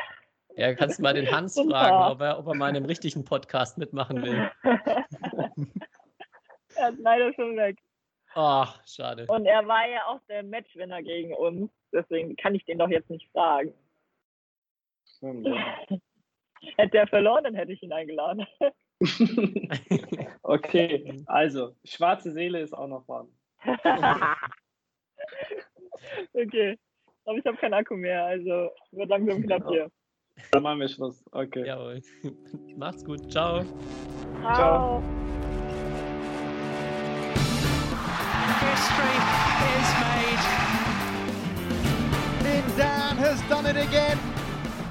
Ja, 0.57 0.75
kannst 0.75 1.01
mal 1.01 1.15
den 1.15 1.31
Hans 1.31 1.55
fragen, 1.55 2.13
ob 2.13 2.21
er, 2.21 2.39
ob 2.39 2.47
er 2.47 2.55
mal 2.55 2.71
in 2.71 2.77
einem 2.77 2.87
richtigen 2.87 3.25
Podcast 3.25 3.79
mitmachen 3.79 4.23
will. 4.23 4.51
er 6.77 6.91
ist 6.91 6.99
leider 6.99 7.33
schon 7.35 7.57
weg. 7.57 7.79
Ach, 8.35 8.81
schade. 8.87 9.27
Und 9.29 9.47
er 9.47 9.67
war 9.67 9.89
ja 9.89 10.07
auch 10.07 10.21
der 10.29 10.43
Matchwinner 10.43 11.03
gegen 11.03 11.35
uns. 11.35 11.71
Deswegen 11.93 12.37
kann 12.37 12.55
ich 12.55 12.65
den 12.65 12.79
doch 12.79 12.89
jetzt 12.89 13.11
nicht 13.11 13.31
fragen. 13.33 13.73
Hätte 16.77 16.99
er 16.99 17.07
verloren, 17.07 17.45
dann 17.45 17.55
hätte 17.55 17.73
ich 17.73 17.83
ihn 17.83 17.93
eingeladen. 17.93 18.45
okay, 20.43 21.23
also, 21.27 21.77
schwarze 21.85 22.33
Seele 22.33 22.61
ist 22.61 22.73
auch 22.73 22.89
noch 22.89 23.07
dran. 23.07 23.29
okay. 26.33 26.77
Aber 27.25 27.39
ich 27.39 27.47
habe 27.47 27.57
keinen 27.59 27.75
Akku 27.75 27.95
mehr, 27.95 28.25
also 28.25 28.71
wird 28.91 29.09
langsam 29.09 29.43
knapp 29.43 29.69
hier. 29.69 29.89
Dann 30.51 30.63
machen 30.63 30.81
wir 30.81 30.89
Schluss. 30.89 31.25
Okay. 31.33 31.67
Jawohl. 31.67 32.01
Macht's 32.77 33.05
gut. 33.05 33.31
Ciao. 33.31 33.65
Ciao. 34.55 35.03
History 38.61 39.17
is 39.77 39.89
made. 40.01 40.43
Lin 42.45 42.65
Dan 42.77 43.17
has 43.17 43.41
done 43.49 43.67
it 43.67 43.77
again. 43.77 44.19